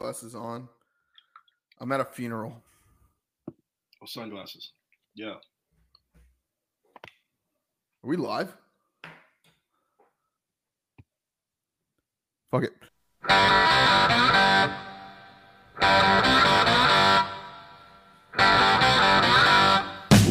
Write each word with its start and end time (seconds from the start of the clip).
sunglasses 0.00 0.34
on. 0.34 0.66
I'm 1.78 1.92
at 1.92 2.00
a 2.00 2.06
funeral. 2.06 2.54
Oh, 4.02 4.06
sunglasses. 4.06 4.72
Yeah. 5.14 5.34
Are 8.02 8.08
we 8.08 8.16
live? 8.16 8.50
Fuck 12.50 12.64
it. 12.64 12.72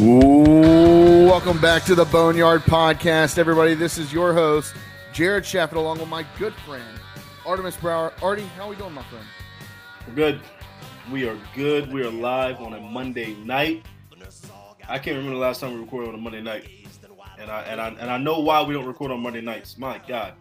Ooh, 0.02 1.28
welcome 1.28 1.62
back 1.62 1.84
to 1.84 1.94
the 1.94 2.06
Boneyard 2.06 2.62
Podcast, 2.62 3.38
everybody. 3.38 3.76
This 3.76 4.00
is 4.00 4.12
your 4.12 4.34
host, 4.34 4.74
Jared 5.14 5.44
Shafit, 5.44 5.74
along 5.74 6.00
with 6.00 6.10
my 6.10 6.26
good 6.40 6.56
friend, 6.66 7.00
Artemis 7.46 7.78
Brower. 7.78 8.14
Artie, 8.24 8.48
how 8.58 8.64
are 8.64 8.70
we 8.70 8.76
doing, 8.76 8.94
my 8.94 9.04
friend? 9.04 9.26
We're 10.10 10.16
good. 10.16 10.42
We 11.12 11.28
are 11.30 11.38
good. 11.56 11.94
We 11.94 12.02
are 12.02 12.10
live 12.10 12.62
on 12.62 12.74
a 12.74 12.80
Monday 12.82 13.36
night. 13.36 13.86
I 14.88 14.98
can't 14.98 15.18
remember 15.18 15.36
the 15.36 15.42
last 15.42 15.62
time 15.62 15.76
we 15.76 15.80
recorded 15.80 16.10
on 16.10 16.16
a 16.16 16.18
Monday 16.18 16.42
night. 16.42 16.68
And 17.38 17.52
I 17.52 17.62
and 17.62 17.80
I 17.80 17.90
and 17.90 18.10
I 18.10 18.18
know 18.18 18.40
why 18.40 18.64
we 18.64 18.74
don't 18.74 18.88
record 18.88 19.12
on 19.12 19.20
Monday 19.20 19.42
nights. 19.42 19.78
My 19.78 20.02
God. 20.08 20.34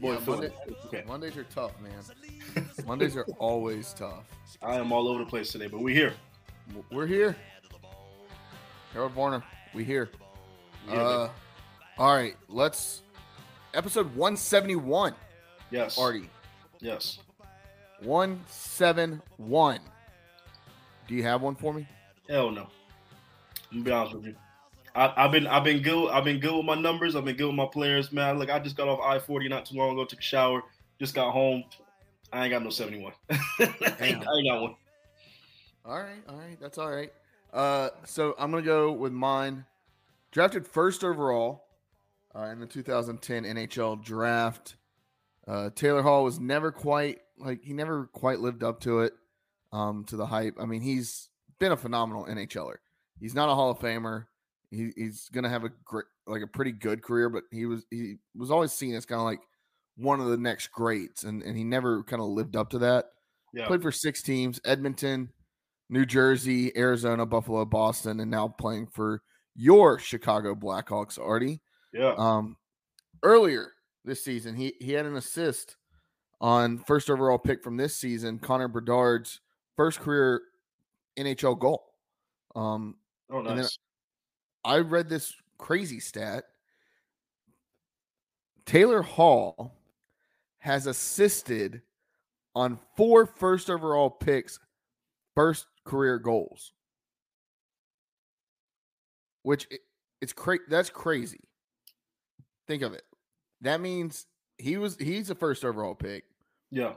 Boy, 0.00 0.12
Yeah, 0.12 0.20
Monday- 0.26 0.52
okay. 0.84 1.02
Mondays 1.06 1.36
are 1.38 1.44
tough, 1.44 1.72
man. 1.80 2.66
Mondays 2.86 3.16
are 3.16 3.24
always 3.38 3.94
tough. 3.94 4.24
I 4.60 4.76
am 4.76 4.92
all 4.92 5.08
over 5.08 5.20
the 5.20 5.30
place 5.30 5.50
today, 5.50 5.66
but 5.68 5.80
we're 5.80 5.94
here. 5.94 6.12
We're 6.90 7.06
here. 7.06 7.34
Harold 8.92 9.14
Warner, 9.14 9.42
we 9.72 9.82
here. 9.82 10.10
Yeah, 10.88 10.94
Uh, 11.00 11.30
all 11.96 12.14
right, 12.14 12.36
let's 12.50 13.02
episode 13.72 14.14
171. 14.14 15.14
yes. 15.70 15.96
Artie, 15.98 16.28
Yes. 16.80 17.18
171. 18.04 19.80
Do 21.08 21.14
you 21.14 21.22
have 21.22 21.42
one 21.42 21.54
for 21.54 21.72
me? 21.72 21.86
Hell 22.28 22.50
no. 22.50 22.68
I'm 23.70 23.82
gonna 23.82 23.84
be 23.84 23.90
honest 23.92 24.14
with 24.14 24.26
you. 24.26 24.34
I, 24.94 25.12
I've 25.16 25.32
been 25.32 25.46
I've 25.46 25.64
been 25.64 25.82
good. 25.82 26.10
I've 26.10 26.24
been 26.24 26.38
good 26.40 26.54
with 26.54 26.66
my 26.66 26.74
numbers. 26.74 27.16
I've 27.16 27.24
been 27.24 27.36
good 27.36 27.46
with 27.46 27.56
my 27.56 27.66
players, 27.66 28.12
man. 28.12 28.38
Look, 28.38 28.50
I 28.50 28.58
just 28.58 28.76
got 28.76 28.88
off 28.88 29.00
I 29.02 29.18
forty 29.18 29.48
not 29.48 29.64
too 29.66 29.76
long 29.76 29.92
ago. 29.92 30.04
Took 30.04 30.20
a 30.20 30.22
shower. 30.22 30.62
Just 30.98 31.14
got 31.14 31.32
home. 31.32 31.64
I 32.32 32.44
ain't 32.44 32.52
got 32.52 32.62
no 32.62 32.70
seventy 32.70 33.02
one. 33.02 33.12
I, 33.30 33.36
ain't, 34.00 34.26
I 34.28 34.36
ain't 34.36 34.48
got 34.48 34.60
one. 34.60 34.74
All 35.84 35.98
right, 35.98 36.22
all 36.28 36.36
right, 36.36 36.60
that's 36.60 36.78
all 36.78 36.90
right. 36.90 37.12
Uh, 37.52 37.90
so 38.04 38.34
I'm 38.38 38.50
gonna 38.50 38.62
go 38.62 38.92
with 38.92 39.12
mine. 39.12 39.64
Drafted 40.30 40.66
first 40.66 41.04
overall 41.04 41.64
uh, 42.34 42.44
in 42.44 42.60
the 42.60 42.66
2010 42.66 43.44
NHL 43.44 44.02
draft. 44.02 44.76
Uh, 45.46 45.70
Taylor 45.74 46.02
Hall 46.02 46.24
was 46.24 46.38
never 46.40 46.70
quite 46.72 47.21
like 47.38 47.62
he 47.62 47.72
never 47.72 48.06
quite 48.12 48.40
lived 48.40 48.62
up 48.62 48.80
to 48.80 49.00
it, 49.00 49.12
um, 49.72 50.04
to 50.06 50.16
the 50.16 50.26
hype. 50.26 50.56
I 50.60 50.66
mean, 50.66 50.80
he's 50.82 51.28
been 51.58 51.72
a 51.72 51.76
phenomenal 51.76 52.26
NHLer. 52.26 52.76
He's 53.20 53.34
not 53.34 53.48
a 53.48 53.54
Hall 53.54 53.70
of 53.70 53.78
Famer. 53.78 54.26
He, 54.70 54.90
he's 54.96 55.28
gonna 55.28 55.48
have 55.48 55.64
a 55.64 55.70
great, 55.84 56.06
like 56.26 56.42
a 56.42 56.46
pretty 56.46 56.72
good 56.72 57.02
career, 57.02 57.28
but 57.28 57.44
he 57.50 57.66
was 57.66 57.84
he 57.90 58.16
was 58.34 58.50
always 58.50 58.72
seen 58.72 58.94
as 58.94 59.04
kind 59.06 59.20
of 59.20 59.24
like 59.26 59.40
one 59.96 60.20
of 60.20 60.26
the 60.28 60.36
next 60.38 60.68
greats, 60.68 61.24
and 61.24 61.42
and 61.42 61.56
he 61.56 61.64
never 61.64 62.02
kind 62.04 62.22
of 62.22 62.28
lived 62.28 62.56
up 62.56 62.70
to 62.70 62.78
that 62.78 63.06
Yeah. 63.52 63.66
played 63.66 63.82
for 63.82 63.92
six 63.92 64.22
teams 64.22 64.60
Edmonton, 64.64 65.30
New 65.90 66.06
Jersey, 66.06 66.76
Arizona, 66.76 67.26
Buffalo, 67.26 67.64
Boston, 67.66 68.20
and 68.20 68.30
now 68.30 68.48
playing 68.48 68.86
for 68.86 69.22
your 69.54 69.98
Chicago 69.98 70.54
Blackhawks, 70.54 71.18
Artie. 71.18 71.60
Yeah. 71.92 72.14
Um, 72.16 72.56
earlier 73.22 73.72
this 74.06 74.24
season, 74.24 74.56
he, 74.56 74.74
he 74.80 74.92
had 74.92 75.04
an 75.04 75.16
assist 75.16 75.76
on 76.42 76.76
first 76.78 77.08
overall 77.08 77.38
pick 77.38 77.62
from 77.62 77.76
this 77.78 77.96
season, 77.96 78.38
Connor 78.38 78.68
Bedard's 78.68 79.40
first 79.76 80.00
career 80.00 80.42
NHL 81.16 81.58
goal. 81.58 81.84
Um, 82.54 82.96
Oh, 83.30 83.40
nice. 83.40 83.78
I 84.64 84.78
read 84.80 85.08
this 85.08 85.34
crazy 85.56 86.00
stat. 86.00 86.44
Taylor 88.66 89.00
Hall 89.02 89.74
has 90.58 90.86
assisted 90.86 91.80
on 92.54 92.78
four 92.96 93.24
first 93.26 93.70
overall 93.70 94.10
picks, 94.10 94.58
first 95.34 95.66
career 95.84 96.18
goals. 96.18 96.72
Which 99.42 99.66
i- 99.72 99.78
it's 100.20 100.32
crazy. 100.32 100.62
That's 100.68 100.90
crazy. 100.90 101.40
Think 102.66 102.82
of 102.82 102.92
it. 102.92 103.04
That 103.62 103.80
means 103.80 104.26
he 104.58 104.76
was 104.76 104.96
he's 104.98 105.30
a 105.30 105.34
first 105.34 105.64
overall 105.64 105.94
pick, 105.94 106.24
Yeah. 106.72 106.94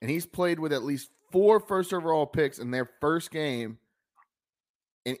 and 0.00 0.10
he's 0.10 0.26
played 0.26 0.58
with 0.58 0.72
at 0.72 0.82
least 0.82 1.10
four 1.30 1.60
first 1.60 1.92
overall 1.92 2.26
picks 2.26 2.58
in 2.58 2.70
their 2.70 2.88
first 3.00 3.30
game, 3.30 3.78
and 5.06 5.16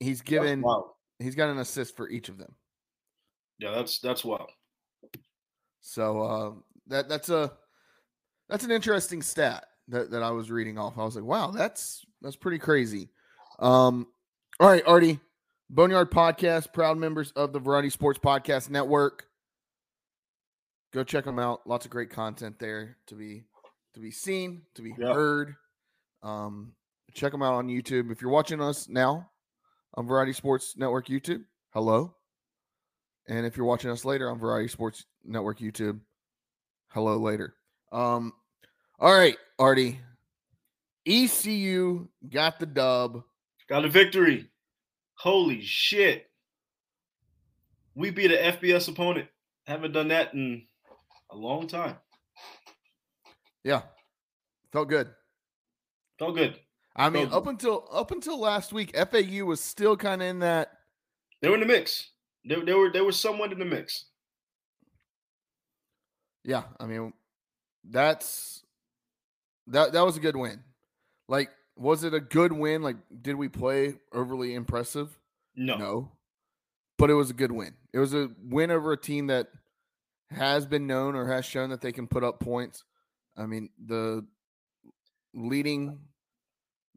he's 0.00 0.20
given 0.20 0.60
Wow. 0.62 0.94
he's 1.20 1.34
got 1.36 1.48
an 1.48 1.58
assist 1.58 1.96
for 1.96 2.08
each 2.10 2.28
of 2.28 2.36
them. 2.38 2.54
Yeah, 3.58 3.70
that's 3.70 4.00
that's 4.00 4.24
wild. 4.24 4.50
So 5.80 6.20
uh, 6.22 6.52
that 6.88 7.08
that's 7.08 7.28
a 7.28 7.52
that's 8.48 8.64
an 8.64 8.70
interesting 8.70 9.22
stat 9.22 9.64
that, 9.88 10.10
that 10.10 10.22
I 10.22 10.30
was 10.30 10.50
reading 10.50 10.78
off. 10.78 10.98
I 10.98 11.04
was 11.04 11.14
like, 11.16 11.24
wow, 11.24 11.50
that's 11.50 12.04
that's 12.20 12.36
pretty 12.36 12.58
crazy. 12.58 13.08
Um, 13.58 14.06
all 14.60 14.68
right, 14.68 14.82
Artie, 14.86 15.20
Boneyard 15.70 16.10
Podcast, 16.10 16.72
proud 16.72 16.98
members 16.98 17.30
of 17.32 17.52
the 17.52 17.60
Variety 17.60 17.90
Sports 17.90 18.18
Podcast 18.18 18.70
Network. 18.70 19.26
Go 20.92 21.04
check 21.04 21.24
them 21.24 21.38
out. 21.38 21.66
Lots 21.66 21.84
of 21.84 21.90
great 21.90 22.10
content 22.10 22.58
there 22.58 22.96
to 23.06 23.14
be 23.14 23.44
to 23.94 24.00
be 24.00 24.10
seen, 24.10 24.62
to 24.74 24.82
be 24.82 24.94
Yeah. 24.98 25.12
heard. 25.12 25.56
Um, 26.22 26.74
check 27.14 27.32
them 27.32 27.42
out 27.42 27.54
on 27.54 27.68
YouTube. 27.68 28.10
If 28.10 28.22
you're 28.22 28.30
watching 28.30 28.60
us 28.60 28.88
now 28.88 29.30
on 29.94 30.06
Variety 30.06 30.32
Sports 30.32 30.76
Network 30.76 31.06
YouTube, 31.06 31.44
hello. 31.72 32.14
And 33.28 33.46
if 33.46 33.56
you're 33.56 33.66
watching 33.66 33.90
us 33.90 34.04
later 34.04 34.30
on 34.30 34.38
Variety 34.38 34.68
Sports 34.68 35.04
Network 35.24 35.58
YouTube, 35.58 36.00
hello 36.88 37.16
later. 37.18 37.54
Um, 37.90 38.32
all 38.98 39.12
right, 39.12 39.36
Artie. 39.58 40.00
ECU 41.06 42.08
got 42.28 42.58
the 42.60 42.66
dub. 42.66 43.24
Got 43.68 43.84
a 43.84 43.88
victory. 43.88 44.50
Holy 45.14 45.60
shit. 45.62 46.30
We 47.94 48.10
beat 48.10 48.32
an 48.32 48.54
FBS 48.54 48.88
opponent. 48.88 49.28
Haven't 49.66 49.92
done 49.92 50.08
that 50.08 50.32
in 50.34 50.66
a 51.30 51.36
long 51.36 51.66
time. 51.66 51.96
Yeah, 53.64 53.82
felt 54.72 54.88
good. 54.88 55.08
Felt 56.18 56.36
good. 56.36 56.58
I 56.94 57.08
mean, 57.08 57.28
Felt 57.28 57.42
up 57.42 57.46
until 57.48 57.88
up 57.92 58.10
until 58.10 58.38
last 58.38 58.72
week, 58.72 58.96
FAU 58.96 59.44
was 59.44 59.60
still 59.60 59.96
kind 59.96 60.22
of 60.22 60.28
in 60.28 60.38
that. 60.40 60.72
They 61.40 61.48
were 61.48 61.54
in 61.54 61.60
the 61.60 61.66
mix. 61.66 62.10
They, 62.44 62.60
they 62.60 62.74
were 62.74 62.90
they 62.92 63.00
were 63.00 63.12
somewhat 63.12 63.52
in 63.52 63.58
the 63.58 63.64
mix. 63.64 64.06
Yeah, 66.44 66.64
I 66.80 66.86
mean, 66.86 67.12
that's 67.88 68.64
that 69.68 69.92
that 69.92 70.04
was 70.04 70.16
a 70.16 70.20
good 70.20 70.36
win. 70.36 70.62
Like, 71.28 71.50
was 71.76 72.04
it 72.04 72.14
a 72.14 72.20
good 72.20 72.52
win? 72.52 72.82
Like, 72.82 72.96
did 73.22 73.36
we 73.36 73.48
play 73.48 73.94
overly 74.12 74.54
impressive? 74.54 75.16
No. 75.54 75.76
No. 75.76 76.12
But 76.98 77.10
it 77.10 77.14
was 77.14 77.30
a 77.30 77.34
good 77.34 77.52
win. 77.52 77.74
It 77.92 77.98
was 77.98 78.14
a 78.14 78.30
win 78.42 78.70
over 78.70 78.92
a 78.92 78.96
team 78.96 79.28
that 79.28 79.48
has 80.30 80.66
been 80.66 80.86
known 80.86 81.14
or 81.14 81.26
has 81.26 81.44
shown 81.44 81.70
that 81.70 81.80
they 81.80 81.92
can 81.92 82.06
put 82.06 82.24
up 82.24 82.40
points. 82.40 82.84
I 83.36 83.46
mean, 83.46 83.70
the 83.86 84.24
leading 85.34 85.98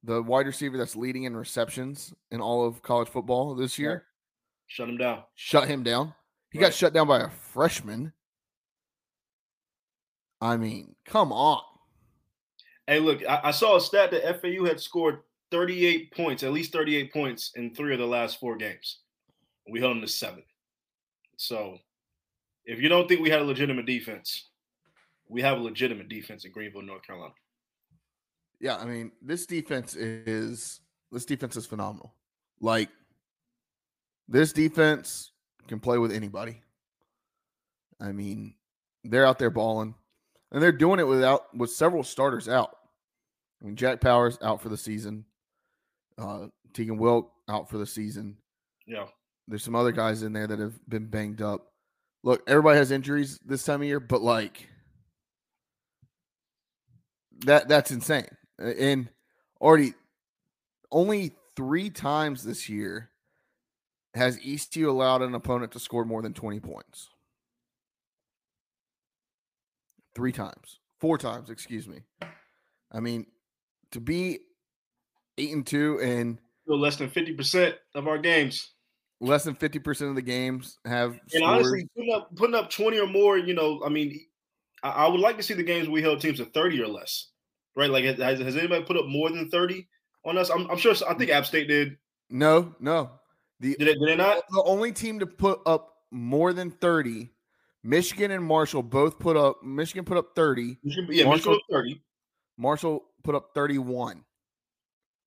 the 0.03 0.21
wide 0.21 0.45
receiver 0.45 0.77
that's 0.77 0.95
leading 0.95 1.23
in 1.23 1.35
receptions 1.35 2.13
in 2.31 2.39
all 2.39 2.67
of 2.67 2.81
college 2.83 3.07
football 3.09 3.55
this 3.55 3.79
year 3.79 4.05
Shut 4.67 4.89
him 4.89 4.97
down. 4.97 5.23
shut 5.35 5.67
him 5.67 5.83
down. 5.83 6.13
He 6.51 6.59
got 6.59 6.73
shut 6.73 6.93
down 6.93 7.07
by 7.07 7.19
a 7.21 7.29
freshman. 7.29 8.13
I 10.41 10.57
mean, 10.57 10.95
come 11.05 11.31
on. 11.31 11.61
Hey, 12.87 12.99
look, 12.99 13.25
I, 13.27 13.41
I 13.45 13.51
saw 13.51 13.77
a 13.77 13.81
stat 13.81 14.11
that 14.11 14.41
FAU 14.41 14.65
had 14.65 14.79
scored 14.79 15.19
38 15.51 16.11
points, 16.13 16.43
at 16.43 16.53
least 16.53 16.71
38 16.71 17.11
points 17.11 17.51
in 17.55 17.73
three 17.73 17.93
of 17.93 17.99
the 17.99 18.05
last 18.05 18.39
four 18.39 18.55
games. 18.57 18.99
We 19.69 19.79
held 19.79 19.95
them 19.95 20.01
to 20.01 20.07
seven. 20.07 20.43
So 21.37 21.77
if 22.65 22.79
you 22.79 22.89
don't 22.89 23.07
think 23.07 23.21
we 23.21 23.29
had 23.29 23.41
a 23.41 23.45
legitimate 23.45 23.85
defense, 23.85 24.49
we 25.27 25.41
have 25.41 25.57
a 25.57 25.61
legitimate 25.61 26.09
defense 26.09 26.45
in 26.45 26.51
Greenville, 26.51 26.81
North 26.81 27.05
Carolina. 27.05 27.33
Yeah, 28.59 28.77
I 28.77 28.85
mean, 28.85 29.11
this 29.21 29.45
defense 29.45 29.95
is 29.95 30.79
this 31.11 31.25
defense 31.25 31.55
is 31.55 31.65
phenomenal. 31.65 32.13
Like 32.61 32.89
this 34.27 34.53
defense 34.53 35.31
can 35.67 35.79
play 35.79 35.97
with 35.97 36.11
anybody. 36.11 36.61
I 37.99 38.11
mean, 38.11 38.55
they're 39.03 39.25
out 39.25 39.39
there 39.39 39.49
balling, 39.49 39.95
and 40.51 40.61
they're 40.61 40.71
doing 40.71 40.99
it 40.99 41.07
without 41.07 41.55
with 41.55 41.71
several 41.71 42.03
starters 42.03 42.47
out. 42.47 42.75
I 43.61 43.65
mean, 43.65 43.75
Jack 43.75 44.01
Powers 44.01 44.37
out 44.41 44.61
for 44.61 44.69
the 44.69 44.77
season. 44.77 45.25
Uh, 46.17 46.47
Tegan 46.73 46.97
Wilk 46.97 47.31
out 47.49 47.69
for 47.69 47.77
the 47.77 47.85
season. 47.85 48.37
Yeah. 48.85 49.05
There's 49.47 49.63
some 49.63 49.75
other 49.75 49.91
guys 49.91 50.23
in 50.23 50.33
there 50.33 50.47
that 50.47 50.59
have 50.59 50.73
been 50.89 51.07
banged 51.07 51.41
up. 51.41 51.71
Look, 52.23 52.41
everybody 52.47 52.77
has 52.77 52.91
injuries 52.91 53.39
this 53.45 53.63
time 53.63 53.81
of 53.81 53.87
year, 53.87 53.99
but 53.99 54.21
like 54.21 54.67
that 57.41 57.67
that's 57.67 57.91
insane. 57.91 58.27
And 58.57 59.09
already 59.59 59.93
only 60.91 61.35
three 61.55 61.89
times 61.89 62.43
this 62.43 62.69
year 62.69 63.09
has 64.13 64.39
ECU 64.43 64.89
allowed 64.89 65.21
an 65.21 65.35
opponent 65.35 65.73
to 65.73 65.79
score 65.79 66.05
more 66.05 66.21
than 66.21 66.33
20 66.33 66.59
points. 66.61 67.09
Three 70.13 70.31
times. 70.31 70.79
Four 71.01 71.17
times, 71.17 71.49
excuse 71.49 71.87
me. 71.87 71.99
I 72.91 73.01
mean, 73.01 73.25
to 73.91 73.99
be 73.99 74.39
eight 75.37 75.53
and 75.53 75.67
two 75.67 75.99
and 76.01 76.39
less 76.67 76.95
than 76.95 77.09
50% 77.09 77.73
of 77.93 78.07
our 78.07 78.17
games. 78.17 78.71
Less 79.19 79.43
than 79.43 79.55
50% 79.55 80.09
of 80.09 80.15
the 80.15 80.21
games 80.21 80.77
have 80.85 81.11
and 81.11 81.21
scores. 81.29 81.43
honestly 81.43 81.87
putting 81.95 82.13
up 82.13 82.35
putting 82.35 82.55
up 82.55 82.69
20 82.69 82.99
or 82.99 83.07
more, 83.07 83.37
you 83.37 83.53
know, 83.53 83.81
I 83.85 83.89
mean, 83.89 84.19
I, 84.85 84.89
I 84.89 85.07
would 85.07 85.19
like 85.19 85.37
to 85.37 85.43
see 85.43 85.53
the 85.53 85.63
games 85.63 85.89
we 85.89 86.01
held 86.01 86.21
teams 86.21 86.37
to 86.37 86.45
30 86.45 86.81
or 86.81 86.87
less. 86.87 87.27
Right? 87.75 87.89
Like 87.89 88.05
has, 88.05 88.39
has 88.39 88.55
anybody 88.55 88.83
put 88.85 88.97
up 88.97 89.07
more 89.07 89.29
than 89.29 89.49
30 89.49 89.87
on 90.23 90.37
us? 90.37 90.49
I'm, 90.49 90.69
I'm 90.69 90.77
sure 90.77 90.93
I 91.07 91.13
think 91.15 91.31
App 91.31 91.45
State 91.45 91.67
did. 91.67 91.97
No, 92.29 92.73
no. 92.79 93.11
The, 93.59 93.75
did, 93.77 93.87
it, 93.87 93.97
did 93.99 94.17
not? 94.17 94.43
The 94.49 94.63
only 94.63 94.91
team 94.91 95.19
to 95.19 95.27
put 95.27 95.59
up 95.65 95.95
more 96.11 96.53
than 96.53 96.71
30 96.71 97.29
Michigan 97.85 98.31
and 98.31 98.43
Marshall 98.43 98.81
both 98.81 99.19
put 99.19 99.37
up. 99.37 99.63
Michigan 99.63 100.03
put 100.03 100.17
up 100.17 100.35
thirty. 100.35 100.79
Michigan, 100.83 101.07
yeah, 101.11 101.25
Marshall, 101.25 101.51
Michigan 101.51 101.67
thirty. 101.69 102.01
Marshall 102.57 103.05
put 103.23 103.35
up 103.35 103.51
thirty-one. 103.53 104.23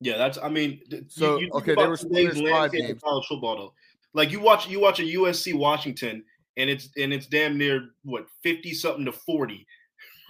Yeah, 0.00 0.18
that's. 0.18 0.38
I 0.38 0.48
mean, 0.48 0.80
so 1.06 1.38
you, 1.38 1.46
you 1.46 1.52
okay, 1.52 1.76
they 1.76 1.86
were 1.86 1.96
five 1.96 2.72
games. 2.72 3.00
College 3.00 3.26
football 3.28 3.56
though, 3.56 3.74
like 4.12 4.32
you 4.32 4.40
watch, 4.40 4.68
you 4.68 4.80
watch 4.80 4.98
a 4.98 5.04
USC 5.04 5.54
Washington, 5.54 6.24
and 6.58 6.68
it's 6.68 6.90
and 6.96 7.12
it's 7.12 7.26
damn 7.26 7.56
near 7.56 7.90
what 8.04 8.26
fifty 8.42 8.74
something 8.74 9.04
to 9.04 9.12
forty. 9.12 9.66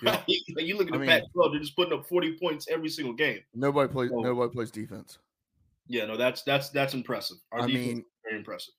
Yeah. 0.01 0.13
like 0.55 0.65
you 0.65 0.79
look 0.79 0.87
at 0.87 0.93
the 0.93 1.05
Pac-12, 1.05 1.51
they're 1.51 1.59
just 1.59 1.75
putting 1.75 1.93
up 1.93 2.07
forty 2.07 2.39
points 2.39 2.69
every 2.71 2.89
single 2.89 3.15
game. 3.15 3.41
Nobody 3.53 3.93
plays. 3.93 4.11
So, 4.11 4.21
nobody 4.21 4.53
plays 4.53 4.71
defense. 4.71 5.19
Yeah, 5.89 6.05
no, 6.05 6.17
that's 6.17 6.45
that's 6.45 6.71
that's 6.71 6.95
impressive. 6.95 7.39
Our 7.51 7.63
I 7.63 7.67
mean, 7.67 8.05
very 8.23 8.39
impressive. 8.39 8.75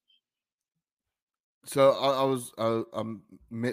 So 1.65 1.91
I, 1.91 2.21
I 2.21 2.23
was 2.23 2.53
I, 2.57 2.83
I'm 2.93 3.21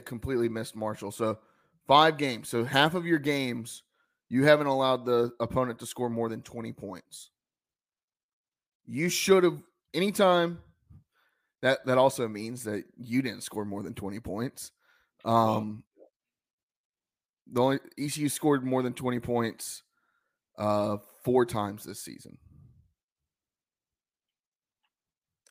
completely 0.05 0.49
missed 0.49 0.75
Marshall. 0.75 1.13
So 1.13 1.39
five 1.87 2.19
games. 2.19 2.49
So 2.49 2.65
half 2.65 2.95
of 2.95 3.07
your 3.07 3.21
games 3.21 3.85
you 4.29 4.45
haven't 4.45 4.67
allowed 4.67 5.05
the 5.05 5.33
opponent 5.41 5.79
to 5.79 5.87
score 5.87 6.11
more 6.11 6.29
than 6.29 6.43
20 6.43 6.73
points. 6.73 7.31
You 8.87 9.09
should 9.09 9.45
have 9.45 9.59
anytime 9.95 10.59
that 11.67 11.85
that 11.85 11.99
also 11.99 12.29
means 12.29 12.63
that 12.65 12.85
you 12.97 13.23
didn't 13.23 13.43
score 13.43 13.65
more 13.65 13.83
than 13.83 13.93
20 13.93 14.21
points. 14.21 14.71
Um 15.25 15.83
the 17.51 17.61
only 17.61 17.79
ECU 17.99 18.29
scored 18.29 18.65
more 18.65 18.83
than 18.83 18.93
20 18.93 19.19
points 19.19 19.83
uh 20.59 20.99
four 21.25 21.45
times 21.45 21.85
this 21.85 22.01
season. 22.01 22.39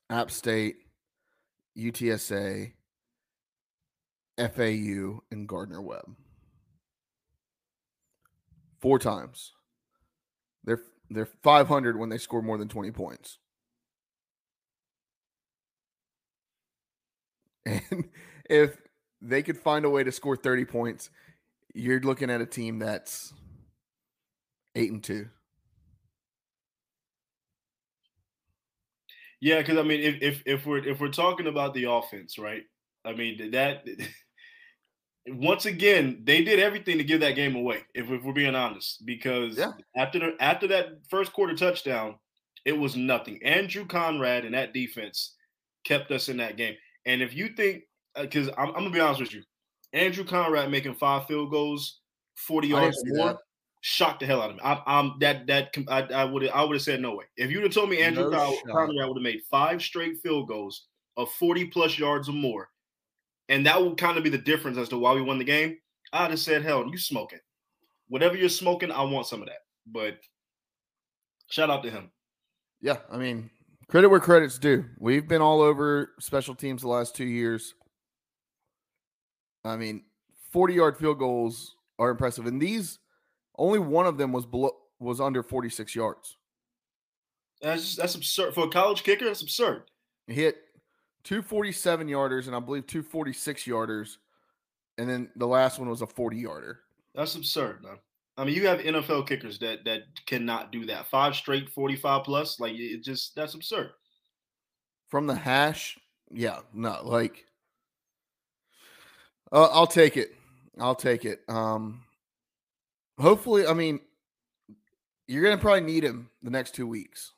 App 0.09 0.31
State, 0.31 0.75
UTSA, 1.77 2.73
FAU, 4.37 5.19
and 5.31 5.47
Gardner 5.49 5.81
Webb. 5.81 6.15
Four 8.79 8.99
times. 8.99 9.51
They're 10.63 10.83
they're 11.09 11.25
500 11.25 11.99
when 11.99 12.09
they 12.09 12.17
score 12.17 12.41
more 12.41 12.57
than 12.57 12.69
20 12.69 12.91
points. 12.91 13.39
And 17.65 18.05
if 18.49 18.77
they 19.21 19.41
could 19.43 19.57
find 19.57 19.85
a 19.85 19.89
way 19.89 20.03
to 20.03 20.11
score 20.11 20.35
30 20.35 20.65
points, 20.65 21.09
you're 21.73 21.99
looking 21.99 22.29
at 22.29 22.41
a 22.41 22.45
team 22.45 22.79
that's 22.79 23.33
8 24.75 24.91
and 24.91 25.03
2. 25.03 25.27
Yeah, 29.41 29.59
because 29.59 29.77
I 29.77 29.83
mean, 29.83 29.99
if, 29.99 30.21
if 30.21 30.43
if 30.45 30.65
we're 30.65 30.83
if 30.83 30.99
we're 30.99 31.09
talking 31.09 31.47
about 31.47 31.73
the 31.73 31.83
offense, 31.83 32.39
right? 32.39 32.63
I 33.03 33.13
mean 33.13 33.51
that 33.51 33.85
once 35.27 35.65
again 35.65 36.21
they 36.23 36.43
did 36.43 36.59
everything 36.59 36.97
to 36.97 37.03
give 37.03 37.19
that 37.19 37.35
game 37.35 37.55
away. 37.55 37.81
If, 37.93 38.09
if 38.09 38.23
we're 38.23 38.33
being 38.33 38.55
honest, 38.55 39.05
because 39.05 39.57
yeah. 39.57 39.73
after 39.95 40.19
the 40.19 40.35
after 40.39 40.67
that 40.69 40.99
first 41.09 41.31
quarter 41.33 41.55
touchdown, 41.55 42.15
it 42.65 42.71
was 42.71 42.95
nothing. 42.95 43.39
Andrew 43.43 43.85
Conrad 43.85 44.45
and 44.45 44.55
that 44.55 44.73
defense 44.73 45.35
kept 45.83 46.11
us 46.11 46.29
in 46.29 46.37
that 46.37 46.57
game. 46.57 46.75
And 47.05 47.21
if 47.21 47.35
you 47.35 47.49
think, 47.49 47.83
because 48.19 48.49
uh, 48.49 48.53
I'm, 48.57 48.69
I'm, 48.69 48.73
gonna 48.75 48.89
be 48.91 48.99
honest 48.99 49.21
with 49.21 49.33
you, 49.33 49.43
Andrew 49.93 50.23
Conrad 50.23 50.71
making 50.71 50.95
five 50.95 51.27
field 51.27 51.51
goals, 51.51 52.01
forty 52.35 52.69
yards 52.69 53.01
more. 53.05 53.39
Shocked 53.81 54.21
the 54.21 54.25
hell 54.25 54.41
out 54.41 54.49
of 54.49 54.55
me. 54.55 54.61
I, 54.63 54.99
am 54.99 55.13
that 55.19 55.45
that 55.45 55.75
I, 55.87 56.01
I 56.11 56.25
would 56.25 56.49
I 56.49 56.63
would 56.63 56.73
have 56.73 56.81
said 56.81 57.01
no 57.01 57.15
way. 57.15 57.25
If 57.37 57.51
you'd 57.51 57.61
have 57.61 57.71
told 57.71 57.91
me 57.91 58.01
Andrew 58.01 58.31
no 58.31 58.57
Conrad 58.67 59.07
would 59.07 59.17
have 59.17 59.23
made 59.23 59.41
five 59.51 59.79
straight 59.79 60.17
field 60.23 60.47
goals 60.47 60.87
of 61.17 61.29
40 61.33 61.65
plus 61.65 61.99
yards 61.99 62.27
or 62.27 62.33
more, 62.33 62.67
and 63.47 63.65
that 63.67 63.81
would 63.81 63.97
kind 63.97 64.17
of 64.17 64.23
be 64.23 64.31
the 64.31 64.39
difference 64.39 64.77
as 64.77 64.89
to 64.89 64.97
why 64.97 65.13
we 65.13 65.21
won 65.21 65.37
the 65.37 65.43
game. 65.43 65.77
I'd 66.11 66.31
have 66.31 66.39
said, 66.39 66.63
hell, 66.63 66.87
you 66.89 66.97
smoking. 66.97 67.39
Whatever 68.07 68.35
you're 68.35 68.49
smoking, 68.49 68.91
I 68.91 69.03
want 69.03 69.27
some 69.27 69.41
of 69.41 69.47
that. 69.47 69.59
But 69.85 70.17
shout 71.49 71.69
out 71.69 71.83
to 71.83 71.91
him. 71.91 72.11
Yeah, 72.81 72.97
I 73.11 73.17
mean, 73.17 73.49
credit 73.87 74.09
where 74.09 74.19
credit's 74.19 74.57
due. 74.57 74.85
We've 74.99 75.27
been 75.27 75.41
all 75.41 75.61
over 75.61 76.11
special 76.19 76.55
teams 76.55 76.81
the 76.81 76.87
last 76.87 77.15
two 77.15 77.25
years. 77.25 77.73
I 79.63 79.75
mean, 79.77 80.03
40 80.51 80.73
yard 80.73 80.97
field 80.97 81.19
goals 81.19 81.75
are 81.99 82.09
impressive. 82.09 82.45
And 82.45 82.61
these 82.61 82.99
only 83.57 83.79
one 83.79 84.05
of 84.05 84.17
them 84.17 84.31
was 84.31 84.45
below 84.45 84.71
was 84.99 85.19
under 85.19 85.43
46 85.43 85.93
yards. 85.95 86.37
That's 87.61 87.83
just, 87.83 87.97
that's 87.97 88.15
absurd 88.15 88.53
for 88.53 88.65
a 88.65 88.69
college 88.69 89.03
kicker. 89.03 89.25
That's 89.25 89.41
absurd. 89.41 89.83
He 90.27 90.33
hit 90.33 90.57
two 91.23 91.41
47 91.41 92.07
yarders 92.07 92.47
and 92.47 92.55
I 92.55 92.59
believe 92.59 92.87
two 92.87 93.03
46 93.03 93.63
yarders, 93.65 94.17
and 94.97 95.09
then 95.09 95.29
the 95.35 95.47
last 95.47 95.79
one 95.79 95.89
was 95.89 96.01
a 96.01 96.07
40 96.07 96.37
yarder. 96.37 96.79
That's 97.13 97.35
absurd, 97.35 97.83
man. 97.83 97.97
I 98.37 98.43
mean, 98.43 98.55
you 98.55 98.67
have 98.67 98.79
NFL 98.79 99.27
kickers 99.27 99.59
that 99.59 99.85
that 99.85 100.03
cannot 100.25 100.71
do 100.71 100.85
that. 100.85 101.07
Five 101.07 101.35
straight 101.35 101.69
45 101.69 102.23
plus, 102.23 102.59
like 102.59 102.73
it 102.73 103.03
just 103.03 103.35
that's 103.35 103.53
absurd. 103.53 103.91
From 105.07 105.27
the 105.27 105.35
hash, 105.35 105.97
yeah, 106.31 106.59
no, 106.73 106.99
like 107.03 107.45
uh, 109.51 109.69
I'll 109.71 109.87
take 109.87 110.17
it. 110.17 110.35
I'll 110.79 110.95
take 110.95 111.23
it. 111.23 111.41
Um, 111.47 112.05
Hopefully, 113.19 113.65
I 113.65 113.73
mean, 113.73 113.99
you're 115.27 115.43
to 115.57 115.61
probably 115.61 115.81
need 115.81 116.03
him 116.03 116.29
the 116.43 116.51
next 116.51 116.75
two 116.75 116.87
weeks. 116.87 117.31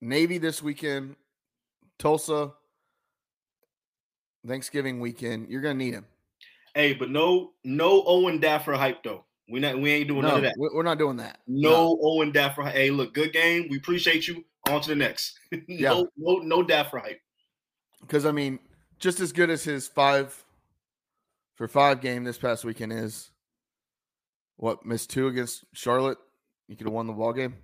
Navy 0.00 0.38
this 0.38 0.62
weekend, 0.62 1.14
Tulsa, 1.98 2.52
Thanksgiving 4.46 4.98
weekend. 4.98 5.48
You're 5.48 5.62
to 5.78 5.84
need 5.84 5.94
him. 5.94 6.06
Hey, 6.74 6.94
but 6.94 7.10
no, 7.10 7.52
no 7.64 8.02
Owen 8.06 8.40
Daffer 8.40 8.74
hype 8.74 9.02
though. 9.02 9.24
We 9.48 9.60
not, 9.60 9.78
we 9.78 9.90
ain't 9.90 10.08
doing 10.08 10.22
no, 10.22 10.28
none 10.28 10.36
of 10.38 10.42
that. 10.44 10.54
We're 10.56 10.82
not 10.82 10.98
doing 10.98 11.16
that. 11.18 11.40
No, 11.46 11.70
no. 11.70 11.98
Owen 12.00 12.32
Daffer. 12.32 12.62
Hey, 12.62 12.90
look, 12.90 13.12
good 13.12 13.32
game. 13.32 13.66
We 13.68 13.76
appreciate 13.76 14.26
you. 14.26 14.44
On 14.68 14.80
to 14.80 14.90
the 14.90 14.94
next. 14.94 15.38
no, 15.52 15.60
yeah. 15.66 16.02
no, 16.16 16.36
no 16.36 16.62
Daffer 16.62 17.00
hype. 17.00 17.20
Because 18.00 18.24
I 18.24 18.32
mean, 18.32 18.60
just 18.98 19.20
as 19.20 19.32
good 19.32 19.50
as 19.50 19.64
his 19.64 19.88
five 19.88 20.44
for 21.54 21.68
five 21.68 22.00
game 22.00 22.24
this 22.24 22.38
past 22.38 22.64
weekend 22.64 22.92
is, 22.92 23.30
what 24.56 24.86
missed 24.86 25.10
two 25.10 25.26
against 25.26 25.64
Charlotte? 25.72 26.18
You 26.68 26.76
could 26.76 26.86
have 26.86 26.94
won 26.94 27.08
the 27.08 27.12
ball 27.12 27.32
game. 27.32 27.54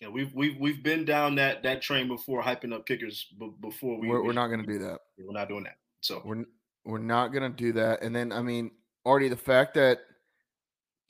Yeah, 0.00 0.08
we've 0.08 0.32
we've 0.34 0.56
we've 0.58 0.82
been 0.82 1.04
down 1.04 1.34
that 1.36 1.62
that 1.62 1.82
train 1.82 2.08
before, 2.08 2.42
hyping 2.42 2.72
up 2.72 2.86
kickers 2.86 3.26
b- 3.38 3.52
before 3.60 3.98
we. 3.98 4.08
We're, 4.08 4.22
we're 4.22 4.32
not 4.32 4.48
going 4.48 4.60
to 4.60 4.66
do 4.66 4.78
that. 4.78 5.00
We're 5.18 5.32
not 5.32 5.48
doing 5.48 5.64
that. 5.64 5.76
So 6.00 6.22
we're 6.24 6.44
we're 6.84 6.98
not 6.98 7.28
going 7.28 7.50
to 7.50 7.56
do 7.56 7.72
that. 7.72 8.02
And 8.02 8.14
then 8.14 8.32
I 8.32 8.42
mean, 8.42 8.70
already 9.04 9.28
the 9.28 9.36
fact 9.36 9.74
that 9.74 10.00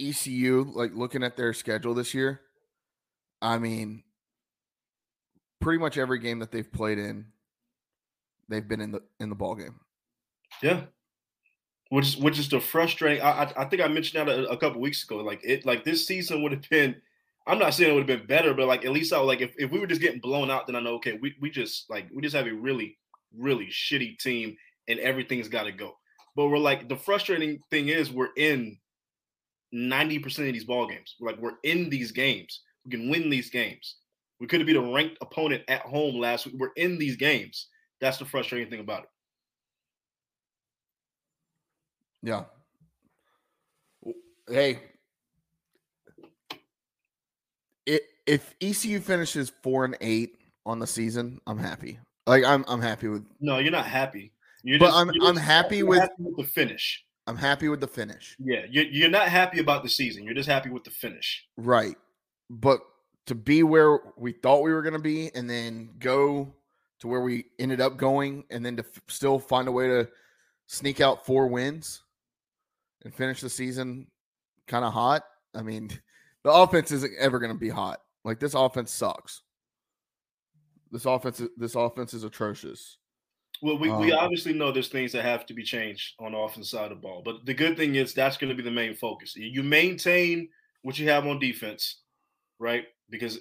ECU, 0.01 0.71
like 0.75 0.93
looking 0.95 1.23
at 1.23 1.37
their 1.37 1.53
schedule 1.53 1.95
this 1.95 2.15
year, 2.15 2.41
I 3.43 3.59
mean, 3.59 4.03
pretty 5.61 5.79
much 5.79 5.99
every 5.99 6.19
game 6.19 6.39
that 6.41 6.51
they've 6.51 6.71
played 6.71 6.99
in, 6.99 7.27
they've 8.49 8.67
been 8.67 8.81
in 8.81 8.93
the 8.93 9.03
in 9.21 9.29
the 9.29 9.35
ball 9.35 9.55
game. 9.55 9.81
Yeah, 10.63 10.83
which 11.91 12.17
which 12.17 12.39
is 12.39 12.49
the 12.49 12.61
frustrating. 12.61 13.23
I, 13.23 13.45
I, 13.45 13.63
I 13.63 13.65
think 13.67 13.83
I 13.83 13.89
mentioned 13.89 14.29
that 14.29 14.39
a, 14.39 14.51
a 14.51 14.57
couple 14.57 14.81
weeks 14.81 15.05
ago. 15.05 15.17
Like 15.17 15.41
it, 15.45 15.65
like 15.65 15.85
this 15.85 16.07
season 16.07 16.43
would 16.43 16.53
have 16.53 16.69
been. 16.69 16.97
I'm 17.47 17.59
not 17.59 17.75
saying 17.75 17.91
it 17.91 17.95
would 17.95 18.09
have 18.09 18.19
been 18.19 18.27
better, 18.27 18.55
but 18.55 18.69
like 18.69 18.85
at 18.85 18.93
least 18.93 19.13
I 19.13 19.19
like 19.19 19.41
if, 19.41 19.55
if 19.59 19.71
we 19.71 19.79
were 19.79 19.87
just 19.87 20.01
getting 20.01 20.21
blown 20.21 20.51
out, 20.51 20.67
then 20.67 20.77
I 20.77 20.81
know 20.81 20.95
okay, 20.95 21.19
we 21.21 21.35
we 21.41 21.51
just 21.51 21.89
like 21.91 22.07
we 22.15 22.23
just 22.23 22.37
have 22.37 22.47
a 22.47 22.53
really 22.53 22.99
really 23.37 23.67
shitty 23.67 24.19
team 24.19 24.57
and 24.91 25.01
everything's 25.01 25.49
got 25.49 25.65
to 25.65 25.73
go. 25.73 25.93
But 26.37 26.49
we're 26.49 26.59
like 26.59 26.89
the 26.89 26.97
frustrating 26.97 27.61
thing 27.71 27.89
is 27.89 28.11
we're 28.11 28.35
in 28.37 28.77
90% 29.75 30.27
of 30.27 30.53
these 30.53 30.65
ball 30.65 30.87
games. 30.87 31.17
We're 31.21 31.31
like 31.31 31.41
we're 31.41 31.59
in 31.65 31.89
these 31.89 32.13
games. 32.13 32.61
We 32.85 32.91
can 32.91 33.11
win 33.11 33.31
these 33.31 33.51
games. 33.51 33.97
We 34.41 34.47
could 34.47 34.61
have 34.61 34.67
beat 34.67 34.77
a 34.77 34.81
ranked 34.81 35.19
opponent 35.21 35.65
at 35.69 35.83
home 35.83 36.17
last 36.17 36.47
week. 36.47 36.57
We're 36.59 36.71
in 36.77 36.99
these 36.99 37.17
games. 37.17 37.69
That's 38.01 38.19
the 38.19 38.25
frustrating 38.25 38.71
thing 38.71 38.81
about 38.81 39.05
it. 39.05 39.09
Yeah. 42.23 42.45
hey, 44.49 44.79
it, 47.87 48.03
if 48.27 48.55
ECU 48.61 49.01
finishes 49.01 49.53
four 49.63 49.85
and 49.85 49.97
eight 50.01 50.37
on 50.67 50.79
the 50.79 50.87
season, 50.87 51.41
I'm 51.47 51.59
happy. 51.59 51.99
Like 52.27 52.45
I'm, 52.45 52.65
I'm 52.69 52.81
happy 52.81 53.09
with. 53.09 53.25
No, 53.41 53.59
you're 53.59 53.73
not 53.73 53.87
happy. 53.87 54.33
You're 54.63 54.79
but 54.79 54.87
just, 54.87 54.99
I'm, 54.99 55.11
I'm 55.23 55.37
happy 55.37 55.83
with. 55.83 56.01
happy 56.01 56.15
with 56.19 56.37
the 56.37 56.45
finish. 56.45 57.05
I'm 57.27 57.37
happy 57.37 57.69
with 57.69 57.81
the 57.81 57.87
finish. 57.87 58.37
Yeah, 58.39 58.65
you're, 58.69 58.85
you're 58.85 59.11
not 59.11 59.29
happy 59.29 59.61
about 59.61 59.83
the 59.83 59.89
season. 59.89 60.25
You're 60.25 60.35
just 60.35 60.49
happy 60.49 60.71
with 60.71 60.85
the 60.85 60.91
finish. 60.91 61.47
Right. 61.57 61.97
But 62.49 62.81
to 63.27 63.35
be 63.35 63.63
where 63.63 64.01
we 64.17 64.33
thought 64.33 64.63
we 64.63 64.73
were 64.73 64.83
going 64.83 64.95
to 64.95 64.99
be 64.99 65.31
and 65.35 65.49
then 65.49 65.91
go 65.99 66.53
to 67.01 67.09
where 67.09 67.21
we 67.21 67.47
ended 67.59 67.81
up 67.81 67.97
going 67.97 68.45
and 68.51 68.65
then 68.65 68.77
to 68.77 68.85
f- 68.85 69.03
still 69.09 69.39
find 69.39 69.69
a 69.69 69.73
way 69.73 69.87
to 69.87 70.09
sneak 70.67 71.01
out 71.01 71.25
four 71.25 71.47
wins 71.47 72.03
and 73.05 73.15
finish 73.15 73.41
the 73.41 73.51
season 73.51 74.07
kind 74.67 74.85
of 74.85 74.93
hot. 74.93 75.23
I 75.55 75.63
mean, 75.63 75.91
the 76.45 76.51
offense 76.51 76.91
isn't 76.93 77.13
ever 77.19 77.39
going 77.39 77.53
to 77.53 77.59
be 77.59 77.69
hot. 77.69 78.01
Like 78.25 78.41
this 78.41 78.55
offense 78.55 78.93
sucks. 78.93 79.43
This 80.91 81.07
offense 81.07 81.41
this 81.57 81.77
offense 81.77 82.15
is 82.15 82.25
atrocious. 82.25 82.99
Well, 83.63 83.79
we, 83.79 83.91
we 83.91 84.13
Um, 84.13 84.19
obviously 84.21 84.55
know 84.55 84.73
there's 84.73 84.89
things 84.89 85.13
that 85.13 85.23
have 85.23 85.45
to 85.47 85.55
be 85.55 85.63
changed 85.63 86.15
on 86.19 86.33
the 86.33 86.39
offense 86.39 86.71
side 86.71 86.85
of 86.85 86.91
the 86.91 86.95
ball, 86.97 87.21
but 87.23 87.45
the 87.45 87.53
good 87.53 87.77
thing 87.77 87.95
is 87.95 88.15
that's 88.15 88.39
going 88.39 88.49
to 88.49 88.57
be 88.57 88.63
the 88.63 88.71
main 88.71 88.95
focus. 88.97 89.37
You 89.37 89.63
maintain 89.63 90.49
what 90.83 90.99
you 90.99 91.09
have 91.11 91.27
on 91.27 91.39
defense, 91.39 92.01
right? 92.59 92.87
Because 93.11 93.39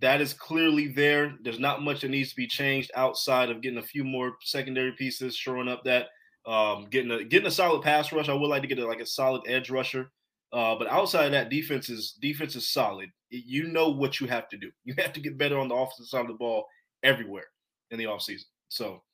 that 0.00 0.20
is 0.20 0.34
clearly 0.34 0.88
there. 0.88 1.34
There's 1.42 1.60
not 1.60 1.82
much 1.82 2.00
that 2.00 2.08
needs 2.08 2.30
to 2.30 2.36
be 2.36 2.48
changed 2.48 2.90
outside 2.96 3.50
of 3.50 3.60
getting 3.60 3.78
a 3.78 3.82
few 3.82 4.02
more 4.02 4.36
secondary 4.40 4.92
pieces, 4.92 5.36
shoring 5.36 5.68
up 5.68 5.84
that, 5.84 6.08
um, 6.44 6.88
getting 6.90 7.12
a 7.12 7.22
getting 7.22 7.46
a 7.46 7.50
solid 7.52 7.82
pass 7.82 8.10
rush. 8.10 8.28
I 8.28 8.34
would 8.34 8.48
like 8.48 8.62
to 8.62 8.68
get 8.68 8.80
a, 8.80 8.86
like 8.86 9.00
a 9.00 9.06
solid 9.06 9.42
edge 9.46 9.70
rusher, 9.70 10.10
uh, 10.52 10.74
but 10.74 10.88
outside 10.88 11.26
of 11.26 11.32
that, 11.32 11.50
defense 11.50 11.88
is 11.88 12.18
defense 12.20 12.56
is 12.56 12.68
solid. 12.68 13.10
You 13.30 13.68
know 13.68 13.90
what 13.90 14.18
you 14.18 14.26
have 14.26 14.48
to 14.48 14.56
do. 14.56 14.72
You 14.84 14.94
have 14.98 15.12
to 15.12 15.20
get 15.20 15.38
better 15.38 15.58
on 15.58 15.68
the 15.68 15.76
offensive 15.76 16.06
side 16.06 16.22
of 16.22 16.28
the 16.28 16.34
ball 16.34 16.66
everywhere 17.04 17.46
in 17.92 17.98
the 17.98 18.06
offseason. 18.06 18.46
So. 18.68 19.04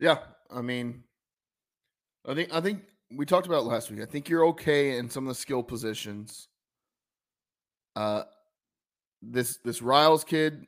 Yeah, 0.00 0.18
I 0.50 0.62
mean, 0.62 1.02
I 2.26 2.34
think 2.34 2.54
I 2.54 2.60
think 2.60 2.82
we 3.10 3.26
talked 3.26 3.46
about 3.46 3.62
it 3.62 3.66
last 3.66 3.90
week. 3.90 4.00
I 4.00 4.06
think 4.06 4.28
you're 4.28 4.46
okay 4.48 4.98
in 4.98 5.10
some 5.10 5.24
of 5.24 5.28
the 5.28 5.40
skill 5.40 5.62
positions. 5.62 6.48
Uh, 7.96 8.22
this 9.22 9.58
this 9.64 9.82
Riles 9.82 10.24
kid, 10.24 10.66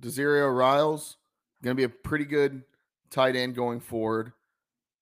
Desirio 0.00 0.54
Riles, 0.54 1.16
going 1.62 1.76
to 1.76 1.80
be 1.80 1.84
a 1.84 1.88
pretty 1.88 2.24
good 2.24 2.62
tight 3.10 3.36
end 3.36 3.54
going 3.54 3.80
forward. 3.80 4.32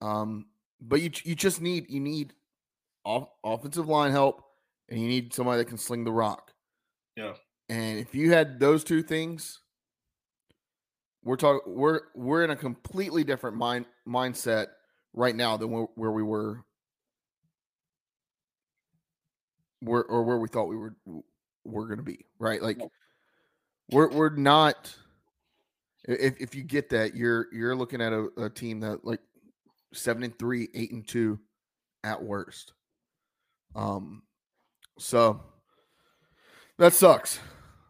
Um, 0.02 0.46
but 0.80 1.00
you 1.00 1.10
you 1.24 1.34
just 1.34 1.62
need 1.62 1.86
you 1.88 2.00
need 2.00 2.34
off, 3.04 3.28
offensive 3.44 3.88
line 3.88 4.10
help, 4.10 4.42
and 4.88 5.00
you 5.00 5.08
need 5.08 5.32
somebody 5.32 5.58
that 5.58 5.68
can 5.68 5.78
sling 5.78 6.04
the 6.04 6.12
rock. 6.12 6.52
Yeah. 7.16 7.32
And 7.68 7.98
if 7.98 8.14
you 8.14 8.32
had 8.32 8.60
those 8.60 8.84
two 8.84 9.02
things, 9.02 9.60
we're 11.26 11.36
talking 11.36 11.60
we're 11.66 12.02
we're 12.14 12.44
in 12.44 12.50
a 12.50 12.56
completely 12.56 13.24
different 13.24 13.56
mind 13.56 13.84
mindset 14.08 14.68
right 15.12 15.34
now 15.34 15.56
than 15.56 15.70
where, 15.72 15.86
where 15.96 16.12
we 16.12 16.22
were 16.22 16.64
where 19.80 20.04
or 20.04 20.22
where 20.22 20.38
we 20.38 20.46
thought 20.46 20.68
we 20.68 20.76
were 20.76 20.94
were 21.64 21.86
going 21.86 21.98
to 21.98 22.04
be 22.04 22.24
right? 22.38 22.62
Like 22.62 22.78
we're 23.90 24.08
we're 24.08 24.36
not 24.36 24.94
if 26.04 26.40
if 26.40 26.54
you 26.54 26.62
get 26.62 26.90
that 26.90 27.16
you're 27.16 27.48
you're 27.52 27.74
looking 27.74 28.00
at 28.00 28.12
a, 28.12 28.28
a 28.38 28.48
team 28.48 28.78
that 28.80 29.04
like 29.04 29.20
7 29.92 30.22
and 30.22 30.38
3 30.38 30.68
8 30.72 30.92
and 30.92 31.08
2 31.08 31.40
at 32.04 32.22
worst. 32.22 32.72
Um 33.74 34.22
so 34.96 35.40
that 36.78 36.94
sucks 36.94 37.40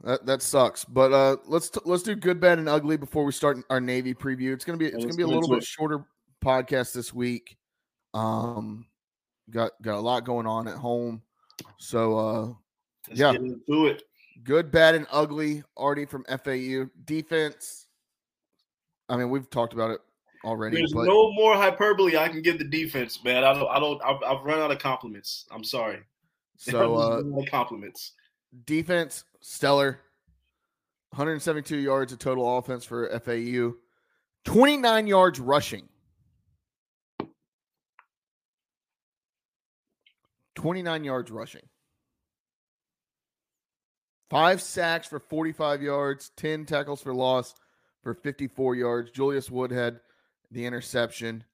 that 0.03 0.27
that 0.27 0.43
sucks. 0.43 0.85
But 0.85 1.13
uh, 1.13 1.37
let's 1.47 1.71
t- 1.71 1.81
let's 1.85 2.03
do 2.03 2.15
good, 2.15 2.41
bad, 2.41 2.59
and 2.59 2.69
ugly 2.69 2.97
before 2.97 3.25
we 3.25 3.33
start 3.33 3.59
our 3.71 3.81
Navy 3.81 4.15
preview. 4.15 4.53
It's 4.53 4.65
gonna 4.65 4.79
be 4.79 4.87
it's 4.87 5.05
gonna 5.05 5.17
be 5.17 5.23
a 5.23 5.27
little 5.27 5.49
bit 5.49 5.65
shorter 5.65 6.05
podcast 6.45 6.93
this 6.93 7.13
week. 7.13 7.57
Um, 8.15 8.87
got 9.51 9.73
got 9.83 9.97
a 9.97 10.01
lot 10.01 10.25
going 10.25 10.47
on 10.47 10.69
at 10.69 10.77
home, 10.77 11.23
so 11.79 12.19
uh, 12.19 12.55
Let's 13.09 13.21
Yeah. 13.21 13.33
into 13.33 13.87
it. 13.87 14.03
good, 14.45 14.71
bad, 14.71 14.95
and 14.95 15.07
ugly. 15.11 15.63
Already 15.77 16.07
from 16.07 16.25
FAU 16.29 16.89
defense. 17.05 17.87
I 19.09 19.17
mean, 19.17 19.31
we've 19.31 19.49
talked 19.49 19.73
about 19.73 19.93
it 19.93 20.01
already, 20.45 20.77
There's 20.77 20.93
but 20.93 21.05
no 21.05 21.33
more 21.33 21.55
hyperbole 21.55 22.17
I 22.17 22.29
can 22.29 22.43
give 22.43 22.59
the 22.59 22.65
defense, 22.65 23.23
man. 23.25 23.45
I 23.45 23.55
don't. 23.55 23.69
I 23.69 23.79
don't. 23.79 24.03
I've, 24.05 24.23
I've 24.23 24.45
run 24.45 24.61
out 24.61 24.71
of 24.71 24.79
compliments. 24.79 25.47
I'm 25.51 25.65
sorry. 25.65 26.01
so 26.59 26.97
uh, 26.97 27.21
run 27.23 27.35
out 27.35 27.43
of 27.43 27.51
compliments. 27.51 28.13
defense 28.65 29.25
stellar. 29.47 30.01
172 31.11 31.77
yards 31.77 32.13
of 32.13 32.19
total 32.19 32.59
offense 32.59 32.85
for 32.85 33.09
FAU 33.21 33.75
29 34.45 35.07
yards 35.07 35.41
rushing. 35.41 35.89
29 40.57 41.05
yards 41.05 41.31
rushing. 41.31 41.63
Five 44.29 44.61
sacks 44.61 45.07
for 45.07 45.21
45 45.21 45.83
yards 45.83 46.31
10 46.37 46.67
tackles 46.67 47.01
for 47.01 47.15
loss 47.15 47.55
for 48.03 48.15
54 48.15 48.75
yards. 48.75 49.11
Julius 49.11 49.51
Wood 49.51 49.71
had 49.71 50.01
the 50.51 50.67
interception. 50.67 51.45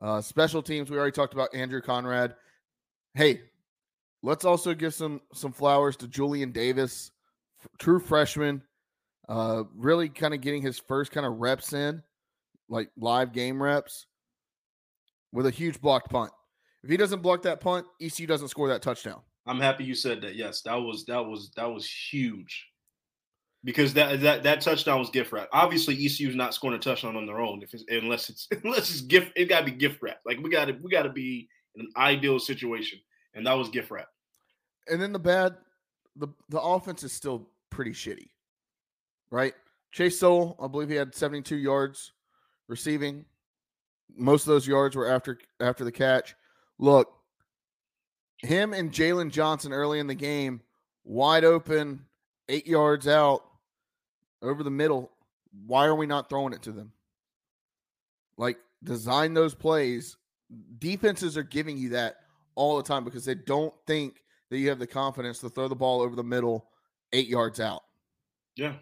Uh, 0.00 0.20
special 0.20 0.62
teams 0.62 0.90
we 0.90 0.98
already 0.98 1.12
talked 1.12 1.34
about 1.34 1.54
andrew 1.54 1.80
conrad. 1.80 2.34
Hey 3.14 3.40
let's 4.22 4.44
also 4.44 4.74
give 4.74 4.94
some 4.94 5.20
some 5.32 5.52
flowers 5.52 5.96
to 5.96 6.08
Julian 6.08 6.52
Davis, 6.52 7.10
f- 7.60 7.68
true 7.78 8.00
freshman, 8.00 8.62
uh, 9.28 9.64
really 9.74 10.08
kind 10.08 10.34
of 10.34 10.40
getting 10.40 10.62
his 10.62 10.78
first 10.78 11.12
kind 11.12 11.26
of 11.26 11.38
reps 11.38 11.72
in, 11.72 12.02
like 12.68 12.90
live 12.96 13.32
game 13.32 13.62
reps, 13.62 14.06
with 15.32 15.46
a 15.46 15.50
huge 15.50 15.80
blocked 15.80 16.10
punt. 16.10 16.30
If 16.82 16.90
he 16.90 16.96
doesn't 16.96 17.22
block 17.22 17.42
that 17.42 17.60
punt, 17.60 17.86
ECU 18.00 18.26
doesn't 18.26 18.48
score 18.48 18.68
that 18.68 18.82
touchdown. 18.82 19.20
I'm 19.46 19.60
happy 19.60 19.84
you 19.84 19.94
said 19.94 20.20
that. 20.22 20.36
Yes, 20.36 20.62
that 20.62 20.74
was 20.74 21.04
that 21.06 21.24
was 21.24 21.50
that 21.56 21.66
was 21.66 21.88
huge. 21.88 22.66
Because 23.64 23.92
that 23.94 24.20
that 24.20 24.42
that 24.44 24.60
touchdown 24.60 25.00
was 25.00 25.10
gift 25.10 25.32
wrap. 25.32 25.48
Obviously, 25.52 25.94
ECU's 25.94 26.36
not 26.36 26.54
scoring 26.54 26.76
a 26.76 26.80
touchdown 26.80 27.16
on 27.16 27.26
their 27.26 27.40
own 27.40 27.62
if 27.62 27.74
it's 27.74 27.84
unless 27.88 28.28
it's 28.28 28.46
unless 28.64 28.90
it's 28.90 29.00
gift. 29.00 29.32
It 29.36 29.46
got 29.46 29.60
to 29.60 29.66
be 29.66 29.72
gift 29.72 30.00
wrap. 30.02 30.20
Like 30.24 30.38
we 30.38 30.50
got 30.50 30.66
to 30.66 30.78
we 30.82 30.90
got 30.90 31.02
to 31.02 31.12
be 31.12 31.48
in 31.74 31.80
an 31.82 31.90
ideal 31.96 32.38
situation, 32.38 33.00
and 33.34 33.46
that 33.46 33.54
was 33.54 33.70
gift 33.70 33.90
wrap. 33.90 34.08
And 34.86 35.02
then 35.02 35.12
the 35.12 35.18
bad, 35.18 35.56
the 36.18 36.28
the 36.48 36.60
offense 36.60 37.02
is 37.02 37.12
still 37.12 37.48
pretty 37.70 37.92
shitty, 37.92 38.28
right? 39.30 39.54
Chase 39.92 40.18
Sowell, 40.18 40.56
I 40.62 40.66
believe 40.66 40.88
he 40.88 40.96
had 40.96 41.14
72 41.14 41.56
yards 41.56 42.12
receiving. 42.68 43.24
Most 44.16 44.42
of 44.42 44.48
those 44.48 44.66
yards 44.66 44.96
were 44.96 45.10
after 45.10 45.38
after 45.60 45.84
the 45.84 45.92
catch. 45.92 46.34
Look, 46.78 47.12
him 48.38 48.72
and 48.72 48.92
Jalen 48.92 49.30
Johnson 49.30 49.72
early 49.72 49.98
in 49.98 50.06
the 50.06 50.14
game, 50.14 50.60
wide 51.04 51.44
open, 51.44 52.04
eight 52.48 52.66
yards 52.66 53.08
out 53.08 53.44
over 54.42 54.62
the 54.62 54.70
middle. 54.70 55.10
Why 55.66 55.86
are 55.86 55.94
we 55.94 56.06
not 56.06 56.28
throwing 56.28 56.52
it 56.52 56.62
to 56.62 56.72
them? 56.72 56.92
Like 58.36 58.58
design 58.84 59.34
those 59.34 59.54
plays. 59.54 60.16
Defenses 60.78 61.36
are 61.36 61.42
giving 61.42 61.76
you 61.76 61.90
that 61.90 62.16
all 62.54 62.76
the 62.76 62.82
time 62.82 63.04
because 63.04 63.24
they 63.24 63.34
don't 63.34 63.74
think 63.86 64.22
that 64.50 64.58
you 64.58 64.68
have 64.68 64.78
the 64.78 64.86
confidence 64.86 65.38
to 65.40 65.48
throw 65.48 65.68
the 65.68 65.74
ball 65.74 66.00
over 66.00 66.16
the 66.16 66.24
middle 66.24 66.66
eight 67.12 67.28
yards 67.28 67.60
out. 67.60 67.82
Yeah, 68.56 68.74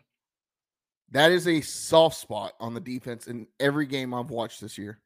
That 1.10 1.32
is 1.32 1.46
a 1.46 1.60
soft 1.60 2.16
spot 2.16 2.54
on 2.60 2.72
the 2.74 2.80
defense 2.80 3.26
in 3.26 3.46
every 3.60 3.86
game 3.86 4.14
I've 4.14 4.30
watched 4.30 4.60
this 4.60 4.78
year. 4.78 5.00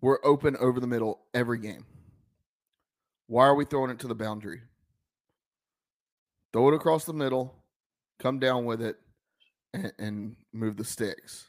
We're 0.00 0.18
open 0.24 0.56
over 0.56 0.80
the 0.80 0.86
middle 0.88 1.20
every 1.32 1.58
game. 1.58 1.84
Why 3.28 3.46
are 3.46 3.54
we 3.54 3.64
throwing 3.64 3.90
it 3.90 4.00
to 4.00 4.08
the 4.08 4.14
boundary? 4.16 4.62
Throw 6.52 6.68
it 6.68 6.74
across 6.74 7.04
the 7.04 7.12
middle, 7.14 7.54
come 8.18 8.38
down 8.40 8.64
with 8.64 8.82
it, 8.82 8.96
and, 9.72 9.92
and 9.98 10.36
move 10.52 10.76
the 10.76 10.84
sticks. 10.84 11.48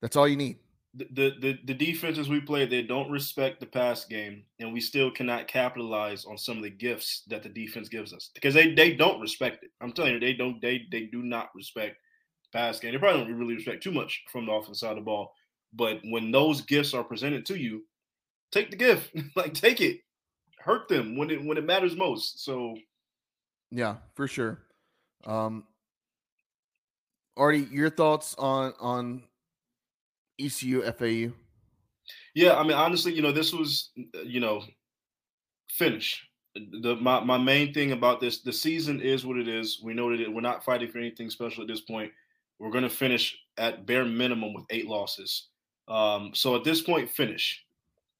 That's 0.00 0.16
all 0.16 0.28
you 0.28 0.36
need. 0.36 0.58
The, 0.94 1.34
the 1.40 1.58
the 1.64 1.74
defenses 1.74 2.28
we 2.28 2.40
play 2.40 2.66
they 2.66 2.82
don't 2.82 3.10
respect 3.10 3.60
the 3.60 3.66
pass 3.66 4.04
game, 4.04 4.42
and 4.58 4.72
we 4.72 4.80
still 4.80 5.10
cannot 5.10 5.46
capitalize 5.46 6.24
on 6.24 6.36
some 6.36 6.56
of 6.56 6.62
the 6.64 6.70
gifts 6.70 7.22
that 7.28 7.42
the 7.42 7.48
defense 7.48 7.88
gives 7.88 8.12
us 8.12 8.30
because 8.34 8.54
they 8.54 8.74
they 8.74 8.94
don't 8.94 9.20
respect 9.20 9.62
it. 9.62 9.70
I'm 9.80 9.92
telling 9.92 10.14
you, 10.14 10.20
they 10.20 10.32
don't 10.32 10.60
they 10.60 10.86
they 10.90 11.02
do 11.02 11.22
not 11.22 11.50
respect 11.54 11.96
pass 12.52 12.80
game. 12.80 12.92
They 12.92 12.98
probably 12.98 13.24
don't 13.24 13.38
really 13.38 13.54
respect 13.54 13.82
too 13.82 13.92
much 13.92 14.24
from 14.32 14.46
the 14.46 14.52
offense 14.52 14.80
side 14.80 14.90
of 14.90 14.96
the 14.96 15.02
ball. 15.02 15.32
But 15.72 16.00
when 16.04 16.32
those 16.32 16.62
gifts 16.62 16.92
are 16.94 17.04
presented 17.04 17.46
to 17.46 17.56
you, 17.56 17.84
take 18.50 18.70
the 18.70 18.76
gift, 18.76 19.14
like 19.36 19.54
take 19.54 19.80
it, 19.80 20.00
hurt 20.58 20.88
them 20.88 21.16
when 21.16 21.30
it 21.30 21.44
when 21.44 21.56
it 21.56 21.64
matters 21.64 21.96
most. 21.96 22.44
So 22.44 22.76
Yeah, 23.70 23.96
for 24.14 24.26
sure. 24.26 24.62
Um, 25.24 25.64
Artie, 27.36 27.68
your 27.70 27.90
thoughts 27.90 28.34
on 28.38 28.74
on 28.80 29.22
ECU 30.40 30.82
FAU? 30.92 31.32
Yeah, 32.34 32.56
I 32.56 32.62
mean, 32.62 32.72
honestly, 32.72 33.12
you 33.12 33.22
know, 33.22 33.32
this 33.32 33.52
was, 33.52 33.90
uh, 34.14 34.22
you 34.22 34.40
know, 34.40 34.62
finish. 35.68 36.26
the 36.54 36.96
my, 36.96 37.20
my 37.20 37.38
main 37.38 37.72
thing 37.72 37.92
about 37.92 38.20
this 38.20 38.42
the 38.42 38.52
season 38.52 39.00
is 39.00 39.26
what 39.26 39.36
it 39.36 39.48
is. 39.48 39.80
We 39.82 39.94
know 39.94 40.16
that 40.16 40.32
we're 40.32 40.40
not 40.40 40.64
fighting 40.64 40.90
for 40.90 40.98
anything 40.98 41.30
special 41.30 41.62
at 41.62 41.68
this 41.68 41.82
point. 41.82 42.12
We're 42.58 42.70
going 42.70 42.84
to 42.84 42.90
finish 42.90 43.36
at 43.56 43.86
bare 43.86 44.04
minimum 44.04 44.52
with 44.54 44.64
eight 44.70 44.86
losses. 44.86 45.48
Um, 45.88 46.32
so 46.34 46.56
at 46.56 46.64
this 46.64 46.82
point, 46.82 47.10
finish. 47.10 47.64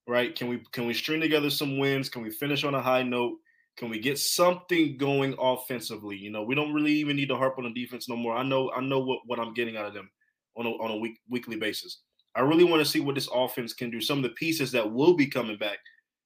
Right? 0.07 0.35
Can 0.35 0.49
we 0.49 0.63
can 0.73 0.87
we 0.87 0.95
string 0.95 1.21
together 1.21 1.51
some 1.51 1.79
wins? 1.79 2.09
Can 2.09 2.23
we 2.23 2.31
finish 2.31 2.65
on 2.65 2.75
a 2.75 2.83
high 2.83 3.03
note? 3.03 3.37
Can 3.77 3.91
we 3.91 4.01
get 4.01 4.19
something 4.19 4.97
going 4.97 5.37
offensively? 5.39 6.17
You 6.17 6.31
know, 6.31 6.43
we 6.43 6.55
don't 6.55 6.75
really 6.75 6.93
even 6.93 7.17
need 7.17 7.29
to 7.29 7.37
harp 7.37 7.59
on 7.59 7.65
the 7.65 7.73
defense 7.73 8.09
no 8.09 8.17
more. 8.17 8.35
I 8.35 8.43
know 8.43 8.73
I 8.73 8.81
know 8.81 8.99
what, 9.01 9.21
what 9.27 9.39
I'm 9.39 9.55
getting 9.55 9.77
out 9.77 9.87
of 9.87 9.95
them 9.95 10.11
on 10.57 10.67
a, 10.67 10.71
on 10.71 10.91
a 10.91 10.97
week 10.97 11.19
weekly 11.29 11.57
basis. 11.57 12.01
I 12.37 12.41
really 12.41 12.65
want 12.65 12.81
to 12.85 12.91
see 12.91 13.01
what 13.01 13.15
this 13.15 13.29
offense 13.33 13.73
can 13.73 13.91
do. 13.91 14.01
Some 14.01 14.19
of 14.19 14.23
the 14.23 14.31
pieces 14.31 14.73
that 14.73 14.91
will 14.91 15.15
be 15.15 15.27
coming 15.27 15.59
back 15.59 15.79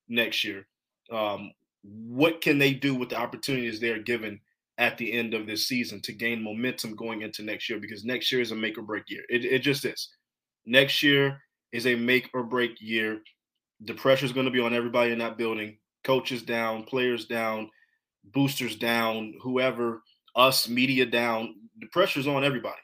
next 0.08 0.44
year. 0.44 0.66
Um, 1.10 1.52
what 1.82 2.40
can 2.40 2.58
they 2.58 2.72
do 2.74 2.94
with 2.94 3.10
the 3.10 3.16
opportunities 3.16 3.78
they're 3.78 4.02
given 4.02 4.40
at 4.78 4.98
the 4.98 5.12
end 5.12 5.34
of 5.34 5.46
this 5.46 5.68
season 5.68 6.00
to 6.02 6.12
gain 6.12 6.42
momentum 6.42 6.94
going 6.96 7.22
into 7.22 7.42
next 7.42 7.68
year? 7.68 7.78
Because 7.78 8.04
next 8.04 8.30
year 8.32 8.40
is 8.40 8.52
a 8.52 8.56
make 8.56 8.78
or 8.78 8.82
break 8.82 9.04
year. 9.08 9.22
It, 9.28 9.44
it 9.44 9.60
just 9.60 9.84
is. 9.84 10.10
Next 10.66 11.02
year 11.02 11.40
is 11.72 11.86
a 11.86 11.94
make 11.94 12.30
or 12.34 12.42
break 12.42 12.80
year. 12.80 13.20
The 13.80 13.94
pressure 13.94 14.26
is 14.26 14.32
going 14.32 14.46
to 14.46 14.52
be 14.52 14.60
on 14.60 14.74
everybody 14.74 15.12
in 15.12 15.18
that 15.18 15.36
building. 15.36 15.78
Coaches 16.04 16.42
down, 16.42 16.84
players 16.84 17.26
down, 17.26 17.70
boosters 18.32 18.76
down, 18.76 19.34
whoever, 19.42 20.02
us, 20.36 20.68
media 20.68 21.06
down. 21.06 21.54
The 21.80 21.86
pressure 21.88 22.20
is 22.20 22.26
on 22.26 22.44
everybody. 22.44 22.80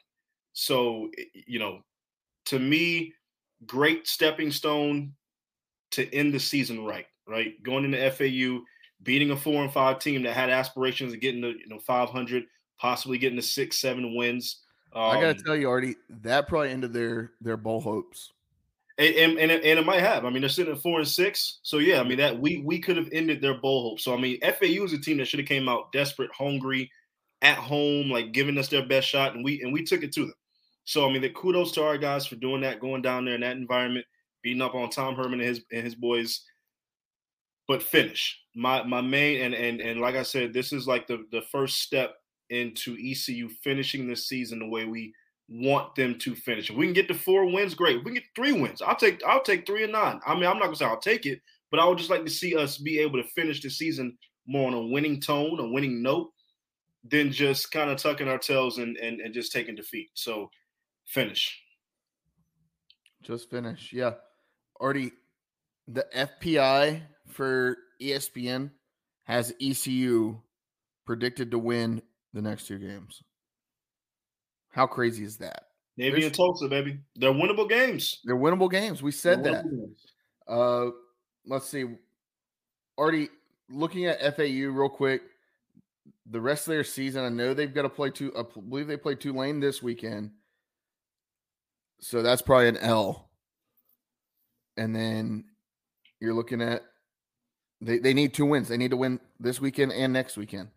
So, 0.52 1.10
you 1.46 1.58
know, 1.58 1.80
to 2.46 2.58
me, 2.58 3.12
great 3.66 4.06
stepping 4.06 4.50
stone 4.50 5.12
to 5.92 6.12
end 6.14 6.32
the 6.32 6.40
season 6.40 6.84
right, 6.84 7.06
right? 7.26 7.62
Going 7.62 7.84
into 7.84 8.10
FAU, 8.10 8.64
beating 9.02 9.30
a 9.30 9.36
four 9.36 9.62
and 9.62 9.72
five 9.72 9.98
team 9.98 10.22
that 10.22 10.34
had 10.34 10.50
aspirations 10.50 11.12
of 11.12 11.20
getting 11.20 11.42
to 11.42 11.48
you 11.48 11.68
know 11.68 11.78
500, 11.78 12.44
possibly 12.78 13.18
getting 13.18 13.36
to 13.36 13.42
six, 13.42 13.78
seven 13.78 14.14
wins. 14.14 14.60
Um, 14.92 15.02
I 15.02 15.20
gotta 15.20 15.34
tell 15.34 15.56
you, 15.56 15.68
Artie, 15.68 15.96
that 16.22 16.48
probably 16.48 16.70
ended 16.70 16.92
their 16.92 17.32
their 17.40 17.56
bowl 17.56 17.80
hopes. 17.80 18.32
And, 18.98 19.14
and, 19.14 19.38
and, 19.38 19.50
it, 19.50 19.64
and 19.64 19.78
it 19.78 19.86
might 19.86 20.00
have. 20.00 20.26
I 20.26 20.30
mean, 20.30 20.42
they're 20.42 20.50
sitting 20.50 20.74
at 20.74 20.82
four 20.82 20.98
and 20.98 21.08
six. 21.08 21.60
So 21.62 21.78
yeah, 21.78 22.00
I 22.00 22.04
mean 22.04 22.18
that 22.18 22.38
we 22.38 22.62
we 22.64 22.78
could 22.78 22.96
have 22.96 23.08
ended 23.12 23.40
their 23.40 23.54
bowl 23.54 23.90
hopes. 23.90 24.04
So 24.04 24.14
I 24.14 24.20
mean, 24.20 24.40
FAU 24.40 24.84
is 24.84 24.92
a 24.92 24.98
team 24.98 25.18
that 25.18 25.26
should 25.26 25.40
have 25.40 25.48
came 25.48 25.68
out 25.68 25.92
desperate, 25.92 26.30
hungry, 26.36 26.90
at 27.42 27.56
home, 27.56 28.10
like 28.10 28.32
giving 28.32 28.58
us 28.58 28.68
their 28.68 28.86
best 28.86 29.08
shot, 29.08 29.34
and 29.34 29.44
we 29.44 29.62
and 29.62 29.72
we 29.72 29.84
took 29.84 30.02
it 30.02 30.12
to 30.12 30.26
them. 30.26 30.34
So 30.90 31.08
I 31.08 31.12
mean, 31.12 31.22
the 31.22 31.30
kudos 31.30 31.70
to 31.72 31.84
our 31.84 31.96
guys 31.96 32.26
for 32.26 32.34
doing 32.34 32.62
that, 32.62 32.80
going 32.80 33.00
down 33.00 33.24
there 33.24 33.36
in 33.36 33.42
that 33.42 33.56
environment, 33.56 34.04
beating 34.42 34.60
up 34.60 34.74
on 34.74 34.90
Tom 34.90 35.14
Herman 35.14 35.34
and 35.34 35.48
his 35.48 35.62
and 35.70 35.84
his 35.84 35.94
boys. 35.94 36.44
But 37.68 37.80
finish 37.80 38.36
my 38.56 38.82
my 38.82 39.00
main 39.00 39.40
and 39.40 39.54
and 39.54 39.80
and 39.80 40.00
like 40.00 40.16
I 40.16 40.24
said, 40.24 40.52
this 40.52 40.72
is 40.72 40.88
like 40.88 41.06
the 41.06 41.24
the 41.30 41.42
first 41.52 41.78
step 41.78 42.16
into 42.48 42.96
ECU 43.00 43.48
finishing 43.62 44.08
this 44.08 44.26
season 44.26 44.58
the 44.58 44.66
way 44.66 44.84
we 44.84 45.14
want 45.48 45.94
them 45.94 46.18
to 46.18 46.34
finish. 46.34 46.70
If 46.70 46.76
we 46.76 46.86
can 46.86 46.92
get 46.92 47.06
to 47.06 47.14
four 47.14 47.44
wins, 47.44 47.76
great. 47.76 47.98
If 47.98 48.04
we 48.04 48.14
get 48.14 48.24
three 48.34 48.50
wins, 48.50 48.82
I'll 48.82 48.96
take 48.96 49.22
I'll 49.24 49.44
take 49.44 49.68
three 49.68 49.84
and 49.84 49.92
nine. 49.92 50.20
I 50.26 50.34
mean, 50.34 50.46
I'm 50.46 50.58
not 50.58 50.64
gonna 50.64 50.76
say 50.76 50.86
I'll 50.86 50.98
take 50.98 51.24
it, 51.24 51.40
but 51.70 51.78
I 51.78 51.84
would 51.84 51.98
just 51.98 52.10
like 52.10 52.24
to 52.24 52.30
see 52.30 52.56
us 52.56 52.78
be 52.78 52.98
able 52.98 53.22
to 53.22 53.28
finish 53.28 53.62
the 53.62 53.70
season 53.70 54.18
more 54.44 54.66
on 54.66 54.74
a 54.74 54.86
winning 54.88 55.20
tone, 55.20 55.60
a 55.60 55.68
winning 55.68 56.02
note, 56.02 56.32
than 57.08 57.30
just 57.30 57.70
kind 57.70 57.90
of 57.90 57.98
tucking 57.98 58.26
our 58.26 58.38
tails 58.38 58.78
and 58.78 58.96
and, 58.96 59.20
and 59.20 59.32
just 59.32 59.52
taking 59.52 59.76
defeat. 59.76 60.08
So 60.14 60.50
finish. 61.10 61.60
Just 63.22 63.50
finish. 63.50 63.92
Yeah. 63.92 64.12
Already 64.80 65.12
the 65.88 66.06
FPI 66.16 67.02
for 67.26 67.76
ESPN 68.00 68.70
has 69.24 69.52
ECU 69.60 70.40
predicted 71.04 71.50
to 71.50 71.58
win 71.58 72.02
the 72.32 72.40
next 72.40 72.66
two 72.66 72.78
games. 72.78 73.22
How 74.70 74.86
crazy 74.86 75.24
is 75.24 75.36
that? 75.38 75.64
Navy 75.96 76.12
There's, 76.12 76.26
and 76.26 76.34
Tulsa, 76.34 76.68
baby. 76.68 76.98
They're 77.16 77.32
winnable 77.32 77.68
games. 77.68 78.20
They're 78.24 78.36
winnable 78.36 78.70
games. 78.70 79.02
We 79.02 79.10
said 79.10 79.44
that. 79.44 79.64
Uh, 80.48 80.90
let's 81.44 81.66
see. 81.66 81.84
Already 82.96 83.28
looking 83.68 84.06
at 84.06 84.20
FAU 84.36 84.70
real 84.70 84.88
quick. 84.88 85.22
The 86.30 86.40
rest 86.40 86.68
of 86.68 86.72
their 86.72 86.84
season, 86.84 87.24
I 87.24 87.28
know 87.28 87.52
they've 87.52 87.74
got 87.74 87.82
to 87.82 87.88
play 87.88 88.10
two. 88.10 88.32
I 88.38 88.42
believe 88.42 88.86
they 88.86 88.96
play 88.96 89.16
Tulane 89.16 89.58
this 89.58 89.82
weekend. 89.82 90.30
So 92.00 92.22
that's 92.22 92.42
probably 92.42 92.68
an 92.68 92.78
L. 92.78 93.28
And 94.76 94.94
then 94.94 95.44
you're 96.20 96.34
looking 96.34 96.62
at 96.62 96.82
they, 97.80 97.98
they 97.98 98.14
need 98.14 98.34
two 98.34 98.46
wins. 98.46 98.68
They 98.68 98.76
need 98.76 98.90
to 98.90 98.96
win 98.96 99.20
this 99.38 99.60
weekend 99.60 99.92
and 99.92 100.12
next 100.12 100.36
weekend. 100.36 100.68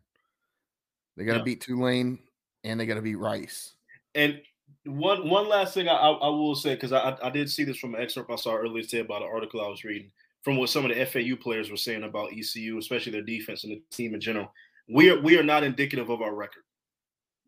They 1.17 1.25
got 1.25 1.33
to 1.33 1.39
yeah. 1.39 1.45
beat 1.45 1.61
Tulane 1.61 2.19
and 2.63 2.79
they 2.79 2.85
got 2.85 2.95
to 2.95 3.01
beat 3.01 3.15
Rice. 3.15 3.73
And 4.15 4.41
one 4.85 5.29
one 5.29 5.47
last 5.47 5.73
thing 5.73 5.87
I, 5.87 5.93
I 5.93 6.29
will 6.29 6.55
say 6.55 6.75
because 6.75 6.91
I 6.91 7.17
I 7.21 7.29
did 7.29 7.49
see 7.49 7.63
this 7.63 7.77
from 7.77 7.95
an 7.95 8.01
excerpt 8.01 8.31
I 8.31 8.35
saw 8.35 8.55
earlier 8.55 8.83
today 8.83 8.99
about 8.99 9.21
an 9.21 9.29
article 9.31 9.61
I 9.61 9.67
was 9.67 9.83
reading 9.83 10.11
from 10.43 10.57
what 10.57 10.69
some 10.69 10.85
of 10.85 10.95
the 10.95 11.05
FAU 11.05 11.41
players 11.41 11.71
were 11.71 11.77
saying 11.77 12.03
about 12.03 12.31
ECU, 12.33 12.77
especially 12.77 13.13
their 13.13 13.21
defense 13.21 13.63
and 13.63 13.73
the 13.73 13.81
team 13.91 14.13
in 14.13 14.21
general. 14.21 14.51
We 14.89 15.09
are 15.09 15.21
we 15.21 15.37
are 15.37 15.43
not 15.43 15.63
indicative 15.63 16.09
of 16.09 16.21
our 16.21 16.35
record. 16.35 16.63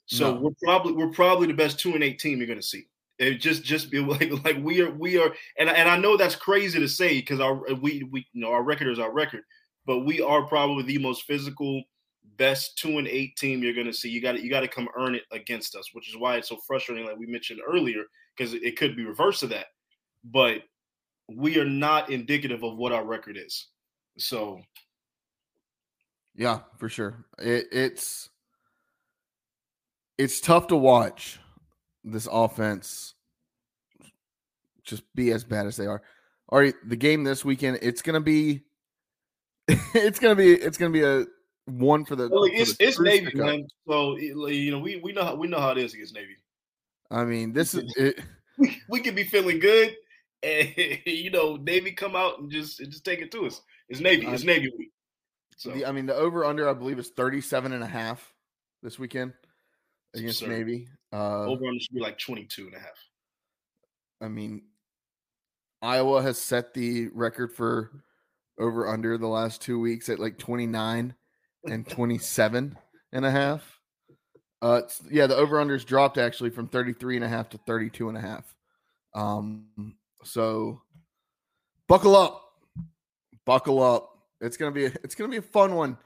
So 0.05 0.33
no. 0.33 0.41
we're 0.41 0.51
probably 0.63 0.93
we're 0.93 1.11
probably 1.11 1.47
the 1.47 1.53
best 1.53 1.79
two 1.79 1.93
and 1.93 2.03
eight 2.03 2.19
team 2.19 2.37
you're 2.37 2.47
going 2.47 2.59
to 2.59 2.65
see. 2.65 2.87
It 3.17 3.35
just 3.35 3.63
just 3.63 3.89
be 3.89 3.99
like 3.99 4.31
like 4.43 4.57
we 4.61 4.81
are 4.81 4.91
we 4.91 5.17
are 5.17 5.33
and 5.57 5.69
and 5.69 5.89
I 5.89 5.97
know 5.97 6.17
that's 6.17 6.35
crazy 6.35 6.79
to 6.79 6.87
say 6.87 7.19
because 7.19 7.39
our 7.39 7.69
uh, 7.69 7.75
we 7.75 8.03
we 8.11 8.27
you 8.33 8.41
know 8.41 8.51
our 8.51 8.63
record 8.63 8.87
is 8.87 8.99
our 8.99 9.11
record, 9.11 9.43
but 9.85 9.99
we 9.99 10.21
are 10.21 10.45
probably 10.47 10.83
the 10.83 10.97
most 10.97 11.23
physical, 11.23 11.83
best 12.37 12.77
two 12.77 12.97
and 12.97 13.07
eight 13.07 13.35
team 13.37 13.63
you're 13.63 13.73
gonna 13.73 13.93
see. 13.93 14.09
You 14.09 14.21
got 14.21 14.41
you 14.41 14.49
got 14.49 14.61
to 14.61 14.67
come 14.67 14.89
earn 14.97 15.15
it 15.15 15.23
against 15.31 15.75
us, 15.75 15.89
which 15.93 16.09
is 16.09 16.17
why 16.17 16.35
it's 16.35 16.49
so 16.49 16.57
frustrating, 16.67 17.05
like 17.05 17.17
we 17.17 17.25
mentioned 17.25 17.61
earlier, 17.67 18.03
because 18.35 18.53
it 18.53 18.77
could 18.77 18.95
be 18.95 19.05
reverse 19.05 19.43
of 19.43 19.49
that. 19.49 19.67
But 20.23 20.63
we 21.27 21.57
are 21.59 21.65
not 21.65 22.09
indicative 22.09 22.63
of 22.63 22.77
what 22.77 22.91
our 22.91 23.05
record 23.05 23.37
is. 23.37 23.67
So 24.17 24.61
yeah, 26.35 26.59
for 26.77 26.89
sure. 26.89 27.25
It, 27.39 27.67
it's 27.71 28.29
it's 30.17 30.41
tough 30.41 30.67
to 30.67 30.75
watch 30.75 31.39
this 32.05 32.27
offense 32.31 33.15
just 34.83 35.03
be 35.15 35.31
as 35.31 35.43
bad 35.43 35.65
as 35.65 35.75
they 35.75 35.87
are. 35.87 36.01
All 36.49 36.59
right, 36.59 36.75
the 36.85 36.95
game 36.95 37.23
this 37.23 37.43
weekend, 37.43 37.79
it's 37.81 38.01
gonna 38.01 38.21
be 38.21 38.61
it's 39.67 40.19
gonna 40.19 40.35
be 40.35 40.53
it's 40.53 40.77
gonna 40.77 40.91
be 40.91 41.03
a 41.03 41.25
one 41.65 42.05
for 42.05 42.15
the. 42.15 42.29
Well, 42.29 42.43
it's 42.45 42.77
the 42.77 42.87
it's 42.87 42.99
Navy, 42.99 43.31
man. 43.33 43.67
So 43.87 44.17
you 44.17 44.71
know 44.71 44.79
we 44.79 44.97
we 44.97 45.11
know 45.11 45.25
how, 45.25 45.35
we 45.35 45.47
know 45.47 45.59
how 45.59 45.71
it 45.71 45.79
is 45.79 45.93
against 45.93 46.13
Navy. 46.13 46.37
I 47.09 47.23
mean, 47.23 47.51
this 47.51 47.73
is 47.73 47.91
it, 47.97 48.21
we, 48.57 48.79
we 48.87 48.99
can 48.99 49.15
be 49.15 49.23
feeling 49.23 49.59
good, 49.59 49.95
and 50.43 50.69
you 51.05 51.31
know 51.31 51.55
Navy 51.55 51.91
come 51.91 52.15
out 52.15 52.39
and 52.39 52.51
just 52.51 52.77
just 52.77 53.03
take 53.03 53.19
it 53.19 53.31
to 53.31 53.47
us. 53.47 53.61
It's 53.89 53.99
Navy. 53.99 54.27
It's 54.27 54.43
Navy 54.43 54.71
week. 54.77 54.91
So 55.57 55.71
the, 55.71 55.85
I 55.85 55.91
mean, 55.91 56.05
the 56.05 56.13
over 56.13 56.45
under 56.45 56.69
I 56.69 56.73
believe 56.73 56.99
is 56.99 57.09
37 57.09 57.71
and 57.71 57.81
a 57.81 57.87
half 57.87 58.33
this 58.83 58.99
weekend 58.99 59.33
against. 60.15 60.45
Navy. 60.45 60.87
Uh, 61.13 61.45
Over 61.45 61.65
under 61.67 61.79
should 61.79 61.93
be 61.93 62.01
like 62.01 62.17
22 62.17 62.67
and 62.67 62.75
a 62.75 62.79
half. 62.79 62.97
I 64.21 64.27
mean, 64.27 64.63
Iowa 65.81 66.21
has 66.21 66.37
set 66.37 66.73
the 66.73 67.09
record 67.09 67.53
for 67.53 68.03
over 68.57 68.87
under 68.87 69.17
the 69.17 69.27
last 69.27 69.61
two 69.61 69.79
weeks 69.79 70.09
at 70.09 70.19
like 70.19 70.37
29 70.37 71.13
and 71.65 71.87
27 71.89 72.77
and 73.13 73.25
a 73.25 73.31
half. 73.31 73.79
Uh, 74.61 74.81
yeah, 75.11 75.27
the 75.27 75.35
over 75.35 75.57
unders 75.57 75.85
dropped 75.85 76.17
actually 76.17 76.49
from 76.49 76.67
33 76.67 77.17
and 77.17 77.25
a 77.25 77.27
half 77.27 77.49
to 77.49 77.57
32 77.67 78.09
and 78.09 78.17
a 78.17 78.21
half. 78.21 78.55
Um, 79.13 79.95
so 80.23 80.81
buckle 81.87 82.15
up, 82.15 82.41
buckle 83.45 83.83
up. 83.83 84.11
It's 84.41 84.57
gonna 84.57 84.71
be 84.71 84.85
a, 84.85 84.91
it's 85.03 85.15
gonna 85.15 85.29
be 85.29 85.37
a 85.37 85.41
fun 85.41 85.75
one 85.75 85.97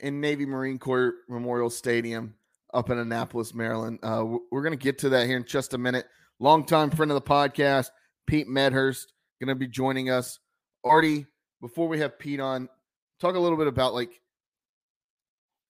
in 0.00 0.20
Navy 0.20 0.46
Marine 0.46 0.78
Corps 0.78 1.14
Memorial 1.28 1.70
Stadium 1.70 2.34
up 2.74 2.90
in 2.90 2.98
Annapolis, 2.98 3.54
Maryland. 3.54 3.98
Uh, 4.02 4.24
we're 4.50 4.62
going 4.62 4.76
to 4.76 4.82
get 4.82 4.98
to 4.98 5.08
that 5.10 5.26
here 5.26 5.36
in 5.36 5.44
just 5.44 5.74
a 5.74 5.78
minute. 5.78 6.06
Longtime 6.40 6.90
friend 6.90 7.10
of 7.10 7.14
the 7.14 7.20
podcast, 7.22 7.90
Pete 8.26 8.48
Medhurst, 8.48 9.12
going 9.40 9.48
to 9.48 9.54
be 9.54 9.66
joining 9.66 10.10
us. 10.10 10.38
Artie, 10.84 11.26
before 11.60 11.88
we 11.88 11.98
have 12.00 12.18
Pete 12.18 12.40
on, 12.40 12.68
talk 13.20 13.34
a 13.34 13.38
little 13.38 13.58
bit 13.58 13.66
about 13.66 13.94
like, 13.94 14.20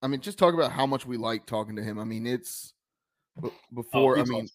I 0.02 0.06
mean, 0.06 0.20
just 0.20 0.38
talk 0.38 0.54
about 0.54 0.72
how 0.72 0.86
much 0.86 1.06
we 1.06 1.16
like 1.16 1.46
talking 1.46 1.76
to 1.76 1.82
him. 1.82 1.98
I 1.98 2.04
mean, 2.04 2.26
it's 2.26 2.74
before. 3.74 4.18
Oh, 4.18 4.20
I 4.20 4.24
mean, 4.24 4.44
awesome. 4.44 4.48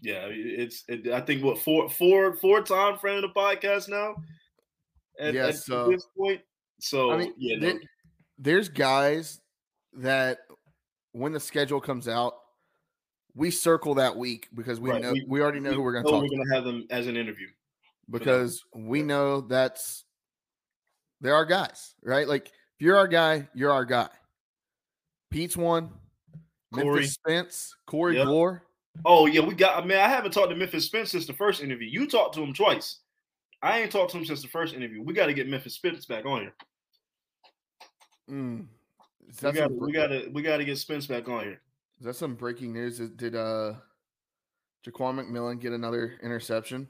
yeah, 0.00 0.26
it's. 0.30 0.84
It, 0.88 1.08
I 1.08 1.20
think 1.20 1.42
what 1.42 1.58
four, 1.58 1.90
four, 1.90 2.34
four 2.34 2.62
time 2.62 2.98
friend 2.98 3.22
of 3.22 3.30
the 3.34 3.38
podcast 3.38 3.88
now. 3.88 4.14
At, 5.20 5.34
yes, 5.34 5.68
at 5.70 5.88
this 5.88 6.06
point. 6.16 6.40
So 6.80 7.10
I 7.10 7.16
mean, 7.18 7.34
yeah, 7.36 7.56
no. 7.58 7.78
there's 8.38 8.68
guys 8.68 9.40
that 9.94 10.38
when 11.18 11.32
the 11.32 11.40
schedule 11.40 11.80
comes 11.80 12.08
out, 12.08 12.34
we 13.34 13.50
circle 13.50 13.94
that 13.94 14.16
week 14.16 14.48
because 14.54 14.80
we 14.80 14.90
right. 14.90 15.02
know 15.02 15.12
we, 15.12 15.24
we, 15.28 15.42
already 15.42 15.60
know 15.60 15.70
we 15.70 15.76
who 15.76 15.82
we're 15.82 15.92
going 15.92 16.04
to 16.04 16.10
talk. 16.10 16.22
We're 16.22 16.28
going 16.28 16.48
to 16.48 16.54
have 16.54 16.64
them 16.64 16.86
as 16.90 17.06
an 17.06 17.16
interview 17.16 17.48
because 18.08 18.64
we 18.74 19.02
know 19.02 19.40
that's 19.40 20.04
they're 21.20 21.34
our 21.34 21.44
guys, 21.44 21.94
right? 22.02 22.26
Like 22.26 22.46
If 22.46 22.82
you're 22.84 22.96
our 22.96 23.08
guy, 23.08 23.48
you're 23.54 23.72
our 23.72 23.84
guy. 23.84 24.08
Pete's 25.30 25.56
one. 25.56 25.90
Corey. 26.72 26.86
Memphis 26.86 27.14
Spence, 27.14 27.76
Corey 27.86 28.16
Yep. 28.16 28.26
Glore. 28.26 28.60
Oh 29.04 29.26
yeah, 29.26 29.40
we 29.40 29.54
got. 29.54 29.82
I 29.82 29.86
mean, 29.86 29.98
I 29.98 30.08
haven't 30.08 30.32
talked 30.32 30.50
to 30.50 30.56
Memphis 30.56 30.86
Spence 30.86 31.10
since 31.10 31.26
the 31.26 31.32
first 31.32 31.62
interview. 31.62 31.88
You 31.88 32.06
talked 32.06 32.34
to 32.34 32.42
him 32.42 32.52
twice. 32.52 33.00
I 33.62 33.80
ain't 33.80 33.90
talked 33.90 34.12
to 34.12 34.18
him 34.18 34.24
since 34.24 34.42
the 34.42 34.48
first 34.48 34.74
interview. 34.74 35.02
We 35.02 35.14
got 35.14 35.26
to 35.26 35.34
get 35.34 35.48
Memphis 35.48 35.74
Spence 35.74 36.04
back 36.04 36.26
on 36.26 36.40
here. 36.42 36.54
Mm. 38.30 38.66
Is, 39.28 39.42
We 39.42 39.52
got. 39.52 39.72
We 39.72 39.92
got 39.92 40.06
to. 40.08 40.28
We 40.32 40.42
got 40.42 40.56
to 40.58 40.64
get 40.64 40.78
Spence 40.78 41.06
back 41.06 41.28
on 41.28 41.44
here. 41.44 41.60
is 41.98 42.06
that 42.06 42.16
some 42.16 42.34
breaking 42.34 42.72
news? 42.72 42.98
Did 42.98 43.34
uh, 43.34 43.74
Jaquan 44.86 45.20
McMillian 45.20 45.60
get 45.60 45.72
another 45.72 46.14
interception? 46.22 46.88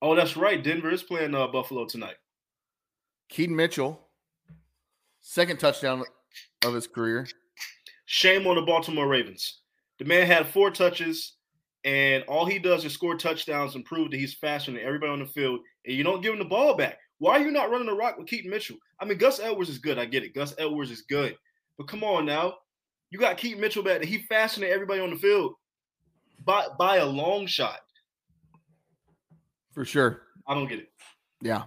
Oh, 0.00 0.14
that's 0.14 0.36
right. 0.36 0.62
Denver 0.62 0.90
is 0.90 1.02
playing 1.02 1.34
uh, 1.34 1.48
Buffalo 1.48 1.84
tonight. 1.86 2.16
Keaton 3.28 3.54
Mitchell, 3.54 4.00
second 5.20 5.58
touchdown 5.58 6.04
of 6.64 6.74
his 6.74 6.86
career. 6.86 7.26
Shame 8.06 8.46
on 8.46 8.56
the 8.56 8.62
Baltimore 8.62 9.08
Ravens. 9.08 9.60
The 9.98 10.04
man 10.04 10.26
had 10.26 10.46
four 10.46 10.70
touches, 10.70 11.34
and 11.84 12.22
all 12.24 12.46
he 12.46 12.58
does 12.58 12.84
is 12.84 12.92
score 12.92 13.16
touchdowns 13.16 13.74
and 13.74 13.84
prove 13.84 14.10
that 14.10 14.16
he's 14.18 14.34
faster 14.34 14.70
than 14.70 14.80
everybody 14.80 15.12
on 15.12 15.18
the 15.18 15.26
field. 15.26 15.60
And 15.84 15.96
you 15.96 16.04
don't 16.04 16.22
give 16.22 16.32
him 16.32 16.38
the 16.38 16.44
ball 16.44 16.74
back. 16.74 16.98
Why 17.18 17.38
are 17.38 17.44
you 17.44 17.50
not 17.50 17.70
running 17.70 17.86
the 17.86 17.94
rock 17.94 18.18
with 18.18 18.28
Keaton 18.28 18.50
Mitchell? 18.50 18.76
I 19.00 19.04
mean, 19.04 19.18
Gus 19.18 19.40
Edwards 19.40 19.70
is 19.70 19.78
good. 19.78 19.98
I 19.98 20.04
get 20.04 20.24
it. 20.24 20.34
Gus 20.34 20.54
Edwards 20.58 20.90
is 20.90 21.02
good. 21.02 21.36
But 21.76 21.88
come 21.88 22.04
on 22.04 22.26
now. 22.26 22.54
You 23.10 23.18
got 23.18 23.38
Keaton 23.38 23.60
Mitchell 23.60 23.82
back. 23.82 24.04
He 24.04 24.18
faster 24.18 24.60
than 24.60 24.70
everybody 24.70 25.00
on 25.00 25.10
the 25.10 25.16
field 25.16 25.54
by, 26.44 26.66
by 26.78 26.96
a 26.96 27.06
long 27.06 27.46
shot. 27.46 27.80
For 29.72 29.84
sure. 29.84 30.22
I 30.46 30.54
don't 30.54 30.68
get 30.68 30.80
it. 30.80 30.90
Yeah. 31.42 31.64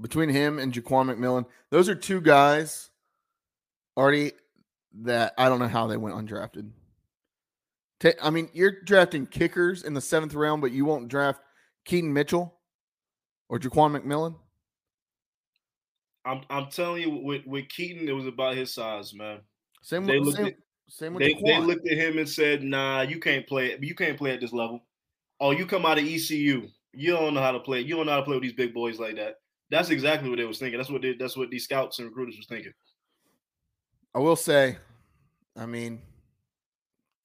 Between 0.00 0.28
him 0.28 0.58
and 0.58 0.72
Jaquan 0.72 1.14
McMillian, 1.14 1.46
those 1.70 1.88
are 1.88 1.94
two 1.94 2.20
guys 2.20 2.90
already 3.96 4.32
that 5.02 5.34
I 5.38 5.48
don't 5.48 5.58
know 5.58 5.68
how 5.68 5.86
they 5.86 5.96
went 5.96 6.16
undrafted. 6.16 6.70
I 8.20 8.30
mean, 8.30 8.48
you're 8.52 8.80
drafting 8.84 9.26
kickers 9.26 9.84
in 9.84 9.94
the 9.94 10.00
seventh 10.00 10.34
round, 10.34 10.60
but 10.60 10.72
you 10.72 10.84
won't 10.84 11.08
draft 11.08 11.40
Keaton 11.84 12.12
Mitchell 12.12 12.58
or 13.48 13.60
Jaquan 13.60 13.96
McMillian. 13.96 14.34
I'm, 16.24 16.42
I'm 16.50 16.66
telling 16.70 17.02
you, 17.02 17.10
with, 17.10 17.46
with 17.46 17.68
Keaton, 17.68 18.08
it 18.08 18.12
was 18.12 18.26
about 18.26 18.56
his 18.56 18.72
size, 18.72 19.12
man. 19.14 19.40
Same 19.82 20.06
They 20.06 20.18
with 20.18 20.26
looked 20.26 20.36
same, 20.38 20.46
at- 20.46 20.56
same 20.88 21.14
with 21.14 21.22
They, 21.24 21.34
they 21.44 21.58
looked 21.58 21.88
at 21.88 21.96
him 21.98 22.18
and 22.18 22.28
said, 22.28 22.62
"Nah, 22.62 23.02
you 23.02 23.18
can't 23.18 23.46
play. 23.46 23.76
You 23.80 23.94
can't 23.94 24.16
play 24.18 24.32
at 24.32 24.40
this 24.40 24.52
level. 24.52 24.84
Oh, 25.40 25.50
you 25.50 25.66
come 25.66 25.86
out 25.86 25.98
of 25.98 26.04
ECU. 26.04 26.68
You 26.92 27.12
don't 27.12 27.34
know 27.34 27.40
how 27.40 27.52
to 27.52 27.60
play. 27.60 27.80
You 27.80 27.96
don't 27.96 28.06
know 28.06 28.12
how 28.12 28.18
to 28.18 28.24
play 28.24 28.34
with 28.34 28.42
these 28.42 28.52
big 28.52 28.72
boys 28.74 28.98
like 28.98 29.16
that." 29.16 29.36
That's 29.70 29.88
exactly 29.90 30.28
what 30.28 30.36
they 30.38 30.44
was 30.44 30.58
thinking. 30.58 30.78
That's 30.78 30.90
what 30.90 31.00
they, 31.02 31.14
that's 31.14 31.36
what 31.36 31.48
these 31.50 31.64
scouts 31.64 31.98
and 31.98 32.08
recruiters 32.08 32.36
was 32.36 32.46
thinking. 32.46 32.72
I 34.14 34.18
will 34.18 34.36
say, 34.36 34.76
I 35.56 35.64
mean, 35.64 36.02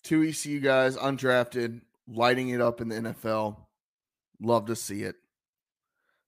two 0.03 0.23
ECU 0.23 0.61
guys 0.61 0.95
undrafted, 0.95 1.81
lighting 2.07 2.49
it 2.49 2.61
up 2.61 2.79
in 2.79 2.87
the 2.87 2.95
NFL. 2.95 3.57
Love 4.39 4.67
to 4.67 4.75
see 4.77 5.03
it. 5.03 5.15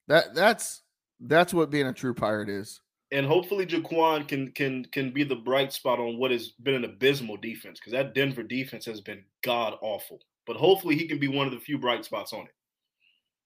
That 0.08 0.36
that's 0.36 0.82
that's 1.19 1.53
what 1.53 1.69
being 1.69 1.88
a 1.88 1.93
true 1.93 2.13
pirate 2.13 2.49
is. 2.49 2.82
And 3.12 3.25
hopefully, 3.25 3.65
Jaquan 3.65 4.27
can 4.27 4.51
can 4.51 4.86
can 4.86 5.12
be 5.12 5.23
the 5.23 5.36
bright 5.36 5.73
spot 5.73 5.99
on 5.99 6.17
what 6.17 6.32
has 6.32 6.49
been 6.49 6.75
an 6.75 6.86
abysmal 6.86 7.38
defense 7.38 7.79
because 7.79 7.93
that 7.93 8.13
Denver 8.13 8.43
defense 8.43 8.86
has 8.86 9.01
been 9.01 9.23
god 9.43 9.75
awful. 9.82 10.19
But 10.45 10.58
hopefully, 10.58 10.95
he 10.95 11.08
can 11.08 11.19
be 11.19 11.27
one 11.27 11.47
of 11.47 11.53
the 11.53 11.60
few 11.60 11.77
bright 11.79 12.05
spots 12.05 12.34
on 12.34 12.41
it. 12.41 12.53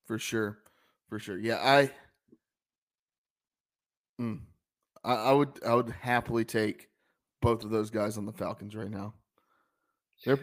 For 0.05 0.19
sure. 0.19 0.59
For 1.07 1.19
sure. 1.19 1.39
Yeah, 1.39 1.59
I 1.61 1.91
Mm. 4.19 4.39
I, 5.03 5.13
I 5.15 5.31
would 5.33 5.59
I 5.65 5.73
would 5.73 5.89
happily 5.89 6.45
take 6.45 6.89
both 7.41 7.63
of 7.63 7.69
those 7.69 7.89
guys 7.89 8.17
on 8.17 8.25
the 8.25 8.33
Falcons 8.33 8.75
right 8.75 8.89
now. 8.89 9.13
They're 10.25 10.39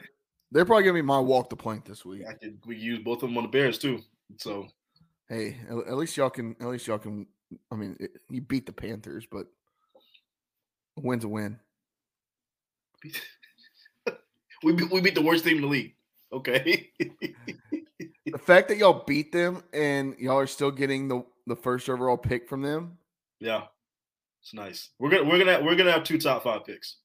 they're 0.51 0.65
probably 0.65 0.85
gonna 0.85 0.95
be 0.95 1.03
my 1.03 1.19
walk 1.19 1.49
the 1.49 1.57
plank 1.57 1.85
this 1.85 2.05
week. 2.05 2.23
I 2.29 2.35
could 2.35 2.59
we 2.67 2.77
use 2.77 2.99
both 2.99 3.23
of 3.23 3.29
them 3.29 3.39
on 3.39 3.45
the 3.45 3.51
Bears 3.51 3.79
too. 3.79 4.01
So 4.39 4.69
Hey, 5.31 5.57
at, 5.69 5.97
least 5.97 6.17
y'all 6.17 6.29
can 6.29 6.57
at 6.61 6.67
least 6.67 6.89
y'all 6.89 6.99
can 6.99 7.25
I 7.71 7.77
mean 7.77 7.97
it, 8.01 8.11
you 8.29 8.41
beat 8.41 8.67
the 8.67 8.73
Panthers, 8.73 9.27
but 9.31 9.47
a 10.99 11.01
win's 11.01 11.23
a 11.23 11.29
win. 11.29 11.61
we 14.65 14.73
beat, 14.73 14.91
we 14.91 15.01
beat 15.01 15.15
the 15.15 15.23
worst 15.23 15.45
team 15.45 15.57
in 15.57 15.63
the 15.63 15.69
league. 15.69 15.95
Okay. 16.33 16.91
The 18.27 18.39
fact 18.39 18.69
that 18.69 18.77
y'all 18.77 19.05
beat 19.07 19.33
them 19.33 19.63
and 19.73 20.17
y'all 20.19 20.39
are 20.39 20.47
still 20.47 20.71
getting 20.71 21.09
the 21.09 21.25
the 21.47 21.57
first 21.57 21.89
overall 21.89 22.17
pick 22.17 22.49
from 22.49 22.63
them, 22.63 22.99
Yeah, 23.41 23.65
it's 24.43 24.55
nice. 24.55 24.91
We're 24.99 25.11
gonna 25.11 25.25
we're 25.25 25.39
gonna 25.39 25.61
we're 25.65 25.75
gonna 25.75 25.93
have 25.93 26.05
two 26.05 26.19
top 26.19 26.45
five 26.45 26.65
picks. 26.65 26.97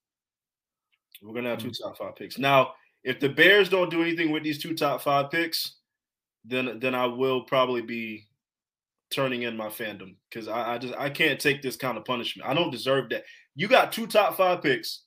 We're 1.21 1.33
gonna 1.33 1.49
have 1.49 1.59
two 1.59 1.69
mm. 1.69 1.77
top 1.81 1.97
five 1.97 2.15
picks. 2.15 2.37
Now, 2.37 2.73
if 3.03 3.19
the 3.19 3.29
Bears 3.29 3.69
don't 3.69 3.89
do 3.89 4.01
anything 4.01 4.31
with 4.31 4.43
these 4.43 4.61
two 4.61 4.75
top 4.75 5.01
five 5.01 5.31
picks, 5.31 5.77
then 6.47 6.79
then 6.79 6.95
I 6.95 7.05
will 7.05 7.41
probably 7.41 7.81
be 7.81 8.27
turning 9.11 9.43
in 9.43 9.55
my 9.55 9.67
fandom 9.67 10.15
because 10.29 10.47
I, 10.47 10.75
I 10.75 10.77
just 10.77 10.93
I 10.95 11.09
can't 11.09 11.39
take 11.39 11.61
this 11.61 11.75
kind 11.75 11.97
of 11.97 12.05
punishment. 12.05 12.47
I 12.49 12.53
don't 12.53 12.71
deserve 12.71 13.09
that. 13.09 13.23
You 13.55 13.67
got 13.67 13.91
two 13.91 14.07
top 14.07 14.35
five 14.37 14.61
picks, 14.61 15.03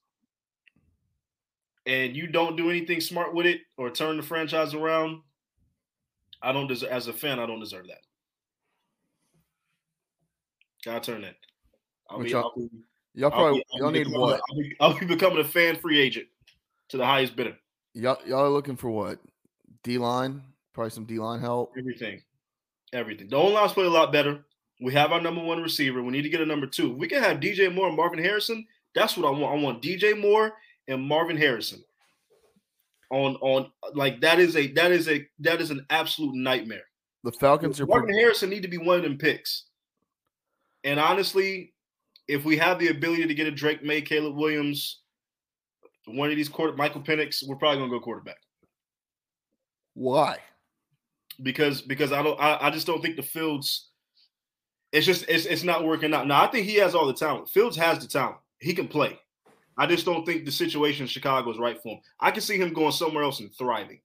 and 1.86 2.16
you 2.16 2.26
don't 2.26 2.56
do 2.56 2.70
anything 2.70 3.00
smart 3.00 3.34
with 3.34 3.46
it 3.46 3.60
or 3.76 3.90
turn 3.90 4.16
the 4.16 4.22
franchise 4.22 4.74
around. 4.74 5.20
I 6.42 6.52
don't 6.52 6.66
deserve 6.68 6.90
as 6.90 7.08
a 7.08 7.12
fan. 7.12 7.38
I 7.38 7.46
don't 7.46 7.60
deserve 7.60 7.86
that. 7.88 7.98
Gotta 10.84 11.00
turn 11.12 11.22
that. 11.22 11.36
I'll 12.08 12.18
Which 12.18 12.28
be, 12.28 12.32
y'all- 12.32 12.44
I'll 12.44 12.54
be, 12.56 12.70
y'all 13.14 13.24
I'll 13.26 13.30
probably 13.30 13.58
be- 13.58 13.64
I'll 13.74 13.80
y'all 13.80 13.92
be 13.92 13.98
need 13.98 14.04
becoming 14.04 14.20
what? 14.20 14.40
I'll 14.50 14.56
be, 14.56 14.76
I'll 14.80 14.98
be 14.98 15.06
becoming 15.06 15.38
a 15.40 15.44
fan 15.44 15.76
free 15.76 16.00
agent 16.00 16.26
to 16.88 16.96
the 16.96 17.04
highest 17.04 17.36
bidder. 17.36 17.56
Y'all 17.94 18.18
y'all 18.26 18.44
are 18.44 18.48
looking 18.50 18.76
for 18.76 18.90
what? 18.90 19.18
D 19.82 19.98
line, 19.98 20.42
probably 20.72 20.90
some 20.90 21.04
D 21.04 21.18
line 21.18 21.40
help. 21.40 21.72
Everything, 21.78 22.22
everything. 22.92 23.28
The 23.28 23.36
O 23.36 23.46
line's 23.46 23.72
play 23.72 23.84
a 23.84 23.90
lot 23.90 24.12
better. 24.12 24.44
We 24.80 24.92
have 24.94 25.12
our 25.12 25.20
number 25.20 25.42
one 25.42 25.60
receiver. 25.60 26.02
We 26.02 26.12
need 26.12 26.22
to 26.22 26.28
get 26.28 26.40
a 26.40 26.46
number 26.46 26.66
two. 26.66 26.94
We 26.94 27.08
can 27.08 27.22
have 27.22 27.40
DJ 27.40 27.74
Moore 27.74 27.88
and 27.88 27.96
Marvin 27.96 28.22
Harrison. 28.22 28.66
That's 28.94 29.16
what 29.16 29.26
I 29.26 29.30
want. 29.30 29.58
I 29.58 29.62
want 29.62 29.82
DJ 29.82 30.18
Moore 30.20 30.52
and 30.86 31.02
Marvin 31.02 31.36
Harrison. 31.36 31.82
On 33.10 33.36
on 33.36 33.70
like 33.94 34.20
that 34.20 34.38
is 34.38 34.56
a 34.56 34.66
that 34.72 34.92
is 34.92 35.08
a 35.08 35.26
that 35.40 35.60
is 35.60 35.70
an 35.70 35.84
absolute 35.90 36.34
nightmare. 36.34 36.84
The 37.24 37.32
Falcons 37.32 37.80
are 37.80 37.86
Marvin 37.86 38.14
Harrison 38.14 38.50
need 38.50 38.62
to 38.62 38.68
be 38.68 38.78
one 38.78 38.98
of 38.98 39.02
them 39.02 39.18
picks. 39.18 39.64
And 40.84 41.00
honestly, 41.00 41.72
if 42.28 42.44
we 42.44 42.56
have 42.58 42.78
the 42.78 42.88
ability 42.88 43.26
to 43.26 43.34
get 43.34 43.46
a 43.46 43.50
Drake 43.50 43.82
Maye, 43.82 44.02
Caleb 44.02 44.36
Williams, 44.36 45.00
one 46.06 46.30
of 46.30 46.36
these 46.36 46.48
quarter 46.48 46.76
Michael 46.76 47.00
Penix, 47.00 47.42
we're 47.46 47.56
probably 47.56 47.78
gonna 47.78 47.90
go 47.90 47.98
quarterback 47.98 48.36
why? 49.98 50.38
Because 51.42 51.82
because 51.82 52.12
I 52.12 52.22
don't 52.22 52.38
I, 52.40 52.58
I 52.62 52.70
just 52.70 52.86
don't 52.86 53.02
think 53.02 53.16
the 53.16 53.22
Fields. 53.22 53.90
It's 54.92 55.06
just 55.06 55.24
it's 55.28 55.46
it's 55.46 55.64
not 55.64 55.84
working 55.84 56.14
out. 56.14 56.26
Now 56.26 56.42
I 56.42 56.46
think 56.48 56.66
he 56.66 56.76
has 56.76 56.94
all 56.94 57.06
the 57.06 57.12
talent. 57.12 57.48
Fields 57.48 57.76
has 57.76 57.98
the 57.98 58.08
talent. 58.08 58.36
He 58.58 58.74
can 58.74 58.88
play. 58.88 59.18
I 59.76 59.86
just 59.86 60.04
don't 60.04 60.26
think 60.26 60.44
the 60.44 60.50
situation 60.50 61.02
in 61.02 61.08
Chicago 61.08 61.50
is 61.50 61.58
right 61.58 61.80
for 61.80 61.94
him. 61.94 62.00
I 62.18 62.32
can 62.32 62.40
see 62.40 62.58
him 62.58 62.72
going 62.72 62.92
somewhere 62.92 63.22
else 63.22 63.38
and 63.40 63.54
thriving. 63.54 64.00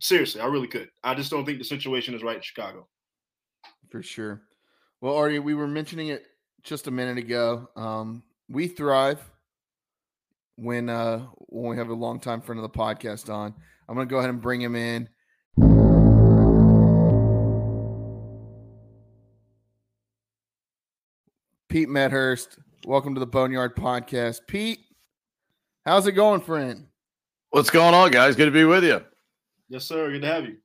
Seriously, 0.00 0.40
I 0.40 0.46
really 0.46 0.68
could. 0.68 0.90
I 1.02 1.14
just 1.14 1.30
don't 1.30 1.46
think 1.46 1.58
the 1.58 1.64
situation 1.64 2.14
is 2.14 2.22
right 2.22 2.36
in 2.36 2.42
Chicago. 2.42 2.86
For 3.90 4.02
sure. 4.02 4.42
Well, 5.00 5.16
Artie, 5.16 5.38
we 5.38 5.54
were 5.54 5.66
mentioning 5.66 6.08
it 6.08 6.26
just 6.62 6.86
a 6.86 6.90
minute 6.90 7.18
ago. 7.18 7.68
Um, 7.76 8.22
we 8.48 8.68
thrive 8.68 9.20
when 10.56 10.90
uh 10.90 11.26
when 11.48 11.70
we 11.70 11.76
have 11.76 11.88
a 11.88 11.94
longtime 11.94 12.42
friend 12.42 12.58
of 12.58 12.70
the 12.70 12.78
podcast 12.78 13.32
on. 13.32 13.54
I'm 13.88 13.94
gonna 13.94 14.06
go 14.06 14.18
ahead 14.18 14.30
and 14.30 14.40
bring 14.40 14.60
him 14.60 14.76
in. 14.76 15.08
Pete 21.70 21.88
Medhurst, 21.88 22.58
welcome 22.84 23.14
to 23.14 23.20
the 23.20 23.26
Boneyard 23.26 23.76
Podcast. 23.76 24.40
Pete, 24.48 24.80
how's 25.86 26.04
it 26.08 26.12
going, 26.12 26.40
friend? 26.40 26.88
What's 27.50 27.70
going 27.70 27.94
on, 27.94 28.10
guys? 28.10 28.34
Good 28.34 28.46
to 28.46 28.50
be 28.50 28.64
with 28.64 28.82
you. 28.82 29.00
Yes, 29.68 29.84
sir. 29.84 30.10
Good 30.10 30.22
to 30.22 30.26
have 30.26 30.44
you. 30.46 30.56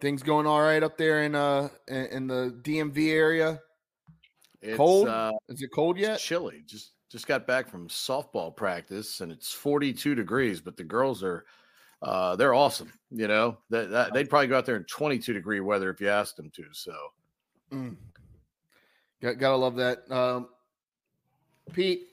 Things 0.00 0.24
going 0.24 0.48
all 0.48 0.60
right 0.60 0.82
up 0.82 0.98
there 0.98 1.22
in 1.22 1.36
uh 1.36 1.68
in, 1.86 2.06
in 2.06 2.26
the 2.26 2.58
DMV 2.62 3.10
area? 3.12 3.60
It's, 4.60 4.76
Cold? 4.76 5.06
Uh, 5.06 5.30
Is 5.48 5.62
it 5.62 5.70
cold 5.72 5.96
it's 5.96 6.08
yet? 6.08 6.18
chilly. 6.18 6.64
Just 6.66 6.94
just 7.08 7.28
got 7.28 7.46
back 7.46 7.68
from 7.70 7.86
softball 7.86 8.56
practice, 8.56 9.20
and 9.20 9.30
it's 9.30 9.52
42 9.52 10.16
degrees. 10.16 10.60
But 10.60 10.76
the 10.76 10.82
girls 10.82 11.22
are, 11.22 11.44
uh, 12.02 12.34
they're 12.34 12.54
awesome. 12.54 12.92
You 13.12 13.28
know, 13.28 13.58
that, 13.70 13.90
that 13.90 14.12
they'd 14.12 14.28
probably 14.28 14.48
go 14.48 14.58
out 14.58 14.66
there 14.66 14.76
in 14.76 14.84
22 14.84 15.32
degree 15.32 15.60
weather 15.60 15.88
if 15.90 16.00
you 16.00 16.08
asked 16.08 16.36
them 16.36 16.50
to. 16.56 16.64
So 16.72 16.94
Mm. 17.72 17.96
Got, 19.22 19.38
gotta 19.38 19.56
love 19.56 19.76
that. 19.76 20.10
Um, 20.10 20.48
Pete, 21.72 22.08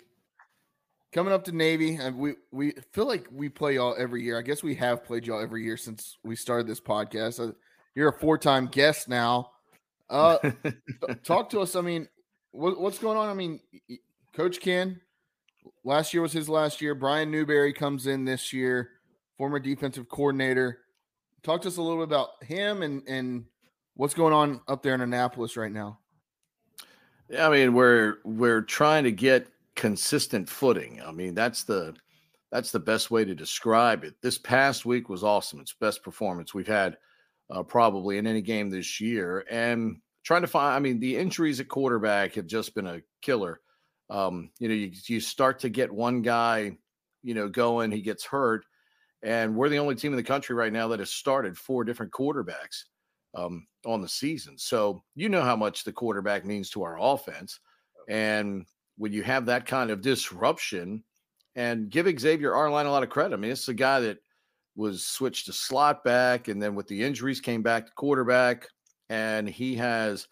coming 1.12 1.34
up 1.34 1.44
to 1.46 1.52
Navy, 1.52 1.96
and 1.96 2.18
we 2.18 2.34
we 2.52 2.74
feel 2.92 3.08
like 3.08 3.28
we 3.32 3.50
play 3.50 3.76
y'all 3.76 3.96
every 3.98 4.24
year. 4.24 4.38
I 4.38 4.44
guess 4.44 4.62
we 4.62 4.76
have 4.76 5.04
played 5.04 5.26
y'all 5.26 5.42
every 5.42 5.64
year 5.64 5.76
since 5.76 6.18
we 6.24 6.36
started 6.36 6.68
this 6.68 6.80
podcast. 6.80 7.40
Uh, 7.40 7.54
you're 7.96 8.10
a 8.10 8.20
four 8.20 8.38
time 8.38 8.68
guest 8.68 9.10
now. 9.10 9.52
Uh, 10.10 10.38
talk 11.24 11.50
to 11.50 11.62
us. 11.62 11.76
I 11.76 11.82
mean, 11.82 12.08
what, 12.52 12.80
what's 12.80 13.00
going 13.00 13.18
on? 13.18 13.28
I 13.28 13.34
mean, 13.34 13.60
Coach 14.34 14.60
Ken, 14.60 15.02
last 15.84 16.14
year 16.14 16.22
was 16.22 16.32
his 16.32 16.48
last 16.48 16.82
year. 16.82 16.94
Brian 16.94 17.32
Newberry 17.32 17.74
comes 17.74 18.06
in 18.06 18.26
this 18.26 18.54
year, 18.54 18.92
former 19.38 19.60
defensive 19.60 20.10
coordinator. 20.10 20.80
Talk 21.42 21.62
to 21.64 21.70
us 21.70 21.78
a 21.78 21.82
little 21.82 22.06
bit 22.06 22.14
about 22.14 22.44
him 22.44 22.84
and 22.84 23.02
and 23.08 23.46
what's 23.96 24.14
going 24.14 24.34
on 24.34 24.62
up 24.68 24.84
there 24.84 24.94
in 24.94 25.02
Annapolis 25.02 25.58
right 25.58 25.72
now. 25.72 25.98
Yeah, 27.30 27.48
I 27.48 27.52
mean 27.52 27.74
we're 27.74 28.18
we're 28.24 28.62
trying 28.62 29.04
to 29.04 29.12
get 29.12 29.48
consistent 29.76 30.50
footing. 30.50 31.02
I 31.06 31.12
mean 31.12 31.36
that's 31.36 31.64
the 31.64 31.96
that's 32.52 32.72
the 32.72 32.80
best 32.80 33.12
way 33.12 33.24
to 33.24 33.36
describe 33.36 34.04
it. 34.04 34.16
This 34.22 34.38
past 34.38 34.86
week 34.86 35.10
was 35.10 35.24
awesome. 35.24 35.60
It's 35.60 35.74
best 35.74 36.04
performance 36.04 36.54
we've 36.54 36.68
had 36.68 36.98
uh, 37.52 37.64
probably 37.64 38.18
in 38.18 38.26
any 38.28 38.42
game 38.42 38.70
this 38.70 39.00
year, 39.00 39.46
and 39.50 39.98
trying 40.24 40.42
to 40.42 40.48
find. 40.48 40.76
I 40.76 40.80
mean 40.80 41.00
the 41.00 41.18
injuries 41.18 41.60
at 41.60 41.68
quarterback 41.68 42.34
have 42.36 42.48
just 42.48 42.74
been 42.74 42.88
a 42.88 43.02
killer. 43.22 43.62
Um, 44.10 44.50
you 44.60 44.68
know, 44.68 44.74
you, 44.74 44.92
you 45.06 45.20
start 45.20 45.60
to 45.60 45.70
get 45.70 45.92
one 45.92 46.24
guy, 46.24 46.78
you 47.22 47.36
know, 47.36 47.48
going, 47.48 47.92
he 47.92 48.02
gets 48.02 48.26
hurt, 48.26 48.66
and 49.22 49.56
we're 49.56 49.70
the 49.70 49.78
only 49.78 49.94
team 49.94 50.14
in 50.14 50.18
the 50.18 50.24
country 50.24 50.56
right 50.56 50.74
now 50.74 50.88
that 50.88 51.00
has 51.00 51.12
started 51.12 51.56
four 51.56 51.84
different 51.84 52.12
quarterbacks 52.12 52.86
um, 53.36 53.68
on 53.86 54.02
the 54.02 54.08
season. 54.08 54.58
So 54.58 55.04
you 55.16 55.30
know 55.30 55.42
how 55.42 55.56
much 55.56 55.84
the 55.84 55.92
quarterback 55.92 56.46
means 56.46 56.70
to 56.72 56.84
our 56.84 56.98
offense. 57.00 57.60
And 58.08 58.66
when 58.98 59.14
you 59.14 59.24
have 59.24 59.46
that 59.46 59.66
kind 59.66 59.92
of 59.92 60.02
disruption, 60.02 61.04
and 61.56 61.90
give 61.90 62.08
Xavier 62.20 62.54
Arline 62.54 62.86
a 62.86 62.92
lot 62.92 63.04
of 63.04 63.10
credit. 63.10 63.34
I 63.34 63.38
mean, 63.38 63.52
it's 63.52 63.68
a 63.68 63.74
guy 63.74 64.00
that 64.02 64.20
was 64.76 65.06
switched 65.06 65.48
to 65.48 65.54
slot 65.54 66.04
back, 66.04 66.48
and 66.48 66.62
then 66.62 66.76
with 66.76 66.88
the 66.88 67.04
injuries 67.04 67.42
came 67.42 67.62
back 67.62 67.88
to 67.88 67.92
quarterback, 67.94 68.68
and 69.10 69.50
he 69.50 69.76
has 69.76 70.28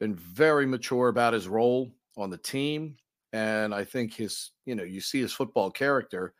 been 0.00 0.16
very 0.16 0.66
mature 0.66 1.08
about 1.08 1.34
his 1.34 1.46
role 1.46 1.92
on 2.16 2.30
the 2.30 2.38
team. 2.38 2.96
And 3.32 3.74
I 3.74 3.84
think 3.84 4.14
his, 4.14 4.50
you 4.64 4.74
know, 4.74 4.82
you 4.82 5.00
see 5.00 5.20
his 5.20 5.32
football 5.32 5.70
character 5.70 6.34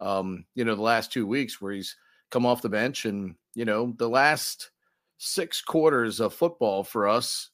um, 0.00 0.44
you 0.54 0.64
know, 0.64 0.74
the 0.74 0.82
last 0.82 1.12
two 1.12 1.26
weeks 1.26 1.60
where 1.60 1.72
he's 1.72 1.96
come 2.30 2.46
off 2.46 2.62
the 2.62 2.68
bench 2.68 3.04
and, 3.04 3.34
you 3.54 3.64
know, 3.64 3.94
the 3.98 4.08
last 4.08 4.70
six 5.18 5.60
quarters 5.60 6.20
of 6.20 6.32
football 6.32 6.82
for 6.82 7.08
us 7.08 7.50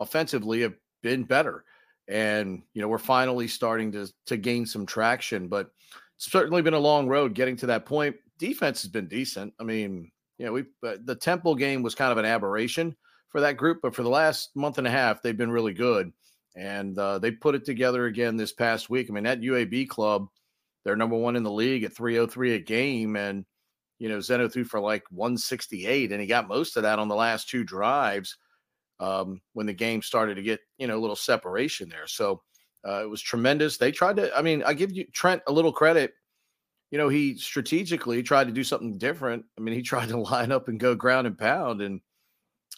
offensively 0.00 0.62
have 0.62 0.74
been 1.02 1.24
better. 1.24 1.64
And, 2.08 2.62
you 2.72 2.80
know, 2.80 2.88
we're 2.88 2.98
finally 2.98 3.48
starting 3.48 3.92
to 3.92 4.08
to 4.26 4.36
gain 4.36 4.64
some 4.64 4.86
traction, 4.86 5.48
but 5.48 5.70
it's 6.16 6.30
certainly 6.30 6.62
been 6.62 6.74
a 6.74 6.78
long 6.78 7.06
road 7.06 7.34
getting 7.34 7.56
to 7.56 7.66
that 7.66 7.84
point. 7.84 8.16
Defense 8.38 8.82
has 8.82 8.90
been 8.90 9.08
decent. 9.08 9.52
I 9.60 9.64
mean, 9.64 10.10
you 10.38 10.46
know, 10.46 10.52
we 10.52 10.64
uh, 10.86 10.96
the 11.04 11.14
Temple 11.14 11.54
game 11.54 11.82
was 11.82 11.94
kind 11.94 12.12
of 12.12 12.18
an 12.18 12.24
aberration 12.24 12.96
for 13.28 13.40
that 13.42 13.56
group, 13.56 13.80
but 13.82 13.94
for 13.94 14.02
the 14.02 14.08
last 14.08 14.50
month 14.56 14.78
and 14.78 14.86
a 14.86 14.90
half, 14.90 15.20
they've 15.20 15.36
been 15.36 15.50
really 15.50 15.74
good. 15.74 16.12
And 16.56 16.98
uh, 16.98 17.18
they 17.18 17.30
put 17.30 17.54
it 17.54 17.64
together 17.64 18.06
again 18.06 18.36
this 18.36 18.52
past 18.52 18.88
week. 18.90 19.08
I 19.08 19.12
mean, 19.12 19.24
that 19.24 19.40
UAB 19.40 19.88
club, 19.88 20.28
they're 20.84 20.96
number 20.96 21.16
one 21.16 21.36
in 21.36 21.42
the 21.42 21.52
league 21.52 21.84
at 21.84 21.94
303 21.94 22.54
a 22.54 22.58
game. 22.58 23.16
And, 23.16 23.44
you 23.98 24.08
know, 24.08 24.20
Zeno 24.20 24.48
threw 24.48 24.64
for 24.64 24.80
like 24.80 25.04
168, 25.10 26.12
and 26.12 26.20
he 26.20 26.26
got 26.26 26.48
most 26.48 26.76
of 26.76 26.82
that 26.84 26.98
on 26.98 27.08
the 27.08 27.14
last 27.14 27.48
two 27.48 27.64
drives 27.64 28.36
um, 29.00 29.40
when 29.52 29.66
the 29.66 29.72
game 29.72 30.02
started 30.02 30.36
to 30.36 30.42
get, 30.42 30.60
you 30.78 30.86
know, 30.86 30.96
a 30.96 31.00
little 31.00 31.16
separation 31.16 31.88
there. 31.88 32.06
So 32.06 32.42
uh, 32.86 33.02
it 33.02 33.10
was 33.10 33.20
tremendous. 33.20 33.76
They 33.76 33.92
tried 33.92 34.16
to, 34.16 34.36
I 34.36 34.42
mean, 34.42 34.62
I 34.64 34.74
give 34.74 34.92
you 34.92 35.04
Trent 35.12 35.42
a 35.46 35.52
little 35.52 35.72
credit. 35.72 36.12
You 36.90 36.98
know, 36.98 37.08
he 37.08 37.36
strategically 37.36 38.22
tried 38.22 38.46
to 38.46 38.52
do 38.52 38.64
something 38.64 38.98
different. 38.98 39.44
I 39.58 39.60
mean, 39.60 39.74
he 39.74 39.82
tried 39.82 40.08
to 40.08 40.18
line 40.18 40.52
up 40.52 40.68
and 40.68 40.80
go 40.80 40.94
ground 40.94 41.26
and 41.26 41.36
pound. 41.36 41.82
And, 41.82 42.00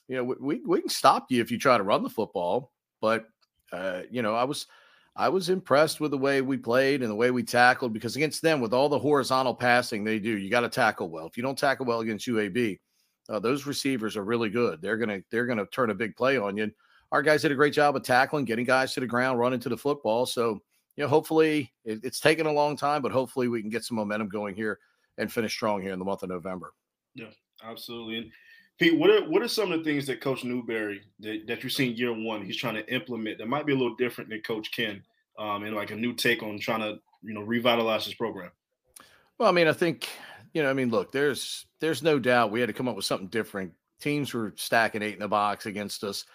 you 0.08 0.16
know, 0.16 0.24
we, 0.24 0.60
we 0.66 0.80
can 0.80 0.90
stop 0.90 1.26
you 1.30 1.40
if 1.40 1.50
you 1.50 1.58
try 1.58 1.76
to 1.76 1.84
run 1.84 2.02
the 2.02 2.10
football. 2.10 2.72
But, 3.00 3.26
uh, 3.72 4.02
you 4.10 4.22
know, 4.22 4.34
I 4.34 4.44
was, 4.44 4.66
I 5.20 5.28
was 5.28 5.50
impressed 5.50 6.00
with 6.00 6.12
the 6.12 6.18
way 6.18 6.40
we 6.40 6.56
played 6.56 7.02
and 7.02 7.10
the 7.10 7.14
way 7.14 7.30
we 7.30 7.42
tackled 7.42 7.92
because 7.92 8.16
against 8.16 8.40
them, 8.40 8.58
with 8.58 8.72
all 8.72 8.88
the 8.88 8.98
horizontal 8.98 9.54
passing 9.54 10.02
they 10.02 10.18
do, 10.18 10.38
you 10.38 10.48
got 10.48 10.60
to 10.60 10.68
tackle 10.70 11.10
well. 11.10 11.26
If 11.26 11.36
you 11.36 11.42
don't 11.42 11.58
tackle 11.58 11.84
well 11.84 12.00
against 12.00 12.26
UAB, 12.26 12.78
uh, 13.28 13.38
those 13.38 13.66
receivers 13.66 14.16
are 14.16 14.24
really 14.24 14.48
good. 14.48 14.80
They're 14.80 14.96
gonna 14.96 15.20
they're 15.30 15.44
gonna 15.44 15.66
turn 15.66 15.90
a 15.90 15.94
big 15.94 16.16
play 16.16 16.38
on 16.38 16.56
you. 16.56 16.62
And 16.62 16.72
our 17.12 17.20
guys 17.20 17.42
did 17.42 17.52
a 17.52 17.54
great 17.54 17.74
job 17.74 17.96
of 17.96 18.02
tackling, 18.02 18.46
getting 18.46 18.64
guys 18.64 18.94
to 18.94 19.00
the 19.00 19.06
ground, 19.06 19.38
running 19.38 19.60
to 19.60 19.68
the 19.68 19.76
football. 19.76 20.24
So 20.24 20.58
you 20.96 21.04
know, 21.04 21.08
hopefully 21.08 21.70
it, 21.84 22.00
it's 22.02 22.18
taken 22.18 22.46
a 22.46 22.52
long 22.52 22.74
time, 22.74 23.02
but 23.02 23.12
hopefully 23.12 23.48
we 23.48 23.60
can 23.60 23.68
get 23.68 23.84
some 23.84 23.98
momentum 23.98 24.30
going 24.30 24.54
here 24.54 24.78
and 25.18 25.30
finish 25.30 25.52
strong 25.52 25.82
here 25.82 25.92
in 25.92 25.98
the 25.98 26.04
month 26.04 26.22
of 26.22 26.30
November. 26.30 26.72
Yeah, 27.14 27.26
absolutely. 27.62 28.16
And 28.16 28.30
Pete, 28.78 28.98
what 28.98 29.10
are 29.10 29.28
what 29.28 29.42
are 29.42 29.48
some 29.48 29.70
of 29.70 29.78
the 29.78 29.84
things 29.84 30.06
that 30.06 30.22
Coach 30.22 30.44
Newberry 30.44 31.02
that, 31.18 31.46
that 31.46 31.62
you're 31.62 31.68
seeing 31.68 31.94
year 31.94 32.14
one 32.14 32.42
he's 32.42 32.56
trying 32.56 32.76
to 32.76 32.92
implement 32.92 33.36
that 33.36 33.48
might 33.48 33.66
be 33.66 33.74
a 33.74 33.76
little 33.76 33.96
different 33.96 34.30
than 34.30 34.40
Coach 34.40 34.72
Ken, 34.72 35.02
um, 35.40 35.64
and 35.64 35.74
like 35.74 35.90
a 35.90 35.96
new 35.96 36.12
take 36.12 36.42
on 36.42 36.60
trying 36.60 36.80
to 36.80 37.00
you 37.22 37.34
know 37.34 37.40
revitalize 37.40 38.04
this 38.04 38.14
program? 38.14 38.52
Well, 39.38 39.48
I 39.48 39.52
mean, 39.52 39.66
I 39.66 39.72
think 39.72 40.08
you 40.52 40.62
know, 40.62 40.70
I 40.70 40.74
mean, 40.74 40.90
look, 40.90 41.10
there's 41.10 41.66
there's 41.80 42.02
no 42.02 42.18
doubt 42.18 42.52
we 42.52 42.60
had 42.60 42.68
to 42.68 42.72
come 42.72 42.88
up 42.88 42.96
with 42.96 43.04
something 43.04 43.28
different. 43.28 43.72
Teams 44.00 44.32
were 44.32 44.52
stacking 44.56 45.02
eight 45.02 45.14
in 45.14 45.20
the 45.20 45.28
box 45.28 45.66
against 45.66 46.04
us, 46.04 46.26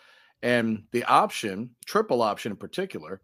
and 0.42 0.84
the 0.92 1.04
option, 1.06 1.72
triple 1.86 2.22
option 2.22 2.52
in 2.52 2.58
particular, 2.58 3.22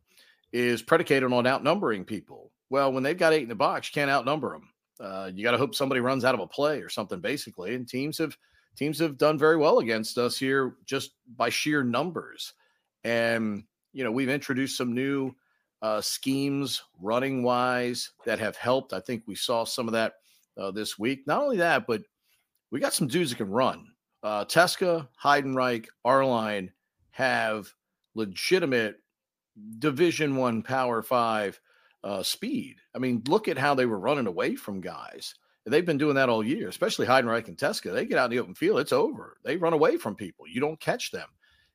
is 0.53 0.81
predicated 0.81 1.31
on 1.31 1.47
outnumbering 1.47 2.05
people. 2.05 2.51
Well, 2.69 2.93
when 2.93 3.03
they've 3.03 3.17
got 3.17 3.33
eight 3.33 3.43
in 3.43 3.49
the 3.49 3.55
box, 3.55 3.89
you 3.89 3.93
can't 3.93 4.11
outnumber 4.11 4.53
them. 4.53 4.69
Uh, 4.99 5.31
you 5.33 5.43
got 5.43 5.51
to 5.51 5.57
hope 5.57 5.75
somebody 5.75 5.99
runs 5.99 6.23
out 6.23 6.35
of 6.35 6.41
a 6.41 6.47
play 6.47 6.81
or 6.81 6.89
something, 6.89 7.19
basically. 7.19 7.73
And 7.73 7.87
teams 7.87 8.19
have 8.19 8.37
teams 8.75 8.99
have 8.99 9.17
done 9.17 9.37
very 9.37 9.57
well 9.57 9.79
against 9.79 10.17
us 10.17 10.37
here 10.37 10.75
just 10.85 11.11
by 11.35 11.49
sheer 11.49 11.83
numbers. 11.83 12.53
And, 13.03 13.63
you 13.93 14.03
know, 14.03 14.11
we've 14.11 14.29
introduced 14.29 14.77
some 14.77 14.93
new 14.93 15.33
uh, 15.81 16.01
schemes 16.01 16.83
running 17.01 17.43
wise 17.43 18.11
that 18.25 18.39
have 18.39 18.55
helped. 18.55 18.93
I 18.93 18.99
think 18.99 19.23
we 19.25 19.35
saw 19.35 19.63
some 19.63 19.87
of 19.87 19.93
that 19.93 20.13
uh, 20.57 20.71
this 20.71 20.99
week. 20.99 21.25
Not 21.25 21.41
only 21.41 21.57
that, 21.57 21.87
but 21.87 22.01
we 22.71 22.79
got 22.79 22.93
some 22.93 23.07
dudes 23.07 23.31
that 23.31 23.37
can 23.37 23.49
run. 23.49 23.87
Uh, 24.23 24.45
Tecza, 24.45 25.07
Heidenreich, 25.21 25.87
Arline 26.05 26.71
have 27.11 27.73
legitimate 28.13 28.97
Division 29.79 30.35
One 30.35 30.61
Power 30.61 31.01
Five 31.01 31.59
uh, 32.03 32.23
speed. 32.23 32.77
I 32.95 32.99
mean, 32.99 33.23
look 33.27 33.47
at 33.47 33.57
how 33.57 33.73
they 33.75 33.85
were 33.85 33.99
running 33.99 34.27
away 34.27 34.55
from 34.55 34.81
guys. 34.81 35.35
They've 35.65 35.85
been 35.85 35.99
doing 35.99 36.15
that 36.15 36.29
all 36.29 36.43
year, 36.43 36.67
especially 36.69 37.05
Heidenreich 37.05 37.47
and 37.47 37.57
Tecza. 37.57 37.93
They 37.93 38.05
get 38.05 38.17
out 38.17 38.25
in 38.25 38.31
the 38.31 38.39
open 38.39 38.55
field, 38.55 38.79
it's 38.79 38.93
over. 38.93 39.37
They 39.43 39.57
run 39.57 39.73
away 39.73 39.97
from 39.97 40.15
people. 40.15 40.47
You 40.47 40.59
don't 40.59 40.79
catch 40.79 41.11
them. 41.11 41.27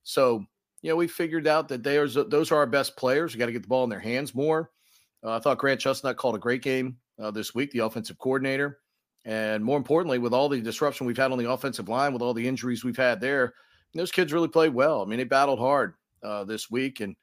So, 0.03 0.45
you 0.87 0.93
know, 0.93 0.97
we 0.97 1.09
figured 1.09 1.49
out 1.49 1.67
that 1.67 1.83
they 1.83 1.99
are, 1.99 2.07
those 2.07 2.53
are 2.53 2.59
our 2.59 2.67
best 2.67 2.97
players. 2.97 3.35
We 3.35 3.41
got 3.41 3.47
to 3.47 3.53
get 3.53 3.63
the 3.63 3.67
ball 3.69 3.83
in 3.83 3.91
their 3.91 3.99
hands 3.99 4.37
more. 4.37 4.71
Uh, 5.21 5.33
I 5.33 5.41
thought 5.41 5.59
Grant 5.59 5.81
Chesnut 5.81 6.15
called 6.15 6.37
a 6.37 6.39
great 6.39 6.63
game 6.63 6.99
uh, 7.21 7.33
this 7.33 7.57
week, 7.57 7.73
the 7.73 7.81
offensive 7.81 8.19
coordinator. 8.19 8.79
And 9.25 9.65
more 9.65 9.79
importantly, 9.79 10.19
with 10.21 10.33
all 10.33 10.49
the 10.49 10.61
disruption 10.61 11.05
we've 11.05 11.17
had 11.17 11.33
on 11.33 11.39
the 11.39 11.51
offensive 11.51 11.89
line, 11.89 12.13
with 12.13 12.23
all 12.23 12.33
the 12.33 12.47
injuries 12.47 12.85
we've 12.85 12.97
had 12.97 13.21
there, 13.21 13.55
those 13.95 14.13
kids 14.13 14.33
really 14.33 14.47
played 14.47 14.75
well. 14.75 15.03
I 15.03 15.07
mean, 15.07 15.19
they 15.19 15.25
battled 15.25 15.59
hard 15.59 15.95
uh, 16.23 16.45
this 16.45 16.71
week, 16.71 17.01
and 17.01 17.17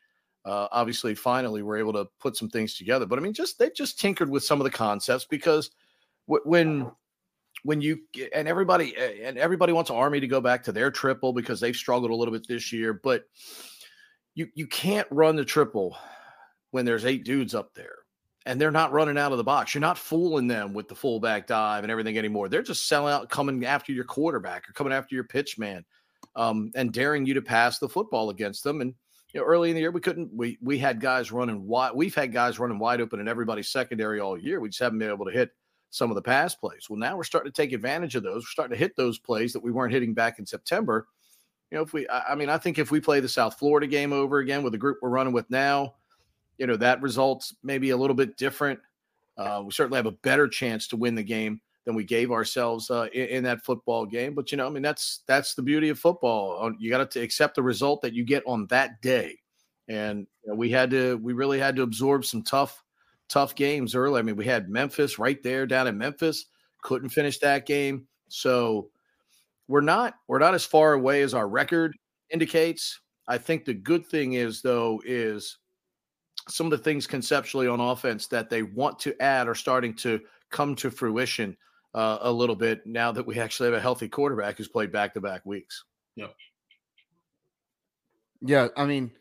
uh, 0.44 0.68
obviously, 0.74 1.16
finally, 1.16 1.62
we're 1.62 1.78
able 1.78 1.94
to 1.94 2.08
put 2.20 2.36
some 2.36 2.50
things 2.50 2.76
together. 2.76 3.06
But 3.06 3.18
I 3.18 3.22
mean, 3.22 3.32
just 3.32 3.60
they 3.60 3.70
just 3.70 3.98
tinkered 3.98 4.30
with 4.30 4.44
some 4.44 4.60
of 4.60 4.66
the 4.66 4.72
concepts 4.72 5.24
because– 5.24 5.72
when 6.26 6.90
when 7.64 7.82
you 7.82 8.00
and 8.34 8.48
everybody 8.48 8.96
and 8.98 9.38
everybody 9.38 9.74
wants 9.74 9.90
Army 9.90 10.20
to 10.20 10.28
go 10.28 10.42
back 10.42 10.64
to 10.64 10.72
their 10.72 10.92
triple 10.92 11.34
because 11.34 11.60
they've 11.60 11.76
struggled 11.76 12.12
a 12.12 12.16
little 12.16 12.34
bit 12.34 12.48
this 12.48 12.72
year, 12.72 12.94
but 12.94 13.26
you 14.36 14.48
you 14.54 14.68
can't 14.68 15.08
run 15.10 15.36
the 15.36 15.46
triple 15.46 15.98
when 16.72 16.86
there's 16.86 17.06
eight 17.06 17.24
dudes 17.24 17.56
up 17.56 17.74
there 17.74 17.96
and 18.46 18.60
they're 18.60 18.72
not 18.72 18.92
running 18.92 19.18
out 19.18 19.32
of 19.32 19.38
the 19.38 19.44
box. 19.44 19.74
You're 19.74 19.82
not 19.82 19.98
fooling 19.98 20.48
them 20.48 20.74
with 20.74 20.88
the 20.88 20.96
fullback 20.96 21.48
dive 21.48 21.84
and 21.84 21.92
everything 21.92 22.18
anymore. 22.18 22.50
They're 22.50 22.62
just 22.62 22.88
selling 22.88 23.14
out, 23.14 23.30
coming 23.30 23.66
after 23.66 23.92
your 23.92 24.04
quarterback 24.04 24.70
or 24.70 24.74
coming 24.74 24.94
after 24.94 25.16
your 25.16 25.24
pitch 25.24 25.58
man, 25.58 25.86
um, 26.36 26.72
and 26.76 26.92
daring 26.92 27.26
you 27.26 27.34
to 27.36 27.42
pass 27.42 27.80
the 27.80 27.90
football 27.90 28.30
against 28.30 28.64
them. 28.64 28.82
And 28.82 28.94
you 29.34 29.40
know, 29.40 29.46
early 29.46 29.70
in 29.70 29.76
the 29.76 29.82
year, 29.82 29.92
we 29.92 30.02
couldn't. 30.02 30.32
We 30.34 30.58
we 30.62 30.78
had 30.78 31.00
guys 31.00 31.32
running 31.32 31.66
wide. 31.66 31.94
We've 31.96 32.14
had 32.14 32.34
guys 32.34 32.60
running 32.60 32.80
wide 32.80 33.02
open 33.02 33.20
in 33.20 33.28
everybody's 33.28 33.70
secondary 33.70 34.20
all 34.20 34.38
year. 34.38 34.60
We 34.60 34.70
just 34.70 34.82
haven't 34.82 35.00
been 35.00 35.10
able 35.10 35.26
to 35.26 35.32
hit 35.32 35.52
some 35.94 36.10
of 36.10 36.16
the 36.16 36.22
pass 36.24 36.56
plays. 36.56 36.88
Well, 36.90 36.98
now 36.98 37.16
we're 37.16 37.24
starting 37.24 37.52
to 37.52 37.56
take 37.56 37.72
advantage 37.72 38.16
of 38.16 38.24
those. 38.24 38.42
We're 38.42 38.48
starting 38.48 38.76
to 38.76 38.80
hit 38.80 38.96
those 38.96 39.20
plays 39.20 39.54
that 39.54 39.62
we 39.62 39.72
weren't 39.72 39.94
hitting 39.94 40.16
back 40.16 40.40
in 40.40 40.46
September. 40.46 41.08
You 41.70 41.78
know, 41.78 41.84
if 41.84 41.94
we, 41.94 42.10
I 42.10 42.34
mean, 42.34 42.50
I 42.50 42.58
think 42.58 42.80
if 42.80 42.90
we 42.90 43.00
play 43.00 43.20
the 43.20 43.30
South 43.30 43.60
Florida 43.60 43.86
game 43.86 44.12
over 44.12 44.40
again 44.40 44.64
with 44.64 44.74
the 44.74 44.80
group 44.80 44.98
we're 45.04 45.10
running 45.10 45.34
with 45.34 45.48
now, 45.52 45.94
you 46.58 46.66
know, 46.66 46.76
that 46.78 47.00
results 47.04 47.56
maybe 47.62 47.92
a 47.92 47.98
little 47.98 48.16
bit 48.16 48.38
different. 48.38 48.80
Uh, 49.38 49.62
we 49.66 49.72
certainly 49.72 49.98
have 49.98 50.08
a 50.08 50.12
better 50.12 50.48
chance 50.48 50.88
to 50.88 50.98
win 50.98 51.14
the 51.14 51.24
game 51.24 51.62
than 51.86 51.94
we 51.94 52.04
gave 52.04 52.32
ourselves 52.32 52.90
uh, 52.90 53.08
in, 53.14 53.28
in, 53.28 53.44
that 53.44 53.64
football 53.64 54.04
game. 54.04 54.34
But 54.34 54.52
you 54.52 54.58
know, 54.58 54.66
I 54.66 54.70
mean, 54.72 54.84
that's 54.84 55.20
that's 55.28 55.54
the 55.54 55.62
beauty 55.62 55.90
of 55.90 56.00
football. 56.00 56.72
You 56.80 56.90
got 56.90 57.12
to 57.12 57.22
accept 57.22 57.56
the 57.56 57.64
result 57.64 58.02
that 58.02 58.14
you 58.14 58.24
get 58.24 58.42
on 58.48 58.66
that 58.68 59.00
day. 59.02 59.38
And 59.90 60.26
you 60.44 60.52
know, 60.52 60.56
we 60.56 60.72
had 60.72 60.90
to, 60.90 61.18
we 61.18 61.34
really 61.34 61.60
had 61.60 61.76
to 61.76 61.84
absorb 61.84 62.26
some 62.26 62.42
tough 62.42 62.84
tough 63.30 63.56
games 63.56 63.96
early. 63.96 64.20
I 64.20 64.24
mean, 64.24 64.36
we 64.36 64.46
had 64.46 64.70
Memphis 64.70 65.20
right 65.20 65.42
there 65.44 65.66
down 65.66 65.88
in 65.88 65.98
Memphis, 65.98 66.46
couldn't 66.82 67.10
finish 67.10 67.40
that 67.40 67.66
game. 67.66 68.08
So 68.28 68.90
we're 69.68 69.82
not 69.82 70.16
we're 70.28 70.40
not 70.40 70.54
as 70.54 70.66
far 70.66 70.94
away 70.94 71.22
as 71.22 71.34
our 71.34 71.48
record 71.48 71.96
indicates. 72.30 73.00
I 73.28 73.38
think 73.38 73.66
the 73.66 73.74
good 73.74 74.06
thing 74.06 74.34
is 74.34 74.62
though 74.62 75.02
is 75.06 75.58
some 76.50 76.68
of 76.68 76.72
the 76.72 76.78
things 76.78 77.08
conceptually 77.08 77.68
on 77.68 77.80
offense 77.80 78.28
that 78.28 78.50
they 78.50 78.64
want 78.64 79.00
to 79.00 79.20
add 79.22 79.48
are 79.48 79.56
starting 79.56 79.94
to 79.96 80.20
come 80.52 80.76
to 80.76 80.92
fruition 80.92 81.56
uh, 81.94 82.18
a 82.22 82.32
little 82.32 82.56
bit 82.56 82.86
now 82.86 83.12
that 83.12 83.26
we 83.26 83.40
actually 83.40 83.68
have 83.68 83.78
a 83.78 83.82
healthy 83.82 84.10
quarterback 84.10 84.58
who's 84.58 84.68
played 84.68 84.92
back 84.92 85.14
to 85.14 85.22
back 85.22 85.46
weeks. 85.46 85.86
Yeah. 86.16 86.28
Yeah, 88.42 88.68
I 88.76 88.86
mean, 88.86 89.12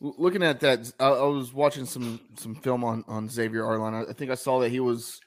looking 0.00 0.42
at 0.42 0.60
that, 0.60 0.92
I, 1.00 1.08
I, 1.08 1.26
was 1.26 1.52
watching 1.52 1.86
some 1.86 2.20
some 2.36 2.54
film 2.54 2.84
on 2.84 3.04
on 3.08 3.28
Xavier 3.28 3.64
Arline. 3.64 4.06
I 4.08 4.12
think 4.12 4.30
I 4.30 4.34
saw 4.34 4.60
that 4.60 4.70
he 4.70 4.80
was 4.80 5.20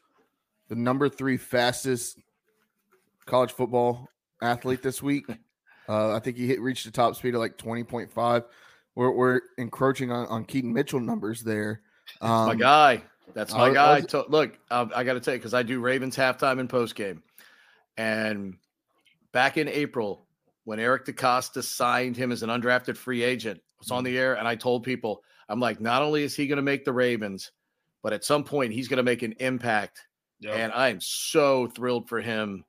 the 0.69 0.75
number 0.75 1.09
three 1.09 1.37
fastest 1.37 2.17
college 3.25 3.51
football 3.51 4.07
athlete 4.41 4.81
this 4.81 5.01
week. 5.01 5.25
Uh, 5.89 6.15
I 6.15 6.19
think 6.19 6.37
he 6.37 6.47
hit 6.47 6.61
reached 6.61 6.85
the 6.85 6.91
top 6.91 7.15
speed 7.15 7.33
of 7.33 7.41
like 7.41 7.57
twenty 7.57 7.83
point 7.83 8.13
five. 8.13 8.43
We're, 8.95 9.11
we're 9.11 9.41
encroaching 9.57 10.09
on, 10.11 10.27
on 10.27 10.45
Keaton 10.45 10.71
Mitchell 10.71 11.01
numbers 11.01 11.41
there. 11.41 11.81
Um, 12.21 12.47
my 12.47 12.55
guy. 12.55 13.03
That's 13.33 13.51
my 13.51 13.63
I, 13.63 13.73
guy. 13.73 13.97
I 13.97 13.99
was, 13.99 14.25
Look, 14.29 14.57
um, 14.69 14.91
I 14.95 15.03
got 15.03 15.13
to 15.13 15.19
tell 15.19 15.33
you 15.33 15.39
because 15.39 15.55
I 15.55 15.63
do 15.63 15.81
Ravens 15.81 16.15
halftime 16.15 16.59
and 16.59 16.69
post 16.69 16.95
game, 16.95 17.23
and 17.97 18.57
back 19.33 19.57
in 19.57 19.67
April 19.67 20.27
when 20.63 20.79
Eric 20.79 21.05
DeCosta 21.05 21.63
signed 21.63 22.15
him 22.15 22.31
as 22.31 22.43
an 22.43 22.49
undrafted 22.49 22.95
free 22.95 23.23
agent, 23.23 23.59
I 23.59 23.70
was 23.81 23.91
on 23.91 24.03
the 24.03 24.17
air 24.17 24.35
and 24.35 24.47
I 24.47 24.55
told 24.55 24.83
people, 24.83 25.23
I'm 25.49 25.59
like, 25.59 25.81
not 25.81 26.01
only 26.01 26.23
is 26.23 26.35
he 26.35 26.47
going 26.47 26.57
to 26.57 26.63
make 26.63 26.85
the 26.85 26.93
Ravens, 26.93 27.51
but 28.03 28.13
at 28.13 28.23
some 28.23 28.43
point 28.43 28.73
he's 28.73 28.87
going 28.87 28.97
to 28.97 29.03
make 29.03 29.21
an 29.21 29.35
impact. 29.39 30.01
Yep. 30.39 30.55
And 30.55 30.71
I 30.71 30.89
am 30.89 31.01
so 31.01 31.67
thrilled 31.67 32.07
for 32.07 32.21
him. 32.21 32.63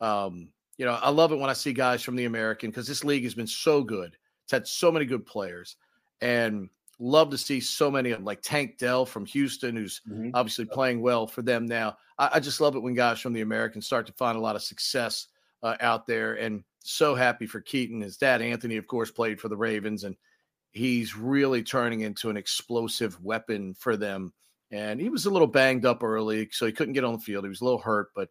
Um, 0.00 0.48
you 0.78 0.86
know, 0.86 0.98
I 1.00 1.10
love 1.10 1.32
it 1.32 1.38
when 1.38 1.50
I 1.50 1.54
see 1.54 1.72
guys 1.72 2.02
from 2.02 2.16
the 2.16 2.24
American 2.24 2.70
because 2.70 2.88
this 2.88 3.04
league 3.04 3.24
has 3.24 3.34
been 3.34 3.46
so 3.46 3.82
good. 3.82 4.16
It's 4.44 4.52
had 4.52 4.66
so 4.66 4.90
many 4.90 5.04
good 5.04 5.26
players. 5.26 5.76
And 6.20 6.70
love 6.98 7.30
to 7.30 7.38
see 7.38 7.60
so 7.60 7.90
many 7.90 8.10
of 8.10 8.18
them, 8.18 8.24
like 8.24 8.42
Tank 8.42 8.78
Dell 8.78 9.04
from 9.04 9.26
Houston, 9.26 9.76
who's 9.76 10.00
mm-hmm. 10.08 10.30
obviously 10.34 10.64
playing 10.64 11.02
well 11.02 11.26
for 11.26 11.42
them 11.42 11.66
now. 11.66 11.96
I, 12.18 12.30
I, 12.34 12.40
just 12.40 12.60
love 12.60 12.76
it 12.76 12.82
when 12.82 12.94
guys 12.94 13.20
from 13.20 13.32
the 13.32 13.40
American 13.40 13.82
start 13.82 14.06
to 14.06 14.12
find 14.12 14.38
a 14.38 14.40
lot 14.40 14.56
of 14.56 14.62
success 14.62 15.26
uh, 15.62 15.76
out 15.80 16.06
there. 16.06 16.34
And 16.34 16.62
so 16.80 17.14
happy 17.14 17.46
for 17.46 17.60
Keaton. 17.60 18.00
His 18.00 18.16
dad, 18.16 18.40
Anthony, 18.40 18.76
of 18.76 18.86
course, 18.86 19.10
played 19.10 19.40
for 19.40 19.48
the 19.48 19.56
Ravens, 19.56 20.04
and 20.04 20.16
he's 20.72 21.16
really 21.16 21.62
turning 21.62 22.00
into 22.00 22.30
an 22.30 22.36
explosive 22.36 23.22
weapon 23.22 23.74
for 23.74 23.96
them. 23.96 24.32
And 24.70 25.00
he 25.00 25.10
was 25.10 25.26
a 25.26 25.30
little 25.30 25.46
banged 25.46 25.84
up 25.84 26.02
early, 26.02 26.48
so 26.50 26.66
he 26.66 26.72
couldn't 26.72 26.94
get 26.94 27.04
on 27.04 27.12
the 27.12 27.18
field. 27.18 27.44
He 27.44 27.50
was 27.50 27.60
a 27.60 27.64
little 27.64 27.78
hurt, 27.78 28.08
but 28.16 28.30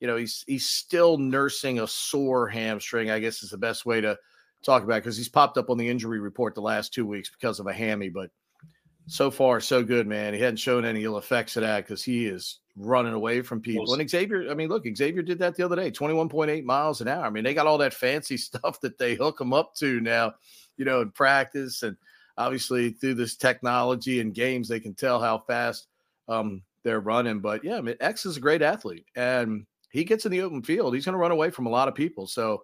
you 0.00 0.06
know 0.06 0.16
he's 0.16 0.44
he's 0.46 0.66
still 0.66 1.18
nursing 1.18 1.80
a 1.80 1.86
sore 1.86 2.48
hamstring. 2.48 3.10
I 3.10 3.18
guess 3.18 3.42
is 3.42 3.50
the 3.50 3.58
best 3.58 3.84
way 3.84 4.00
to 4.00 4.16
talk 4.64 4.84
about 4.84 5.02
because 5.02 5.16
he's 5.16 5.28
popped 5.28 5.58
up 5.58 5.70
on 5.70 5.78
the 5.78 5.88
injury 5.88 6.20
report 6.20 6.54
the 6.54 6.60
last 6.60 6.94
two 6.94 7.06
weeks 7.06 7.30
because 7.30 7.58
of 7.58 7.66
a 7.66 7.72
hammy. 7.72 8.08
But 8.08 8.30
so 9.06 9.30
far, 9.30 9.60
so 9.60 9.82
good, 9.82 10.06
man. 10.06 10.32
He 10.32 10.40
hadn't 10.40 10.56
shown 10.56 10.84
any 10.84 11.04
ill 11.04 11.18
effects 11.18 11.56
of 11.56 11.62
that 11.62 11.86
because 11.86 12.02
he 12.02 12.26
is 12.26 12.60
running 12.76 13.12
away 13.12 13.42
from 13.42 13.60
people. 13.60 13.92
And 13.92 14.08
Xavier, 14.08 14.50
I 14.50 14.54
mean, 14.54 14.68
look, 14.68 14.84
Xavier 14.96 15.22
did 15.22 15.38
that 15.40 15.54
the 15.54 15.62
other 15.62 15.76
day, 15.76 15.90
21.8 15.90 16.64
miles 16.64 17.00
an 17.00 17.08
hour. 17.08 17.24
I 17.24 17.30
mean, 17.30 17.44
they 17.44 17.54
got 17.54 17.66
all 17.66 17.78
that 17.78 17.94
fancy 17.94 18.36
stuff 18.38 18.80
that 18.80 18.98
they 18.98 19.14
hook 19.14 19.40
him 19.40 19.52
up 19.52 19.74
to 19.76 20.00
now, 20.00 20.34
you 20.76 20.84
know, 20.84 21.00
in 21.00 21.10
practice. 21.10 21.82
And 21.82 21.96
obviously 22.36 22.90
through 22.90 23.14
this 23.14 23.36
technology 23.36 24.20
and 24.20 24.34
games, 24.34 24.68
they 24.68 24.80
can 24.80 24.94
tell 24.94 25.20
how 25.20 25.38
fast 25.38 25.86
um, 26.28 26.62
they're 26.82 27.00
running. 27.00 27.40
But 27.40 27.64
yeah, 27.64 27.76
I 27.76 27.80
mean, 27.80 27.96
X 28.00 28.26
is 28.26 28.36
a 28.36 28.40
great 28.40 28.62
athlete 28.62 29.06
and 29.16 29.66
he 29.90 30.04
gets 30.04 30.26
in 30.26 30.32
the 30.32 30.42
open 30.42 30.62
field. 30.62 30.94
He's 30.94 31.04
going 31.04 31.14
to 31.14 31.18
run 31.18 31.30
away 31.30 31.50
from 31.50 31.66
a 31.66 31.70
lot 31.70 31.88
of 31.88 31.94
people. 31.94 32.26
So, 32.26 32.62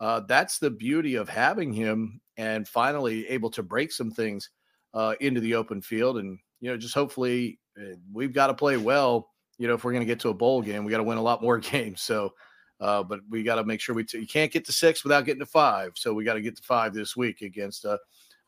uh, 0.00 0.20
that's 0.28 0.58
the 0.58 0.70
beauty 0.70 1.16
of 1.16 1.28
having 1.28 1.72
him 1.72 2.20
and 2.36 2.68
finally 2.68 3.26
able 3.28 3.50
to 3.50 3.64
break 3.64 3.90
some 3.90 4.12
things 4.12 4.48
uh, 4.94 5.14
into 5.20 5.40
the 5.40 5.54
open 5.54 5.82
field. 5.82 6.18
And, 6.18 6.38
you 6.60 6.70
know, 6.70 6.76
just 6.76 6.94
hopefully 6.94 7.58
uh, 7.76 7.96
we've 8.12 8.32
got 8.32 8.46
to 8.46 8.54
play 8.54 8.76
well. 8.76 9.28
You 9.58 9.66
know, 9.66 9.74
if 9.74 9.82
we're 9.82 9.92
going 9.92 10.02
to 10.02 10.06
get 10.06 10.20
to 10.20 10.28
a 10.28 10.34
bowl 10.34 10.62
game, 10.62 10.84
we 10.84 10.92
got 10.92 10.98
to 10.98 11.02
win 11.02 11.18
a 11.18 11.22
lot 11.22 11.42
more 11.42 11.58
games. 11.58 12.00
So, 12.00 12.32
uh, 12.80 13.02
but 13.02 13.20
we 13.28 13.42
got 13.42 13.56
to 13.56 13.64
make 13.64 13.80
sure 13.80 13.94
we 13.94 14.04
t- 14.04 14.18
you 14.18 14.26
can't 14.26 14.52
get 14.52 14.64
to 14.66 14.72
six 14.72 15.02
without 15.04 15.24
getting 15.24 15.40
to 15.40 15.46
five. 15.46 15.92
So 15.96 16.14
we 16.14 16.24
got 16.24 16.34
to 16.34 16.40
get 16.40 16.56
to 16.56 16.62
five 16.62 16.94
this 16.94 17.16
week 17.16 17.42
against 17.42 17.84
uh, 17.84 17.98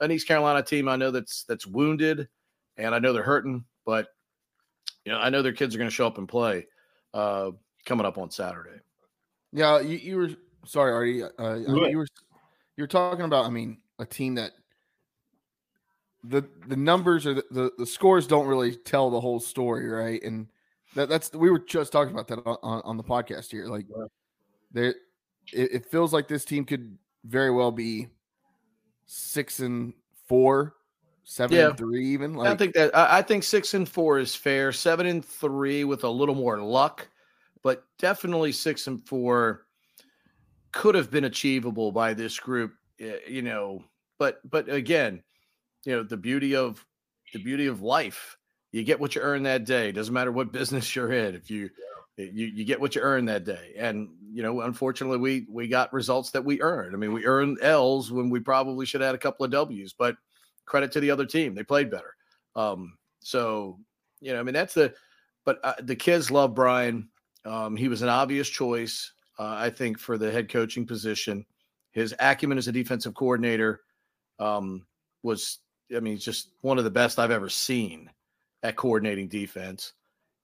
an 0.00 0.10
East 0.12 0.26
Carolina 0.28 0.62
team. 0.62 0.88
I 0.88 0.96
know 0.96 1.10
that's 1.10 1.44
that's 1.44 1.66
wounded, 1.66 2.28
and 2.76 2.94
I 2.94 2.98
know 2.98 3.12
they're 3.12 3.22
hurting, 3.22 3.64
but 3.84 4.08
you 5.04 5.12
know 5.12 5.18
I 5.18 5.30
know 5.30 5.42
their 5.42 5.52
kids 5.52 5.74
are 5.74 5.78
going 5.78 5.90
to 5.90 5.94
show 5.94 6.06
up 6.06 6.18
and 6.18 6.28
play 6.28 6.66
uh, 7.14 7.50
coming 7.84 8.06
up 8.06 8.18
on 8.18 8.30
Saturday. 8.30 8.80
Yeah, 9.52 9.80
you, 9.80 9.96
you 9.98 10.16
were 10.16 10.30
sorry, 10.64 10.92
Artie. 10.92 11.22
Uh, 11.38 11.54
you 11.56 11.98
were 11.98 12.06
you're 12.76 12.86
talking 12.86 13.24
about. 13.24 13.46
I 13.46 13.50
mean, 13.50 13.78
a 13.98 14.06
team 14.06 14.36
that 14.36 14.52
the 16.24 16.44
the 16.66 16.76
numbers 16.76 17.26
or 17.26 17.34
the, 17.34 17.44
the, 17.50 17.72
the 17.78 17.86
scores 17.86 18.26
don't 18.26 18.46
really 18.46 18.76
tell 18.76 19.10
the 19.10 19.20
whole 19.20 19.40
story, 19.40 19.88
right? 19.88 20.22
And 20.22 20.48
that 20.94 21.08
that's 21.08 21.32
we 21.32 21.50
were 21.50 21.58
just 21.58 21.92
talking 21.92 22.12
about 22.12 22.28
that 22.28 22.38
on, 22.38 22.82
on 22.84 22.96
the 22.96 23.04
podcast 23.04 23.50
here. 23.50 23.66
Like, 23.66 23.86
there, 24.72 24.94
it, 25.52 25.72
it 25.72 25.86
feels 25.86 26.12
like 26.12 26.28
this 26.28 26.44
team 26.44 26.64
could 26.64 26.96
very 27.24 27.50
well 27.50 27.70
be 27.70 28.08
six 29.06 29.60
and 29.60 29.92
four, 30.26 30.74
seven 31.24 31.56
yeah. 31.56 31.68
and 31.68 31.76
three, 31.76 32.06
even. 32.06 32.34
Like, 32.34 32.48
I 32.48 32.56
think 32.56 32.74
that 32.74 32.96
I 32.96 33.22
think 33.22 33.42
six 33.42 33.74
and 33.74 33.88
four 33.88 34.18
is 34.18 34.34
fair. 34.34 34.72
Seven 34.72 35.06
and 35.06 35.24
three 35.24 35.84
with 35.84 36.04
a 36.04 36.08
little 36.08 36.34
more 36.34 36.58
luck, 36.58 37.08
but 37.62 37.84
definitely 37.98 38.52
six 38.52 38.86
and 38.86 39.04
four 39.06 39.66
could 40.72 40.94
have 40.94 41.10
been 41.10 41.24
achievable 41.24 41.92
by 41.92 42.14
this 42.14 42.38
group, 42.38 42.74
you 42.98 43.42
know. 43.42 43.84
But 44.18 44.38
but 44.48 44.68
again, 44.68 45.22
you 45.84 45.96
know 45.96 46.02
the 46.02 46.16
beauty 46.16 46.54
of 46.54 46.84
the 47.32 47.42
beauty 47.42 47.66
of 47.66 47.82
life. 47.82 48.36
You 48.72 48.84
get 48.84 49.00
what 49.00 49.16
you 49.16 49.20
earn 49.20 49.42
that 49.44 49.64
day. 49.64 49.90
Doesn't 49.90 50.14
matter 50.14 50.32
what 50.32 50.52
business 50.52 50.94
you're 50.94 51.12
in. 51.12 51.34
If 51.34 51.50
you 51.50 51.70
you 52.16 52.46
you 52.46 52.64
get 52.64 52.80
what 52.80 52.94
you 52.94 53.00
earn 53.00 53.24
that 53.26 53.44
day, 53.44 53.74
and 53.76 54.08
you 54.32 54.42
know, 54.42 54.60
unfortunately, 54.62 55.18
we 55.18 55.46
we 55.48 55.68
got 55.68 55.92
results 55.92 56.30
that 56.30 56.44
we 56.44 56.60
earned. 56.60 56.94
I 56.94 56.98
mean, 56.98 57.12
we 57.12 57.26
earned 57.26 57.58
L's 57.62 58.12
when 58.12 58.30
we 58.30 58.40
probably 58.40 58.86
should 58.86 59.00
have 59.00 59.08
had 59.08 59.14
a 59.14 59.18
couple 59.18 59.44
of 59.44 59.52
W's. 59.52 59.92
But 59.92 60.16
credit 60.66 60.92
to 60.92 61.00
the 61.00 61.10
other 61.10 61.26
team; 61.26 61.54
they 61.54 61.62
played 61.62 61.90
better. 61.90 62.14
Um, 62.56 62.98
so 63.20 63.78
you 64.20 64.32
know, 64.32 64.40
I 64.40 64.42
mean, 64.42 64.54
that's 64.54 64.74
the. 64.74 64.94
But 65.46 65.58
uh, 65.64 65.74
the 65.80 65.96
kids 65.96 66.30
love 66.30 66.54
Brian. 66.54 67.08
Um, 67.46 67.74
he 67.74 67.88
was 67.88 68.02
an 68.02 68.10
obvious 68.10 68.48
choice 68.48 69.12
uh, 69.40 69.54
I 69.56 69.70
think, 69.70 69.98
for 69.98 70.18
the 70.18 70.30
head 70.30 70.50
coaching 70.50 70.86
position. 70.86 71.46
His 71.92 72.14
acumen 72.20 72.58
as 72.58 72.68
a 72.68 72.72
defensive 72.72 73.14
coordinator 73.14 73.80
um, 74.38 74.86
was, 75.22 75.60
I 75.96 76.00
mean, 76.00 76.18
just 76.18 76.50
one 76.60 76.76
of 76.76 76.84
the 76.84 76.90
best 76.90 77.18
I've 77.18 77.30
ever 77.30 77.48
seen 77.48 78.10
at 78.62 78.76
coordinating 78.76 79.28
defense. 79.28 79.94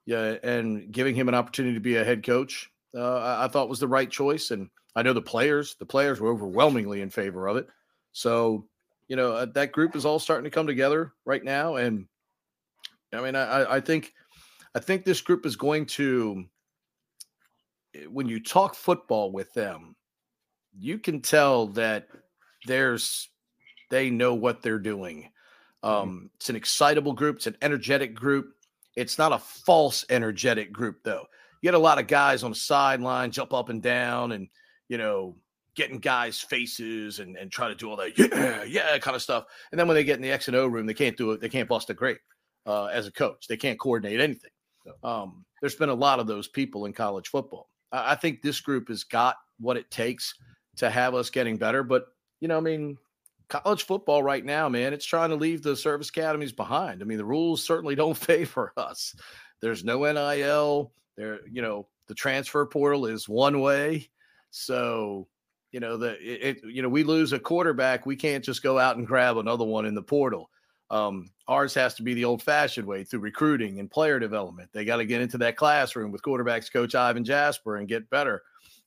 Yeah, 0.07 0.37
and 0.43 0.91
giving 0.93 1.15
him 1.15 1.29
an 1.29 1.35
opportunity 1.35 1.75
to 1.75 1.81
be 1.81 1.97
a 1.97 2.05
head 2.05 2.25
coach, 2.25 2.71
uh, 2.97 3.39
I 3.41 3.49
thought 3.49 3.69
was 3.69 3.81
the 3.81 3.89
right 3.89 4.11
choice. 4.11 4.53
And 4.53 4.71
I 4.95 5.03
know 5.03 5.13
the 5.13 5.21
players, 5.21 5.75
the 5.79 5.87
players 5.87 6.21
were 6.21 6.31
overwhelmingly 6.31 7.01
in 7.01 7.11
favor 7.11 7.49
of 7.49 7.57
it. 7.57 7.67
So, 8.13 8.67
you 9.09 9.17
know, 9.17 9.33
uh, 9.33 9.47
that 9.55 9.73
group 9.73 9.97
is 9.97 10.07
all 10.07 10.19
starting 10.19 10.45
to 10.45 10.51
come 10.51 10.67
together 10.67 11.13
right 11.25 11.43
now. 11.43 11.77
And 11.77 12.07
I 13.13 13.21
mean, 13.21 13.35
I, 13.35 13.75
I 13.75 13.81
think, 13.81 14.15
I 14.75 14.79
think 14.79 15.05
this 15.05 15.21
group 15.21 15.45
is 15.45 15.57
going 15.57 15.87
to 15.87 16.45
when 18.11 18.29
you 18.29 18.41
talk 18.41 18.75
football 18.75 19.33
with 19.33 19.53
them, 19.55 19.97
you 20.79 20.99
can 20.99 21.21
tell 21.21 21.69
that 21.69 22.09
there's 22.67 23.29
they 23.91 24.11
know 24.11 24.35
what 24.35 24.63
they're 24.63 24.79
doing. 24.79 25.31
Mm-hmm. 25.85 25.89
Um, 25.89 26.31
it's 26.37 26.51
an 26.51 26.57
excitable 26.57 27.13
group. 27.13 27.37
It's 27.37 27.47
an 27.47 27.57
energetic 27.63 28.15
group. 28.15 28.55
It's 28.97 29.19
not 29.19 29.33
a 29.33 29.39
false 29.39 30.05
energetic 30.09 30.73
group, 30.73 31.05
though. 31.05 31.27
You 31.61 31.69
get 31.69 31.75
a 31.75 31.79
lot 31.79 31.99
of 31.99 32.07
guys 32.07 32.43
on 32.43 32.51
the 32.51 32.57
sideline 32.57 33.31
jump 33.31 33.53
up 33.53 33.69
and 33.69 33.83
down 33.83 34.33
and, 34.33 34.49
you 34.89 34.99
know, 34.99 35.37
getting 35.75 35.99
guys' 35.99 36.41
faces 36.41 37.19
and, 37.19 37.37
and 37.37 37.53
try 37.53 37.69
to 37.69 37.75
do 37.75 37.91
all 37.91 37.97
that, 37.97 38.19
yeah, 38.19 38.65
yeah, 38.65 38.99
kind 38.99 39.15
of 39.15 39.23
stuff. 39.23 39.45
And 39.71 39.79
then 39.79 39.87
when 39.87 39.95
they 39.95 40.05
get 40.05 40.17
in 40.17 40.23
the 40.23 40.33
X 40.33 40.49
and 40.49 40.57
O 40.57 40.67
room, 40.67 40.87
they 40.87 40.95
can't 40.95 41.17
do 41.17 41.33
it. 41.33 41.41
They 41.41 41.51
can't 41.51 41.69
bust 41.69 41.91
a 41.91 41.95
grape 41.95 42.21
uh, 42.65 42.87
as 42.87 43.07
a 43.07 43.13
coach. 43.13 43.47
They 43.47 43.59
can't 43.59 43.79
coordinate 43.79 44.21
anything. 44.21 44.51
Um, 45.03 45.45
there's 45.61 45.75
been 45.75 45.89
a 45.91 45.95
lot 45.95 46.21
of 46.21 46.27
those 46.27 46.49
people 46.49 46.87
in 46.87 46.93
college 46.93 47.29
football. 47.29 47.69
I 47.93 48.15
think 48.15 48.41
this 48.41 48.61
group 48.61 48.89
has 48.89 49.05
got 49.05 49.37
what 49.59 49.77
it 49.77 49.91
takes 49.91 50.35
to 50.77 50.91
have 50.91 51.15
us 51.15 51.31
getting 51.31 51.57
better. 51.57 51.83
But, 51.83 52.07
you 52.41 52.49
know, 52.49 52.57
I 52.57 52.61
mean, 52.61 52.97
college 53.49 53.85
football 53.85 54.23
right 54.23 54.45
now, 54.45 54.69
man, 54.69 54.93
it's 54.93 55.05
trying 55.05 55.31
to 55.31 55.37
leave 55.37 55.63
the 55.63 55.77
service 55.77 56.09
academies 56.09 56.53
behind. 56.53 57.03
I 57.03 57.05
mean, 57.05 57.19
the 57.19 57.25
rules 57.25 57.65
certainly 57.65 57.95
don't 57.97 58.17
favor 58.17 58.73
us. 58.77 59.15
There's 59.61 59.85
no 59.85 60.01
NIL. 60.05 60.93
There, 61.17 61.41
you 61.51 61.63
know, 61.63 61.89
the 62.09 62.15
transfer 62.15 62.65
portal 62.67 63.07
is 63.07 63.29
one 63.29 63.61
way. 63.61 64.09
So, 64.51 65.29
you 65.73 65.81
know, 65.81 65.97
the 65.97 66.17
it, 66.21 66.61
you 66.65 66.83
know, 66.83 66.89
we 66.89 67.05
lose 67.05 67.33
a 67.33 67.39
quarterback, 67.39 68.07
we 68.07 68.17
can't 68.17 68.45
just 68.45 68.63
go 68.63 68.79
out 68.79 68.97
and 68.97 69.07
grab 69.07 69.39
another 69.39 69.65
one 69.65 69.87
in 69.87 69.95
the 69.95 70.03
portal. 70.03 70.51
Um, 70.89 71.31
ours 71.49 71.75
has 71.75 71.95
to 71.95 72.03
be 72.03 72.15
the 72.15 72.25
old 72.25 72.43
fashioned 72.43 72.87
way 72.87 73.03
through 73.03 73.21
recruiting 73.21 73.81
and 73.81 73.91
player 73.91 74.21
development. 74.21 74.71
They 74.73 74.85
got 74.85 74.99
to 74.99 75.05
get 75.05 75.21
into 75.21 75.39
that 75.39 75.57
classroom 75.57 76.13
with 76.13 76.23
quarterbacks 76.23 76.73
coach 76.73 76.95
Ivan 76.95 77.25
Jasper 77.25 77.77
and 77.77 77.89
get 77.89 78.09
better 78.09 78.43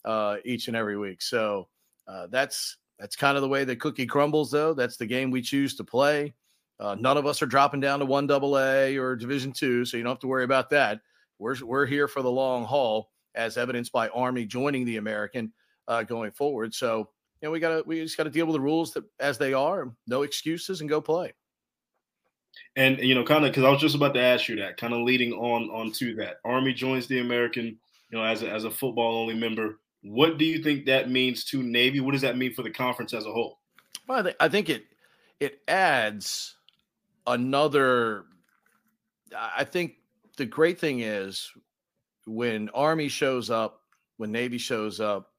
uh, 0.06 0.38
each 0.46 0.68
and 0.68 0.78
every 0.78 0.98
week. 0.98 1.22
So 1.22 1.68
uh, 2.08 2.28
that's 2.28 2.78
that's 3.00 3.16
kind 3.16 3.38
of 3.38 3.42
the 3.42 3.48
way 3.48 3.64
the 3.64 3.76
cookie 3.76 4.06
crumbles, 4.06 4.52
though. 4.52 4.74
That's 4.74 4.98
the 4.98 5.06
game 5.06 5.32
we 5.32 5.42
choose 5.42 5.76
to 5.76 5.84
play. 5.84 6.34
Uh, 6.80 6.96
none 7.00 7.18
of 7.18 7.26
us 7.26 7.42
are 7.42 7.48
dropping 7.48 7.80
down 7.80 8.00
to 8.00 8.06
one 8.06 8.28
double 8.28 8.58
A 8.58 8.98
or 8.98 9.16
Division 9.16 9.52
two, 9.52 9.86
so 9.86 9.98
you 9.98 10.04
don't 10.04 10.12
have 10.12 10.20
to 10.20 10.28
worry 10.28 10.44
about 10.44 10.70
that. 10.72 11.02
We're 11.38 11.56
we're 11.66 11.86
here 11.86 12.08
for 12.08 12.22
the 12.22 12.32
long 12.32 12.66
haul, 12.66 13.12
as 13.36 13.58
evidenced 13.58 13.92
by 13.92 14.10
Army 14.10 14.46
joining 14.46 14.86
the 14.86 14.98
American 14.98 15.52
uh, 15.88 16.04
going 16.04 16.32
forward. 16.32 16.74
So 16.74 17.10
you 17.42 17.48
know 17.48 17.52
we 17.52 17.60
got 17.60 17.78
to 17.78 17.84
we 17.86 18.02
just 18.02 18.18
got 18.18 18.24
to 18.24 18.30
deal 18.30 18.46
with 18.46 18.54
the 18.54 18.62
rules 18.62 18.94
that 18.94 19.04
as 19.20 19.38
they 19.38 19.54
are, 19.54 19.92
no 20.08 20.24
excuses, 20.24 20.82
and 20.82 20.90
go 20.90 21.02
play. 21.02 21.34
And 22.76 22.98
you 23.00 23.16
know, 23.16 23.24
kind 23.24 23.46
of 23.46 23.52
because 23.52 23.66
I 23.66 23.70
was 23.70 23.82
just 23.82 23.96
about 23.96 24.14
to 24.14 24.22
ask 24.22 24.48
you 24.48 24.56
that, 24.58 24.78
kind 24.78 24.94
of 24.94 25.02
leading 25.02 25.34
on 25.34 25.70
on 25.70 25.92
to 25.94 26.16
that. 26.16 26.38
Army 26.46 26.74
joins 26.74 27.08
the 27.08 27.20
American, 27.20 27.66
you 27.66 28.18
know, 28.18 28.24
as 28.24 28.44
a, 28.44 28.50
as 28.50 28.64
a 28.64 28.72
football 28.72 29.22
only 29.22 29.36
member. 29.36 29.80
What 30.02 30.38
do 30.38 30.46
you 30.46 30.64
think 30.64 30.86
that 30.86 31.10
means 31.10 31.44
to 31.46 31.62
Navy? 31.62 32.00
What 32.00 32.14
does 32.14 32.22
that 32.22 32.38
mean 32.38 32.54
for 32.54 32.64
the 32.64 32.70
conference 32.70 33.14
as 33.14 33.26
a 33.26 33.32
whole? 33.32 33.60
Well, 34.08 34.20
I, 34.20 34.22
th- 34.24 34.36
I 34.40 34.50
think 34.50 34.70
it 34.70 34.86
it 35.40 35.60
adds 35.68 36.56
another. 37.28 38.26
I 39.36 39.64
think 39.64 39.96
the 40.38 40.46
great 40.46 40.80
thing 40.80 41.02
is 41.02 41.52
when 42.26 42.70
Army 42.70 43.10
shows 43.10 43.50
up, 43.50 43.82
when 44.18 44.32
Navy 44.32 44.58
shows 44.58 45.00
up, 45.00 45.32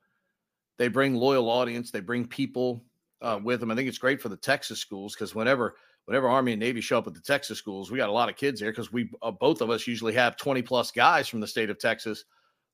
they 0.79 0.89
bring 0.89 1.15
loyal 1.15 1.51
audience, 1.51 1.91
they 1.91 2.01
bring 2.01 2.27
people 2.27 2.85
uh, 3.23 3.41
with 3.43 3.61
them. 3.61 3.71
I 3.71 3.75
think 3.75 3.89
it's 3.89 3.99
great 3.99 4.21
for 4.21 4.29
the 4.29 4.37
Texas 4.37 4.79
schools 4.79 5.15
because 5.15 5.35
whenever 5.35 5.75
whenever 6.05 6.29
Army 6.29 6.53
and 6.53 6.61
Navy 6.61 6.81
show 6.81 6.99
up 6.99 7.07
at 7.07 7.15
the 7.15 7.21
Texas 7.21 7.59
schools, 7.59 7.91
we 7.91 7.99
got 7.99 8.09
a 8.09 8.13
lot 8.13 8.29
of 8.29 8.37
kids 8.37 8.61
there 8.61 8.73
because 8.73 8.93
we 8.93 9.11
uh, 9.23 9.31
both 9.31 9.61
of 9.61 9.71
us 9.71 9.87
usually 9.87 10.15
have 10.15 10.37
20 10.37 10.63
plus 10.63 10.91
guys 10.91 11.29
from 11.29 11.41
the 11.41 11.47
state 11.47 11.71
of 11.71 11.79
Texas 11.79 12.25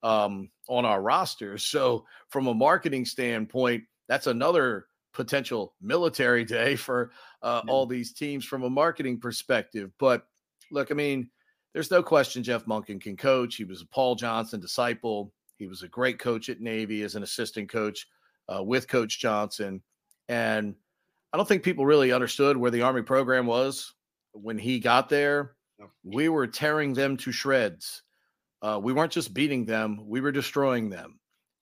um, 0.07 0.51
on 0.69 0.85
our 0.85 1.03
rosters. 1.03 1.67
So 1.77 2.05
from 2.29 2.47
a 2.47 2.55
marketing 2.55 3.05
standpoint, 3.05 3.85
that's 4.09 4.29
another 4.29 4.87
potential 5.13 5.75
military 5.81 6.45
day 6.59 6.77
for 6.77 7.11
uh, 7.43 7.63
yeah. 7.65 7.73
all 7.73 7.87
these 7.87 8.13
teams 8.13 8.45
from 8.45 8.63
a 8.63 8.71
marketing 8.71 9.19
perspective. 9.19 9.91
But 9.99 10.27
look, 10.71 10.91
I 10.91 10.95
mean, 10.95 11.29
there's 11.75 11.91
no 11.91 12.03
question 12.03 12.43
Jeff 12.43 12.65
Monken 12.65 13.01
can 13.01 13.17
coach. 13.17 13.57
He 13.57 13.65
was 13.65 13.83
a 13.83 13.87
Paul 13.87 14.15
Johnson 14.15 14.61
disciple. 14.61 15.33
He 15.59 15.67
was 15.67 15.83
a 15.83 15.89
great 15.89 16.19
coach 16.19 16.49
at 16.49 16.61
Navy 16.61 17.03
as 17.03 17.17
an 17.17 17.23
assistant 17.23 17.69
coach 17.69 18.07
uh, 18.49 18.63
with 18.63 18.89
Coach 18.89 19.19
Johnson. 19.19 19.83
And 20.29 20.75
I 21.33 21.37
don't 21.37 21.49
think 21.49 21.63
people 21.63 21.85
really 21.85 22.13
understood 22.13 22.57
where 22.57 22.71
the 22.71 22.83
Army 22.83 23.03
program 23.03 23.47
was 23.47 23.93
when 24.33 24.59
he 24.59 24.79
got 24.79 25.09
there. 25.09 25.57
We 26.05 26.29
were 26.31 26.47
tearing 26.47 26.95
them 26.95 27.17
to 27.19 27.33
shreds. 27.33 28.03
Uh, 28.63 28.81
we 28.83 28.93
weren't 28.93 29.13
just 29.13 29.35
beating 29.35 29.65
them, 29.65 30.07
we 30.07 30.21
were 30.21 30.33
destroying 30.33 30.89
them. 30.91 31.19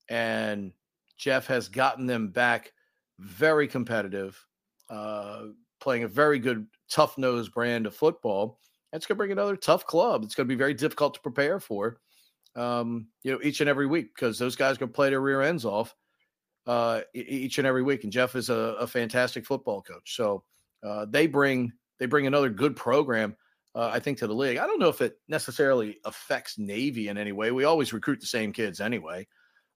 And 0.08 0.72
Jeff 1.16 1.46
has 1.46 1.68
gotten 1.68 2.06
them 2.06 2.28
back 2.28 2.72
very 3.18 3.68
competitive, 3.68 4.42
uh, 4.90 5.46
playing 5.80 6.04
a 6.04 6.08
very 6.08 6.38
good, 6.38 6.66
tough 6.90 7.18
nosed 7.18 7.52
brand 7.52 7.86
of 7.86 7.94
football. 7.94 8.60
It's 8.92 9.06
going 9.06 9.16
to 9.16 9.18
bring 9.18 9.32
another 9.32 9.56
tough 9.56 9.86
club. 9.86 10.22
It's 10.22 10.34
going 10.34 10.46
to 10.46 10.54
be 10.54 10.58
very 10.58 10.74
difficult 10.74 11.14
to 11.14 11.20
prepare 11.20 11.58
for, 11.58 11.98
um, 12.54 13.08
you 13.22 13.32
know, 13.32 13.40
each 13.42 13.60
and 13.60 13.68
every 13.68 13.86
week 13.86 14.14
because 14.14 14.38
those 14.38 14.56
guys 14.56 14.78
to 14.78 14.86
play 14.86 15.10
their 15.10 15.20
rear 15.20 15.42
ends 15.42 15.64
off 15.64 15.94
uh, 16.66 17.00
each 17.12 17.58
and 17.58 17.66
every 17.66 17.82
week. 17.82 18.04
And 18.04 18.12
Jeff 18.12 18.36
is 18.36 18.50
a, 18.50 18.76
a 18.78 18.86
fantastic 18.86 19.44
football 19.44 19.82
coach. 19.82 20.16
So 20.16 20.44
uh, 20.82 21.06
they 21.08 21.26
bring 21.26 21.72
they 21.98 22.06
bring 22.06 22.26
another 22.26 22.50
good 22.50 22.76
program, 22.76 23.36
uh, 23.74 23.90
I 23.92 23.98
think, 23.98 24.18
to 24.18 24.26
the 24.26 24.34
league. 24.34 24.58
I 24.58 24.66
don't 24.66 24.78
know 24.78 24.88
if 24.88 25.00
it 25.00 25.18
necessarily 25.28 25.98
affects 26.04 26.58
Navy 26.58 27.08
in 27.08 27.18
any 27.18 27.32
way. 27.32 27.50
We 27.50 27.64
always 27.64 27.92
recruit 27.92 28.20
the 28.20 28.26
same 28.26 28.52
kids 28.52 28.80
anyway. 28.80 29.26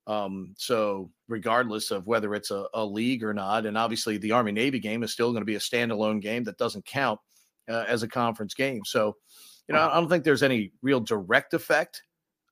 Um, 0.06 0.54
so 0.56 1.10
regardless 1.28 1.90
of 1.90 2.06
whether 2.06 2.34
it's 2.34 2.50
a, 2.50 2.66
a, 2.72 2.84
league 2.84 3.22
or 3.22 3.34
not, 3.34 3.66
and 3.66 3.76
obviously 3.76 4.16
the 4.16 4.32
Army 4.32 4.52
Navy 4.52 4.78
game 4.78 5.02
is 5.02 5.12
still 5.12 5.32
going 5.32 5.42
to 5.42 5.46
be 5.46 5.56
a 5.56 5.58
standalone 5.58 6.22
game 6.22 6.44
that 6.44 6.56
doesn't 6.56 6.86
count 6.86 7.20
uh, 7.68 7.84
as 7.86 8.02
a 8.02 8.08
conference 8.08 8.54
game. 8.54 8.86
So, 8.86 9.16
you 9.68 9.74
know, 9.74 9.86
I 9.86 9.94
don't 9.94 10.08
think 10.08 10.24
there's 10.24 10.42
any 10.42 10.72
real 10.80 11.00
direct 11.00 11.52
effect 11.52 12.02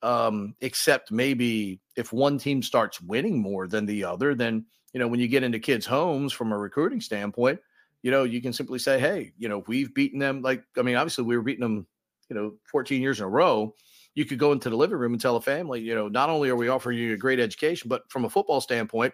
um, 0.02 0.54
except 0.60 1.10
maybe 1.10 1.80
if 1.96 2.12
one 2.12 2.38
team 2.38 2.62
starts 2.62 3.00
winning 3.00 3.40
more 3.40 3.66
than 3.66 3.86
the 3.86 4.04
other, 4.04 4.34
then 4.34 4.66
you 4.92 5.00
know 5.00 5.08
when 5.08 5.20
you 5.20 5.28
get 5.28 5.42
into 5.42 5.58
kids' 5.58 5.86
homes 5.86 6.32
from 6.32 6.52
a 6.52 6.58
recruiting 6.58 7.00
standpoint, 7.00 7.58
you 8.02 8.10
know 8.10 8.24
you 8.24 8.40
can 8.40 8.52
simply 8.52 8.78
say, 8.78 8.98
hey, 8.98 9.32
you 9.38 9.48
know 9.48 9.64
we've 9.66 9.94
beaten 9.94 10.18
them. 10.18 10.42
Like 10.42 10.64
I 10.76 10.82
mean, 10.82 10.96
obviously 10.96 11.24
we 11.24 11.36
were 11.36 11.42
beating 11.42 11.62
them, 11.62 11.86
you 12.28 12.36
know, 12.36 12.54
14 12.70 13.00
years 13.00 13.20
in 13.20 13.26
a 13.26 13.28
row. 13.28 13.74
You 14.14 14.24
could 14.24 14.38
go 14.38 14.52
into 14.52 14.70
the 14.70 14.76
living 14.76 14.96
room 14.96 15.12
and 15.12 15.20
tell 15.20 15.36
a 15.36 15.40
family, 15.42 15.80
you 15.82 15.94
know, 15.94 16.08
not 16.08 16.30
only 16.30 16.48
are 16.48 16.56
we 16.56 16.68
offering 16.68 16.98
you 16.98 17.12
a 17.12 17.18
great 17.18 17.38
education, 17.38 17.88
but 17.88 18.10
from 18.10 18.24
a 18.24 18.30
football 18.30 18.62
standpoint, 18.62 19.12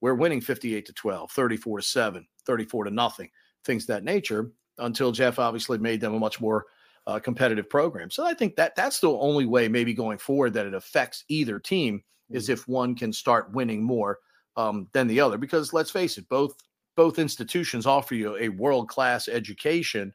we're 0.00 0.14
winning 0.14 0.40
58 0.40 0.86
to 0.86 0.92
12, 0.94 1.30
34 1.30 1.78
to 1.80 1.84
7, 1.84 2.26
34 2.46 2.84
to 2.84 2.90
nothing, 2.90 3.30
things 3.64 3.86
that 3.86 4.04
nature. 4.04 4.50
Until 4.78 5.12
Jeff 5.12 5.38
obviously 5.38 5.76
made 5.76 6.00
them 6.00 6.14
a 6.14 6.18
much 6.18 6.40
more 6.40 6.64
uh, 7.08 7.18
competitive 7.18 7.68
program. 7.68 8.10
So 8.10 8.24
I 8.24 8.34
think 8.34 8.54
that 8.56 8.76
that's 8.76 9.00
the 9.00 9.10
only 9.10 9.46
way, 9.46 9.66
maybe 9.66 9.92
going 9.94 10.18
forward, 10.18 10.52
that 10.52 10.66
it 10.66 10.74
affects 10.74 11.24
either 11.28 11.58
team 11.58 12.02
is 12.30 12.44
mm-hmm. 12.44 12.52
if 12.52 12.68
one 12.68 12.94
can 12.94 13.12
start 13.12 13.52
winning 13.52 13.82
more 13.82 14.18
um, 14.56 14.88
than 14.92 15.06
the 15.06 15.18
other. 15.20 15.38
Because 15.38 15.72
let's 15.72 15.90
face 15.90 16.18
it, 16.18 16.28
both 16.28 16.54
both 16.98 17.20
institutions 17.20 17.86
offer 17.86 18.16
you 18.16 18.36
a 18.38 18.48
world 18.48 18.88
class 18.88 19.28
education 19.28 20.12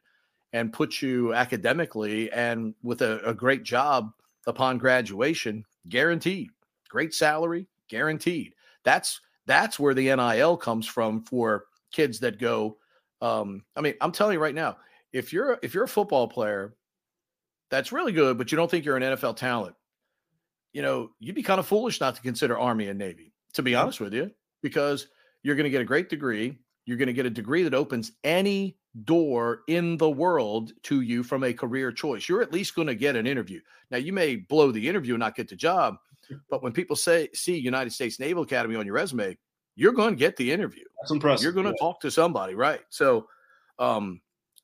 and 0.52 0.70
put 0.70 1.00
you 1.00 1.32
academically 1.32 2.30
and 2.30 2.74
with 2.82 3.00
a, 3.00 3.26
a 3.26 3.32
great 3.32 3.62
job 3.62 4.10
upon 4.46 4.76
graduation, 4.76 5.64
guaranteed. 5.88 6.50
Great 6.90 7.14
salary, 7.14 7.66
guaranteed. 7.88 8.54
That's 8.84 9.22
that's 9.46 9.80
where 9.80 9.94
the 9.94 10.14
NIL 10.14 10.58
comes 10.58 10.86
from 10.86 11.22
for 11.22 11.64
kids 11.90 12.20
that 12.20 12.38
go. 12.38 12.76
Um, 13.22 13.64
I 13.74 13.80
mean, 13.80 13.94
I'm 14.02 14.12
telling 14.12 14.34
you 14.34 14.40
right 14.40 14.54
now, 14.54 14.76
if 15.10 15.32
you're 15.32 15.58
if 15.62 15.72
you're 15.72 15.84
a 15.84 15.88
football 15.88 16.28
player 16.28 16.74
that's 17.70 17.92
really 17.92 18.12
good, 18.12 18.36
but 18.36 18.52
you 18.52 18.56
don't 18.56 18.70
think 18.70 18.84
you're 18.84 18.98
an 18.98 19.02
NFL 19.16 19.36
talent, 19.36 19.74
you 20.74 20.82
know, 20.82 21.12
you'd 21.18 21.34
be 21.34 21.42
kind 21.42 21.60
of 21.60 21.66
foolish 21.66 21.98
not 21.98 22.14
to 22.16 22.20
consider 22.20 22.58
Army 22.58 22.88
and 22.88 22.98
Navy, 22.98 23.32
to 23.54 23.62
be 23.62 23.74
honest 23.74 24.00
with 24.00 24.12
you, 24.12 24.30
because 24.62 25.08
you're 25.42 25.56
going 25.56 25.64
to 25.64 25.70
get 25.70 25.80
a 25.80 25.86
great 25.86 26.10
degree. 26.10 26.58
You're 26.86 26.96
going 26.96 27.06
to 27.06 27.12
get 27.12 27.26
a 27.26 27.30
degree 27.30 27.62
that 27.62 27.74
opens 27.74 28.12
any 28.24 28.76
door 29.04 29.62
in 29.68 29.96
the 29.96 30.10
world 30.10 30.72
to 30.84 31.00
you 31.00 31.22
from 31.22 31.44
a 31.44 31.52
career 31.52 31.90
choice. 31.90 32.28
You're 32.28 32.42
at 32.42 32.52
least 32.52 32.74
going 32.74 32.88
to 32.88 32.94
get 32.94 33.16
an 33.16 33.26
interview. 33.26 33.60
Now, 33.90 33.98
you 33.98 34.12
may 34.12 34.36
blow 34.36 34.70
the 34.70 34.88
interview 34.88 35.14
and 35.14 35.20
not 35.20 35.34
get 35.34 35.48
the 35.48 35.56
job, 35.56 35.96
but 36.50 36.62
when 36.62 36.72
people 36.72 36.96
say 36.96 37.28
see 37.32 37.56
United 37.56 37.92
States 37.92 38.20
Naval 38.20 38.44
Academy 38.44 38.76
on 38.76 38.86
your 38.86 38.94
resume, 38.94 39.36
you're 39.76 39.92
going 39.92 40.14
to 40.14 40.18
get 40.18 40.36
the 40.36 40.52
interview. 40.52 40.84
That's 41.00 41.10
impressive. 41.10 41.42
You're 41.42 41.52
going 41.52 41.66
to 41.66 41.74
yeah. 41.80 41.86
talk 41.86 42.00
to 42.00 42.10
somebody, 42.10 42.54
right? 42.54 42.80
So, 42.90 43.26
um, 43.78 44.20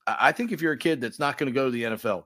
I 0.07 0.33
think 0.33 0.53
if 0.53 0.63
you're 0.63 0.73
a 0.73 0.79
kid 0.79 1.01
that's 1.01 1.19
not 1.19 1.37
going 1.37 1.53
to 1.53 1.55
go 1.55 1.67
to 1.67 1.71
the 1.71 1.83
NFL, 1.83 2.25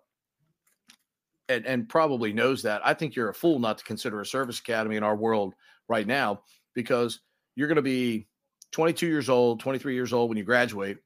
and, 1.49 1.67
and 1.67 1.89
probably 1.89 2.33
knows 2.33 2.63
that. 2.63 2.81
I 2.85 2.95
think 2.95 3.15
you're 3.15 3.29
a 3.29 3.35
fool 3.35 3.59
not 3.59 3.79
to 3.79 3.85
consider 3.85 4.21
a 4.21 4.27
service 4.27 4.59
academy 4.59 4.97
in 4.97 5.03
our 5.03 5.17
world 5.17 5.55
right 5.89 6.07
now 6.07 6.41
because 6.75 7.21
you're 7.55 7.69
going 7.69 7.77
to 7.77 7.83
be 7.83 8.27
22 8.75 9.07
years 9.07 9.31
old, 9.31 9.61
23 9.61 9.95
years 9.95 10.13
old 10.13 10.29
when 10.29 10.37
you 10.37 10.45
graduate. 10.45 10.99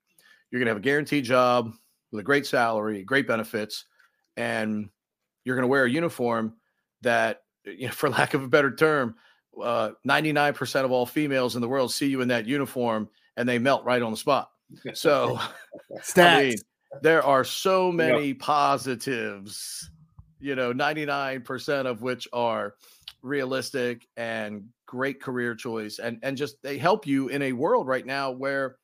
You're 0.50 0.58
going 0.58 0.66
to 0.66 0.70
have 0.70 0.78
a 0.78 0.80
guaranteed 0.80 1.24
job 1.24 1.74
with 2.10 2.20
a 2.20 2.24
great 2.24 2.46
salary, 2.46 3.02
great 3.04 3.28
benefits, 3.28 3.84
and 4.36 4.88
you're 5.44 5.54
going 5.54 5.64
to 5.64 5.68
wear 5.68 5.84
a 5.84 5.90
uniform 5.90 6.54
that, 7.02 7.42
you 7.64 7.86
know, 7.86 7.92
for 7.92 8.08
lack 8.08 8.34
of 8.34 8.42
a 8.42 8.48
better 8.48 8.74
term, 8.74 9.14
uh, 9.62 9.90
99% 10.06 10.84
of 10.84 10.90
all 10.90 11.04
females 11.04 11.56
in 11.56 11.60
the 11.60 11.68
world 11.68 11.92
see 11.92 12.06
you 12.06 12.20
in 12.22 12.28
that 12.28 12.46
uniform 12.46 13.08
and 13.36 13.48
they 13.48 13.58
melt 13.58 13.84
right 13.84 14.02
on 14.02 14.10
the 14.10 14.16
spot. 14.16 14.50
So, 14.94 15.38
I 16.16 16.42
mean, 16.42 16.54
there 17.02 17.22
are 17.22 17.42
so 17.42 17.90
many 17.90 18.28
yep. 18.28 18.38
positives 18.38 19.90
you 20.40 20.54
know, 20.54 20.72
99% 20.72 21.86
of 21.86 22.02
which 22.02 22.28
are 22.32 22.74
realistic 23.22 24.06
and 24.16 24.68
great 24.88 25.20
career 25.20 25.54
choice 25.54 25.98
and 25.98 26.18
and 26.22 26.36
just 26.36 26.56
they 26.62 26.78
help 26.78 27.06
you 27.06 27.28
in 27.28 27.42
a 27.42 27.52
world 27.52 27.86
right 27.86 28.06
now 28.06 28.30
where 28.30 28.76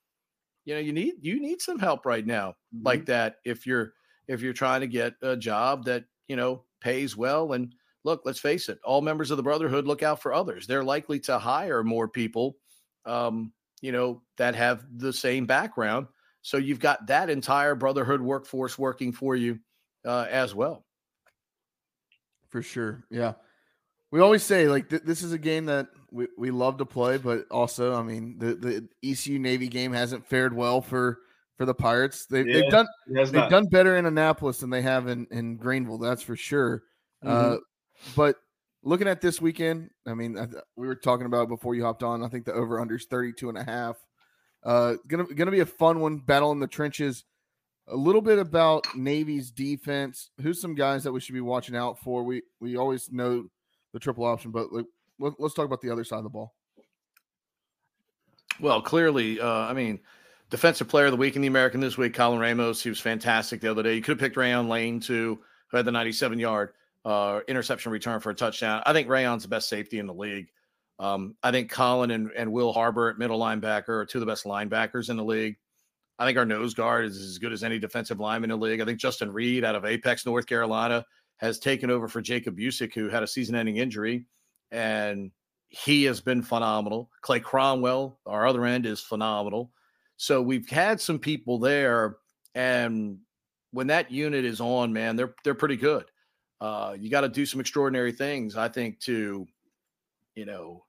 you 0.67 0.75
know 0.75 0.81
you 0.81 0.93
need 0.93 1.15
you 1.23 1.41
need 1.41 1.63
some 1.63 1.79
help 1.79 2.05
right 2.05 2.27
now 2.27 2.51
mm-hmm. 2.51 2.85
like 2.85 3.07
that 3.07 3.37
if 3.45 3.67
you're 3.67 3.95
if 4.29 4.43
you're 4.43 4.53
trying 4.53 4.83
to 4.83 4.87
get 4.87 5.15
a 5.23 5.37
job 5.37 5.85
that 5.85 6.05
you 6.29 6.37
know 6.37 6.63
pays 6.81 7.17
well 7.17 7.55
and 7.55 7.75
look 8.05 8.21
let's 8.27 8.39
face 8.39 8.69
it 8.69 8.79
all 8.85 9.01
members 9.01 9.31
of 9.31 9.39
the 9.39 9.43
brotherhood 9.43 9.87
look 9.87 10.03
out 10.03 10.21
for 10.21 10.35
others 10.35 10.67
they're 10.67 10.85
likely 10.85 11.19
to 11.19 11.39
hire 11.39 11.83
more 11.83 12.07
people 12.07 12.59
um 13.07 13.51
you 13.81 13.91
know 13.91 14.21
that 14.37 14.55
have 14.55 14.85
the 14.99 15.13
same 15.13 15.47
background 15.47 16.07
so 16.43 16.59
you've 16.59 16.81
got 16.81 17.07
that 17.07 17.31
entire 17.31 17.75
brotherhood 17.75 18.21
workforce 18.21 18.79
working 18.79 19.11
for 19.11 19.35
you 19.35 19.59
uh, 20.05 20.27
as 20.29 20.55
well 20.55 20.85
for 22.55 22.63
sure. 22.63 23.03
Yeah. 23.11 23.33
We 24.15 24.21
always 24.21 24.45
say 24.45 24.69
like 24.69 24.91
th- 24.91 25.03
this 25.03 25.25
is 25.25 25.33
a 25.33 25.39
game 25.39 25.65
that 25.65 25.89
we, 26.13 26.29
we 26.39 26.53
love 26.53 26.79
to 26.79 26.87
play, 26.87 27.19
but 27.19 27.47
also, 27.51 27.97
I 27.97 28.05
mean, 28.05 28.39
the, 28.39 28.55
the 28.55 28.89
ECU 29.03 29.41
Navy 29.41 29.67
game 29.67 29.93
hasn't 29.93 30.25
fared 30.25 30.55
well 30.55 30.81
for 30.81 31.19
for 31.57 31.67
the 31.67 31.75
Pirates. 31.75 32.27
They, 32.27 32.45
yeah, 32.45 32.53
they've 32.53 32.71
done 32.71 32.87
they've 33.09 33.33
not. 33.33 33.51
done 33.51 33.67
better 33.67 33.97
in 33.97 34.07
Annapolis 34.07 34.59
than 34.59 34.71
they 34.71 34.83
have 34.83 35.09
in, 35.09 35.27
in 35.33 35.57
Greenville. 35.57 35.99
That's 35.99 36.23
for 36.23 36.37
sure. 36.37 36.85
Mm-hmm. 37.25 37.55
Uh, 37.55 37.57
but 38.15 38.37
looking 38.85 39.09
at 39.09 39.21
this 39.21 39.41
weekend, 39.41 39.91
I 40.07 40.15
mean, 40.15 40.39
I, 40.39 40.47
we 40.77 40.87
were 40.87 40.95
talking 40.95 41.27
about 41.27 41.49
before 41.49 41.75
you 41.75 41.83
hopped 41.83 42.05
on. 42.05 42.23
I 42.23 42.29
think 42.29 42.45
the 42.45 42.53
over 42.53 42.79
under 42.79 42.95
is 42.95 43.07
32 43.07 43.49
and 43.49 43.59
a 43.59 43.65
half. 43.65 43.97
Uh, 44.63 44.95
gonna 45.09 45.25
gonna 45.25 45.51
be 45.51 45.59
a 45.59 45.67
fun 45.67 45.99
one. 45.99 46.19
Battle 46.19 46.53
in 46.53 46.61
the 46.61 46.69
trenches. 46.69 47.25
a 47.89 47.97
little 47.97 48.23
bit 48.23 48.39
about 48.39 48.87
Navy's 48.95 49.51
defense. 49.51 50.31
Who's 50.41 50.61
some 50.61 50.77
guys 50.77 51.03
that 51.03 51.11
we 51.11 51.19
should 51.19 51.35
be 51.35 51.41
watching 51.41 51.75
out 51.75 51.99
for? 51.99 52.23
We 52.23 52.43
we 52.61 52.77
always 52.77 53.11
know 53.11 53.49
the 53.95 54.01
triple 54.01 54.25
option, 54.25 54.51
but 54.51 54.71
like, 54.73 54.85
let, 55.19 55.33
us 55.41 55.55
talk 55.55 55.65
about 55.65 55.81
the 55.81 55.89
other 55.89 56.05
side 56.05 56.19
of 56.19 56.25
the 56.25 56.29
ball. 56.29 56.53
Well, 58.61 58.83
clearly, 58.83 59.41
uh, 59.41 59.49
I 59.49 59.73
mean, 59.73 60.01
defensive 60.51 60.89
player 60.89 61.07
of 61.07 61.13
the 61.13 61.17
week 61.17 61.37
in 61.37 61.43
the 61.43 61.49
American 61.49 61.81
this 61.81 61.97
week, 61.97 62.13
Colin 62.13 62.41
Ramos. 62.41 62.83
He 62.83 62.89
was 62.91 63.01
fantastic 63.01 63.61
the 63.61 63.71
other 63.71 63.85
day. 63.85 63.95
You 63.95 64.03
could 64.03 64.13
have 64.13 64.19
picked 64.19 64.37
Rayuan 64.37 64.69
Lane 64.69 65.01
too, 65.01 65.39
who 65.69 65.77
had 65.77 65.87
the 65.87 65.93
97 65.93 66.39
yard 66.39 66.73
uh, 67.05 67.41
interception 67.47 67.93
return 67.93 68.21
for 68.21 68.31
a 68.31 68.35
touchdown. 68.35 68.83
I 68.85 68.93
think 68.93 69.09
Rayuan's 69.09 69.45
the 69.45 69.49
best 69.49 69.69
safety 69.69 70.01
in 70.01 70.07
the 70.07 70.15
league. 70.15 70.49
Um, 70.99 71.37
I 71.43 71.53
think 71.53 71.71
Colin 71.71 72.11
and, 72.11 72.31
and 72.37 72.53
Will 72.53 72.73
Harbor 72.73 73.11
at 73.11 73.19
middle 73.19 73.39
linebacker 73.39 73.89
are 73.89 74.07
two 74.07 74.19
of 74.19 74.21
the 74.21 74.31
best 74.31 74.45
linebackers 74.45 75.09
in 75.09 75.17
the 75.17 75.25
league. 75.25 75.57
I 76.19 76.27
think 76.27 76.39
our 76.39 76.45
nose 76.45 76.75
guard 76.75 77.05
is 77.05 77.21
as 77.21 77.39
good 77.39 77.53
as 77.53 77.65
any 77.65 77.79
defensive 77.79 78.21
lineman 78.21 78.51
in 78.51 78.59
the 78.59 78.65
league. 78.65 78.81
I 78.81 78.85
think 78.85 79.01
Justin 79.01 79.33
Reed 79.33 79.65
out 79.65 79.75
of 79.75 79.85
Apex, 79.85 80.27
North 80.27 80.47
Carolina, 80.47 81.05
has 81.39 81.59
taken 81.59 81.91
over 81.91 82.09
for 82.09 82.21
Jacob 82.21 82.57
Busic, 82.57 82.95
who 82.95 83.09
had 83.09 83.23
a 83.23 83.27
season 83.27 83.55
ending 83.55 83.77
injury. 83.77 84.27
And 84.71 85.31
he 85.69 86.05
has 86.05 86.21
been 86.21 86.43
phenomenal. 86.43 87.11
Clay 87.23 87.41
Cromwell, 87.41 88.19
our 88.27 88.47
other 88.47 88.65
end, 88.65 88.87
is 88.87 89.01
phenomenal. 89.01 89.73
So 90.17 90.41
we've 90.41 90.69
had 90.69 91.01
some 91.01 91.19
people 91.19 91.59
there. 91.59 92.17
And 92.55 93.19
when 93.73 93.89
that 93.89 94.11
unit 94.11 94.45
is 94.45 94.61
on, 94.61 94.93
man, 94.93 95.17
they're 95.17 95.35
they're 95.43 95.55
pretty 95.55 95.77
good. 95.77 96.05
Uh, 96.61 96.97
you 96.99 97.11
got 97.11 97.23
to 97.23 97.29
do 97.29 97.45
some 97.45 97.61
extraordinary 97.61 98.13
things, 98.13 98.57
I 98.57 98.69
think, 98.69 99.01
to 99.01 99.47
you 100.37 100.45
know, 100.45 100.85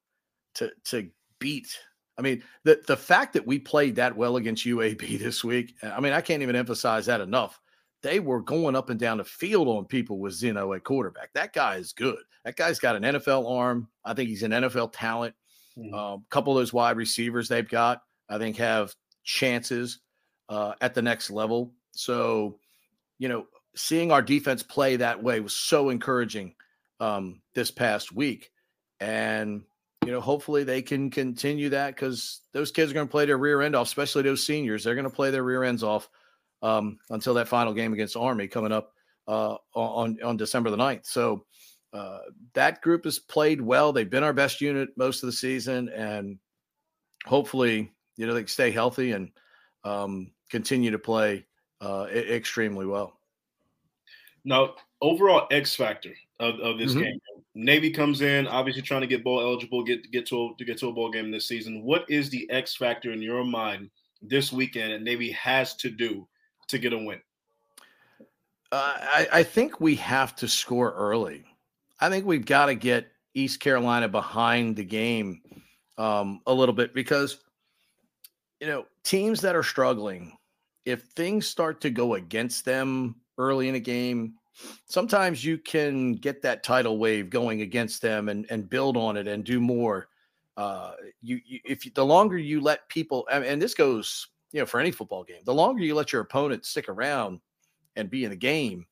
to 0.55 0.71
to 0.85 1.09
beat 1.39 1.75
I 2.17 2.21
mean, 2.21 2.43
the 2.63 2.81
the 2.87 2.97
fact 2.97 3.33
that 3.33 3.45
we 3.45 3.59
played 3.59 3.95
that 3.97 4.15
well 4.15 4.37
against 4.37 4.65
UAB 4.65 5.19
this 5.19 5.43
week, 5.43 5.75
I 5.83 5.99
mean, 5.99 6.13
I 6.13 6.21
can't 6.21 6.41
even 6.41 6.55
emphasize 6.55 7.05
that 7.07 7.21
enough. 7.21 7.59
They 8.05 8.19
were 8.19 8.39
going 8.39 8.75
up 8.75 8.91
and 8.91 8.99
down 8.99 9.17
the 9.17 9.23
field 9.23 9.67
on 9.67 9.85
people 9.85 10.19
with 10.19 10.33
Zeno 10.33 10.73
at 10.73 10.83
quarterback. 10.83 11.33
That 11.33 11.53
guy 11.53 11.77
is 11.77 11.91
good. 11.91 12.19
That 12.43 12.55
guy's 12.55 12.77
got 12.77 12.95
an 12.95 13.01
NFL 13.01 13.49
arm. 13.49 13.87
I 14.05 14.13
think 14.13 14.29
he's 14.29 14.43
an 14.43 14.51
NFL 14.51 14.93
talent. 14.93 15.33
Mm-hmm. 15.75 15.91
Um, 15.91 16.23
a 16.23 16.29
couple 16.29 16.53
of 16.55 16.61
those 16.61 16.71
wide 16.71 16.97
receivers 16.97 17.47
they've 17.49 17.67
got, 17.67 18.03
I 18.29 18.37
think, 18.37 18.57
have 18.57 18.93
chances 19.23 20.01
uh, 20.49 20.73
at 20.81 20.93
the 20.93 21.01
next 21.01 21.31
level. 21.31 21.73
So, 21.93 22.59
you 23.17 23.27
know, 23.27 23.47
seeing 23.75 24.11
our 24.11 24.21
defense 24.21 24.61
play 24.61 24.97
that 24.97 25.23
way 25.23 25.39
was 25.39 25.55
so 25.55 25.89
encouraging 25.89 26.53
um, 26.99 27.41
this 27.55 27.71
past 27.71 28.11
week. 28.11 28.51
And 28.99 29.63
you 30.05 30.11
know, 30.11 30.21
hopefully 30.21 30.63
they 30.63 30.83
can 30.83 31.09
continue 31.09 31.69
that 31.69 31.95
because 31.95 32.41
those 32.53 32.71
kids 32.71 32.91
are 32.91 32.93
going 32.93 33.07
to 33.07 33.11
play 33.11 33.25
their 33.25 33.39
rear 33.39 33.63
end 33.63 33.75
off, 33.75 33.87
especially 33.87 34.21
those 34.21 34.45
seniors. 34.45 34.83
They're 34.83 34.93
going 34.93 35.05
to 35.05 35.09
play 35.09 35.31
their 35.31 35.43
rear 35.43 35.63
ends 35.63 35.81
off 35.81 36.07
um, 36.61 36.97
until 37.09 37.33
that 37.35 37.47
final 37.47 37.73
game 37.73 37.93
against 37.93 38.17
Army 38.17 38.47
coming 38.47 38.71
up 38.71 38.93
uh, 39.27 39.55
on 39.73 40.17
on 40.23 40.37
December 40.37 40.69
the 40.69 40.77
9th. 40.77 41.05
So 41.05 41.45
uh, 41.93 42.19
that 42.53 42.81
group 42.81 43.05
has 43.05 43.19
played 43.19 43.61
well. 43.61 43.93
They've 43.93 44.09
been 44.09 44.23
our 44.23 44.33
best 44.33 44.61
unit 44.61 44.89
most 44.97 45.23
of 45.23 45.27
the 45.27 45.33
season, 45.33 45.89
and 45.89 46.37
hopefully, 47.25 47.91
you 48.17 48.27
know, 48.27 48.33
they 48.33 48.45
stay 48.45 48.71
healthy 48.71 49.11
and 49.11 49.31
um, 49.83 50.31
continue 50.49 50.91
to 50.91 50.99
play 50.99 51.45
uh, 51.81 52.07
extremely 52.11 52.85
well. 52.85 53.13
Now, 54.43 54.75
overall 55.01 55.47
X 55.51 55.75
factor 55.75 56.13
of, 56.39 56.59
of 56.59 56.77
this 56.77 56.91
mm-hmm. 56.91 57.03
game. 57.03 57.19
Navy 57.57 57.89
comes 57.89 58.21
in, 58.21 58.47
obviously 58.47 58.81
trying 58.81 59.01
to 59.01 59.07
get 59.07 59.23
bowl 59.23 59.39
eligible, 59.39 59.81
get 59.83 60.11
get 60.11 60.25
to 60.27 60.47
a, 60.47 60.49
to 60.57 60.65
get 60.65 60.77
to 60.79 60.89
a 60.89 60.93
bowl 60.93 61.09
game 61.09 61.31
this 61.31 61.47
season. 61.47 61.83
What 61.83 62.03
is 62.09 62.29
the 62.29 62.49
X 62.49 62.75
factor 62.75 63.13
in 63.13 63.21
your 63.21 63.45
mind 63.45 63.89
this 64.21 64.51
weekend 64.51 64.91
that 64.91 65.01
Navy 65.01 65.31
has 65.31 65.75
to 65.77 65.89
do 65.89 66.27
to 66.68 66.78
get 66.78 66.93
a 66.93 66.97
win? 66.97 67.22
Uh, 68.72 68.97
I, 68.99 69.28
I 69.32 69.43
think 69.43 69.80
we 69.80 69.95
have 69.95 70.36
to 70.38 70.47
score 70.47 70.91
early. 70.93 71.45
I 71.99 72.09
think 72.09 72.26
we've 72.26 72.45
got 72.45 72.66
to 72.66 72.76
get 72.76 73.07
East 73.34 73.59
Carolina 73.59 74.07
behind 74.07 74.76
the 74.76 74.84
game 74.84 75.41
um, 75.97 76.41
a 76.47 76.53
little 76.53 76.74
bit 76.74 76.93
because 76.93 77.38
you 78.59 78.68
know 78.68 78.86
teams 79.03 79.41
that 79.41 79.55
are 79.55 79.63
struggling, 79.63 80.38
if 80.86 81.03
things 81.03 81.47
start 81.47 81.82
to 81.82 81.89
go 81.89 82.16
against 82.16 82.66
them 82.66 83.16
early 83.38 83.70
in 83.70 83.76
a 83.76 83.80
game, 83.80 84.36
sometimes 84.88 85.43
you 85.43 85.57
can 85.57 86.13
get 86.13 86.41
that 86.41 86.63
tidal 86.63 86.97
wave 86.97 87.30
going 87.30 87.61
against 87.61 88.01
them 88.01 88.30
and, 88.30 88.45
and 88.49 88.70
build 88.70 88.97
on 88.97 89.18
it 89.18 89.28
and 89.28 89.43
do 89.43 89.59
more. 89.59 90.07
Uh, 90.57 90.93
you, 91.22 91.39
you 91.45 91.59
if 91.66 91.86
you, 91.86 91.91
the 91.93 92.05
longer 92.05 92.38
you 92.38 92.61
let 92.61 92.88
people, 92.88 93.28
and, 93.32 93.43
and 93.43 93.61
this 93.61 93.74
goes, 93.74 94.28
you 94.55 94.61
know, 94.61 94.65
for 94.65 94.79
any 94.79 94.91
football 94.91 95.25
game, 95.25 95.41
the 95.43 95.53
longer 95.53 95.83
you 95.83 95.93
let 95.93 96.13
your 96.13 96.21
opponent 96.21 96.65
stick 96.65 96.87
around 96.87 97.41
and 97.97 98.09
be 98.09 98.23
in 98.23 98.29
the 98.29 98.37
game, 98.37 98.85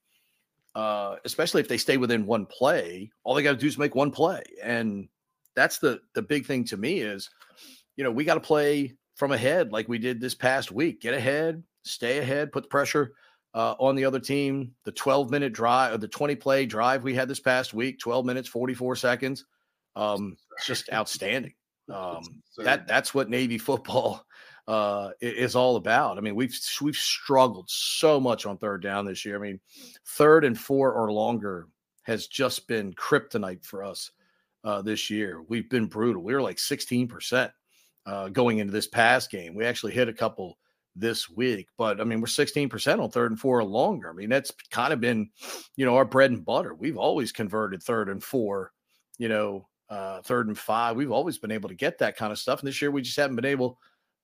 uh, 0.76 1.16
especially 1.24 1.62
if 1.62 1.70
they 1.70 1.78
stay 1.78 1.96
within 1.96 2.26
one 2.26 2.46
play, 2.46 3.10
all 3.24 3.34
they 3.34 3.44
got 3.44 3.54
to 3.54 3.58
do 3.58 3.68
is 3.68 3.78
make 3.78 3.96
one 3.96 4.12
play, 4.12 4.44
and 4.62 5.08
that's 5.56 5.78
the 5.78 6.02
the 6.16 6.22
big 6.22 6.46
thing 6.46 6.66
to 6.66 6.76
me 6.76 7.00
is, 7.00 7.30
you 7.96 8.04
know, 8.04 8.12
we 8.12 8.26
got 8.26 8.34
to 8.34 8.42
play 8.42 8.94
from 9.16 9.32
ahead 9.32 9.72
like 9.72 9.88
we 9.88 9.98
did 9.98 10.20
this 10.20 10.36
past 10.36 10.70
week. 10.70 11.00
Get 11.00 11.14
ahead, 11.14 11.64
stay 11.84 12.18
ahead, 12.18 12.52
put 12.52 12.64
the 12.64 12.70
pressure 12.70 13.14
uh, 13.54 13.76
on 13.80 13.96
the 13.96 14.04
other 14.04 14.20
team. 14.20 14.74
The 14.84 14.92
12 14.92 15.32
minute 15.32 15.54
drive 15.54 15.94
or 15.94 15.98
the 15.98 16.10
20 16.10 16.36
play 16.36 16.66
drive 16.66 17.06
we 17.06 17.16
had 17.16 17.30
this 17.30 17.40
past 17.40 17.74
week, 17.74 18.00
12 18.00 18.26
minutes, 18.26 18.50
44 18.50 18.98
seconds. 18.98 19.46
Um, 19.96 20.36
it's 20.58 20.68
just 20.68 20.90
outstanding. 20.94 21.54
Um, 21.90 22.42
that 22.58 22.86
that's 22.86 23.14
what 23.14 23.30
Navy 23.30 23.58
football 23.58 24.26
uh, 24.68 25.10
is 25.22 25.56
all 25.56 25.76
about. 25.76 26.18
I 26.18 26.22
mean, 26.22 26.36
we've 26.36 26.58
we've 26.82 26.96
struggled 26.96 27.70
so 27.70 28.20
much 28.20 28.46
on 28.46 28.58
third 28.58 28.82
down 28.82 29.06
this 29.06 29.26
year. 29.26 29.36
I 29.36 29.40
mean, 29.40 29.60
third 30.06 30.46
and 30.46 30.58
four 30.58 30.94
or 30.94 31.12
longer 31.12 31.68
has 32.04 32.28
just 32.28 32.68
been 32.68 32.94
kryptonite 32.94 33.66
for 33.66 33.84
us 33.84 34.12
uh, 34.64 34.82
this 34.82 35.10
year. 35.10 35.42
We've 35.48 35.70
been 35.70 35.88
brutal. 35.88 36.24
We 36.24 36.34
were 36.34 36.42
like 36.42 36.60
16 36.60 37.08
percent 37.08 37.52
uh, 38.06 38.30
going 38.30 38.60
into 38.60 38.74
this 38.74 38.88
past 38.88 39.32
game. 39.32 39.56
We 39.56 39.66
actually 39.66 39.94
hit 39.94 40.10
a 40.10 40.14
couple 40.14 40.58
this 40.96 41.30
week. 41.30 41.68
But 41.78 42.00
I 42.00 42.04
mean, 42.04 42.22
we're 42.22 42.28
16% 42.28 43.02
on 43.02 43.10
third 43.10 43.32
and 43.32 43.40
four 43.40 43.60
or 43.60 43.64
longer. 43.64 44.10
I 44.10 44.14
mean, 44.14 44.30
that's 44.30 44.52
kind 44.70 44.94
of 44.94 45.02
been, 45.02 45.30
you 45.76 45.86
know, 45.86 45.96
our 45.96 46.06
bread 46.06 46.32
and 46.32 46.46
butter. 46.46 46.74
We've 46.74 46.98
always 46.98 47.32
converted 47.32 47.82
third 47.82 48.10
and 48.10 48.24
four, 48.24 48.72
you 49.18 49.30
know, 49.30 49.68
uh, 49.90 50.22
third 50.22 50.48
and 50.48 50.58
five. 50.58 50.96
We've 50.96 51.12
always 51.12 51.38
been 51.38 51.52
able 51.52 51.70
to 51.70 51.76
get 51.76 52.00
that 52.00 52.18
kind 52.18 52.32
of 52.32 52.40
stuff. 52.40 52.60
And 52.60 52.68
this 52.68 52.82
year 52.82 52.92
we 52.92 53.02
just 53.02 53.18
haven't 53.18 53.36
been 53.36 53.46
able 53.46 53.80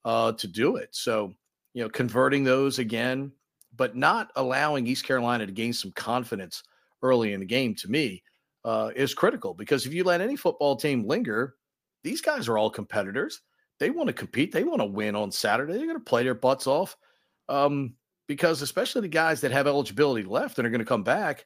uh, 0.06 0.32
to 0.34 0.48
do 0.48 0.78
it. 0.78 0.90
So, 0.92 1.34
you 1.74 1.84
know, 1.84 1.90
converting 1.90 2.44
those 2.44 2.80
again, 2.80 3.32
but 3.76 3.96
not 3.96 4.32
allowing 4.36 4.88
East 4.88 5.06
Carolina 5.06 5.46
to 5.46 5.52
gain 5.52 5.74
some 5.74 5.92
confidence 5.92 6.64
early 7.02 7.34
in 7.34 7.40
the 7.40 7.46
game 7.46 7.76
to 7.76 7.90
me 7.90 8.24
uh, 8.66 8.92
is 8.96 9.14
critical 9.14 9.54
because 9.54 9.86
if 9.86 9.94
you 9.94 10.04
let 10.04 10.22
any 10.22 10.36
football 10.36 10.76
team 10.76 11.06
linger, 11.06 11.56
these 12.04 12.22
guys 12.22 12.48
are 12.48 12.58
all 12.58 12.70
competitors 12.70 13.42
they 13.80 13.90
want 13.90 14.08
to 14.08 14.14
compete. 14.14 14.52
They 14.52 14.64
want 14.64 14.82
to 14.82 14.86
win 14.86 15.16
on 15.16 15.32
Saturday. 15.32 15.74
They're 15.74 15.86
going 15.86 15.98
to 15.98 16.04
play 16.04 16.24
their 16.24 16.36
butts 16.36 16.68
off. 16.68 16.96
Um, 17.48 17.96
because 18.28 18.62
especially 18.62 19.02
the 19.02 19.08
guys 19.08 19.42
that 19.42 19.52
have 19.52 19.66
eligibility 19.66 20.24
left 20.24 20.60
and 20.60 20.68
are 20.68 20.70
going 20.70 20.80
to 20.80 20.86
come 20.86 21.04
back, 21.04 21.46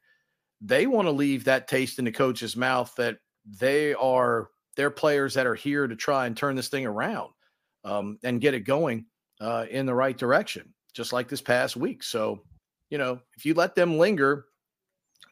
they 0.59 0.85
want 0.85 1.07
to 1.07 1.11
leave 1.11 1.45
that 1.45 1.67
taste 1.67 1.97
in 1.97 2.05
the 2.05 2.11
coach's 2.11 2.57
mouth 2.57 2.93
that 2.97 3.17
they 3.45 3.93
are 3.93 4.49
they're 4.75 4.89
players 4.89 5.33
that 5.35 5.47
are 5.47 5.55
here 5.55 5.87
to 5.87 5.95
try 5.95 6.25
and 6.25 6.35
turn 6.35 6.55
this 6.55 6.67
thing 6.67 6.85
around 6.85 7.29
um, 7.83 8.17
and 8.23 8.41
get 8.41 8.53
it 8.53 8.61
going 8.61 9.05
uh, 9.41 9.65
in 9.69 9.85
the 9.85 9.93
right 9.93 10.17
direction, 10.17 10.73
just 10.93 11.13
like 11.13 11.27
this 11.27 11.41
past 11.41 11.75
week. 11.75 12.03
So, 12.03 12.41
you 12.89 12.97
know, 12.97 13.19
if 13.35 13.45
you 13.45 13.53
let 13.53 13.75
them 13.75 13.97
linger, 13.97 14.45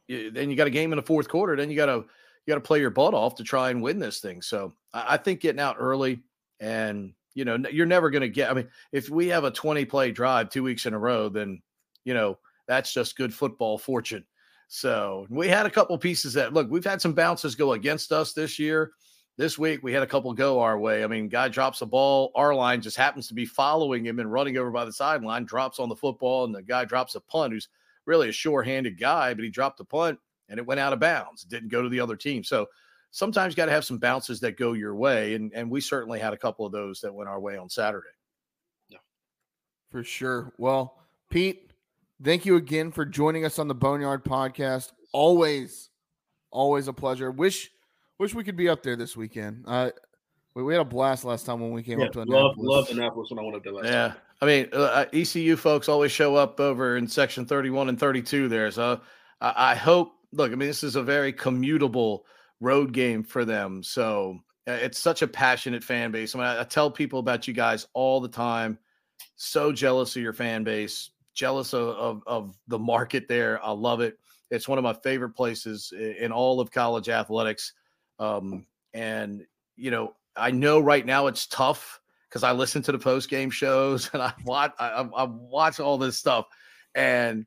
then 0.07 0.49
you 0.49 0.55
got 0.55 0.67
a 0.67 0.71
game 0.71 0.91
in 0.91 0.97
the 0.97 1.03
fourth 1.03 1.29
quarter. 1.29 1.55
Then 1.55 1.69
you 1.69 1.75
got 1.75 1.87
to 1.87 2.05
you 2.45 2.51
got 2.51 2.55
to 2.55 2.61
play 2.61 2.79
your 2.79 2.89
butt 2.89 3.13
off 3.13 3.35
to 3.35 3.43
try 3.43 3.69
and 3.69 3.83
win 3.83 3.99
this 3.99 4.19
thing. 4.19 4.41
So, 4.41 4.73
I, 4.93 5.13
I 5.13 5.17
think 5.17 5.41
getting 5.41 5.61
out 5.61 5.77
early 5.79 6.21
and, 6.59 7.13
you 7.33 7.45
know, 7.45 7.57
you're 7.71 7.85
never 7.85 8.09
going 8.09 8.21
to 8.21 8.29
get, 8.29 8.49
I 8.49 8.53
mean, 8.53 8.67
if 8.91 9.09
we 9.09 9.27
have 9.27 9.43
a 9.43 9.51
20 9.51 9.85
play 9.85 10.11
drive 10.11 10.49
two 10.49 10.63
weeks 10.63 10.85
in 10.85 10.93
a 10.93 10.99
row, 10.99 11.29
then, 11.29 11.61
you 12.03 12.13
know, 12.13 12.37
that's 12.67 12.93
just 12.93 13.17
good 13.17 13.33
football 13.33 13.77
fortune. 13.77 14.25
So 14.67 15.27
we 15.29 15.49
had 15.49 15.65
a 15.65 15.69
couple 15.69 15.97
pieces 15.97 16.33
that 16.33 16.53
look, 16.53 16.69
we've 16.69 16.85
had 16.85 17.01
some 17.01 17.13
bounces 17.13 17.55
go 17.55 17.73
against 17.73 18.13
us 18.13 18.31
this 18.31 18.57
year. 18.57 18.93
This 19.37 19.57
week 19.57 19.81
we 19.81 19.93
had 19.93 20.03
a 20.03 20.07
couple 20.07 20.33
go 20.33 20.59
our 20.59 20.77
way. 20.77 21.03
I 21.03 21.07
mean, 21.07 21.29
guy 21.29 21.47
drops 21.47 21.81
a 21.81 21.85
ball, 21.85 22.31
our 22.35 22.53
line 22.53 22.81
just 22.81 22.97
happens 22.97 23.27
to 23.27 23.33
be 23.33 23.45
following 23.45 24.05
him 24.05 24.19
and 24.19 24.31
running 24.31 24.57
over 24.57 24.71
by 24.71 24.85
the 24.85 24.93
sideline, 24.93 25.45
drops 25.45 25.79
on 25.79 25.89
the 25.89 25.95
football, 25.95 26.45
and 26.45 26.53
the 26.53 26.61
guy 26.61 26.85
drops 26.85 27.15
a 27.15 27.21
punt 27.21 27.53
who's 27.53 27.69
really 28.05 28.29
a 28.29 28.33
sure-handed 28.33 28.99
guy, 28.99 29.33
but 29.33 29.43
he 29.43 29.49
dropped 29.49 29.77
the 29.77 29.85
punt 29.85 30.19
and 30.49 30.59
it 30.59 30.65
went 30.65 30.79
out 30.79 30.93
of 30.93 30.99
bounds. 30.99 31.43
It 31.43 31.49
didn't 31.49 31.69
go 31.69 31.81
to 31.81 31.89
the 31.89 31.99
other 31.99 32.15
team. 32.15 32.43
So 32.43 32.67
sometimes 33.11 33.53
you 33.53 33.57
got 33.57 33.67
to 33.67 33.71
have 33.71 33.85
some 33.85 33.97
bounces 33.97 34.39
that 34.41 34.57
go 34.57 34.73
your 34.73 34.95
way. 34.95 35.35
And, 35.35 35.51
and 35.53 35.71
we 35.71 35.81
certainly 35.81 36.19
had 36.19 36.33
a 36.33 36.37
couple 36.37 36.65
of 36.65 36.71
those 36.71 36.99
that 37.01 37.13
went 37.13 37.29
our 37.29 37.39
way 37.39 37.57
on 37.57 37.69
Saturday. 37.69 38.09
Yeah, 38.89 38.97
for 39.89 40.03
sure. 40.03 40.53
Well, 40.57 40.97
Pete, 41.29 41.71
thank 42.21 42.45
you 42.45 42.57
again 42.57 42.91
for 42.91 43.05
joining 43.05 43.45
us 43.45 43.59
on 43.59 43.67
the 43.67 43.75
Boneyard 43.75 44.25
podcast. 44.25 44.91
Always, 45.13 45.89
always 46.51 46.87
a 46.87 46.93
pleasure. 46.93 47.31
Wish, 47.31 47.71
wish 48.21 48.35
we 48.35 48.43
could 48.43 48.55
be 48.55 48.69
up 48.69 48.83
there 48.83 48.95
this 48.95 49.17
weekend. 49.17 49.63
Uh, 49.65 49.89
we, 50.53 50.61
we 50.61 50.73
had 50.73 50.81
a 50.81 50.85
blast 50.85 51.25
last 51.25 51.43
time 51.43 51.59
when 51.59 51.71
we 51.71 51.81
came 51.81 51.99
yeah, 51.99 52.05
up 52.05 52.11
to 52.13 52.21
Annapolis. 52.21 52.55
Love, 52.59 52.87
love 52.87 52.89
Annapolis 52.91 53.31
when 53.31 53.39
I 53.39 53.41
went 53.41 53.55
up 53.55 53.63
there 53.63 53.73
last 53.73 53.85
yeah. 53.85 54.07
time. 54.09 54.17
I 54.41 54.45
mean, 54.45 54.69
uh, 54.73 54.77
uh 54.77 55.05
ECU 55.11 55.55
folks 55.57 55.89
always 55.89 56.11
show 56.11 56.35
up 56.35 56.59
over 56.59 56.97
in 56.97 57.07
section 57.07 57.45
31 57.45 57.89
and 57.89 57.99
32 57.99 58.47
there. 58.47 58.69
So 58.69 59.01
I, 59.41 59.71
I 59.71 59.75
hope, 59.75 60.13
look, 60.31 60.51
I 60.51 60.55
mean, 60.55 60.67
this 60.67 60.83
is 60.83 60.95
a 60.95 61.03
very 61.03 61.33
commutable 61.33 62.21
road 62.59 62.93
game 62.93 63.23
for 63.23 63.43
them. 63.43 63.81
So 63.81 64.39
uh, 64.67 64.73
it's 64.73 64.99
such 64.99 65.23
a 65.23 65.27
passionate 65.27 65.83
fan 65.83 66.11
base. 66.11 66.35
I 66.35 66.37
mean, 66.37 66.47
I, 66.47 66.61
I 66.61 66.63
tell 66.63 66.91
people 66.91 67.19
about 67.19 67.47
you 67.47 67.55
guys 67.55 67.87
all 67.93 68.21
the 68.21 68.29
time. 68.29 68.77
So 69.35 69.71
jealous 69.71 70.15
of 70.15 70.21
your 70.21 70.33
fan 70.33 70.63
base, 70.63 71.09
jealous 71.33 71.73
of, 71.73 71.89
of, 71.89 72.23
of 72.27 72.57
the 72.67 72.79
market 72.79 73.27
there. 73.27 73.63
I 73.65 73.71
love 73.71 73.99
it. 73.99 74.19
It's 74.51 74.67
one 74.67 74.77
of 74.77 74.83
my 74.83 74.93
favorite 74.93 75.31
places 75.31 75.91
in 75.91 76.31
all 76.31 76.59
of 76.59 76.69
college 76.69 77.09
athletics. 77.09 77.73
Um, 78.21 78.65
and, 78.93 79.45
you 79.75 79.91
know, 79.91 80.13
I 80.35 80.51
know 80.51 80.79
right 80.79 81.05
now 81.05 81.27
it's 81.27 81.47
tough 81.47 81.99
because 82.29 82.43
I 82.43 82.51
listen 82.53 82.81
to 82.83 82.91
the 82.91 82.99
post 82.99 83.29
game 83.29 83.49
shows 83.49 84.09
and 84.13 84.21
I 84.21 84.33
watch 84.45 84.73
I, 84.79 85.07
I 85.15 85.23
watch 85.23 85.79
all 85.79 85.97
this 85.97 86.17
stuff, 86.17 86.45
and 86.95 87.45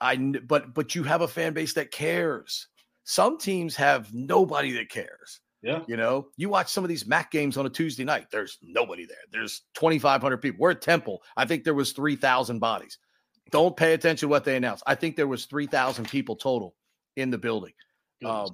I 0.00 0.16
but 0.16 0.74
but 0.74 0.94
you 0.94 1.02
have 1.02 1.20
a 1.20 1.28
fan 1.28 1.52
base 1.52 1.74
that 1.74 1.90
cares. 1.90 2.68
Some 3.04 3.36
teams 3.36 3.74
have 3.76 4.12
nobody 4.14 4.72
that 4.72 4.88
cares. 4.88 5.40
Yeah, 5.62 5.82
you 5.86 5.96
know, 5.96 6.28
you 6.36 6.48
watch 6.48 6.68
some 6.72 6.82
of 6.82 6.88
these 6.88 7.06
MAC 7.06 7.30
games 7.30 7.56
on 7.56 7.66
a 7.66 7.70
Tuesday 7.70 8.04
night. 8.04 8.26
There's 8.32 8.58
nobody 8.62 9.06
there. 9.06 9.16
There's 9.30 9.62
2,500 9.74 10.38
people. 10.38 10.60
We're 10.60 10.72
at 10.72 10.82
Temple. 10.82 11.22
I 11.36 11.44
think 11.44 11.62
there 11.62 11.74
was 11.74 11.92
3,000 11.92 12.58
bodies. 12.58 12.98
Don't 13.52 13.76
pay 13.76 13.92
attention 13.92 14.26
to 14.26 14.30
what 14.30 14.42
they 14.42 14.56
announced. 14.56 14.82
I 14.88 14.96
think 14.96 15.14
there 15.14 15.28
was 15.28 15.44
3,000 15.44 16.08
people 16.08 16.34
total 16.34 16.74
in 17.14 17.30
the 17.30 17.38
building. 17.38 17.74
Um, 18.24 18.48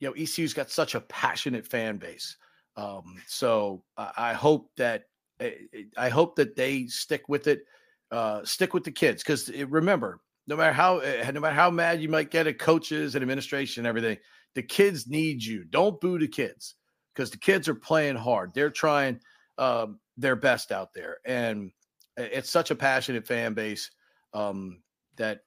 you 0.00 0.08
know, 0.08 0.14
ECU's 0.14 0.54
got 0.54 0.70
such 0.70 0.94
a 0.94 1.00
passionate 1.00 1.66
fan 1.66 1.96
base. 1.96 2.36
Um, 2.76 3.20
so 3.26 3.82
I, 3.96 4.12
I 4.16 4.32
hope 4.32 4.70
that 4.76 5.04
eh, 5.40 5.50
eh, 5.74 5.82
I 5.96 6.08
hope 6.08 6.36
that 6.36 6.56
they 6.56 6.86
stick 6.86 7.28
with 7.28 7.46
it, 7.48 7.62
uh, 8.10 8.44
stick 8.44 8.74
with 8.74 8.84
the 8.84 8.92
kids 8.92 9.22
because 9.22 9.50
remember, 9.50 10.20
no 10.46 10.56
matter 10.56 10.72
how 10.72 10.98
eh, 10.98 11.28
no 11.32 11.40
matter 11.40 11.54
how 11.54 11.70
mad 11.70 12.00
you 12.00 12.08
might 12.08 12.30
get 12.30 12.46
at 12.46 12.58
coaches 12.58 13.14
and 13.14 13.22
administration 13.22 13.80
and 13.80 13.88
everything, 13.88 14.16
the 14.54 14.62
kids 14.62 15.08
need 15.08 15.42
you. 15.42 15.64
Don't 15.64 16.00
boo 16.00 16.18
the 16.18 16.28
kids 16.28 16.76
because 17.14 17.30
the 17.30 17.38
kids 17.38 17.68
are 17.68 17.74
playing 17.74 18.16
hard. 18.16 18.52
They're 18.54 18.70
trying 18.70 19.20
um, 19.58 19.98
their 20.16 20.36
best 20.36 20.70
out 20.70 20.94
there, 20.94 21.18
and 21.24 21.72
it's 22.16 22.50
such 22.50 22.70
a 22.70 22.76
passionate 22.76 23.26
fan 23.26 23.54
base 23.54 23.90
um, 24.34 24.82
that 25.16 25.40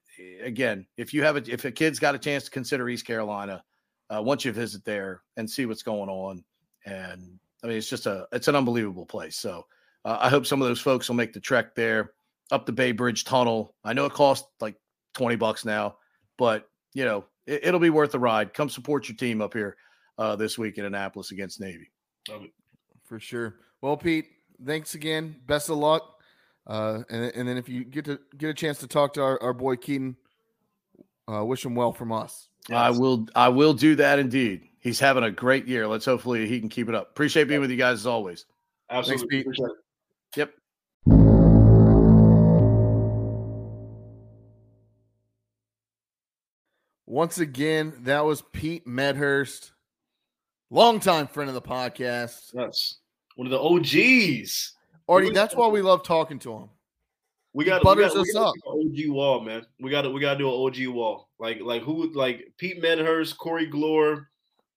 again, 0.43 0.85
if 0.97 1.13
you 1.13 1.23
have 1.23 1.37
a 1.37 1.51
if 1.51 1.63
a 1.65 1.71
kid's 1.71 1.99
got 1.99 2.15
a 2.15 2.19
chance 2.19 2.43
to 2.45 2.51
consider 2.51 2.89
East 2.89 3.05
Carolina, 3.05 3.63
uh, 4.13 4.21
once 4.21 4.45
you 4.45 4.51
visit 4.51 4.83
there 4.85 5.21
and 5.37 5.49
see 5.49 5.65
what's 5.65 5.83
going 5.83 6.09
on, 6.09 6.43
and 6.85 7.39
I 7.63 7.67
mean, 7.67 7.77
it's 7.77 7.89
just 7.89 8.05
a 8.05 8.27
it's 8.31 8.47
an 8.47 8.55
unbelievable 8.55 9.05
place. 9.05 9.37
So 9.37 9.65
uh, 10.05 10.17
I 10.19 10.29
hope 10.29 10.45
some 10.45 10.61
of 10.61 10.67
those 10.67 10.81
folks 10.81 11.07
will 11.07 11.15
make 11.15 11.33
the 11.33 11.39
trek 11.39 11.75
there 11.75 12.13
up 12.51 12.65
the 12.65 12.71
Bay 12.71 12.91
Bridge 12.91 13.23
Tunnel. 13.23 13.75
I 13.83 13.93
know 13.93 14.05
it 14.05 14.13
costs 14.13 14.47
like 14.59 14.75
twenty 15.13 15.35
bucks 15.35 15.65
now, 15.65 15.95
but 16.37 16.69
you 16.93 17.05
know 17.05 17.25
it, 17.45 17.71
will 17.71 17.79
be 17.79 17.89
worth 17.89 18.11
the 18.11 18.19
ride. 18.19 18.53
Come 18.53 18.69
support 18.69 19.07
your 19.07 19.17
team 19.17 19.41
up 19.41 19.53
here 19.53 19.77
uh, 20.17 20.35
this 20.35 20.57
week 20.57 20.77
in 20.77 20.85
Annapolis 20.85 21.31
against 21.31 21.59
Navy. 21.59 21.89
Love 22.29 22.43
it 22.43 22.51
for 23.03 23.19
sure. 23.19 23.55
Well, 23.81 23.97
Pete, 23.97 24.27
thanks 24.65 24.93
again. 24.93 25.35
Best 25.45 25.69
of 25.69 25.77
luck. 25.77 26.17
Uh, 26.67 26.99
and, 27.09 27.25
and 27.35 27.47
then 27.47 27.57
if 27.57 27.67
you 27.67 27.83
get 27.83 28.05
to 28.05 28.19
get 28.37 28.49
a 28.49 28.53
chance 28.53 28.77
to 28.79 28.87
talk 28.87 29.13
to 29.13 29.21
our, 29.21 29.41
our 29.41 29.53
boy 29.53 29.75
Keaton, 29.75 30.15
uh, 31.31 31.43
wish 31.43 31.65
him 31.65 31.75
well 31.75 31.93
from 31.93 32.11
us. 32.11 32.49
Yes. 32.69 32.77
I 32.77 32.89
will. 32.91 33.27
I 33.35 33.49
will 33.49 33.73
do 33.73 33.95
that 33.95 34.19
indeed 34.19 34.67
he's 34.81 34.99
having 34.99 35.23
a 35.23 35.31
great 35.31 35.67
year. 35.67 35.87
Let's 35.87 36.05
hopefully 36.05 36.47
he 36.47 36.59
can 36.59 36.67
keep 36.67 36.89
it 36.89 36.95
up. 36.95 37.11
Appreciate 37.11 37.45
being 37.45 37.61
with 37.61 37.71
you 37.71 37.77
guys 37.77 37.99
as 37.99 38.07
always. 38.07 38.45
Absolutely. 38.89 39.43
Thanks, 39.43 39.59
Yep. 40.35 40.51
Once 47.05 47.37
again, 47.39 47.93
that 48.03 48.25
was 48.25 48.41
Pete 48.53 48.87
Medhurst, 48.87 49.71
longtime 50.69 51.27
friend 51.27 51.49
of 51.49 51.53
the 51.53 51.61
podcast. 51.61 52.51
Yes, 52.53 52.99
one 53.35 53.47
of 53.47 53.51
the 53.51 53.59
OGs. 53.59 54.73
Artie, 55.09 55.31
that's 55.31 55.53
why 55.55 55.67
we 55.67 55.81
love 55.81 56.03
talking 56.03 56.39
to 56.39 56.53
him. 56.53 56.69
We 57.53 57.65
got 57.65 57.83
butters 57.83 58.13
we 58.13 58.19
gotta, 58.19 58.29
us 58.29 58.35
up. 58.35 58.55
OG 58.65 59.09
wall, 59.09 59.41
man. 59.41 59.65
We 59.79 59.91
got 59.91 60.03
to 60.03 60.09
we 60.09 60.21
got 60.21 60.33
to 60.33 60.39
do 60.39 60.47
an 60.47 60.55
OG 60.55 60.93
wall. 60.93 61.29
Like 61.39 61.59
like 61.61 61.81
who 61.83 62.11
like 62.13 62.53
Pete 62.57 62.81
Medhurst, 62.81 63.37
Corey 63.37 63.69
Glore, 63.69 64.25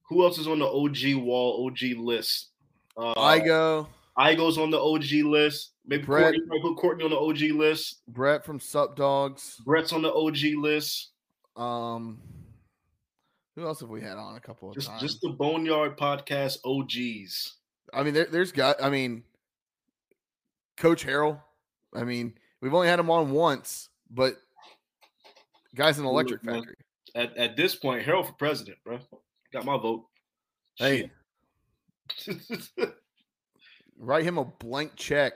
who 0.08 0.24
else 0.24 0.38
is 0.38 0.48
on 0.48 0.58
the 0.58 0.66
OG 0.66 1.22
wall, 1.22 1.66
OG 1.66 1.98
list? 1.98 2.50
Uh, 2.96 3.14
Igo. 3.14 3.86
Igo's 4.18 4.58
on 4.58 4.70
the 4.70 4.80
OG 4.80 5.24
list. 5.26 5.72
Maybe 5.86 6.04
Brett, 6.04 6.34
Courtney, 6.34 6.60
put 6.62 6.76
Courtney 6.76 7.04
on 7.04 7.10
the 7.10 7.18
OG 7.18 7.56
list. 7.56 8.02
Brett 8.08 8.44
from 8.44 8.58
Sup 8.58 8.96
Dogs. 8.96 9.60
Brett's 9.64 9.92
on 9.92 10.02
the 10.02 10.12
OG 10.12 10.56
list. 10.56 11.10
Um, 11.56 12.20
who 13.54 13.66
else 13.66 13.80
have 13.80 13.90
we 13.90 14.00
had 14.00 14.16
on 14.16 14.36
a 14.36 14.40
couple 14.40 14.70
of 14.70 14.74
just, 14.74 14.88
times? 14.88 15.02
Just 15.02 15.20
the 15.20 15.30
Boneyard 15.30 15.96
Podcast 15.96 16.58
OGs. 16.64 17.54
I 17.92 18.02
mean, 18.02 18.14
there, 18.14 18.24
there's 18.24 18.52
got. 18.52 18.82
I 18.82 18.88
mean, 18.88 19.24
Coach 20.76 21.04
Harrell. 21.04 21.40
I 21.94 22.04
mean, 22.04 22.34
we've 22.64 22.72
only 22.72 22.88
had 22.88 22.98
him 22.98 23.10
on 23.10 23.30
once, 23.30 23.90
but 24.10 24.36
guy's 25.74 25.98
an 25.98 26.06
electric 26.06 26.42
factory. 26.42 26.76
At, 27.14 27.36
at 27.36 27.56
this 27.56 27.74
point, 27.74 28.06
Harrell 28.06 28.26
for 28.26 28.32
president, 28.32 28.78
bro. 28.82 28.98
Got 29.52 29.66
my 29.66 29.76
vote. 29.76 30.06
Hey. 30.76 31.10
Write 33.98 34.24
him 34.24 34.38
a 34.38 34.46
blank 34.46 34.92
check. 34.96 35.34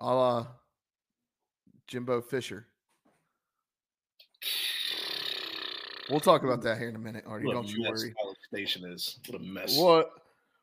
A 0.00 0.06
la 0.06 0.46
Jimbo 1.86 2.22
Fisher. 2.22 2.66
We'll 6.10 6.20
talk 6.20 6.42
about 6.42 6.62
that 6.62 6.78
here 6.78 6.88
in 6.88 6.96
a 6.96 6.98
minute, 6.98 7.24
Artie. 7.26 7.46
What 7.46 7.54
don't 7.54 7.72
you 7.72 7.82
worry. 7.82 8.14
Station 8.48 8.84
is 8.84 9.18
what 9.28 9.40
a 9.40 9.44
mess. 9.44 9.78
What? 9.78 10.10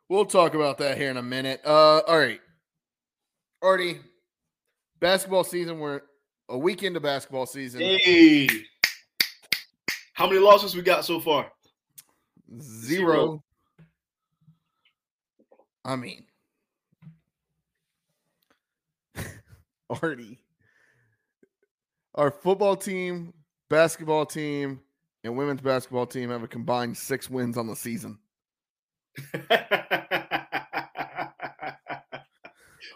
We'll 0.10 0.26
talk 0.26 0.56
about 0.56 0.78
that 0.80 0.98
here 0.98 1.10
in 1.10 1.18
a 1.18 1.24
minute. 1.24 1.62
Uh, 1.66 2.00
all 2.00 2.18
right, 2.18 2.42
Artie. 3.62 4.00
Basketball 5.00 5.44
season. 5.44 5.80
We're 5.80 6.02
a 6.50 6.58
week 6.58 6.84
into 6.84 7.00
basketball 7.00 7.46
season. 7.46 7.82
Hey, 7.82 8.48
how 10.14 10.28
many 10.28 10.40
losses 10.40 10.76
we 10.76 10.82
got 10.82 11.06
so 11.06 11.20
far? 11.20 11.52
Zero. 12.62 13.44
I 15.84 15.96
mean, 15.96 16.26
Artie, 19.90 20.40
our 22.16 22.32
football 22.32 22.76
team, 22.76 23.34
basketball 23.70 24.26
team, 24.26 24.80
and 25.24 25.38
women's 25.38 25.62
basketball 25.62 26.08
team 26.08 26.30
have 26.30 26.44
a 26.44 26.48
combined 26.48 26.98
six 26.98 27.30
wins 27.30 27.58
on 27.58 27.68
the 27.68 27.76
season. 27.76 28.18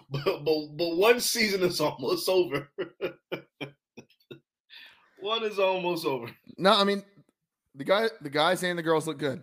but, 0.26 0.44
but 0.44 0.78
but 0.78 0.98
one 0.98 1.20
season 1.20 1.62
is 1.62 1.80
almost 1.80 2.28
over. 2.28 2.70
one 5.20 5.44
is 5.44 5.60
almost 5.60 6.06
over. 6.06 6.30
No, 6.58 6.74
I 6.74 6.84
mean 6.84 7.04
the 7.76 7.84
guy, 7.84 8.10
the 8.22 8.30
guys 8.30 8.64
and 8.64 8.78
the 8.78 8.84
girls 8.84 9.08
look 9.08 9.18
good. 9.18 9.42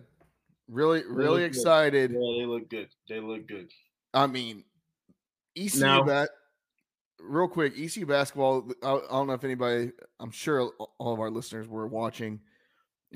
Really, 0.69 1.03
really 1.09 1.43
excited. 1.43 2.11
Good. 2.11 2.19
Yeah, 2.21 2.41
they 2.41 2.45
look 2.45 2.69
good. 2.69 2.89
They 3.07 3.19
look 3.19 3.47
good. 3.47 3.71
I 4.13 4.27
mean, 4.27 4.63
ECU 5.55 5.79
now, 5.79 6.03
bat. 6.03 6.29
Real 7.19 7.47
quick, 7.47 7.73
ECU 7.77 8.05
basketball. 8.05 8.69
I, 8.83 8.87
I, 8.87 8.99
don't 9.11 9.27
know 9.27 9.33
if 9.33 9.43
anybody. 9.43 9.91
I'm 10.19 10.31
sure 10.31 10.71
all 10.99 11.13
of 11.13 11.19
our 11.19 11.31
listeners 11.31 11.67
were 11.67 11.87
watching. 11.87 12.41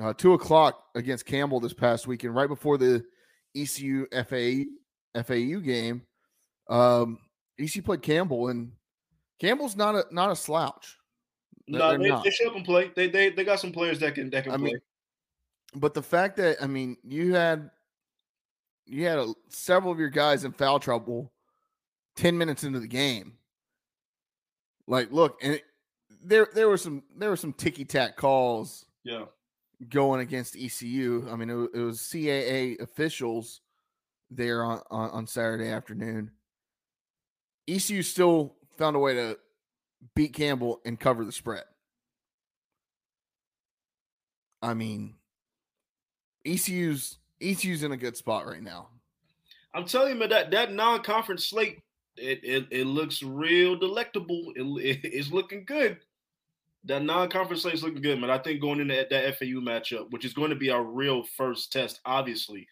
Uh, 0.02 0.14
two 0.14 0.34
o'clock 0.34 0.82
against 0.96 1.26
Campbell 1.26 1.60
this 1.60 1.74
past 1.74 2.08
weekend, 2.08 2.34
right 2.34 2.48
before 2.48 2.78
the 2.78 3.04
ECU 3.56 4.08
FA 4.28 4.64
FAU 5.14 5.60
game. 5.60 6.04
Um, 6.70 7.20
ECU 7.62 7.82
played 7.82 8.02
Campbell, 8.02 8.50
and 8.50 8.72
Campbell's 9.40 9.76
not 9.76 9.96
a 9.96 10.06
not 10.12 10.32
a 10.32 10.36
slouch. 10.36 10.98
No, 11.68 11.98
they, 11.98 12.10
they, 12.10 12.30
show 12.30 12.50
up 12.50 12.56
and 12.56 12.66
play. 12.66 12.92
They 12.96 13.08
they 13.08 13.30
they 13.30 13.44
got 13.44 13.60
some 13.60 13.72
players 13.72 14.00
that 14.00 14.16
can 14.16 14.30
that 14.32 14.44
can 14.44 14.54
I 14.54 14.58
play. 14.58 14.66
Mean, 14.66 14.82
but 15.76 15.94
the 15.94 16.02
fact 16.02 16.38
that 16.38 16.58
I 16.62 16.68
mean, 16.68 16.98
you 17.04 17.34
had 17.34 17.70
you 18.86 19.06
had 19.06 19.20
a, 19.20 19.34
several 19.50 19.92
of 19.92 20.00
your 20.00 20.10
guys 20.10 20.44
in 20.44 20.52
foul 20.52 20.80
trouble 20.80 21.32
ten 22.16 22.38
minutes 22.38 22.64
into 22.64 22.80
the 22.80 22.88
game. 22.88 23.34
Like, 24.88 25.12
look, 25.12 25.40
and 25.42 25.54
it, 25.54 25.64
there 26.24 26.48
there 26.54 26.68
were 26.68 26.78
some 26.78 27.04
there 27.18 27.30
were 27.30 27.38
some 27.38 27.54
ticky 27.54 27.86
tack 27.86 28.18
calls. 28.18 28.86
Yeah, 29.04 29.26
going 29.90 30.22
against 30.22 30.56
ECU. 30.56 31.28
I 31.32 31.36
mean, 31.36 31.50
it, 31.50 31.70
it 31.74 31.82
was 31.82 32.00
CAA 32.00 32.80
officials 32.82 33.62
there 34.30 34.64
on, 34.64 34.82
on 34.92 35.10
on 35.12 35.28
Saturday 35.28 35.70
afternoon. 35.70 36.32
ECU 37.68 38.02
still 38.02 38.56
found 38.78 38.96
a 38.96 39.00
way 39.00 39.14
to 39.14 39.38
beat 40.16 40.34
Campbell 40.34 40.82
and 40.86 41.00
cover 41.00 41.24
the 41.24 41.32
spread. 41.32 41.64
I 44.62 44.74
mean, 44.74 45.16
ECU's 46.46 47.18
ECU's 47.42 47.84
in 47.84 47.92
a 47.92 47.98
good 47.98 48.16
spot 48.16 48.46
right 48.46 48.62
now. 48.62 48.90
I'm 49.74 49.86
telling 49.86 50.14
you, 50.14 50.20
man, 50.20 50.30
that 50.30 50.52
that 50.52 50.74
non-conference 50.74 51.48
slate 51.48 51.80
it 52.18 52.44
it, 52.44 52.68
it 52.72 52.88
looks 52.88 53.24
real 53.24 53.76
delectable. 53.76 54.54
It, 54.56 55.00
it's 55.04 55.32
looking 55.32 55.66
good. 55.66 55.98
That 56.86 57.04
non-conference 57.04 57.62
slate 57.62 57.76
is 57.76 57.84
looking 57.84 58.02
good, 58.02 58.20
man. 58.20 58.32
I 58.32 58.40
think 58.40 58.60
going 58.60 58.80
into 58.80 58.96
that, 58.96 59.12
that 59.12 59.38
FAU 59.38 59.62
matchup, 59.62 60.10
which 60.10 60.26
is 60.26 60.34
going 60.34 60.50
to 60.50 60.56
be 60.56 60.72
our 60.72 60.84
real 60.84 61.24
first 61.24 61.72
test, 61.72 62.00
obviously, 62.06 62.68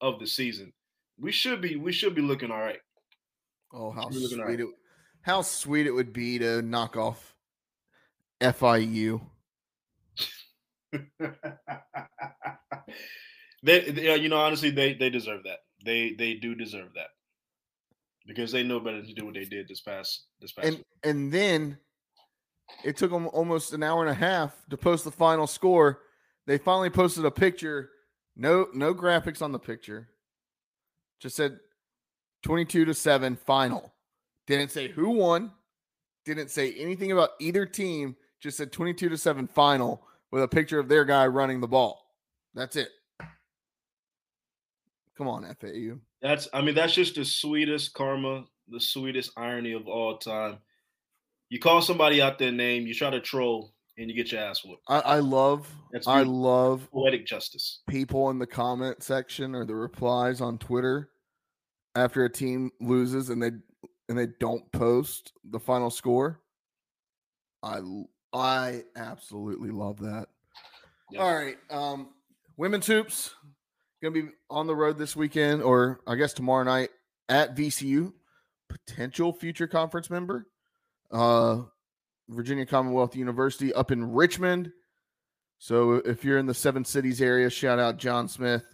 of 0.00 0.18
the 0.18 0.26
season, 0.26 0.72
we 1.18 1.30
should 1.30 1.60
be 1.60 1.76
we 1.76 1.92
should 1.92 2.14
be 2.14 2.22
looking 2.22 2.50
all 2.50 2.60
right. 2.60 2.80
Oh, 3.72 3.90
how 3.90 4.10
sweet 4.10 4.60
it 4.60 4.68
how 5.22 5.42
sweet 5.42 5.86
it 5.86 5.92
would 5.92 6.12
be 6.12 6.38
to 6.38 6.62
knock 6.62 6.96
off 6.96 7.34
FIU. 8.40 9.20
they, 13.62 13.90
they- 13.90 14.16
you 14.16 14.28
know, 14.28 14.38
honestly, 14.38 14.70
they 14.70 14.94
they 14.94 15.10
deserve 15.10 15.44
that. 15.44 15.58
They 15.84 16.12
they 16.12 16.34
do 16.34 16.54
deserve 16.54 16.88
that 16.94 17.08
because 18.26 18.52
they 18.52 18.62
know 18.62 18.80
better 18.80 19.02
to 19.02 19.14
do 19.14 19.24
what 19.26 19.34
they 19.34 19.44
did 19.44 19.68
this 19.68 19.80
past 19.80 20.26
this 20.40 20.52
past. 20.52 20.66
And 20.68 20.76
week. 20.78 20.86
and 21.04 21.32
then 21.32 21.78
it 22.84 22.96
took 22.96 23.10
them 23.10 23.28
almost 23.32 23.72
an 23.72 23.82
hour 23.82 24.00
and 24.02 24.10
a 24.10 24.14
half 24.14 24.54
to 24.70 24.76
post 24.76 25.04
the 25.04 25.10
final 25.10 25.46
score. 25.46 26.00
They 26.46 26.58
finally 26.58 26.90
posted 26.90 27.24
a 27.24 27.30
picture. 27.30 27.90
No 28.36 28.68
no 28.72 28.94
graphics 28.94 29.42
on 29.42 29.52
the 29.52 29.58
picture. 29.58 30.08
Just 31.20 31.36
said 31.36 31.58
22 32.42 32.84
to 32.86 32.94
7 32.94 33.36
final. 33.36 33.92
Didn't 34.46 34.70
say 34.70 34.88
who 34.88 35.10
won. 35.10 35.52
Didn't 36.24 36.50
say 36.50 36.72
anything 36.74 37.12
about 37.12 37.30
either 37.40 37.66
team. 37.66 38.16
Just 38.40 38.56
said 38.56 38.72
22 38.72 39.08
to 39.10 39.16
7 39.16 39.46
final 39.46 40.02
with 40.30 40.42
a 40.42 40.48
picture 40.48 40.78
of 40.78 40.88
their 40.88 41.04
guy 41.04 41.26
running 41.26 41.60
the 41.60 41.68
ball. 41.68 42.02
That's 42.54 42.76
it. 42.76 42.88
Come 45.16 45.28
on, 45.28 45.44
FAU. 45.60 45.98
That's 46.22 46.48
I 46.52 46.60
mean 46.62 46.74
that's 46.74 46.94
just 46.94 47.14
the 47.14 47.24
sweetest 47.24 47.94
karma, 47.94 48.44
the 48.68 48.80
sweetest 48.80 49.32
irony 49.36 49.72
of 49.72 49.86
all 49.86 50.16
time. 50.18 50.58
You 51.50 51.58
call 51.58 51.82
somebody 51.82 52.22
out 52.22 52.38
their 52.38 52.52
name, 52.52 52.86
you 52.86 52.94
try 52.94 53.10
to 53.10 53.20
troll, 53.20 53.72
and 53.98 54.08
you 54.08 54.14
get 54.16 54.32
your 54.32 54.40
ass 54.40 54.64
whooped. 54.64 54.82
I, 54.88 55.00
I 55.00 55.18
love 55.18 55.68
That's 55.92 56.06
I 56.06 56.22
love 56.22 56.88
Poetic 56.92 57.26
justice. 57.26 57.80
people 57.88 58.30
in 58.30 58.38
the 58.38 58.46
comment 58.46 59.02
section 59.02 59.54
or 59.54 59.64
the 59.64 59.74
replies 59.74 60.40
on 60.40 60.58
Twitter 60.58 61.10
after 61.94 62.24
a 62.24 62.30
team 62.30 62.70
loses 62.80 63.30
and 63.30 63.42
they 63.42 63.50
and 64.08 64.18
they 64.18 64.28
don't 64.38 64.70
post 64.72 65.32
the 65.44 65.60
final 65.60 65.90
score. 65.90 66.40
I 67.62 67.80
I 68.32 68.84
absolutely 68.96 69.70
love 69.70 70.00
that. 70.00 70.28
All 71.18 71.34
right, 71.34 71.56
um 71.70 72.10
women's 72.56 72.86
hoops 72.86 73.34
going 74.02 74.14
to 74.14 74.22
be 74.22 74.28
on 74.48 74.66
the 74.66 74.74
road 74.74 74.96
this 74.96 75.14
weekend 75.14 75.62
or 75.62 76.00
I 76.06 76.14
guess 76.14 76.32
tomorrow 76.32 76.64
night 76.64 76.88
at 77.28 77.54
VCU, 77.54 78.12
potential 78.68 79.32
future 79.32 79.66
conference 79.66 80.10
member. 80.10 80.46
Uh 81.10 81.62
Virginia 82.28 82.64
Commonwealth 82.64 83.16
University 83.16 83.72
up 83.74 83.90
in 83.90 84.12
Richmond. 84.12 84.72
So 85.58 85.94
if 85.94 86.24
you're 86.24 86.38
in 86.38 86.46
the 86.46 86.54
Seven 86.54 86.84
Cities 86.84 87.20
area, 87.20 87.50
shout 87.50 87.78
out 87.78 87.98
John 87.98 88.28
Smith. 88.28 88.64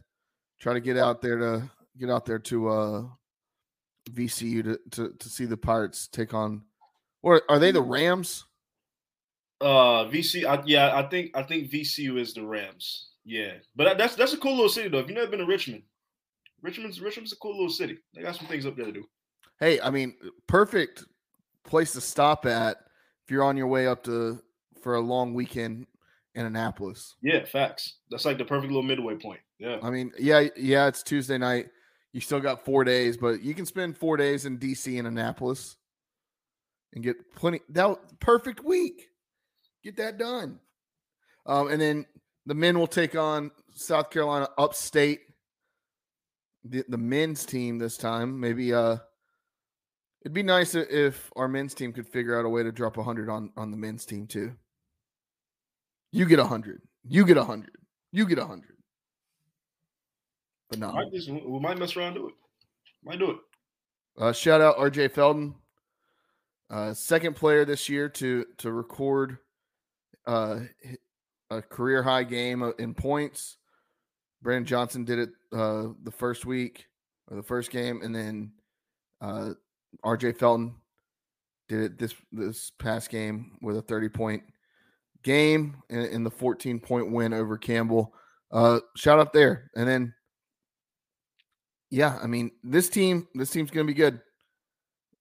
Try 0.60 0.74
to 0.74 0.80
get 0.80 0.96
out 0.96 1.20
there 1.20 1.38
to 1.38 1.70
get 1.98 2.10
out 2.10 2.26
there 2.26 2.38
to 2.38 2.68
uh 2.68 3.02
VCU 4.10 4.62
to 4.64 4.78
to, 4.92 5.12
to 5.18 5.28
see 5.28 5.44
the 5.44 5.56
Pirates 5.56 6.08
take 6.08 6.34
on 6.34 6.62
or 7.22 7.42
are 7.48 7.58
they 7.58 7.72
the 7.72 7.82
Rams? 7.82 8.44
Uh, 9.60 10.04
VC, 10.04 10.44
I, 10.44 10.62
yeah, 10.66 10.96
I 10.96 11.02
think 11.08 11.36
I 11.36 11.42
think 11.42 11.70
VCU 11.70 12.20
is 12.20 12.34
the 12.34 12.46
Rams. 12.46 13.08
Yeah, 13.24 13.54
but 13.74 13.98
that's 13.98 14.14
that's 14.14 14.32
a 14.32 14.36
cool 14.36 14.54
little 14.54 14.68
city 14.68 14.88
though. 14.88 14.98
If 14.98 15.08
you've 15.08 15.16
never 15.16 15.30
been 15.30 15.40
to 15.40 15.46
Richmond, 15.46 15.82
Richmond's 16.62 17.00
Richmond's 17.00 17.32
a 17.32 17.36
cool 17.36 17.52
little 17.52 17.68
city. 17.68 17.98
They 18.14 18.22
got 18.22 18.36
some 18.36 18.46
things 18.46 18.64
up 18.64 18.76
there 18.76 18.86
to 18.86 18.92
do. 18.92 19.04
Hey, 19.58 19.80
I 19.80 19.90
mean, 19.90 20.14
perfect 20.46 21.04
place 21.64 21.92
to 21.94 22.00
stop 22.00 22.46
at 22.46 22.76
if 23.24 23.30
you're 23.30 23.42
on 23.42 23.56
your 23.56 23.66
way 23.66 23.88
up 23.88 24.04
to 24.04 24.40
for 24.82 24.94
a 24.94 25.00
long 25.00 25.34
weekend 25.34 25.86
in 26.36 26.46
Annapolis. 26.46 27.16
Yeah, 27.22 27.44
facts. 27.44 27.96
That's 28.10 28.24
like 28.24 28.38
the 28.38 28.44
perfect 28.44 28.70
little 28.70 28.84
midway 28.84 29.16
point. 29.16 29.40
Yeah, 29.58 29.78
I 29.82 29.90
mean, 29.90 30.12
yeah, 30.16 30.48
yeah, 30.54 30.86
it's 30.86 31.02
Tuesday 31.02 31.38
night. 31.38 31.70
You 32.16 32.22
still 32.22 32.40
got 32.40 32.64
four 32.64 32.82
days, 32.82 33.18
but 33.18 33.42
you 33.42 33.52
can 33.52 33.66
spend 33.66 33.98
four 33.98 34.16
days 34.16 34.46
in 34.46 34.56
DC 34.56 34.98
and 34.98 35.06
Annapolis 35.06 35.76
and 36.94 37.04
get 37.04 37.30
plenty. 37.34 37.60
That 37.68 37.98
perfect 38.20 38.64
week. 38.64 39.10
Get 39.84 39.98
that 39.98 40.16
done. 40.16 40.58
Um, 41.44 41.68
and 41.68 41.78
then 41.78 42.06
the 42.46 42.54
men 42.54 42.78
will 42.78 42.86
take 42.86 43.16
on 43.16 43.50
South 43.74 44.08
Carolina 44.08 44.48
upstate. 44.56 45.20
The, 46.64 46.86
the 46.88 46.96
men's 46.96 47.44
team 47.44 47.76
this 47.76 47.98
time. 47.98 48.40
Maybe 48.40 48.72
uh 48.72 48.96
it'd 50.22 50.32
be 50.32 50.42
nice 50.42 50.74
if 50.74 51.30
our 51.36 51.48
men's 51.48 51.74
team 51.74 51.92
could 51.92 52.08
figure 52.08 52.38
out 52.38 52.46
a 52.46 52.48
way 52.48 52.62
to 52.62 52.72
drop 52.72 52.96
100 52.96 53.28
on 53.28 53.52
on 53.58 53.70
the 53.70 53.76
men's 53.76 54.06
team 54.06 54.26
too. 54.26 54.54
You 56.12 56.24
get 56.24 56.38
100. 56.38 56.80
You 57.06 57.26
get 57.26 57.36
100. 57.36 57.68
You 58.10 58.26
get 58.26 58.38
100. 58.38 58.75
But 60.68 60.78
no. 60.78 60.92
might 60.92 61.12
just, 61.12 61.30
we 61.30 61.60
might 61.60 61.78
mess 61.78 61.96
around 61.96 62.08
and 62.08 62.16
do 62.16 62.28
it. 62.28 62.34
Might 63.04 63.18
do 63.18 63.30
it. 63.30 63.36
Uh, 64.18 64.32
shout 64.32 64.60
out 64.60 64.78
RJ 64.78 65.12
Felton, 65.12 65.54
uh, 66.70 66.94
second 66.94 67.36
player 67.36 67.64
this 67.64 67.88
year 67.88 68.08
to 68.08 68.46
to 68.58 68.72
record 68.72 69.38
uh, 70.26 70.60
a 71.50 71.62
career 71.62 72.02
high 72.02 72.24
game 72.24 72.62
uh, 72.62 72.70
in 72.78 72.94
points. 72.94 73.58
Brandon 74.42 74.64
Johnson 74.64 75.04
did 75.04 75.18
it 75.18 75.30
uh, 75.52 75.88
the 76.02 76.10
first 76.10 76.46
week 76.46 76.86
or 77.28 77.36
the 77.36 77.42
first 77.42 77.70
game, 77.70 78.00
and 78.02 78.14
then 78.14 78.52
uh, 79.20 79.50
RJ 80.04 80.38
Felton 80.38 80.74
did 81.68 81.80
it 81.82 81.98
this 81.98 82.14
this 82.32 82.72
past 82.78 83.10
game 83.10 83.58
with 83.60 83.76
a 83.76 83.82
thirty 83.82 84.08
point 84.08 84.42
game 85.22 85.76
in, 85.90 86.00
in 86.06 86.24
the 86.24 86.30
fourteen 86.30 86.80
point 86.80 87.12
win 87.12 87.32
over 87.32 87.58
Campbell. 87.58 88.14
Uh, 88.50 88.80
shout 88.96 89.18
out 89.18 89.32
there, 89.32 89.70
and 89.76 89.86
then 89.86 90.14
yeah, 91.90 92.18
I 92.22 92.26
mean 92.26 92.50
this 92.62 92.88
team, 92.88 93.28
this 93.34 93.50
team's 93.50 93.70
gonna 93.70 93.84
be 93.84 93.94
good. 93.94 94.20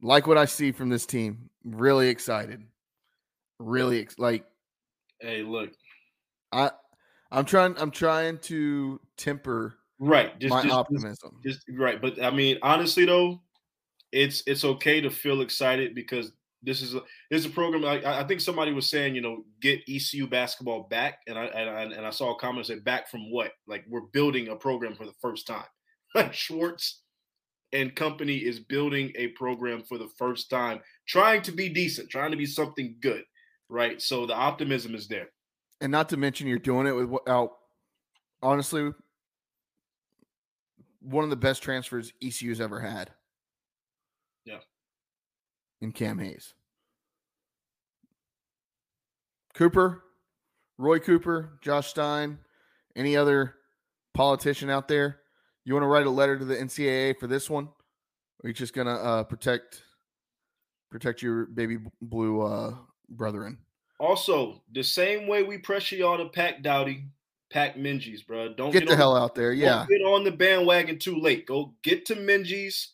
Like 0.02 0.28
what 0.28 0.38
I 0.38 0.46
see 0.46 0.72
from 0.72 0.90
this 0.90 1.06
team, 1.06 1.50
really 1.64 2.10
excited. 2.10 2.62
Really 3.60 4.02
ex- 4.02 4.20
like 4.20 4.46
Hey, 5.20 5.44
look, 5.44 5.72
I, 6.52 6.72
I'm 7.32 7.46
trying. 7.46 7.76
I'm 7.78 7.92
trying 7.92 8.38
to 8.40 9.00
temper 9.18 9.78
right? 10.00 10.38
Just, 10.40 10.50
my 10.50 10.58
just, 10.58 10.66
just, 10.66 10.76
optimism. 10.76 11.40
just 11.46 11.60
right. 11.74 12.02
But 12.02 12.22
I 12.22 12.32
mean, 12.32 12.58
honestly 12.62 13.06
though, 13.06 13.42
it's 14.12 14.44
it's 14.46 14.64
okay 14.64 15.02
to 15.02 15.10
feel 15.10 15.42
excited 15.42 15.96
because 15.96 16.32
this 16.64 16.82
is 16.82 16.96
a 16.96 17.02
this 17.32 17.42
is 17.42 17.46
a 17.46 17.50
program. 17.50 17.86
I, 17.86 18.22
I 18.22 18.24
think 18.24 18.42
somebody 18.42 18.74
was 18.74 18.90
saying, 18.90 19.16
you 19.16 19.22
know, 19.22 19.44
get 19.62 19.82
ECU 19.88 20.28
basketball 20.28 20.88
back, 20.90 21.20
and 21.28 21.38
I 21.38 21.46
and 21.46 21.70
I, 21.70 21.82
and 21.84 22.06
I 22.06 22.10
saw 22.10 22.36
a 22.36 22.40
comment 22.40 22.68
say 22.68 22.80
back 22.80 23.10
from 23.10 23.32
what? 23.32 23.52
Like 23.68 23.86
we're 23.88 24.02
building 24.02 24.50
a 24.50 24.56
program 24.56 24.96
for 24.96 25.06
the 25.06 25.16
first 25.22 25.48
time. 25.48 25.66
Like 26.16 26.34
Schwartz 26.34 27.02
and 27.74 27.96
company 27.96 28.38
is 28.38 28.60
building 28.60 29.12
a 29.16 29.28
program 29.30 29.84
for 29.84 29.98
the 29.98 30.08
first 30.18 30.50
time, 30.50 30.80
trying 31.08 31.42
to 31.44 31.52
be 31.52 31.70
decent, 31.70 32.10
trying 32.10 32.32
to 32.32 32.38
be 32.38 32.46
something 32.46 32.96
good, 33.02 33.24
right? 33.70 34.02
So 34.02 34.26
the 34.26 34.34
optimism 34.34 34.96
is 34.96 35.08
there. 35.08 35.28
and 35.82 35.92
not 35.92 36.10
to 36.10 36.18
mention, 36.18 36.48
you're 36.48 36.58
doing 36.58 36.88
it 36.88 36.94
without. 36.94 37.52
Honestly, 38.42 38.92
one 41.02 41.24
of 41.24 41.30
the 41.30 41.36
best 41.36 41.64
transfers 41.64 42.14
ECU's 42.22 42.62
ever 42.62 42.80
had. 42.80 43.10
Yeah. 44.46 44.60
In 45.82 45.92
Cam 45.92 46.20
Hayes. 46.20 46.54
Cooper, 49.56 50.04
Roy 50.78 51.00
Cooper, 51.00 51.58
Josh 51.62 51.88
Stein, 51.88 52.40
any 52.96 53.16
other 53.16 53.56
politician 54.14 54.70
out 54.70 54.88
there, 54.88 55.22
you 55.66 55.74
want 55.74 55.84
to 55.84 55.88
write 55.88 56.06
a 56.06 56.12
letter 56.12 56.38
to 56.38 56.46
the 56.46 56.56
NCAA 56.56 57.20
for 57.20 57.28
this 57.28 57.50
one? 57.50 57.66
Or 57.66 58.46
are 58.46 58.48
you 58.50 58.54
just 58.54 58.74
gonna 58.74 58.96
uh, 58.96 59.24
protect 59.24 59.82
protect 60.92 61.22
your 61.22 61.48
baby 61.48 61.78
blue 62.02 62.42
uh, 62.42 62.76
brethren? 63.10 63.58
Also, 64.00 64.62
the 64.72 64.84
same 64.84 65.28
way 65.28 65.44
we 65.44 65.58
pressure 65.58 65.96
y'all 65.96 66.18
to 66.18 66.30
pack 66.30 66.62
Dowdy, 66.62 67.06
pack 67.50 67.76
Minges, 67.76 68.26
bro. 68.26 68.54
Don't 68.54 68.72
Get 68.72 68.86
the 68.86 68.92
on 68.92 68.98
hell 68.98 69.16
out 69.16 69.36
there, 69.36 69.52
don't 69.52 69.60
yeah. 69.60 69.86
get 69.90 70.02
on 70.06 70.24
the 70.24 70.32
bandwagon 70.32 71.00
too 71.00 71.20
late. 71.20 71.46
Go 71.48 71.74
get 71.82 72.06
to 72.08 72.16
Minges, 72.16 72.88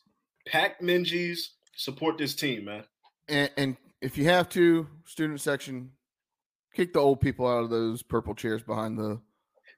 pack 0.46 0.80
Minges, 0.80 1.48
support 1.76 2.18
this 2.18 2.34
team, 2.34 2.66
man. 2.66 2.84
and, 3.28 3.50
and 3.56 3.76
if 4.00 4.16
you 4.16 4.24
have 4.24 4.48
to, 4.50 4.86
student 5.04 5.40
section, 5.40 5.90
kick 6.74 6.92
the 6.92 7.00
old 7.00 7.20
people 7.20 7.46
out 7.46 7.62
of 7.64 7.70
those 7.70 8.02
purple 8.02 8.34
chairs 8.34 8.62
behind 8.62 8.98
the. 8.98 9.20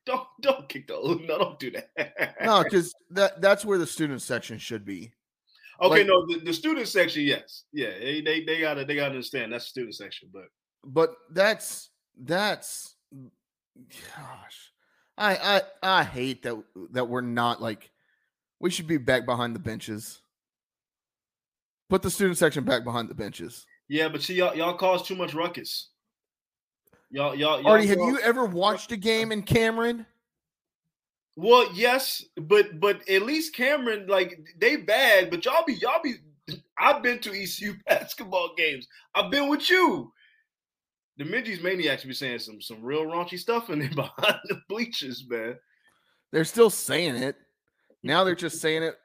Don't 0.07 0.27
don't 0.43 0.69
kick 0.69 0.87
the 0.87 0.95
no, 0.95 1.39
don't 1.39 1.59
do 1.59 1.71
that. 1.73 2.35
No, 2.45 2.63
because 2.63 2.95
that 3.11 3.41
that's 3.41 3.65
where 3.65 3.79
the 3.79 3.87
student 3.87 4.21
section 4.23 4.59
should 4.59 4.85
be. 4.85 5.13
okay, 5.81 5.99
like- 5.99 6.07
no, 6.07 6.27
the, 6.27 6.41
the 6.45 6.53
student 6.53 6.87
section, 6.89 7.23
yes, 7.23 7.65
yeah, 7.73 7.91
they, 7.99 8.21
they 8.21 8.45
they 8.45 8.61
gotta 8.61 8.85
they 8.85 8.95
gotta 8.97 9.11
understand 9.11 9.53
that's 9.53 9.65
the 9.65 9.71
student 9.71 9.95
section, 9.95 10.29
but 10.33 10.45
But 10.85 11.15
that's 11.31 11.91
that's, 12.23 12.95
gosh, 14.17 14.73
I 15.17 15.37
I 15.37 15.63
I 16.01 16.05
hate 16.05 16.43
that 16.43 16.63
that 16.93 17.09
we're 17.09 17.23
not 17.23 17.63
like, 17.63 17.91
we 18.61 18.71
should 18.71 18.87
be 18.87 18.99
back 18.99 19.25
behind 19.25 19.55
the 19.55 19.61
benches. 19.61 20.21
Put 21.89 22.03
the 22.03 22.11
student 22.11 22.39
section 22.39 22.65
back 22.65 22.85
behind 22.85 23.09
the 23.09 23.15
benches. 23.15 23.67
Yeah, 23.89 24.09
but 24.09 24.23
see, 24.23 24.35
y'all, 24.35 24.55
y'all 24.55 24.75
cause 24.75 25.07
too 25.07 25.15
much 25.15 25.35
ruckus. 25.35 25.91
Y'all, 27.15 27.33
y'all, 27.37 27.61
y'all 27.61 27.69
Artie, 27.69 27.87
have 27.87 27.99
y'all- 27.99 28.09
you 28.11 28.19
ever 28.19 28.45
watched 28.45 28.91
a 28.91 28.97
game 28.97 29.31
in 29.31 29.41
Cameron? 29.45 30.05
Well, 31.37 31.73
yes, 31.73 32.25
but 32.37 32.81
but 32.81 33.09
at 33.09 33.23
least 33.23 33.55
Cameron, 33.55 34.09
like 34.09 34.41
they 34.59 34.75
bad, 34.75 35.31
but 35.31 35.45
y'all 35.45 35.65
be 35.65 35.75
y'all 35.75 36.03
be. 36.03 36.15
I've 36.77 37.05
been 37.05 37.21
to 37.21 37.31
ECU 37.31 37.75
basketball 37.87 38.55
games. 38.57 38.89
I've 39.15 39.31
been 39.31 39.49
with 39.49 39.71
you. 39.71 40.12
The 41.17 41.23
Minges 41.25 41.62
maniacs 41.62 42.03
be 42.05 42.15
saying 42.15 42.41
some 42.41 42.61
some 42.61 42.83
real 42.83 43.05
raunchy 43.05 43.39
stuff 43.39 43.71
in 43.71 43.79
there 43.81 43.91
behind 43.91 44.41
the 44.49 44.61
bleachers, 44.69 45.25
man. 45.29 45.57
They're 46.33 46.45
still 46.45 46.71
saying 46.71 47.15
it. 47.15 47.37
Now 48.03 48.25
they're 48.25 48.35
just 48.35 48.61
saying 48.61 48.83
it 48.83 48.97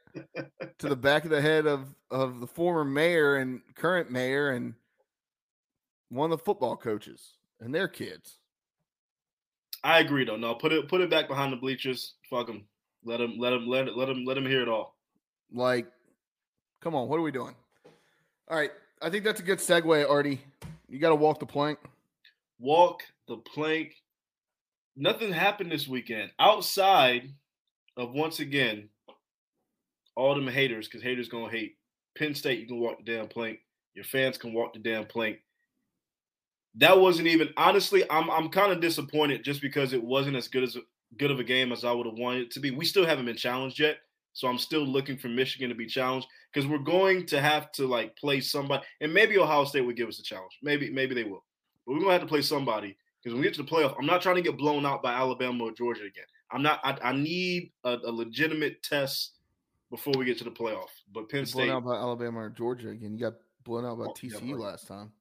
to 0.79 0.89
the 0.89 0.95
back 0.95 1.25
of 1.25 1.29
the 1.29 1.41
head 1.41 1.67
of 1.67 1.93
of 2.09 2.39
the 2.39 2.47
former 2.47 2.83
mayor 2.83 3.35
and 3.35 3.61
current 3.75 4.09
mayor 4.09 4.49
and 4.49 4.73
one 6.09 6.31
of 6.31 6.39
the 6.39 6.43
football 6.43 6.75
coaches 6.75 7.33
and 7.59 7.73
their 7.73 7.87
kids. 7.87 8.37
I 9.83 9.99
agree, 9.99 10.25
though. 10.25 10.37
No, 10.37 10.55
put 10.55 10.73
it 10.73 10.87
put 10.87 11.01
it 11.01 11.09
back 11.09 11.27
behind 11.27 11.53
the 11.53 11.57
bleachers. 11.57 12.15
Fuck 12.29 12.47
them. 12.47 12.65
Let 13.03 13.17
them 13.17 13.35
let 13.37 13.51
them 13.51 13.67
let 13.67 13.87
it 13.87 13.95
let 13.95 14.07
them 14.07 14.25
let 14.25 14.33
them 14.35 14.45
hear 14.45 14.61
it 14.61 14.67
all. 14.67 14.97
Like, 15.53 15.87
come 16.81 16.95
on, 16.95 17.07
what 17.07 17.17
are 17.17 17.23
we 17.23 17.31
doing? 17.31 17.55
All 18.49 18.57
right, 18.57 18.71
I 19.01 19.09
think 19.09 19.23
that's 19.23 19.39
a 19.39 19.43
good 19.43 19.59
segue, 19.59 20.09
Artie. 20.09 20.41
You 20.89 20.99
got 20.99 21.09
to 21.09 21.15
walk 21.15 21.39
the 21.39 21.45
plank. 21.45 21.79
Walk 22.59 23.03
the 23.27 23.37
plank. 23.37 23.95
Nothing 24.95 25.31
happened 25.31 25.71
this 25.71 25.87
weekend 25.87 26.31
outside 26.39 27.29
of 27.95 28.11
once 28.11 28.39
again 28.39 28.89
all 30.15 30.35
them 30.35 30.47
haters 30.47 30.87
because 30.87 31.01
haters 31.01 31.29
gonna 31.29 31.49
hate. 31.49 31.77
Penn 32.17 32.35
State, 32.35 32.59
you 32.59 32.67
can 32.67 32.79
walk 32.79 32.97
the 32.97 33.15
damn 33.15 33.27
plank. 33.27 33.59
Your 33.93 34.03
fans 34.03 34.37
can 34.37 34.53
walk 34.53 34.73
the 34.73 34.79
damn 34.79 35.05
plank. 35.05 35.37
That 36.79 36.99
wasn't 36.99 37.27
even 37.27 37.49
honestly. 37.57 38.03
I'm 38.09 38.29
I'm 38.29 38.49
kind 38.49 38.71
of 38.71 38.81
disappointed 38.81 39.43
just 39.43 39.61
because 39.61 39.93
it 39.93 40.03
wasn't 40.03 40.35
as 40.37 40.47
good 40.47 40.63
as 40.63 40.77
good 41.17 41.31
of 41.31 41.39
a 41.39 41.43
game 41.43 41.71
as 41.71 41.83
I 41.83 41.91
would 41.91 42.05
have 42.05 42.17
wanted 42.17 42.43
it 42.43 42.51
to 42.51 42.59
be. 42.59 42.71
We 42.71 42.85
still 42.85 43.05
haven't 43.05 43.25
been 43.25 43.35
challenged 43.35 43.79
yet, 43.79 43.97
so 44.33 44.47
I'm 44.47 44.57
still 44.57 44.85
looking 44.85 45.17
for 45.17 45.27
Michigan 45.27 45.69
to 45.69 45.75
be 45.75 45.85
challenged 45.85 46.27
because 46.53 46.67
we're 46.69 46.77
going 46.79 47.25
to 47.27 47.41
have 47.41 47.71
to 47.73 47.85
like 47.87 48.15
play 48.15 48.39
somebody, 48.39 48.83
and 49.01 49.13
maybe 49.13 49.37
Ohio 49.37 49.65
State 49.65 49.81
would 49.81 49.97
give 49.97 50.07
us 50.09 50.19
a 50.19 50.23
challenge. 50.23 50.57
Maybe 50.63 50.89
maybe 50.89 51.13
they 51.15 51.23
will, 51.23 51.43
but 51.85 51.93
we're 51.93 51.99
gonna 51.99 52.13
have 52.13 52.21
to 52.21 52.27
play 52.27 52.41
somebody 52.41 52.97
because 53.21 53.33
when 53.33 53.41
we 53.41 53.47
get 53.47 53.55
to 53.55 53.63
the 53.63 53.69
playoff, 53.69 53.95
I'm 53.99 54.05
not 54.05 54.21
trying 54.21 54.35
to 54.37 54.41
get 54.41 54.57
blown 54.57 54.85
out 54.85 55.03
by 55.03 55.13
Alabama 55.13 55.65
or 55.65 55.71
Georgia 55.71 56.03
again. 56.03 56.25
I'm 56.51 56.63
not. 56.63 56.79
I, 56.83 56.97
I 57.03 57.11
need 57.13 57.71
a, 57.83 57.97
a 58.05 58.11
legitimate 58.11 58.81
test 58.83 59.33
before 59.91 60.13
we 60.17 60.25
get 60.25 60.37
to 60.37 60.43
the 60.43 60.51
playoff. 60.51 60.89
But 61.13 61.29
Penn 61.29 61.43
Blown 61.43 61.45
State, 61.45 61.69
out 61.69 61.83
by 61.83 61.95
Alabama 61.95 62.39
or 62.39 62.49
Georgia 62.49 62.89
again. 62.89 63.13
You 63.13 63.19
got 63.19 63.33
blown 63.63 63.85
out 63.85 63.97
by 63.97 64.05
Oh, 64.05 64.13
TCU 64.13 64.51
right. 64.51 64.59
last 64.59 64.87
time. 64.87 65.11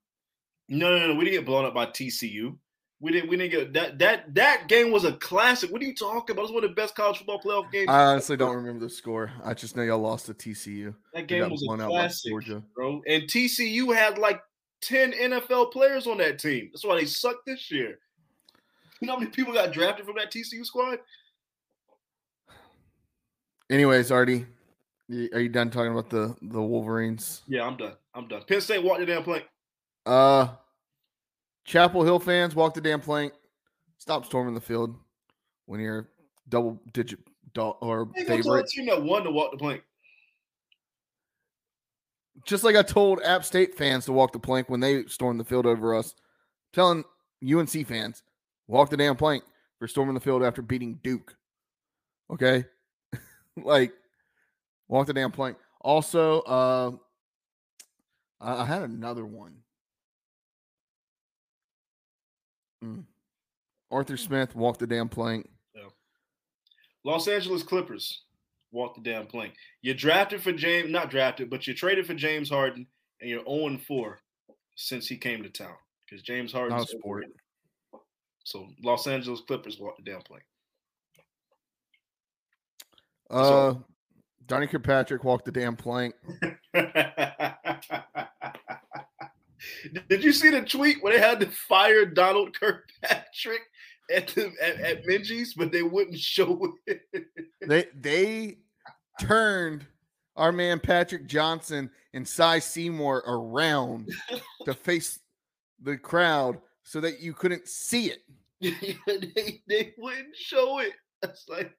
No, 0.69 0.99
no, 0.99 1.09
no. 1.09 1.15
We 1.15 1.25
didn't 1.25 1.41
get 1.41 1.47
blown 1.47 1.65
up 1.65 1.75
by 1.75 1.87
TCU. 1.87 2.57
We 3.01 3.13
didn't. 3.13 3.31
We 3.31 3.37
didn't 3.37 3.53
get 3.53 3.73
that. 3.75 3.99
That 3.99 4.35
that 4.35 4.69
game 4.69 4.91
was 4.91 5.05
a 5.05 5.13
classic. 5.13 5.71
What 5.71 5.81
are 5.81 5.85
you 5.85 5.95
talking 5.95 6.33
about? 6.35 6.43
It 6.43 6.47
was 6.47 6.53
one 6.53 6.65
of 6.65 6.71
the 6.71 6.75
best 6.75 6.97
college 6.97 7.19
football 7.19 7.41
playoff 7.41 7.71
games. 7.71 7.89
I 7.89 8.05
honestly 8.07 8.37
don't 8.37 8.57
remember 8.57 8.85
the 8.87 8.91
score. 8.91 9.31
I 9.45 9.55
just 9.55 9.77
know 9.77 9.83
y'all 9.83 10.01
lost 10.01 10.27
to 10.27 10.35
TCU. 10.35 10.95
that 11.15 11.29
game 11.29 11.49
was 11.49 11.63
a 11.63 11.67
blown 11.67 11.81
out 11.81 11.91
by 11.91 12.01
classic, 12.01 12.31
Georgia. 12.31 12.63
bro. 12.75 13.01
And 13.07 13.23
TCU 13.25 13.95
had 13.95 14.19
like 14.19 14.41
ten 14.83 15.13
NFL 15.13 15.71
players 15.71 16.07
on 16.09 16.19
that 16.19 16.41
team. 16.41 16.71
That's 16.73 16.85
why 16.85 16.97
they 16.97 17.07
suck 17.07 17.45
this 17.47 17.71
year. 17.71 17.99
You 19.01 19.07
know 19.07 19.15
how 19.15 19.21
many 19.21 19.31
people 19.31 19.55
got 19.55 19.73
drafted 19.73 20.05
from 20.05 20.17
that 20.17 20.33
TCU 20.33 20.65
squad? 20.67 20.99
Anyways, 23.71 24.11
Artie, 24.11 24.47
are 25.33 25.41
you 25.41 25.49
done 25.49 25.71
talking 25.71 25.93
about 25.93 26.11
the 26.11 26.35
the 26.43 26.61
Wolverines? 26.61 27.43
Yeah, 27.47 27.65
I'm 27.65 27.77
done. 27.77 27.95
I'm 28.15 28.27
done. 28.27 28.43
Penn 28.49 28.61
State 28.61 28.83
walked 28.83 29.01
the 29.01 29.07
damn 29.07 29.23
plank. 29.23 29.45
Uh, 30.09 30.49
Chapel 31.67 32.03
Hill 32.03 32.19
fans, 32.19 32.55
walk 32.55 32.73
the 32.73 32.81
damn 32.81 33.01
plank. 33.01 33.35
Stop 33.99 34.25
storming 34.25 34.55
the 34.55 34.61
field 34.61 34.97
when 35.67 35.81
you're 35.81 36.09
double 36.49 36.81
digit 36.95 37.19
do- 37.53 37.61
or 37.61 38.09
Ain't 38.17 38.27
gonna 38.27 38.27
tell 38.27 38.37
a 38.37 38.43
favorite. 38.43 38.69
team 38.69 38.87
that 38.87 39.03
won 39.03 39.25
to 39.25 39.31
walk 39.31 39.51
the 39.53 39.59
plank. 39.59 39.83
Just 42.47 42.65
like 42.65 42.75
I 42.75 42.83
told 42.83 43.21
App 43.23 43.45
State 43.45 43.77
fans 43.77 44.07
to 44.07 44.13
walk 44.13 44.33
the 44.33 44.39
plank 44.39 44.71
when 44.71 44.81
they 44.81 45.05
stormed 45.07 45.39
the 45.41 45.45
field 45.45 45.67
over 45.67 45.95
us, 45.95 46.15
telling 46.73 47.05
UNC 47.43 47.87
fans 47.87 48.23
walk 48.67 48.89
the 48.89 48.97
damn 48.97 49.17
plank 49.17 49.45
for 49.79 49.87
storming 49.89 50.15
the 50.15 50.21
field 50.21 50.43
after 50.43 50.63
beating 50.63 51.01
Duke. 51.03 51.37
Okay, 52.31 52.65
like 53.63 53.93
walk 54.89 55.07
the 55.07 55.13
damn 55.13 55.33
plank. 55.33 55.59
Also, 55.83 56.41
uh, 56.43 56.93
I 58.41 58.65
had 58.65 58.83
another 58.83 59.27
one. 59.27 59.57
Mm. 62.85 63.05
Arthur 63.91 64.17
Smith 64.17 64.55
walked 64.55 64.81
the 64.81 64.87
damn 64.87 65.09
plank. 65.09 65.49
Los 67.05 67.29
Angeles 67.29 67.63
Clippers 67.63 68.25
walked 68.71 69.03
the 69.03 69.11
damn 69.11 69.27
plank. 69.27 69.55
You 69.83 69.95
drafted 69.95 70.43
for 70.43 70.53
James, 70.53 70.91
not 70.91 71.11
drafted, 71.11 71.49
but 71.49 71.67
you 71.67 71.75
traded 71.75 72.07
for 72.07 72.15
James 72.15 72.51
Harden, 72.51 72.87
and 73.21 73.31
you're 73.31 73.45
0 73.45 73.79
4 73.79 74.19
since 74.75 75.07
he 75.09 75.17
came 75.17 75.43
to 75.43 75.49
town 75.49 75.75
because 76.05 76.23
James 76.23 76.53
Harden. 76.53 76.85
Sport. 76.87 77.25
So 78.45 78.69
Los 78.83 79.07
Angeles 79.07 79.41
Clippers 79.47 79.79
walked 79.79 80.05
the 80.05 80.11
damn 80.11 80.23
plank. 80.23 80.45
Uh, 83.31 83.75
Donnie 84.47 84.67
Kirkpatrick 84.67 85.23
walked 85.25 85.45
the 85.45 85.53
damn 85.53 85.77
plank. 85.77 86.15
Did 90.09 90.23
you 90.23 90.33
see 90.33 90.51
the 90.51 90.63
tweet 90.63 91.03
where 91.03 91.13
they 91.13 91.21
had 91.21 91.41
to 91.41 91.47
fire 91.47 92.05
Donald 92.05 92.59
Kirkpatrick 92.59 93.63
at 94.11 94.29
the 94.29 94.53
at, 94.63 94.81
at 94.81 95.07
Minges, 95.07 95.51
but 95.57 95.73
they 95.73 95.83
wouldn't 95.83 96.19
show 96.19 96.75
it? 96.87 97.03
They 97.67 97.87
they 97.95 98.59
turned 99.21 99.87
our 100.37 100.53
man 100.53 100.79
Patrick 100.81 101.27
Johnson 101.27 101.91
and 102.15 102.27
Cy 102.27 102.61
Seymour 102.61 103.25
around 103.27 104.11
to 104.65 104.73
face 104.73 105.19
the 105.83 105.97
crowd 105.97 106.59
so 106.83 107.01
that 107.01 107.21
you 107.21 107.35
couldn't 107.35 107.69
see 107.69 108.11
it. 108.11 108.23
they, 109.07 109.63
they 109.69 109.95
wouldn't 109.99 110.35
show 110.37 110.79
it. 110.79 110.93
That's 111.21 111.49
like, 111.49 111.73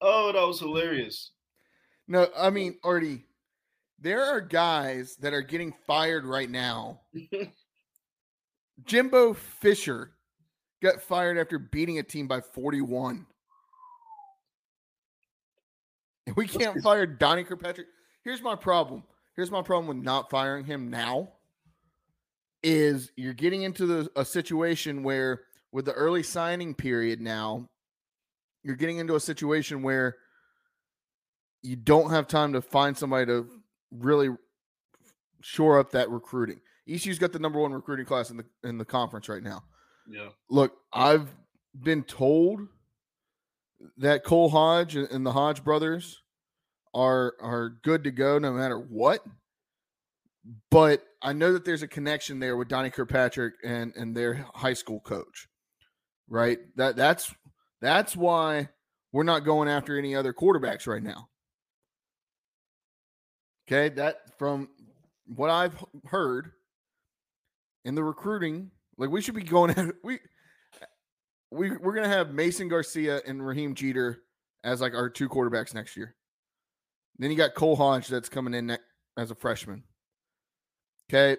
oh, 0.00 0.32
that 0.32 0.46
was 0.46 0.60
hilarious. 0.60 1.30
No, 2.08 2.28
I 2.36 2.50
mean, 2.50 2.78
Artie, 2.82 3.24
there 4.00 4.24
are 4.24 4.40
guys 4.40 5.16
that 5.16 5.34
are 5.34 5.42
getting 5.42 5.74
fired 5.86 6.24
right 6.24 6.48
now. 6.48 7.00
Jimbo 8.84 9.34
Fisher 9.34 10.12
got 10.80 11.02
fired 11.02 11.38
after 11.38 11.58
beating 11.58 11.98
a 11.98 12.02
team 12.02 12.28
by 12.28 12.40
41. 12.40 13.26
And 16.26 16.36
we 16.36 16.46
can't 16.46 16.80
fire 16.82 17.06
Donnie 17.06 17.42
Kirkpatrick. 17.42 17.88
Here's 18.22 18.42
my 18.42 18.54
problem. 18.54 19.02
Here's 19.34 19.50
my 19.50 19.62
problem 19.62 19.86
with 19.86 20.04
not 20.04 20.30
firing 20.30 20.64
him 20.64 20.90
now. 20.90 21.32
Is 22.62 23.10
you're 23.16 23.34
getting 23.34 23.62
into 23.62 23.86
the, 23.86 24.10
a 24.16 24.24
situation 24.24 25.02
where 25.02 25.42
with 25.72 25.84
the 25.84 25.92
early 25.92 26.22
signing 26.22 26.74
period 26.74 27.20
now, 27.20 27.68
you're 28.62 28.76
getting 28.76 28.98
into 28.98 29.14
a 29.14 29.20
situation 29.20 29.82
where 29.82 30.16
you 31.62 31.76
don't 31.76 32.10
have 32.10 32.26
time 32.26 32.52
to 32.52 32.60
find 32.60 32.96
somebody 32.96 33.26
to 33.26 33.48
really 33.90 34.30
shore 35.40 35.78
up 35.78 35.92
that 35.92 36.10
recruiting. 36.10 36.60
ECU's 36.88 37.18
got 37.18 37.32
the 37.32 37.38
number 37.38 37.60
one 37.60 37.72
recruiting 37.72 38.06
class 38.06 38.30
in 38.30 38.38
the 38.38 38.44
in 38.64 38.78
the 38.78 38.84
conference 38.84 39.28
right 39.28 39.42
now. 39.42 39.62
Yeah. 40.08 40.28
Look, 40.48 40.72
I've 40.92 41.28
been 41.80 42.02
told 42.02 42.60
that 43.98 44.24
Cole 44.24 44.48
Hodge 44.48 44.96
and 44.96 45.08
and 45.10 45.24
the 45.24 45.32
Hodge 45.32 45.62
brothers 45.62 46.22
are 46.94 47.34
are 47.40 47.70
good 47.82 48.04
to 48.04 48.10
go 48.10 48.38
no 48.38 48.52
matter 48.52 48.78
what. 48.78 49.24
But 50.70 51.02
I 51.20 51.34
know 51.34 51.52
that 51.52 51.64
there's 51.64 51.82
a 51.82 51.88
connection 51.88 52.40
there 52.40 52.56
with 52.56 52.68
Donnie 52.68 52.90
Kirkpatrick 52.90 53.54
and 53.62 53.94
and 53.96 54.16
their 54.16 54.46
high 54.54 54.74
school 54.74 55.00
coach. 55.00 55.48
Right? 56.28 56.58
That 56.76 56.96
that's 56.96 57.34
that's 57.80 58.16
why 58.16 58.70
we're 59.12 59.24
not 59.24 59.44
going 59.44 59.68
after 59.68 59.98
any 59.98 60.14
other 60.14 60.32
quarterbacks 60.32 60.86
right 60.86 61.02
now. 61.02 61.28
Okay, 63.70 63.90
that 63.96 64.38
from 64.38 64.70
what 65.26 65.50
I've 65.50 65.76
heard 66.06 66.52
in 67.84 67.94
the 67.94 68.02
recruiting, 68.02 68.70
like 68.96 69.10
we 69.10 69.20
should 69.20 69.34
be 69.34 69.42
going 69.42 69.70
at 69.76 69.94
we 70.02 70.20
we 71.50 71.76
we're 71.76 71.94
gonna 71.94 72.08
have 72.08 72.32
Mason 72.32 72.68
Garcia 72.68 73.20
and 73.26 73.46
Raheem 73.46 73.74
Jeter 73.74 74.22
as 74.64 74.80
like 74.80 74.94
our 74.94 75.10
two 75.10 75.28
quarterbacks 75.28 75.74
next 75.74 75.98
year. 75.98 76.14
Then 77.18 77.30
you 77.30 77.36
got 77.36 77.54
Cole 77.54 77.76
Hodge 77.76 78.08
that's 78.08 78.30
coming 78.30 78.54
in 78.54 78.68
ne- 78.68 78.78
as 79.18 79.30
a 79.30 79.34
freshman. 79.34 79.82
Okay, 81.10 81.38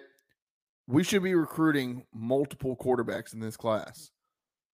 we 0.86 1.02
should 1.02 1.24
be 1.24 1.34
recruiting 1.34 2.04
multiple 2.14 2.76
quarterbacks 2.76 3.34
in 3.34 3.40
this 3.40 3.56
class. 3.56 4.10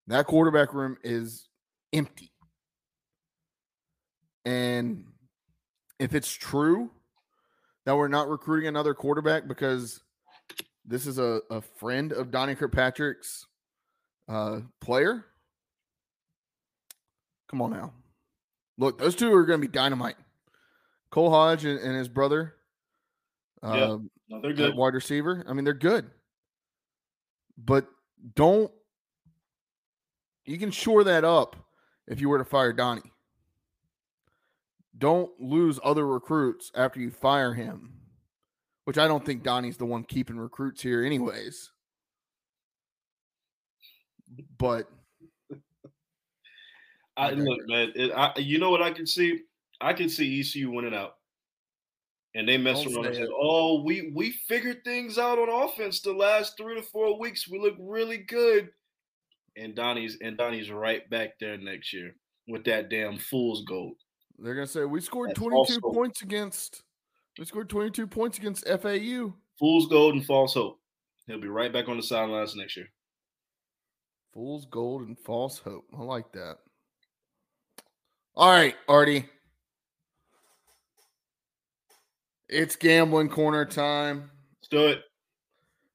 That 0.09 0.27
quarterback 0.27 0.75
room 0.75 0.99
is 1.03 1.49
empty. 1.93 2.33
And 4.45 5.05
if 5.99 6.15
it's 6.15 6.33
true 6.33 6.91
that 7.87 7.97
we're 7.97 8.09
not 8.09 8.29
recruiting 8.29 8.69
another 8.69 8.93
quarterback 8.93 9.49
because 9.49 10.01
this 10.85 11.07
is 11.07 11.19
a, 11.19 11.41
a 11.51 11.63
friend 11.63 12.13
of 12.13 12.31
Donnie 12.31 12.55
Kirkpatrick's 12.55 13.47
uh, 14.29 14.61
player? 14.81 15.25
Come 17.49 17.63
on 17.63 17.71
now. 17.71 17.93
Look, 18.77 18.99
those 18.99 19.15
two 19.15 19.33
are 19.33 19.47
going 19.47 19.61
to 19.61 19.67
be 19.67 19.73
dynamite. 19.73 20.17
Cole 21.11 21.31
Hodge 21.31 21.65
and, 21.65 21.79
and 21.79 21.97
his 21.97 22.09
brother, 22.09 22.55
Yeah, 23.63 23.69
uh, 23.71 23.99
No, 24.29 24.41
they're 24.43 24.53
good. 24.53 24.75
wide 24.77 24.95
receiver. 24.95 25.45
I 25.49 25.53
mean, 25.53 25.65
they're 25.65 25.73
good, 25.73 26.11
but 27.57 27.87
don't. 28.35 28.71
You 30.45 30.59
can 30.59 30.71
shore 30.73 31.05
that 31.05 31.25
up 31.25 31.57
if 32.07 32.21
you 32.21 32.29
were 32.29 32.39
to 32.39 32.45
fire 32.45 32.73
Donnie. 32.73 33.13
Don't 34.99 35.31
lose 35.39 35.79
other 35.85 36.07
recruits 36.07 36.71
after 36.75 37.01
you 37.01 37.11
fire 37.11 37.53
him, 37.53 37.93
which 38.85 38.99
I 38.99 39.07
don't 39.07 39.25
think 39.25 39.43
Donnie's 39.43 39.77
the 39.77 39.85
one 39.85 40.05
keeping 40.05 40.39
recruits 40.39 40.81
here, 40.81 41.05
anyways. 41.05 41.71
But 44.59 44.89
I 47.17 47.31
look, 47.31 47.61
man. 47.67 47.93
It, 47.95 48.13
I, 48.13 48.33
you 48.37 48.59
know 48.59 48.71
what 48.71 48.83
I 48.83 48.91
can 48.91 49.07
see? 49.07 49.41
I 49.81 49.93
can 49.93 50.09
see 50.09 50.41
ECU 50.41 50.71
winning 50.71 50.95
out, 50.95 51.17
and 52.35 52.49
they 52.49 52.57
mess 52.57 52.85
around 52.87 53.07
and 53.07 53.17
say, 53.17 53.29
"Oh, 53.31 53.83
we 53.83 54.13
we 54.15 54.33
figured 54.49 54.85
things 54.85 55.19
out 55.19 55.39
on 55.39 55.49
offense 55.49 56.01
the 56.01 56.13
last 56.13 56.57
three 56.57 56.75
to 56.75 56.83
four 56.83 57.19
weeks. 57.19 57.49
We 57.49 57.59
look 57.59 57.77
really 57.79 58.19
good." 58.19 58.71
And 59.57 59.75
Donnie's 59.75 60.19
and 60.21 60.37
Donnie's 60.37 60.71
right 60.71 61.09
back 61.09 61.39
there 61.39 61.57
next 61.57 61.93
year 61.93 62.15
with 62.49 62.65
that 62.65 62.91
damn 62.91 63.19
fool's 63.19 63.65
gold. 63.65 63.97
They're 64.39 64.55
gonna 64.55 64.67
say 64.67 64.85
we 64.85 65.01
scored 65.01 65.31
That's 65.31 65.39
22 65.41 65.57
also- 65.57 65.81
points 65.93 66.23
against. 66.23 66.83
We 67.39 67.45
scored 67.45 67.69
22 67.69 68.07
points 68.07 68.39
against 68.39 68.67
FAU. 68.67 69.35
Fool's 69.59 69.89
gold 69.89 70.15
and 70.15 70.25
false 70.25 70.55
hope. 70.55 70.81
He'll 71.27 71.41
be 71.41 71.49
right 71.49 71.73
back 71.73 71.89
on 71.89 71.97
the 71.97 72.03
sidelines 72.03 72.55
next 72.57 72.77
year. 72.77 72.87
Fool's 74.33 74.67
gold 74.67 75.03
and 75.03 75.19
false 75.19 75.59
hope. 75.59 75.85
I 75.97 76.03
like 76.03 76.31
that. 76.33 76.57
All 78.35 78.51
right, 78.51 78.75
Artie. 78.89 79.27
It's 82.49 82.77
gambling 82.77 83.29
corner 83.29 83.65
time. 83.65 84.31
Let's 84.61 84.69
do 84.69 84.87
it. 84.89 85.03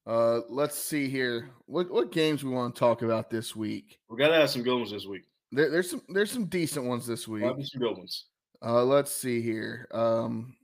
Uh, 0.06 0.42
let's 0.50 0.78
see 0.78 1.08
here. 1.08 1.52
What 1.68 1.90
what 1.92 2.12
games 2.12 2.44
we 2.44 2.50
want 2.52 2.76
to 2.76 2.80
talk 2.80 3.04
about 3.04 3.30
this 3.30 3.56
week? 3.56 4.00
We 4.10 4.18
gotta 4.18 4.36
have 4.36 4.50
some 4.50 4.64
good 4.64 4.76
ones 4.78 4.92
this 4.92 5.06
week. 5.06 5.22
There, 5.52 5.70
there's 5.70 5.90
some 5.90 6.02
there's 6.10 6.32
some 6.32 6.46
decent 6.46 6.86
ones 6.86 7.06
this 7.06 7.28
week. 7.28 7.44
Some 7.44 7.82
good 7.82 7.98
ones. 7.98 8.26
Uh, 8.64 8.84
let's 8.86 9.12
see 9.12 9.42
here. 9.42 9.88
Um, 9.92 10.56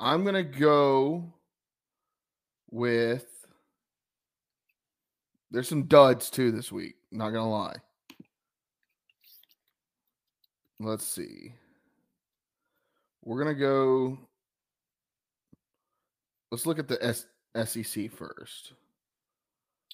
I'm 0.00 0.24
gonna 0.24 0.42
go 0.42 1.32
with. 2.70 3.26
There's 5.50 5.68
some 5.68 5.84
duds 5.84 6.30
too 6.30 6.50
this 6.50 6.72
week. 6.72 6.94
Not 7.10 7.30
gonna 7.30 7.50
lie. 7.50 7.76
Let's 10.80 11.04
see. 11.06 11.52
We're 13.22 13.38
gonna 13.38 13.54
go. 13.54 14.18
Let's 16.50 16.66
look 16.66 16.78
at 16.78 16.88
the 16.88 17.02
S- 17.04 17.26
SEC 17.64 18.10
first. 18.10 18.72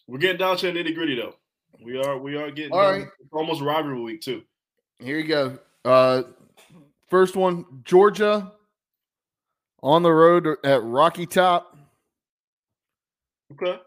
We're 0.07 0.19
getting 0.19 0.39
down 0.39 0.57
to 0.59 0.73
the 0.73 0.79
nitty 0.79 0.95
gritty 0.95 1.17
though. 1.17 1.35
We 1.85 2.01
are 2.01 2.17
we 2.19 2.37
are 2.37 2.51
getting 2.51 2.73
All 2.73 2.79
right. 2.81 3.07
almost 3.33 3.61
rivalry 3.61 4.01
week 4.01 4.23
too. 4.23 4.43
Here 5.01 5.19
you 5.19 5.27
go. 5.29 5.59
Uh, 5.85 6.23
first 7.09 7.37
one, 7.37 7.65
Georgia 7.85 8.53
on 9.83 10.03
the 10.03 10.13
road 10.13 10.47
at 10.65 10.83
Rocky 10.83 11.27
Top. 11.27 11.77
Okay. 13.53 13.79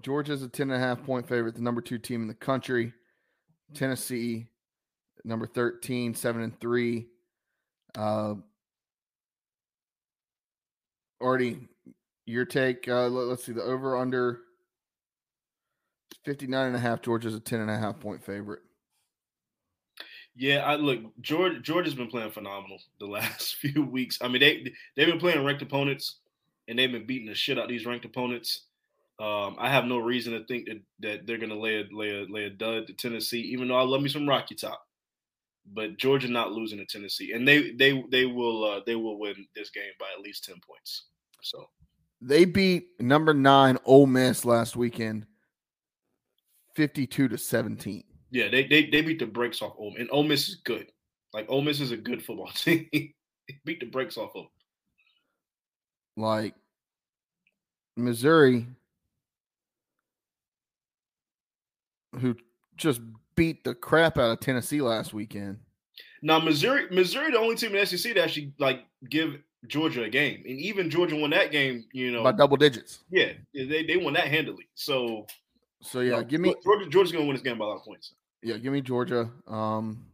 Georgia's 0.00 0.42
a 0.42 0.48
10 0.48 0.70
and 0.70 0.82
a 0.82 0.84
half 0.84 1.02
point 1.02 1.28
favorite, 1.28 1.54
the 1.54 1.62
number 1.62 1.80
two 1.80 1.98
team 1.98 2.22
in 2.22 2.28
the 2.28 2.34
country. 2.34 2.92
Tennessee, 3.74 4.46
number 5.24 5.46
13, 5.46 6.14
7 6.14 6.42
and 6.42 6.60
3. 6.60 7.06
Uh, 7.96 8.34
Artie 11.20 11.68
your 12.28 12.44
take. 12.44 12.86
Uh, 12.86 13.08
let, 13.08 13.32
us 13.32 13.44
see 13.44 13.52
the 13.52 13.62
over 13.62 13.96
under 13.96 14.40
59 16.24 16.66
and 16.66 16.76
a 16.76 16.78
half. 16.78 17.02
Georgia's 17.02 17.34
a 17.34 17.40
10 17.40 17.60
and 17.60 17.70
a 17.70 17.78
half 17.78 17.98
point 17.98 18.22
favorite. 18.22 18.60
Yeah, 20.38 20.58
I 20.58 20.76
look 20.76 21.00
George 21.20 21.62
Georgia's 21.62 21.94
been 21.96 22.06
playing 22.06 22.30
phenomenal 22.30 22.78
the 23.00 23.06
last 23.06 23.56
few 23.60 23.84
weeks. 23.84 24.18
I 24.20 24.28
mean, 24.28 24.40
they 24.40 24.72
they've 24.94 25.08
been 25.08 25.18
playing 25.18 25.44
ranked 25.44 25.62
opponents 25.62 26.18
and 26.68 26.78
they've 26.78 26.92
been 26.92 27.06
beating 27.06 27.26
the 27.26 27.34
shit 27.34 27.58
out 27.58 27.64
of 27.64 27.70
these 27.70 27.84
ranked 27.84 28.04
opponents. 28.04 28.66
Um, 29.18 29.56
I 29.58 29.68
have 29.68 29.84
no 29.86 29.98
reason 29.98 30.34
to 30.34 30.44
think 30.44 30.68
that, 30.68 30.80
that 31.00 31.26
they're 31.26 31.38
gonna 31.38 31.58
lay 31.58 31.80
a 31.80 31.84
lay 31.90 32.10
a 32.10 32.24
lay 32.26 32.44
a 32.44 32.50
dud 32.50 32.86
to 32.86 32.92
Tennessee, 32.92 33.40
even 33.40 33.66
though 33.66 33.76
I 33.76 33.82
love 33.82 34.00
me 34.00 34.08
some 34.08 34.28
Rocky 34.28 34.54
Top. 34.54 34.86
But 35.74 35.96
Georgia 35.96 36.28
not 36.28 36.52
losing 36.52 36.78
to 36.78 36.86
Tennessee, 36.86 37.32
and 37.32 37.46
they 37.46 37.72
they 37.72 38.04
they 38.08 38.24
will 38.24 38.64
uh, 38.64 38.80
they 38.86 38.94
will 38.94 39.18
win 39.18 39.44
this 39.56 39.70
game 39.70 39.90
by 39.98 40.06
at 40.16 40.22
least 40.22 40.44
ten 40.44 40.60
points. 40.64 41.06
So 41.42 41.68
They 42.20 42.44
beat 42.44 43.00
number 43.00 43.34
nine 43.34 43.76
Ole 43.84 44.06
Miss 44.06 44.44
last 44.44 44.76
weekend, 44.76 45.26
52 46.76 47.26
to 47.28 47.36
17. 47.36 48.04
Yeah, 48.30 48.48
they 48.48 48.64
they 48.66 48.86
they 48.86 49.00
beat 49.02 49.18
the 49.18 49.26
brakes 49.26 49.62
off 49.62 49.74
Ole 49.78 49.90
Miss, 49.92 50.00
and 50.00 50.08
Ole 50.12 50.22
Miss 50.24 50.48
is 50.48 50.56
good. 50.64 50.86
Like 51.32 51.46
Ole 51.48 51.62
Miss 51.62 51.80
is 51.80 51.90
a 51.92 51.96
good 51.96 52.22
football 52.24 52.48
team. 52.54 52.88
they 52.92 53.14
beat 53.64 53.80
the 53.80 53.86
brakes 53.86 54.16
off 54.16 54.30
of. 54.36 54.46
like 56.16 56.54
Missouri, 57.96 58.66
who 62.20 62.36
just 62.76 63.00
beat 63.34 63.64
the 63.64 63.74
crap 63.74 64.18
out 64.18 64.30
of 64.30 64.40
Tennessee 64.40 64.80
last 64.80 65.12
weekend. 65.12 65.58
Now 66.22 66.38
Missouri, 66.38 66.86
Missouri, 66.90 67.30
the 67.32 67.38
only 67.38 67.56
team 67.56 67.74
in 67.74 67.86
SEC 67.86 68.14
to 68.14 68.22
actually 68.22 68.52
like 68.58 68.84
give 69.08 69.36
Georgia 69.66 70.04
a 70.04 70.08
game, 70.08 70.42
and 70.46 70.58
even 70.58 70.90
Georgia 70.90 71.16
won 71.16 71.30
that 71.30 71.50
game. 71.52 71.84
You 71.92 72.12
know, 72.12 72.22
by 72.22 72.32
double 72.32 72.56
digits. 72.56 73.00
yeah, 73.10 73.32
they 73.54 73.84
they 73.84 73.96
won 73.96 74.14
that 74.14 74.26
handily. 74.28 74.68
So 74.74 75.26
So 75.80 76.00
yeah, 76.00 76.16
no, 76.16 76.24
give 76.24 76.40
me 76.40 76.54
Georgia. 76.64 76.88
Georgia's 76.88 77.12
gonna 77.12 77.24
win 77.24 77.34
this 77.34 77.42
game 77.42 77.58
by 77.58 77.64
a 77.64 77.68
lot 77.68 77.76
of 77.76 77.84
points. 77.84 78.14
yeah, 78.42 78.56
give 78.56 78.72
me 78.72 78.80
Georgia. 78.80 79.30
Um, 79.46 80.06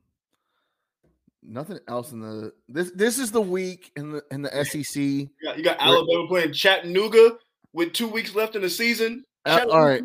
nothing 1.43 1.79
else 1.89 2.13
in 2.13 2.21
the 2.21 2.53
this 2.69 2.91
this 2.93 3.19
is 3.19 3.31
the 3.31 3.41
week 3.41 3.93
in 3.97 4.13
the 4.13 4.23
in 4.31 4.43
the 4.43 4.65
SEC. 4.65 4.97
You 5.03 5.29
got, 5.43 5.59
you 5.59 5.65
got. 5.65 5.79
Alabama 5.81 6.27
playing 6.29 6.53
Chattanooga 6.53 7.37
with 7.73 7.93
two 7.93 8.09
weeks 8.09 8.35
left 8.35 8.57
in 8.57 8.63
the 8.63 8.71
season. 8.71 9.25
Al- 9.47 9.71
all 9.71 9.85
right, 9.85 10.05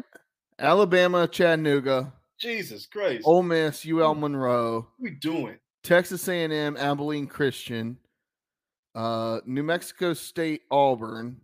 Alabama, 0.59 1.27
Chattanooga, 1.27 2.13
Jesus 2.39 2.85
Christ, 2.85 3.23
Ole 3.25 3.43
Miss, 3.43 3.85
UL 3.85 4.15
Monroe. 4.15 4.87
what 4.97 5.11
we 5.11 5.11
doing? 5.11 5.57
Texas 5.83 6.27
A&M, 6.27 6.75
Abilene 6.77 7.25
Christian, 7.25 7.97
uh, 8.95 9.39
New 9.45 9.63
Mexico 9.63 10.13
State, 10.13 10.63
Auburn, 10.69 11.39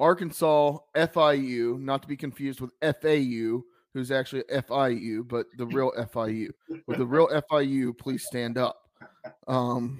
Arkansas, 0.00 0.78
FIU, 0.96 1.78
not 1.78 2.02
to 2.02 2.08
be 2.08 2.16
confused 2.16 2.60
with 2.60 2.72
FAU, 2.82 3.60
who's 3.94 4.10
actually 4.10 4.42
FIU, 4.50 5.26
but 5.28 5.46
the 5.58 5.66
real 5.66 5.92
FIU. 5.92 6.48
With 6.86 6.98
the 6.98 7.06
real 7.06 7.28
FIU, 7.28 7.96
please 7.96 8.24
stand 8.26 8.56
up. 8.58 8.80
Um, 9.46 9.98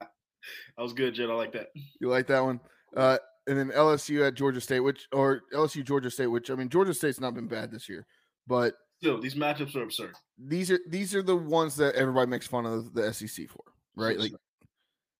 That 0.00 0.82
was 0.82 0.92
good, 0.94 1.14
Jed. 1.14 1.30
I 1.30 1.34
like 1.34 1.52
that. 1.52 1.68
you 2.00 2.08
like 2.08 2.26
that 2.28 2.40
one? 2.40 2.58
Uh, 2.96 3.18
and 3.46 3.58
then 3.58 3.70
LSU 3.70 4.26
at 4.26 4.34
Georgia 4.34 4.60
State, 4.60 4.80
which 4.80 5.06
or 5.12 5.42
LSU 5.52 5.84
Georgia 5.84 6.10
State, 6.10 6.28
which 6.28 6.50
I 6.50 6.54
mean 6.54 6.68
Georgia 6.68 6.94
State's 6.94 7.20
not 7.20 7.34
been 7.34 7.48
bad 7.48 7.70
this 7.70 7.88
year, 7.88 8.06
but 8.46 8.74
Still, 8.98 9.20
these 9.20 9.34
matchups 9.34 9.74
are 9.76 9.82
absurd. 9.82 10.14
these 10.38 10.70
are 10.70 10.78
these 10.88 11.14
are 11.14 11.22
the 11.22 11.36
ones 11.36 11.76
that 11.76 11.94
everybody 11.96 12.30
makes 12.30 12.46
fun 12.46 12.66
of 12.66 12.92
the 12.94 13.12
SEC 13.12 13.48
for, 13.48 13.62
right? 13.96 14.18
Like, 14.18 14.32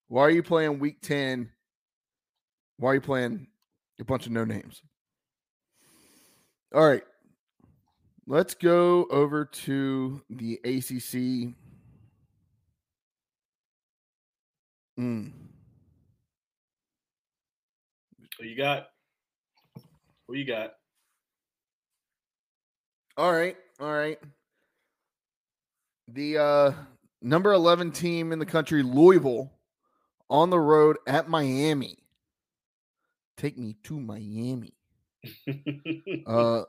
why 0.09 0.23
are 0.23 0.31
you 0.31 0.43
playing 0.43 0.79
Week 0.79 1.01
Ten? 1.03 1.51
Why 2.77 2.93
are 2.93 2.95
you 2.95 3.01
playing 3.01 3.47
a 4.01 4.05
bunch 4.05 4.27
of 4.27 4.33
no 4.33 4.45
names? 4.45 4.83
All 6.75 6.87
right, 6.87 7.03
let's 8.27 8.55
go 8.55 9.07
over 9.11 9.45
to 9.45 10.23
the 10.31 10.55
ACC. 10.65 11.55
Mm. 14.99 15.33
Who 18.39 18.47
you 18.47 18.57
got? 18.57 18.89
Who 20.29 20.35
you 20.35 20.47
got? 20.47 20.73
All 23.17 23.33
right, 23.33 23.57
all 23.81 23.93
right. 23.93 24.19
The 26.09 26.39
uh, 26.39 26.73
number 27.21 27.53
eleven 27.53 27.91
team 27.91 28.33
in 28.33 28.39
the 28.39 28.47
country, 28.47 28.83
Louisville, 28.83 29.53
on 30.29 30.51
the 30.51 30.61
road 30.61 30.97
at 31.07 31.29
Miami. 31.29 32.00
Take 33.41 33.57
me 33.57 33.77
to 33.85 33.99
Miami. 33.99 34.75
Uh, 36.27 36.63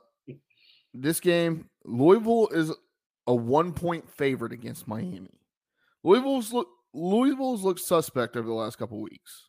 this 0.94 1.20
game, 1.20 1.66
Louisville 1.84 2.48
is 2.48 2.72
a 3.26 3.34
one 3.34 3.72
point 3.72 4.10
favorite 4.10 4.52
against 4.52 4.88
Miami. 4.88 5.38
Louisville's 6.02 6.52
look 6.52 6.68
Louisville's 6.94 7.62
looked 7.62 7.80
suspect 7.80 8.36
over 8.36 8.46
the 8.46 8.54
last 8.54 8.76
couple 8.78 9.00
weeks. 9.00 9.48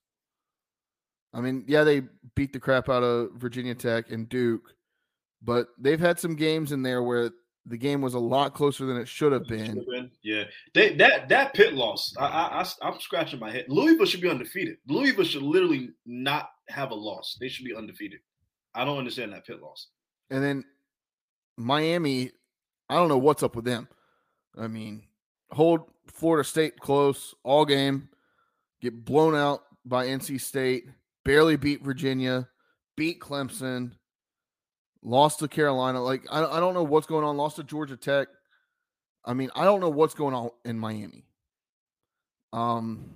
I 1.34 1.42
mean, 1.42 1.64
yeah, 1.68 1.84
they 1.84 2.04
beat 2.36 2.54
the 2.54 2.60
crap 2.60 2.90
out 2.90 3.04
of 3.04 3.32
Virginia 3.36 3.76
Tech 3.76 4.12
and 4.12 4.30
Duke, 4.30 4.74
but 5.42 5.68
they've 5.80 6.00
had 6.00 6.20
some 6.20 6.36
games 6.36 6.72
in 6.72 6.84
there 6.84 7.04
where 7.04 7.32
the 7.66 7.78
game 7.78 8.02
was 8.02 8.14
a 8.14 8.20
lot 8.20 8.54
closer 8.54 8.86
than 8.86 8.98
it 8.98 9.08
should 9.08 9.32
have 9.32 9.48
been. 9.48 10.12
Yeah, 10.22 10.44
they, 10.74 10.96
that 10.96 11.30
that 11.30 11.54
Pitt 11.54 11.74
loss, 11.74 12.14
I, 12.20 12.26
I, 12.26 12.66
I 12.82 12.88
am 12.90 13.00
scratching 13.00 13.40
my 13.40 13.52
head. 13.52 13.66
Louisville 13.70 14.06
should 14.06 14.22
be 14.22 14.30
undefeated. 14.30 14.78
Louisville 14.88 15.26
should 15.26 15.44
literally 15.44 15.90
not 16.06 16.50
have 16.70 16.92
a 16.92 16.96
loss. 16.96 17.38
They 17.40 17.50
should 17.50 17.66
be 17.66 17.76
undefeated. 17.76 18.20
I 18.76 18.86
don't 18.86 18.98
understand 18.98 19.34
that 19.34 19.46
Pitt 19.46 19.62
loss. 19.62 19.88
And 20.30 20.44
then 20.44 20.64
Miami, 21.58 22.32
I 22.90 22.96
don't 22.96 23.10
know 23.10 23.18
what's 23.18 23.44
up 23.44 23.56
with 23.56 23.66
them. 23.66 23.88
I 24.58 24.68
mean, 24.68 25.04
hold 25.52 25.82
Florida 26.08 26.48
State 26.48 26.80
close 26.80 27.34
all 27.44 27.66
game, 27.66 28.10
get 28.82 29.06
blown 29.06 29.36
out 29.36 29.62
by 29.86 30.08
NC 30.08 30.42
State, 30.42 30.86
barely 31.24 31.56
beat 31.56 31.84
Virginia, 31.84 32.48
beat 32.96 33.20
Clemson, 33.20 33.92
lost 35.04 35.40
to 35.40 35.48
Carolina. 35.48 36.02
Like, 36.02 36.24
I, 36.32 36.44
I 36.44 36.60
don't 36.60 36.74
know 36.74 36.84
what's 36.84 37.08
going 37.08 37.26
on. 37.26 37.38
Lost 37.38 37.58
to 37.58 37.64
Georgia 37.64 37.98
Tech. 37.98 38.28
I 39.26 39.34
mean, 39.34 39.50
I 39.56 39.66
don't 39.66 39.80
know 39.80 39.90
what's 39.90 40.14
going 40.14 40.34
on 40.34 40.50
in 40.66 40.78
Miami. 40.78 41.26
Um, 42.52 43.16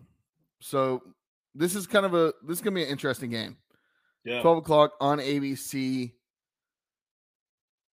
so 0.62 1.02
this 1.58 1.76
is 1.76 1.88
kind 1.88 2.05
of 2.05 2.14
a 2.14 2.34
this 2.43 2.58
is 2.58 2.62
gonna 2.62 2.76
be 2.76 2.84
an 2.84 2.89
interesting 2.89 3.30
game. 3.30 3.58
Yeah, 4.24 4.41
twelve 4.41 4.58
o'clock 4.58 4.93
on 5.01 5.20
ABC. 5.20 6.14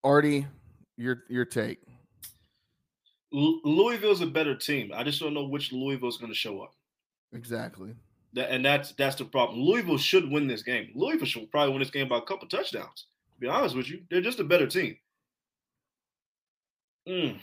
Artie, 0.04 0.46
your 0.96 1.24
your 1.28 1.44
take. 1.44 1.78
Louisville's 3.32 4.20
a 4.20 4.26
better 4.26 4.54
team. 4.54 4.92
I 4.94 5.02
just 5.02 5.20
don't 5.20 5.34
know 5.34 5.48
which 5.48 5.72
Louisville's 5.72 6.18
going 6.18 6.30
to 6.30 6.38
show 6.38 6.60
up. 6.60 6.72
Exactly. 7.32 7.94
That, 8.34 8.50
and 8.50 8.64
that's 8.64 8.92
that's 8.92 9.16
the 9.16 9.24
problem. 9.24 9.60
Louisville 9.60 9.98
should 9.98 10.30
win 10.30 10.46
this 10.46 10.62
game. 10.62 10.90
Louisville 10.94 11.26
should 11.26 11.50
probably 11.50 11.72
win 11.72 11.80
this 11.80 11.90
game 11.90 12.08
by 12.08 12.18
a 12.18 12.22
couple 12.22 12.46
touchdowns. 12.46 13.06
To 13.34 13.40
be 13.40 13.48
honest 13.48 13.74
with 13.74 13.88
you, 13.88 14.02
they're 14.08 14.20
just 14.20 14.38
a 14.38 14.44
better 14.44 14.66
team. 14.66 14.96
Mm. 17.08 17.40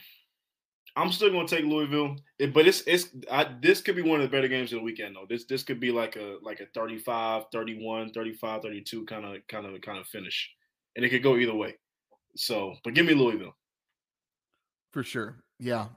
I'm 0.95 1.11
still 1.11 1.29
going 1.29 1.47
to 1.47 1.55
take 1.55 1.65
Louisville, 1.65 2.17
it, 2.37 2.53
but 2.53 2.67
it's 2.67 2.81
it's 2.81 3.09
I, 3.29 3.47
this 3.61 3.81
could 3.81 3.95
be 3.95 4.01
one 4.01 4.19
of 4.19 4.29
the 4.29 4.35
better 4.35 4.47
games 4.47 4.73
of 4.73 4.79
the 4.79 4.83
weekend 4.83 5.15
though. 5.15 5.25
This 5.29 5.45
this 5.45 5.63
could 5.63 5.79
be 5.79 5.91
like 5.91 6.15
a 6.15 6.37
like 6.41 6.59
a 6.59 6.65
35, 6.73 7.45
31, 7.51 8.11
35, 8.11 8.61
32 8.61 9.05
kind 9.05 9.25
of 9.25 9.47
kind 9.47 9.65
of 9.65 9.79
kind 9.81 9.97
of 9.97 10.07
finish. 10.07 10.49
And 10.95 11.05
it 11.05 11.09
could 11.09 11.23
go 11.23 11.37
either 11.37 11.55
way. 11.55 11.75
So, 12.35 12.75
but 12.83 12.93
give 12.93 13.05
me 13.05 13.13
Louisville. 13.13 13.55
For 14.91 15.03
sure. 15.03 15.37
Yeah. 15.59 15.87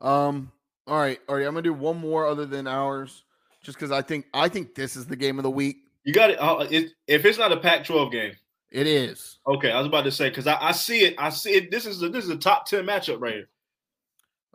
Um 0.00 0.52
all 0.86 0.98
right, 0.98 1.20
all 1.28 1.36
right. 1.36 1.46
I'm 1.46 1.52
gonna 1.52 1.62
do 1.62 1.74
one 1.74 1.98
more 1.98 2.26
other 2.26 2.46
than 2.46 2.66
ours, 2.66 3.24
just 3.62 3.76
because 3.76 3.90
I 3.90 4.00
think 4.00 4.26
I 4.32 4.48
think 4.48 4.74
this 4.74 4.96
is 4.96 5.06
the 5.06 5.16
game 5.16 5.38
of 5.38 5.42
the 5.42 5.50
week. 5.50 5.76
You 6.04 6.14
got 6.14 6.30
it. 6.30 6.38
Uh, 6.40 6.66
it 6.70 6.92
if 7.06 7.26
it's 7.26 7.36
not 7.36 7.52
a 7.52 7.58
Pac-12 7.58 8.10
game, 8.10 8.32
it 8.70 8.86
is. 8.86 9.38
Okay, 9.46 9.70
I 9.70 9.78
was 9.78 9.86
about 9.86 10.04
to 10.04 10.10
say 10.10 10.30
because 10.30 10.46
I, 10.46 10.56
I, 10.58 10.72
see 10.72 11.00
it. 11.00 11.14
I 11.18 11.28
see 11.28 11.50
it. 11.50 11.70
This 11.70 11.84
is 11.84 12.02
a, 12.02 12.08
this 12.08 12.24
is 12.24 12.30
a 12.30 12.36
top 12.36 12.66
ten 12.66 12.86
matchup 12.86 13.20
right 13.20 13.34
here. 13.34 13.48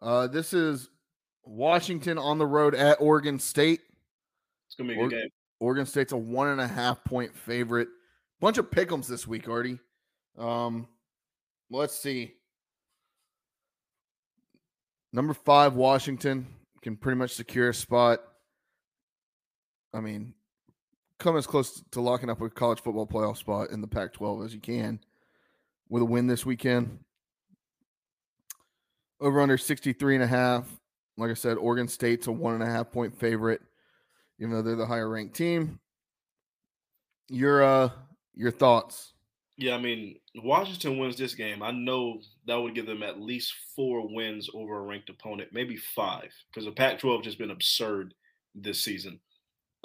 Uh, 0.03 0.27
this 0.27 0.53
is 0.53 0.89
Washington 1.45 2.17
on 2.17 2.37
the 2.37 2.45
road 2.45 2.75
at 2.75 2.99
Oregon 2.99 3.39
State. 3.39 3.79
It's 4.67 4.75
gonna 4.75 4.89
be 4.89 4.95
a 4.95 4.97
good 4.97 5.05
or- 5.05 5.09
game. 5.21 5.29
Oregon 5.59 5.85
State's 5.85 6.11
a 6.11 6.17
one 6.17 6.49
and 6.49 6.59
a 6.59 6.67
half 6.67 7.05
point 7.05 7.33
favorite. 7.33 7.87
Bunch 8.41 8.57
of 8.57 8.69
pickums 8.69 9.07
this 9.07 9.25
week, 9.25 9.47
Artie. 9.47 9.79
Um, 10.37 10.89
let's 11.69 11.97
see. 11.97 12.33
Number 15.13 15.33
five, 15.33 15.75
Washington 15.75 16.47
can 16.81 16.97
pretty 16.97 17.17
much 17.17 17.31
secure 17.31 17.69
a 17.69 17.73
spot. 17.73 18.19
I 19.93 20.01
mean, 20.01 20.33
come 21.17 21.37
as 21.37 21.47
close 21.47 21.81
to 21.91 22.01
locking 22.01 22.29
up 22.29 22.41
a 22.41 22.49
college 22.49 22.81
football 22.81 23.07
playoff 23.07 23.37
spot 23.37 23.69
in 23.69 23.79
the 23.79 23.87
Pac 23.87 24.11
12 24.11 24.43
as 24.43 24.53
you 24.53 24.59
can 24.59 24.99
with 25.87 26.01
a 26.01 26.05
win 26.05 26.27
this 26.27 26.45
weekend. 26.45 26.99
Over 29.23 29.39
under 29.39 29.57
63 29.57 30.15
and 30.15 30.23
a 30.23 30.27
half. 30.27 30.67
Like 31.17 31.31
I 31.31 31.33
said, 31.33 31.57
Oregon 31.57 31.87
State's 31.87 32.27
a 32.27 32.31
one 32.31 32.55
and 32.55 32.63
a 32.63 32.65
half 32.65 32.91
point 32.91 33.17
favorite, 33.17 33.61
even 34.37 34.51
though 34.51 34.61
they're 34.61 34.75
the 34.75 34.85
higher 34.85 35.09
ranked 35.09 35.35
team. 35.35 35.79
Your 37.29 37.63
uh 37.63 37.89
your 38.35 38.51
thoughts? 38.51 39.13
Yeah, 39.55 39.75
I 39.75 39.79
mean, 39.79 40.17
Washington 40.35 40.97
wins 40.97 41.15
this 41.15 41.35
game. 41.35 41.63
I 41.63 41.71
know 41.71 42.19
that 42.47 42.55
would 42.55 42.75
give 42.75 42.85
them 42.85 43.01
at 43.01 43.21
least 43.21 43.53
four 43.75 44.13
wins 44.13 44.49
over 44.53 44.79
a 44.79 44.81
ranked 44.81 45.09
opponent, 45.09 45.49
maybe 45.53 45.77
five, 45.77 46.33
because 46.51 46.65
the 46.65 46.71
Pac-12 46.71 47.23
just 47.23 47.37
been 47.37 47.51
absurd 47.51 48.13
this 48.55 48.83
season. 48.83 49.19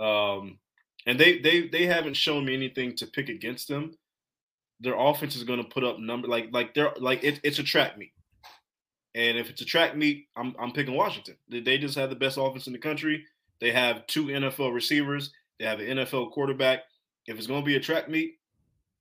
Um, 0.01 0.59
and 1.07 1.19
they 1.21 1.39
they 1.39 1.69
they 1.69 1.87
haven't 1.87 2.17
shown 2.17 2.45
me 2.45 2.55
anything 2.55 2.97
to 2.97 3.07
pick 3.07 3.29
against 3.29 3.69
them. 3.69 3.93
Their 4.81 4.99
offense 4.99 5.37
is 5.37 5.45
going 5.45 5.63
to 5.63 5.69
put 5.69 5.85
up 5.85 6.01
number 6.01 6.27
like 6.27 6.49
like 6.51 6.75
they're 6.75 6.93
like 6.99 7.23
it, 7.23 7.41
it's 7.45 7.59
a 7.61 7.63
track 7.63 7.97
meet, 7.97 8.13
and 9.15 9.39
if 9.39 9.51
it's 9.51 9.63
a 9.63 9.65
track 9.65 9.97
meet, 9.97 10.27
I'm 10.37 10.55
I'm 10.59 10.73
picking 10.73 10.95
Washington. 10.95 11.37
They 11.49 11.79
just 11.79 11.97
have 11.97 12.11
the 12.11 12.17
best 12.17 12.39
offense 12.39 12.67
in 12.67 12.73
the 12.73 12.79
country. 12.79 13.25
They 13.61 13.73
have 13.73 14.07
two 14.07 14.27
NFL 14.27 14.75
receivers. 14.75 15.33
They 15.59 15.67
have 15.67 15.81
an 15.81 15.99
NFL 15.99 16.33
quarterback. 16.33 16.81
If 17.27 17.37
it's 17.37 17.47
going 17.47 17.63
to 17.63 17.67
be 17.67 17.77
a 17.77 17.81
track 17.81 18.09
meet, 18.09 18.35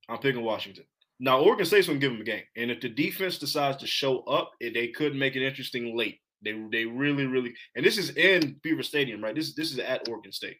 I'm 0.10 0.18
picking 0.18 0.44
Washington. 0.44 0.86
Now 1.20 1.40
Oregon 1.40 1.66
State's 1.66 1.88
going 1.88 2.00
to 2.00 2.06
give 2.06 2.14
them 2.14 2.22
a 2.22 2.26
game, 2.26 2.44
and 2.56 2.72
if 2.72 2.82
the 2.82 2.90
defense 2.90 3.38
decides 3.38 3.78
to 3.78 3.88
show 3.88 4.20
up, 4.22 4.52
eh, 4.62 4.72
they 4.74 4.90
could 4.90 5.16
make 5.16 5.36
it 5.36 5.46
interesting 5.46 5.98
late. 5.98 6.20
They 6.44 6.54
they 6.72 6.86
really 6.86 7.26
really, 7.26 7.54
and 7.76 7.86
this 7.86 7.98
is 7.98 8.12
in 8.12 8.60
Beaver 8.62 8.84
Stadium, 8.84 9.24
right? 9.24 9.36
This 9.36 9.54
this 9.56 9.72
is 9.72 9.80
at 9.80 10.08
Oregon 10.08 10.32
State. 10.32 10.58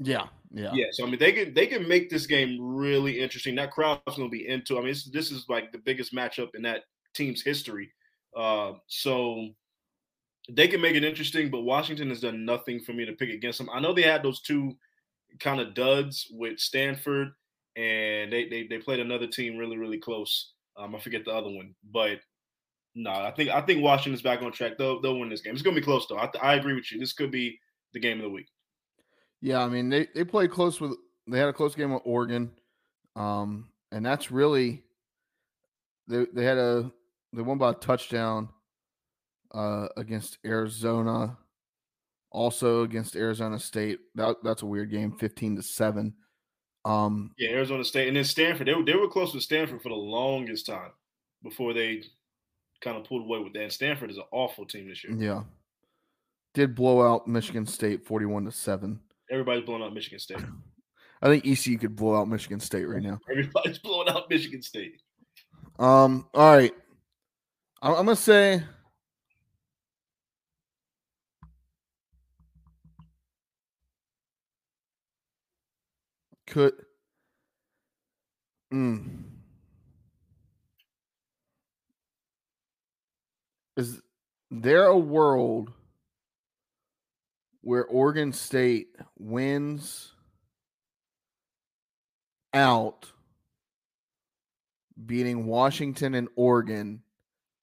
Yeah, 0.00 0.26
yeah, 0.52 0.72
yeah. 0.74 0.86
So 0.90 1.06
I 1.06 1.10
mean, 1.10 1.20
they 1.20 1.32
can 1.32 1.54
they 1.54 1.66
can 1.66 1.86
make 1.86 2.10
this 2.10 2.26
game 2.26 2.58
really 2.60 3.20
interesting. 3.20 3.54
That 3.54 3.70
crowd's 3.70 4.02
going 4.16 4.28
to 4.28 4.36
be 4.36 4.48
into. 4.48 4.76
I 4.76 4.80
mean, 4.80 4.88
this, 4.88 5.04
this 5.04 5.30
is 5.30 5.46
like 5.48 5.70
the 5.70 5.78
biggest 5.78 6.12
matchup 6.12 6.48
in 6.54 6.62
that 6.62 6.82
team's 7.14 7.42
history. 7.42 7.92
Uh, 8.36 8.72
so 8.86 9.48
they 10.50 10.68
can 10.68 10.80
make 10.80 10.96
it 10.96 11.04
interesting, 11.04 11.50
but 11.50 11.62
Washington 11.62 12.08
has 12.10 12.20
done 12.20 12.44
nothing 12.44 12.80
for 12.80 12.92
me 12.92 13.04
to 13.04 13.12
pick 13.12 13.30
against 13.30 13.58
them. 13.58 13.70
I 13.72 13.80
know 13.80 13.92
they 13.92 14.02
had 14.02 14.22
those 14.22 14.40
two 14.40 14.76
kind 15.40 15.60
of 15.60 15.74
duds 15.74 16.28
with 16.30 16.58
Stanford, 16.58 17.28
and 17.76 18.32
they 18.32 18.48
they 18.48 18.66
they 18.66 18.78
played 18.78 19.00
another 19.00 19.26
team 19.26 19.56
really 19.56 19.76
really 19.76 19.98
close. 19.98 20.52
Um, 20.76 20.94
I 20.94 21.00
forget 21.00 21.24
the 21.24 21.32
other 21.32 21.50
one, 21.50 21.74
but 21.92 22.18
no, 22.94 23.10
I 23.10 23.32
think 23.36 23.50
I 23.50 23.60
think 23.60 23.82
Washington's 23.82 24.22
back 24.22 24.42
on 24.42 24.52
track. 24.52 24.78
They'll 24.78 25.00
they'll 25.00 25.18
win 25.18 25.28
this 25.28 25.40
game. 25.40 25.54
It's 25.54 25.62
to 25.62 25.72
be 25.72 25.80
close 25.80 26.06
though. 26.06 26.18
I, 26.18 26.30
I 26.42 26.54
agree 26.54 26.74
with 26.74 26.90
you. 26.92 26.98
This 26.98 27.12
could 27.12 27.30
be 27.30 27.58
the 27.92 28.00
game 28.00 28.18
of 28.18 28.24
the 28.24 28.30
week. 28.30 28.48
Yeah, 29.40 29.62
I 29.62 29.68
mean 29.68 29.88
they 29.88 30.08
they 30.14 30.24
played 30.24 30.50
close 30.50 30.80
with 30.80 30.92
they 31.26 31.38
had 31.38 31.48
a 31.48 31.52
close 31.52 31.74
game 31.74 31.92
with 31.92 32.02
Oregon, 32.04 32.50
um, 33.16 33.68
and 33.92 34.04
that's 34.04 34.30
really 34.30 34.82
they 36.06 36.26
they 36.32 36.44
had 36.44 36.58
a 36.58 36.92
they 37.34 37.42
won 37.42 37.58
by 37.58 37.70
a 37.70 37.74
touchdown 37.74 38.48
uh, 39.52 39.88
against 39.96 40.38
Arizona, 40.44 41.36
also 42.30 42.82
against 42.82 43.16
Arizona 43.16 43.58
State. 43.58 44.00
That 44.14 44.36
that's 44.42 44.62
a 44.62 44.66
weird 44.66 44.90
game, 44.90 45.12
fifteen 45.12 45.56
to 45.56 45.62
seven. 45.62 46.14
Um, 46.84 47.32
yeah, 47.38 47.50
Arizona 47.50 47.84
State, 47.84 48.08
and 48.08 48.16
then 48.16 48.24
Stanford. 48.24 48.66
They 48.66 48.74
were 48.74 48.84
they 48.84 48.94
were 48.94 49.08
close 49.08 49.32
to 49.32 49.40
Stanford 49.40 49.82
for 49.82 49.88
the 49.88 49.94
longest 49.94 50.66
time 50.66 50.90
before 51.42 51.72
they 51.72 52.02
kind 52.82 52.96
of 52.96 53.04
pulled 53.04 53.22
away 53.22 53.38
with 53.38 53.52
that. 53.54 53.62
And 53.62 53.72
Stanford 53.72 54.10
is 54.10 54.18
an 54.18 54.24
awful 54.32 54.66
team 54.66 54.88
this 54.88 55.02
year. 55.02 55.14
Yeah, 55.16 55.44
did 56.52 56.74
blow 56.74 57.02
out 57.02 57.26
Michigan 57.26 57.66
State 57.66 58.04
forty-one 58.04 58.44
to 58.44 58.52
seven. 58.52 59.00
Everybody's 59.30 59.64
blowing 59.64 59.82
out 59.82 59.94
Michigan 59.94 60.18
State. 60.18 60.42
I 61.22 61.28
think 61.28 61.46
ECU 61.46 61.78
could 61.78 61.96
blow 61.96 62.20
out 62.20 62.28
Michigan 62.28 62.60
State 62.60 62.84
right 62.84 63.02
now. 63.02 63.18
Everybody's 63.30 63.78
blowing 63.82 64.08
out 64.10 64.28
Michigan 64.28 64.60
State. 64.60 65.00
Um. 65.78 66.28
All 66.34 66.54
right. 66.54 66.74
I'm, 67.84 67.92
gonna 67.92 68.16
say. 68.16 68.62
Could. 76.46 76.72
Mm, 78.72 79.24
is 83.76 84.00
there 84.50 84.86
a 84.86 84.96
world 84.98 85.70
where 87.60 87.84
Oregon 87.84 88.32
State 88.32 88.88
wins 89.18 90.12
out, 92.54 93.12
beating 95.04 95.46
Washington 95.46 96.14
and 96.14 96.28
Oregon, 96.34 97.02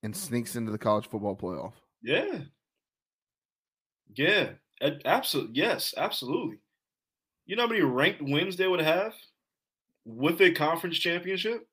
and 0.02 0.14
sneaks 0.16 0.56
into 0.56 0.72
the 0.72 0.78
college 0.78 1.08
football 1.08 1.36
playoff. 1.36 1.72
Yeah. 2.02 2.40
Yeah. 4.14 4.50
Absolutely. 5.04 5.54
Yes, 5.54 5.94
absolutely. 5.96 6.58
You 7.46 7.56
know 7.56 7.62
how 7.62 7.68
many 7.68 7.82
ranked 7.82 8.22
wins 8.22 8.56
they 8.56 8.66
would 8.66 8.80
have 8.80 9.14
with 10.04 10.40
a 10.40 10.52
conference 10.52 10.98
championship? 10.98 11.66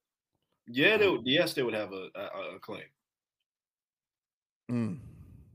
Yeah, 0.68 0.98
they 0.98 1.08
would, 1.08 1.22
yes, 1.26 1.54
they 1.54 1.64
would 1.64 1.74
have 1.74 1.92
a, 1.94 2.10
a, 2.16 2.56
a 2.56 2.60
claim. 2.60 2.84
Mm. 4.72 4.98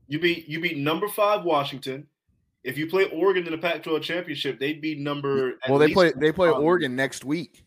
You 0.07 0.19
beat 0.19 0.47
you 0.49 0.59
beat 0.59 0.77
number 0.77 1.07
five 1.07 1.43
Washington, 1.45 2.07
if 2.65 2.79
you 2.79 2.87
play 2.87 3.05
Oregon 3.05 3.45
in 3.45 3.51
the 3.51 3.57
Pac-12 3.57 4.01
championship, 4.01 4.59
they'd 4.59 4.81
be 4.81 4.95
number. 4.95 5.53
Well, 5.69 5.77
they 5.77 5.93
play 5.93 6.11
they 6.17 6.31
play. 6.31 6.49
Oregon 6.49 6.95
next 6.95 7.23
week. 7.23 7.63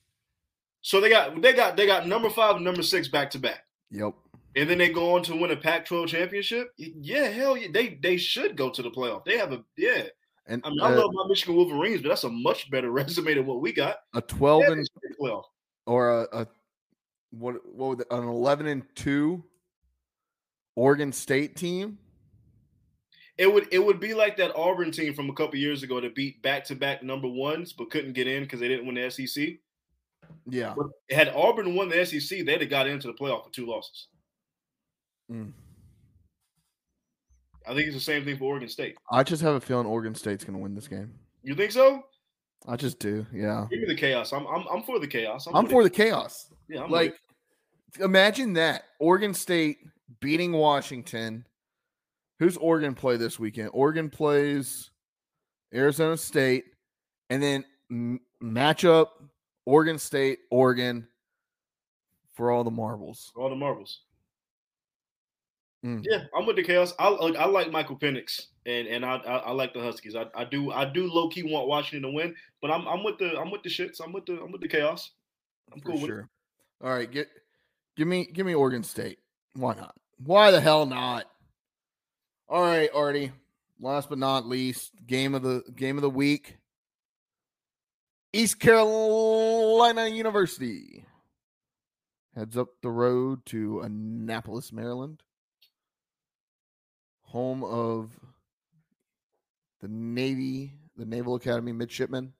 So 0.82 1.00
they 1.00 1.08
got 1.08 1.40
they 1.40 1.52
got 1.52 1.76
they 1.76 1.86
got 1.86 2.06
number 2.06 2.28
five 2.28 2.56
and 2.56 2.64
number 2.64 2.82
six 2.82 3.08
back 3.08 3.30
to 3.30 3.38
back, 3.38 3.64
Yep. 3.90 4.14
And 4.56 4.68
then 4.68 4.78
they 4.78 4.88
go 4.88 5.14
on 5.14 5.22
to 5.24 5.36
win 5.36 5.50
a 5.50 5.56
Pac-12 5.56 6.08
championship. 6.08 6.68
Yeah, 6.76 7.28
hell 7.28 7.56
yeah, 7.56 7.68
they 7.72 7.98
they 8.02 8.16
should 8.16 8.56
go 8.56 8.70
to 8.70 8.82
the 8.82 8.90
playoff. 8.90 9.24
They 9.24 9.38
have 9.38 9.52
a 9.52 9.64
yeah. 9.76 10.04
And 10.46 10.62
I 10.64 10.70
mean, 10.70 10.80
I 10.80 10.92
uh, 10.92 10.96
love 10.96 11.12
my 11.12 11.26
Michigan 11.28 11.56
Wolverines, 11.56 12.00
but 12.02 12.08
that's 12.08 12.24
a 12.24 12.30
much 12.30 12.70
better 12.70 12.90
resume 12.90 13.34
than 13.34 13.46
what 13.46 13.60
we 13.60 13.72
got. 13.72 13.96
a 14.14 14.20
twelve 14.20 14.62
Yeah, 14.62 14.72
and 14.72 14.78
they 14.80 14.84
should 14.84 15.02
make 15.02 15.18
the 15.18 15.24
playoff. 15.24 15.44
or 15.86 16.22
a, 16.22 16.28
a 16.32 16.46
what 17.30 17.56
what 17.66 17.98
would 17.98 18.06
an 18.10 18.28
eleven 18.28 18.66
and 18.66 18.82
two 18.94 19.44
Oregon 20.76 21.12
State 21.12 21.56
team. 21.56 21.98
It 23.36 23.52
would 23.52 23.68
it 23.70 23.78
would 23.78 24.00
be 24.00 24.14
like 24.14 24.36
that 24.38 24.56
Auburn 24.56 24.90
team 24.90 25.14
from 25.14 25.30
a 25.30 25.34
couple 25.34 25.56
years 25.56 25.82
ago 25.82 26.00
that 26.00 26.14
beat 26.14 26.42
back 26.42 26.64
to 26.64 26.74
back 26.74 27.02
number 27.02 27.28
ones 27.28 27.72
but 27.72 27.90
couldn't 27.90 28.14
get 28.14 28.26
in 28.26 28.42
because 28.42 28.58
they 28.58 28.68
didn't 28.68 28.86
win 28.86 28.96
the 28.96 29.10
SEC. 29.10 29.58
Yeah. 30.46 30.74
But 30.76 30.86
had 31.10 31.28
Auburn 31.28 31.74
won 31.74 31.88
the 31.88 32.04
SEC, 32.04 32.44
they'd 32.44 32.60
have 32.60 32.70
got 32.70 32.88
into 32.88 33.06
the 33.06 33.14
playoff 33.14 33.44
with 33.44 33.54
two 33.54 33.66
losses. 33.66 34.08
Mm. 35.30 35.52
I 37.66 37.74
think 37.74 37.86
it's 37.86 37.96
the 37.96 38.00
same 38.00 38.24
thing 38.24 38.38
for 38.38 38.44
Oregon 38.44 38.68
State. 38.68 38.96
I 39.12 39.22
just 39.22 39.42
have 39.42 39.54
a 39.54 39.60
feeling 39.60 39.86
Oregon 39.86 40.14
State's 40.14 40.44
going 40.44 40.56
to 40.56 40.62
win 40.62 40.74
this 40.74 40.88
game. 40.88 41.12
You 41.42 41.54
think 41.54 41.72
so? 41.72 42.02
I 42.66 42.76
just 42.76 42.98
do. 42.98 43.26
Yeah. 43.32 43.66
Give 43.70 43.80
me 43.80 43.86
the 43.86 43.94
chaos. 43.94 44.32
I'm 44.32 44.46
I'm, 44.46 44.66
I'm 44.72 44.82
for 44.82 44.98
the 44.98 45.06
chaos. 45.06 45.46
I'm 45.46 45.64
with 45.64 45.72
for 45.72 45.80
it. 45.82 45.84
the 45.84 45.90
chaos. 45.90 46.52
yeah. 46.68 46.82
I'm 46.82 46.90
like 46.90 47.14
imagine 48.00 48.54
that 48.54 48.84
Oregon 48.98 49.34
State 49.34 49.78
beating 50.20 50.52
Washington. 50.52 51.44
Who's 52.38 52.56
Oregon 52.56 52.94
play 52.94 53.16
this 53.16 53.38
weekend? 53.38 53.70
Oregon 53.72 54.10
plays 54.10 54.90
Arizona 55.74 56.16
State, 56.16 56.64
and 57.30 57.42
then 57.42 57.64
m- 57.90 58.20
match 58.40 58.84
up 58.84 59.22
Oregon 59.66 59.98
State, 59.98 60.38
Oregon 60.50 61.08
for 62.34 62.50
all 62.50 62.62
the 62.64 62.70
marbles. 62.70 63.32
all 63.36 63.50
the 63.50 63.56
marbles. 63.56 64.02
Mm. 65.84 66.04
Yeah, 66.08 66.24
I'm 66.36 66.44
with 66.46 66.56
the 66.56 66.62
chaos. 66.62 66.92
I 66.98 67.08
like 67.08 67.36
I 67.36 67.46
like 67.46 67.70
Michael 67.70 67.96
Penix 67.96 68.46
and 68.66 68.88
and 68.88 69.04
I 69.04 69.16
I, 69.16 69.36
I 69.36 69.50
like 69.52 69.72
the 69.74 69.80
Huskies. 69.80 70.16
I, 70.16 70.26
I 70.34 70.44
do 70.44 70.72
I 70.72 70.84
do 70.84 71.10
low 71.10 71.28
key 71.28 71.44
want 71.44 71.68
Washington 71.68 72.10
to 72.10 72.14
win, 72.14 72.34
but 72.60 72.70
I'm 72.70 72.86
I'm 72.88 73.04
with 73.04 73.18
the 73.18 73.38
I'm 73.38 73.50
with 73.50 73.62
the 73.62 73.68
shits. 73.70 74.00
I'm 74.02 74.12
with 74.12 74.26
the 74.26 74.40
I'm 74.42 74.50
with 74.50 74.60
the 74.60 74.68
chaos. 74.68 75.10
I'm 75.72 75.80
For 75.80 75.90
cool 75.90 75.94
with 75.94 76.04
it. 76.04 76.06
sure. 76.06 76.28
All 76.82 76.90
right, 76.90 77.10
get 77.10 77.28
give 77.96 78.08
me 78.08 78.26
give 78.32 78.44
me 78.44 78.54
Oregon 78.54 78.82
State. 78.82 79.18
Why 79.54 79.74
not? 79.74 79.94
Why 80.24 80.50
the 80.50 80.60
hell 80.60 80.84
not? 80.84 81.26
All 82.48 82.62
right, 82.62 82.90
Artie. 82.94 83.32
Last 83.80 84.08
but 84.08 84.18
not 84.18 84.46
least, 84.46 84.92
game 85.06 85.34
of 85.34 85.42
the 85.42 85.62
game 85.76 85.96
of 85.96 86.02
the 86.02 86.10
week. 86.10 86.56
East 88.32 88.58
Carolina 88.58 90.08
University 90.08 91.06
heads 92.34 92.56
up 92.56 92.68
the 92.82 92.90
road 92.90 93.46
to 93.46 93.80
Annapolis, 93.80 94.72
Maryland, 94.72 95.22
home 97.28 97.64
of 97.64 98.10
the 99.80 99.88
Navy, 99.88 100.74
the 100.96 101.06
Naval 101.06 101.36
Academy 101.36 101.72
midshipmen, 101.72 102.32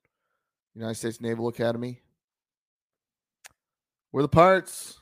United 0.74 0.94
States 0.94 1.20
Naval 1.20 1.48
Academy 1.48 2.00
where 4.10 4.22
the 4.22 4.28
Pirates 4.28 4.98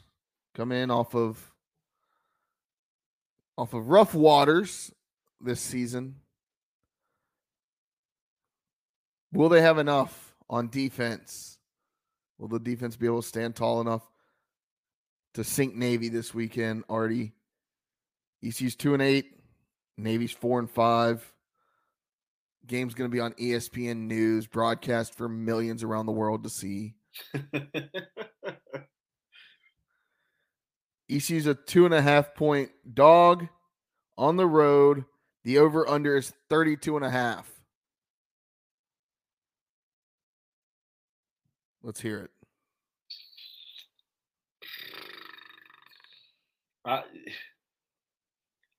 come 0.55 0.73
in 0.73 0.91
off 0.91 1.15
of 1.15 1.53
off 3.57 3.73
of 3.73 3.89
rough 3.89 4.15
waters 4.15 4.93
this 5.41 5.61
season. 5.61 6.17
Will 9.33 9.49
they 9.49 9.63
have 9.63 9.79
enough 9.79 10.35
on 10.49 10.69
defense? 10.69 11.59
Will 12.39 12.49
the 12.49 12.59
defense 12.59 12.97
be 12.97 13.07
able 13.07 13.23
to 13.23 13.29
stand 13.29 13.57
tall 13.57 13.81
enough 13.81 14.07
to 15.35 15.45
sink 15.45 15.75
Navy 15.75 16.09
this 16.09 16.35
weekend? 16.35 16.85
Artie, 16.89 17.33
ECU's 18.45 18.77
two 18.77 18.93
and 18.93 19.03
eight, 19.03 19.36
Navy's 19.97 20.33
four 20.33 20.59
and 20.59 20.71
five. 20.71 21.33
Game's 22.67 22.95
going 22.95 23.11
to 23.11 23.15
be 23.15 23.21
on 23.21 23.33
ESPN 23.35 24.09
News, 24.09 24.47
broadcast 24.47 25.15
for 25.15 25.29
millions 25.29 25.83
around 25.83 26.07
the 26.07 26.13
world 26.13 26.43
to 26.45 26.51
see. 26.51 26.95
ECU's 31.09 31.47
a 31.47 31.55
two 31.55 31.85
and 31.85 31.95
a 31.95 32.03
half 32.03 32.35
point 32.35 32.71
dog 32.93 33.47
on 34.19 34.37
the 34.37 34.47
road. 34.47 35.05
The 35.45 35.59
over 35.59 35.89
under 35.89 36.17
is 36.17 36.33
32 36.51 36.97
and 36.97 37.05
a 37.05 37.11
half. 37.11 37.49
Let's 41.83 42.01
hear 42.01 42.19
it. 42.19 42.31
I 46.85 47.03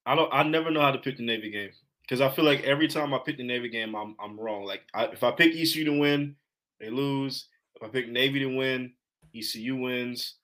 I 0.08 0.16
don't 0.16 0.34
I 0.34 0.44
never 0.44 0.72
know 0.72 0.82
how 0.82 0.92
to 0.92 0.98
pick 0.98 1.18
the 1.18 1.26
Navy 1.26 1.52
game 1.52 1.72
because 2.02 2.22
I 2.22 2.30
feel 2.30 2.46
like 2.46 2.64
every 2.64 2.88
time 2.88 3.14
I 3.14 3.20
pick 3.20 3.36
the 3.38 3.44
Navy 3.44 3.68
game, 3.68 3.94
I'm 3.94 4.16
I'm 4.20 4.40
wrong. 4.40 4.64
Like 4.64 4.84
I, 4.94 5.06
if 5.08 5.22
I 5.24 5.32
pick 5.32 5.54
ECU 5.54 5.84
to 5.84 6.00
win, 6.00 6.36
they 6.80 6.90
lose. 6.90 7.50
If 7.76 7.84
I 7.84 7.90
pick 7.90 8.10
Navy 8.10 8.40
to 8.40 8.48
win, 8.56 8.94
ECU 9.36 9.76
wins. 9.76 10.36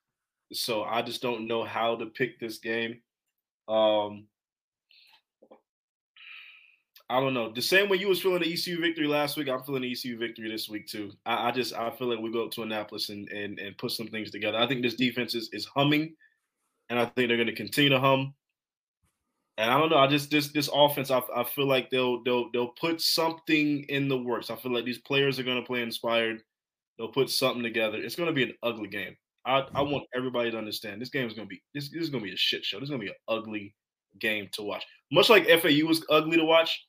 So 0.52 0.84
I 0.84 1.02
just 1.02 1.22
don't 1.22 1.48
know 1.48 1.64
how 1.64 1.96
to 1.96 2.08
pick 2.08 2.40
this 2.40 2.58
game. 2.58 3.00
Um, 3.70 4.26
I 7.10 7.22
don't 7.22 7.34
know. 7.34 7.54
The 7.54 7.62
same 7.62 7.90
way 7.90 7.98
you 7.98 8.10
was 8.10 8.22
feeling 8.22 8.42
the 8.42 8.52
ECU 8.52 8.82
victory 8.82 9.08
last 9.08 9.38
week, 9.38 9.48
I'm 9.48 9.64
feeling 9.64 9.84
the 9.84 9.92
ECU 9.92 10.18
victory 10.18 10.50
this 10.52 10.68
week 10.68 10.88
too. 10.88 11.12
I, 11.26 11.48
I 11.48 11.52
just 11.52 11.74
I 11.74 11.90
feel 11.92 12.08
like 12.08 12.20
we 12.20 12.34
go 12.34 12.46
up 12.46 12.52
to 12.52 12.64
Annapolis 12.64 13.08
and 13.10 13.30
and 13.30 13.58
and 13.60 13.78
put 13.78 13.92
some 13.92 14.08
things 14.08 14.30
together. 14.30 14.58
I 14.58 14.68
think 14.68 14.82
this 14.82 14.96
defense 14.96 15.34
is 15.36 15.50
is 15.54 15.66
humming, 15.66 16.16
and 16.90 17.00
I 17.00 17.06
think 17.06 17.30
they're 17.30 17.38
going 17.38 17.48
to 17.48 17.56
continue 17.56 17.92
to 17.92 18.00
hum. 18.02 18.34
And 19.58 19.70
I 19.70 19.78
don't 19.78 19.90
know. 19.90 19.98
I 19.98 20.08
just 20.08 20.32
this 20.32 20.52
this 20.52 20.70
offense. 20.74 21.12
I, 21.12 21.22
I 21.36 21.44
feel 21.44 21.68
like 21.68 21.90
they'll 21.90 22.24
they'll 22.24 22.52
they'll 22.52 22.74
put 22.80 23.02
something 23.02 23.84
in 23.90 24.08
the 24.08 24.18
works. 24.18 24.50
I 24.50 24.56
feel 24.56 24.74
like 24.74 24.86
these 24.86 25.02
players 25.02 25.40
are 25.40 25.44
going 25.44 25.62
to 25.62 25.68
play 25.68 25.84
inspired. 25.84 26.42
They'll 26.98 27.12
put 27.12 27.30
something 27.30 27.64
together. 27.64 27.98
It's 27.98 28.16
going 28.16 28.28
to 28.28 28.34
be 28.34 28.44
an 28.44 28.54
ugly 28.64 28.88
game. 28.88 29.16
I, 29.46 29.60
I 29.60 29.62
mm-hmm. 29.62 29.92
want 29.92 30.06
everybody 30.16 30.52
to 30.52 30.58
understand 30.58 31.02
this 31.02 31.10
game 31.10 31.28
is 31.28 31.34
going 31.34 31.48
to 31.48 31.50
be 31.50 31.62
this, 31.74 31.90
this 31.92 32.04
is 32.04 32.10
going 32.10 32.24
to 32.24 32.30
be 32.30 32.34
a 32.34 32.38
shit 32.38 32.64
show. 32.64 32.80
This 32.80 32.86
is 32.86 32.90
going 32.90 33.02
to 33.02 33.06
be 33.06 33.12
an 33.12 33.18
ugly 33.28 33.76
game 34.20 34.50
to 34.54 34.64
watch. 34.64 34.86
Much 35.12 35.30
like 35.30 35.48
FAU 35.48 35.86
was 35.86 36.06
ugly 36.10 36.38
to 36.38 36.46
watch, 36.46 36.86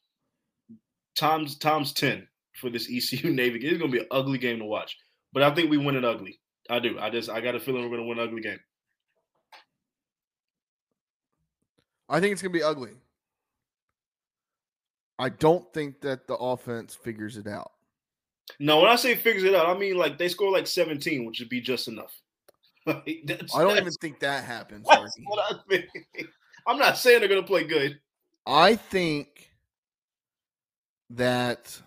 times 1.18 1.58
times 1.58 1.92
ten 1.92 2.26
for 2.54 2.70
this 2.70 2.88
ECU 2.92 3.30
Navy 3.30 3.58
game. 3.58 3.72
It's 3.72 3.78
going 3.78 3.90
to 3.90 3.98
be 3.98 4.02
an 4.02 4.08
ugly 4.10 4.38
game 4.38 4.58
to 4.60 4.64
watch. 4.64 4.96
But 5.32 5.42
I 5.42 5.54
think 5.54 5.70
we 5.70 5.78
win 5.78 5.96
it 5.96 6.04
ugly. 6.04 6.40
I 6.70 6.78
do. 6.78 6.98
I 6.98 7.10
just 7.10 7.28
I 7.28 7.40
got 7.40 7.56
a 7.56 7.60
feeling 7.60 7.82
we're 7.82 7.96
going 7.96 8.02
to 8.02 8.08
win 8.08 8.18
an 8.18 8.28
ugly 8.28 8.40
game. 8.40 8.60
I 12.08 12.20
think 12.20 12.32
it's 12.32 12.42
going 12.42 12.52
to 12.52 12.58
be 12.58 12.62
ugly. 12.62 12.92
I 15.18 15.28
don't 15.28 15.72
think 15.72 16.00
that 16.00 16.26
the 16.26 16.34
offense 16.34 16.94
figures 16.94 17.36
it 17.36 17.46
out. 17.46 17.72
No, 18.58 18.80
when 18.80 18.90
I 18.90 18.96
say 18.96 19.14
figures 19.14 19.44
it 19.44 19.54
out, 19.54 19.66
I 19.74 19.78
mean 19.78 19.96
like 19.96 20.18
they 20.18 20.28
score 20.28 20.52
like 20.52 20.66
17, 20.66 21.24
which 21.24 21.40
would 21.40 21.48
be 21.48 21.60
just 21.60 21.88
enough. 21.88 22.12
Like, 22.86 23.08
I 23.56 23.62
don't 23.62 23.78
even 23.78 23.94
think 23.94 24.20
that 24.20 24.44
happens. 24.44 24.86
That's 24.86 25.00
Artie. 25.00 25.24
what 25.24 25.64
I. 25.70 25.84
I'm 26.66 26.78
not 26.78 26.98
saying 26.98 27.20
they're 27.20 27.30
gonna 27.30 27.42
play 27.42 27.64
good. 27.64 27.98
I 28.46 28.76
think 28.76 29.52
that 31.08 31.80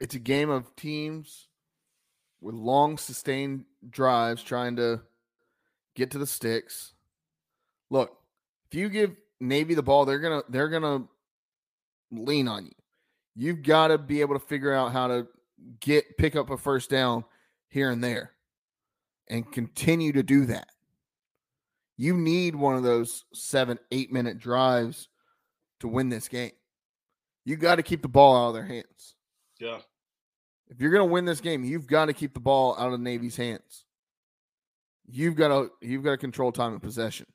it's 0.00 0.14
a 0.14 0.18
game 0.18 0.50
of 0.50 0.76
teams 0.76 1.48
with 2.42 2.54
long 2.54 2.98
sustained 2.98 3.64
drives 3.88 4.42
trying 4.42 4.76
to 4.76 5.00
get 5.94 6.10
to 6.12 6.18
the 6.18 6.26
sticks. 6.26 6.92
Look, 7.90 8.16
if 8.70 8.78
you 8.78 8.88
give 8.88 9.14
Navy 9.40 9.74
the 9.74 9.82
ball, 9.82 10.04
they're 10.04 10.18
going 10.18 10.40
to 10.40 10.50
they're 10.50 10.68
to 10.80 11.08
lean 12.10 12.48
on 12.48 12.66
you. 12.66 12.72
You've 13.36 13.62
got 13.62 13.88
to 13.88 13.98
be 13.98 14.20
able 14.20 14.38
to 14.38 14.46
figure 14.46 14.72
out 14.72 14.92
how 14.92 15.08
to 15.08 15.26
get 15.80 16.16
pick 16.16 16.36
up 16.36 16.50
a 16.50 16.56
first 16.56 16.90
down 16.90 17.24
here 17.68 17.90
and 17.90 18.02
there 18.02 18.32
and 19.28 19.50
continue 19.50 20.12
to 20.12 20.22
do 20.22 20.46
that. 20.46 20.68
You 21.96 22.16
need 22.16 22.56
one 22.56 22.76
of 22.76 22.82
those 22.82 23.24
seven, 23.32 23.78
eight 23.90 24.12
minute 24.12 24.38
drives 24.38 25.08
to 25.80 25.88
win 25.88 26.08
this 26.08 26.28
game. 26.28 26.52
You 27.44 27.56
got 27.56 27.76
to 27.76 27.82
keep 27.82 28.02
the 28.02 28.08
ball 28.08 28.36
out 28.36 28.48
of 28.48 28.54
their 28.54 28.64
hands. 28.64 29.14
Yeah. 29.60 29.78
If 30.68 30.80
you're 30.80 30.90
going 30.90 31.06
to 31.06 31.12
win 31.12 31.24
this 31.24 31.40
game, 31.40 31.62
you've 31.62 31.86
got 31.86 32.06
to 32.06 32.12
keep 32.12 32.34
the 32.34 32.40
ball 32.40 32.74
out 32.78 32.92
of 32.92 33.00
Navy's 33.00 33.36
hands. 33.36 33.83
You've 35.06 35.36
got 35.36 35.48
to 35.48 35.70
you've 35.80 36.04
got 36.04 36.12
to 36.12 36.16
control 36.18 36.52
time 36.52 36.72
and 36.72 36.82
possession. 36.82 37.26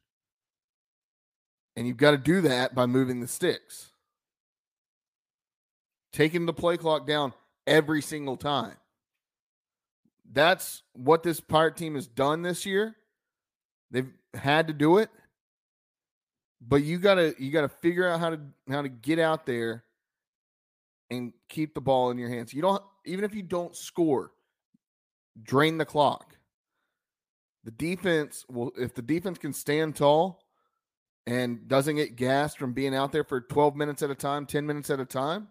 And 1.75 1.87
you've 1.87 1.97
got 1.97 2.11
to 2.11 2.17
do 2.17 2.41
that 2.41 2.75
by 2.75 2.85
moving 2.87 3.21
the 3.21 3.27
sticks. 3.27 3.91
Taking 6.13 6.45
the 6.45 6.53
play 6.53 6.77
clock 6.77 7.07
down 7.07 7.33
every 7.67 8.01
single 8.01 8.37
time. 8.37 8.75
That's 10.31 10.83
what 10.93 11.23
this 11.23 11.39
Pirate 11.39 11.77
team 11.77 11.95
has 11.95 12.07
done 12.07 12.41
this 12.43 12.65
year. 12.65 12.95
They've 13.91 14.11
had 14.33 14.67
to 14.67 14.73
do 14.73 14.97
it. 14.99 15.09
but 16.61 16.83
you 16.83 16.97
gotta 16.97 17.33
you 17.39 17.51
gotta 17.51 17.69
figure 17.69 18.07
out 18.07 18.19
how 18.19 18.31
to 18.31 18.39
how 18.69 18.81
to 18.81 18.89
get 18.89 19.19
out 19.19 19.45
there 19.45 19.83
and 21.09 21.33
keep 21.47 21.73
the 21.73 21.81
ball 21.81 22.11
in 22.11 22.17
your 22.17 22.29
hands. 22.29 22.53
You 22.53 22.61
don't 22.61 22.83
even 23.05 23.25
if 23.25 23.33
you 23.33 23.43
don't 23.43 23.75
score, 23.75 24.31
drain 25.41 25.77
the 25.77 25.85
clock. 25.85 26.35
The 27.63 27.71
defense 27.71 28.45
will 28.49 28.71
if 28.77 28.93
the 28.93 29.01
defense 29.01 29.37
can 29.37 29.53
stand 29.53 29.95
tall 29.95 30.43
and 31.27 31.67
doesn't 31.67 31.95
get 31.95 32.15
gassed 32.15 32.57
from 32.57 32.73
being 32.73 32.95
out 32.95 33.11
there 33.11 33.23
for 33.23 33.41
12 33.41 33.75
minutes 33.75 34.01
at 34.01 34.09
a 34.09 34.15
time, 34.15 34.45
10 34.45 34.65
minutes 34.65 34.89
at 34.89 34.99
a 34.99 35.05
time, 35.05 35.49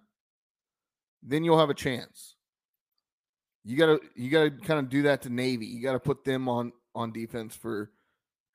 then 1.23 1.45
you'll 1.45 1.59
have 1.59 1.71
a 1.71 1.75
chance. 1.75 2.35
You 3.65 3.77
gotta 3.77 4.01
you 4.17 4.31
gotta 4.31 4.51
kind 4.51 4.81
of 4.81 4.89
do 4.89 5.03
that 5.03 5.23
to 5.23 5.31
Navy. 5.31 5.67
You 5.67 5.83
gotta 5.83 6.01
put 6.01 6.25
them 6.25 6.49
on 6.49 6.73
on 6.95 7.13
defense 7.13 7.55
for 7.55 7.91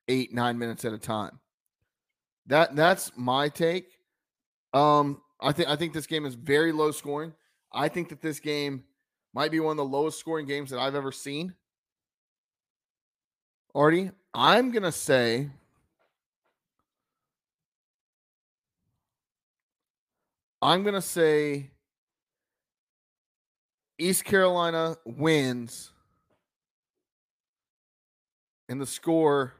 eight, 0.08 0.34
nine 0.34 0.58
minutes 0.58 0.84
at 0.84 0.92
a 0.92 0.98
time. 0.98 1.38
That 2.46 2.74
that's 2.74 3.12
my 3.16 3.48
take. 3.48 3.86
Um, 4.72 5.22
I 5.40 5.52
think 5.52 5.68
I 5.68 5.76
think 5.76 5.92
this 5.92 6.06
game 6.06 6.26
is 6.26 6.34
very 6.34 6.72
low 6.72 6.90
scoring. 6.90 7.32
I 7.72 7.88
think 7.88 8.08
that 8.08 8.22
this 8.22 8.40
game 8.40 8.84
might 9.32 9.50
be 9.50 9.60
one 9.60 9.72
of 9.72 9.76
the 9.76 9.84
lowest 9.84 10.18
scoring 10.18 10.46
games 10.46 10.70
that 10.70 10.78
I've 10.78 10.94
ever 10.94 11.12
seen. 11.12 11.54
Artie, 13.74 14.10
I'm 14.32 14.70
gonna 14.70 14.92
say 14.92 15.48
I'm 20.62 20.82
gonna 20.84 21.02
say 21.02 21.70
East 23.98 24.24
Carolina 24.24 24.96
wins, 25.04 25.90
and 28.68 28.80
the 28.80 28.86
score 28.86 29.54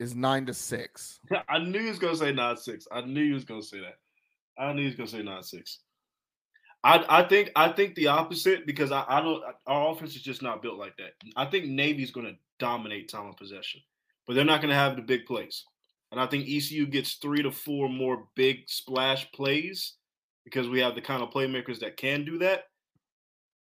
is 0.00 0.14
nine 0.14 0.46
to 0.46 0.54
six. 0.54 1.20
I 1.48 1.58
knew 1.58 1.80
he 1.80 1.88
was 1.88 1.98
gonna 1.98 2.16
say 2.16 2.32
nine 2.32 2.56
six. 2.56 2.88
I 2.90 3.02
knew 3.02 3.26
he 3.26 3.32
was 3.32 3.44
gonna 3.44 3.62
say 3.62 3.78
that. 3.80 3.98
I 4.60 4.72
knew 4.72 4.80
he 4.80 4.86
was 4.86 4.96
gonna 4.96 5.08
say 5.08 5.22
nine 5.22 5.42
six. 5.42 5.80
I 6.84 7.04
I 7.08 7.28
think 7.28 7.50
I 7.56 7.70
think 7.70 7.94
the 7.94 8.08
opposite 8.08 8.66
because 8.66 8.92
I, 8.92 9.04
I 9.08 9.20
don't 9.20 9.42
our 9.66 9.92
offense 9.92 10.14
is 10.16 10.22
just 10.22 10.42
not 10.42 10.62
built 10.62 10.78
like 10.78 10.96
that. 10.98 11.12
I 11.36 11.44
think 11.46 11.66
Navy's 11.66 12.10
gonna 12.10 12.34
dominate 12.58 13.08
time 13.08 13.26
of 13.26 13.36
possession, 13.36 13.80
but 14.26 14.34
they're 14.34 14.44
not 14.44 14.60
gonna 14.60 14.74
have 14.74 14.96
the 14.96 15.02
big 15.02 15.26
plays. 15.26 15.64
And 16.10 16.20
I 16.20 16.26
think 16.26 16.48
ECU 16.48 16.86
gets 16.86 17.14
three 17.14 17.42
to 17.42 17.50
four 17.50 17.88
more 17.88 18.24
big 18.34 18.60
splash 18.66 19.30
plays 19.32 19.94
because 20.44 20.68
we 20.68 20.80
have 20.80 20.94
the 20.94 21.02
kind 21.02 21.22
of 21.22 21.30
playmakers 21.30 21.80
that 21.80 21.96
can 21.98 22.24
do 22.24 22.38
that 22.38 22.64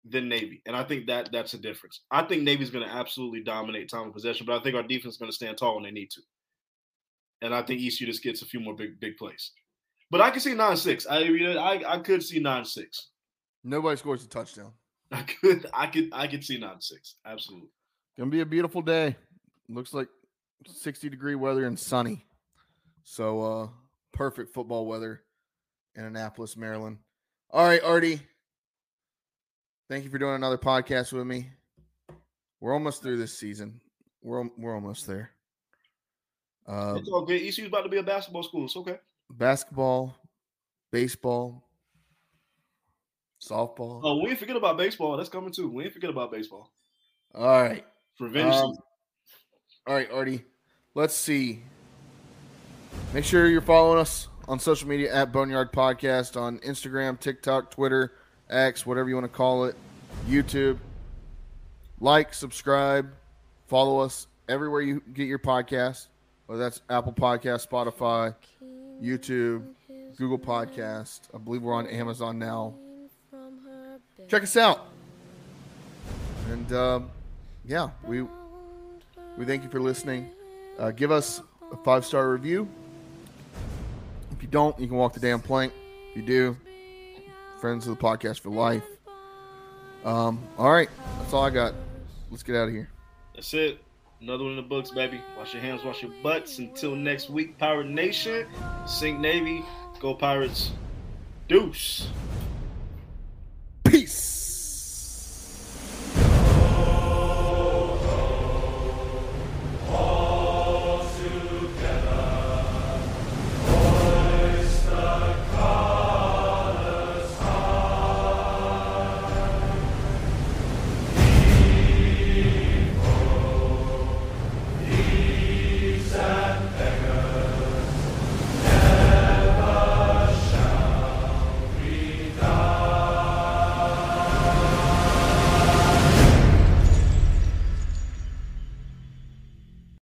than 0.05 0.29
Navy. 0.29 0.61
And 0.65 0.75
I 0.75 0.83
think 0.83 1.07
that 1.07 1.29
that's 1.31 1.53
a 1.53 1.57
difference. 1.57 2.01
I 2.09 2.23
think 2.23 2.43
Navy's 2.43 2.69
going 2.69 2.87
to 2.87 2.93
absolutely 2.93 3.43
dominate 3.43 3.89
time 3.89 4.07
of 4.07 4.13
possession, 4.13 4.45
but 4.45 4.57
I 4.57 4.63
think 4.63 4.75
our 4.75 4.83
defense 4.83 5.15
is 5.15 5.17
going 5.17 5.29
to 5.29 5.35
stand 5.35 5.57
tall 5.57 5.75
when 5.75 5.83
they 5.83 5.91
need 5.91 6.09
to. 6.11 6.21
And 7.41 7.53
I 7.53 7.61
think 7.61 7.81
ECU 7.81 8.05
just 8.05 8.23
gets 8.23 8.41
a 8.41 8.45
few 8.45 8.59
more 8.59 8.75
big 8.75 8.99
big 8.99 9.17
plays. 9.17 9.51
But 10.09 10.21
I 10.21 10.29
can 10.31 10.39
see 10.39 10.53
nine 10.53 10.77
six. 10.77 11.05
I 11.09 11.23
mean, 11.29 11.57
I 11.57 11.83
I 11.85 11.99
could 11.99 12.23
see 12.23 12.39
nine 12.39 12.65
six. 12.65 13.09
Nobody 13.63 13.97
scores 13.97 14.23
a 14.23 14.29
touchdown. 14.29 14.71
I 15.11 15.23
could 15.23 15.65
I 15.73 15.87
could 15.87 16.09
I 16.13 16.27
could 16.27 16.43
see 16.43 16.57
nine 16.57 16.81
six. 16.81 17.15
Absolutely. 17.25 17.69
Gonna 18.17 18.31
be 18.31 18.41
a 18.41 18.45
beautiful 18.45 18.81
day. 18.81 19.15
Looks 19.69 19.93
like 19.93 20.07
60 20.65 21.09
degree 21.09 21.35
weather 21.35 21.65
and 21.65 21.77
sunny. 21.77 22.25
So 23.03 23.41
uh 23.41 23.67
perfect 24.13 24.53
football 24.53 24.85
weather 24.85 25.21
in 25.95 26.05
Annapolis, 26.05 26.55
Maryland. 26.55 26.97
All 27.51 27.65
right, 27.65 27.83
Artie. 27.83 28.21
Thank 29.89 30.03
you 30.03 30.09
for 30.09 30.17
doing 30.17 30.35
another 30.35 30.57
podcast 30.57 31.13
with 31.13 31.25
me. 31.25 31.49
We're 32.59 32.73
almost 32.73 33.01
through 33.01 33.17
this 33.17 33.37
season. 33.37 33.81
We're 34.21 34.49
we're 34.57 34.75
almost 34.75 35.07
there. 35.07 35.31
Uh, 36.67 36.95
it's 36.97 37.09
all 37.09 37.25
good. 37.25 37.41
ECU's 37.41 37.67
about 37.67 37.83
to 37.83 37.89
be 37.89 37.97
a 37.97 38.03
basketball 38.03 38.43
school. 38.43 38.65
It's 38.65 38.75
okay. 38.75 38.97
Basketball, 39.29 40.15
baseball, 40.91 41.67
softball. 43.41 44.01
Oh, 44.03 44.21
we 44.23 44.29
ain't 44.29 44.39
forget 44.39 44.55
about 44.55 44.77
baseball. 44.77 45.17
That's 45.17 45.29
coming 45.29 45.51
too. 45.51 45.69
We 45.69 45.85
ain't 45.85 45.93
forget 45.93 46.09
about 46.09 46.31
baseball. 46.31 46.71
All 47.35 47.61
right. 47.61 47.85
Revenge. 48.19 48.55
Um, 48.55 48.75
all 49.85 49.95
right, 49.95 50.09
Artie. 50.11 50.43
Let's 50.95 51.13
see. 51.15 51.61
Make 53.13 53.23
sure 53.23 53.47
you're 53.47 53.61
following 53.61 53.99
us 53.99 54.27
on 54.47 54.59
social 54.59 54.87
media 54.87 55.13
at 55.13 55.31
Boneyard 55.31 55.71
Podcast 55.71 56.39
on 56.39 56.59
Instagram, 56.59 57.19
TikTok, 57.19 57.71
Twitter, 57.71 58.13
X, 58.49 58.85
whatever 58.85 59.09
you 59.09 59.15
want 59.15 59.25
to 59.25 59.35
call 59.35 59.65
it, 59.65 59.75
YouTube. 60.27 60.77
Like, 61.99 62.33
subscribe, 62.33 63.09
follow 63.67 63.99
us 63.99 64.27
everywhere 64.49 64.81
you 64.81 65.01
get 65.13 65.27
your 65.27 65.39
podcast, 65.39 66.07
whether 66.45 66.61
that's 66.61 66.81
Apple 66.89 67.13
Podcast, 67.13 67.67
Spotify, 67.67 68.35
YouTube, 69.01 69.63
Google 70.17 70.39
Podcast. 70.39 71.21
I 71.33 71.37
believe 71.37 71.61
we're 71.61 71.73
on 71.73 71.87
Amazon 71.87 72.39
now. 72.39 72.73
Check 74.27 74.43
us 74.43 74.57
out. 74.57 74.87
And 76.49 76.71
um, 76.73 77.09
yeah, 77.65 77.89
we 78.03 78.23
we 79.37 79.45
thank 79.45 79.63
you 79.63 79.69
for 79.69 79.79
listening. 79.79 80.31
Uh, 80.79 80.91
give 80.91 81.11
us 81.11 81.41
a 81.71 81.77
five 81.77 82.05
star 82.05 82.31
review. 82.31 82.67
If 84.31 84.41
you 84.41 84.47
don't, 84.49 84.77
you 84.79 84.87
can 84.87 84.97
walk 84.97 85.13
the 85.13 85.19
damn 85.19 85.41
plank. 85.41 85.73
If 86.11 86.17
you 86.17 86.23
do, 86.23 86.57
friends 87.59 87.87
of 87.87 87.97
the 87.97 88.03
podcast 88.03 88.39
for 88.39 88.49
life. 88.49 88.83
Um, 90.05 90.41
all 90.57 90.71
right, 90.71 90.89
that's 91.19 91.33
all 91.33 91.43
I 91.43 91.49
got. 91.49 91.73
Let's 92.29 92.43
get 92.43 92.55
out 92.55 92.67
of 92.67 92.73
here. 92.73 92.89
That's 93.35 93.53
it. 93.53 93.81
Another 94.19 94.43
one 94.45 94.53
in 94.53 94.57
the 94.57 94.63
books, 94.63 94.89
baby. 94.89 95.21
Wash 95.37 95.53
your 95.53 95.61
hands, 95.61 95.83
wash 95.83 96.01
your 96.01 96.11
butts. 96.23 96.57
Until 96.57 96.95
next 96.95 97.29
week, 97.29 97.57
Pirate 97.59 97.87
Nation, 97.87 98.47
Sink 98.87 99.19
Navy, 99.19 99.63
go 99.99 100.15
Pirates, 100.15 100.71
deuce. 101.47 102.07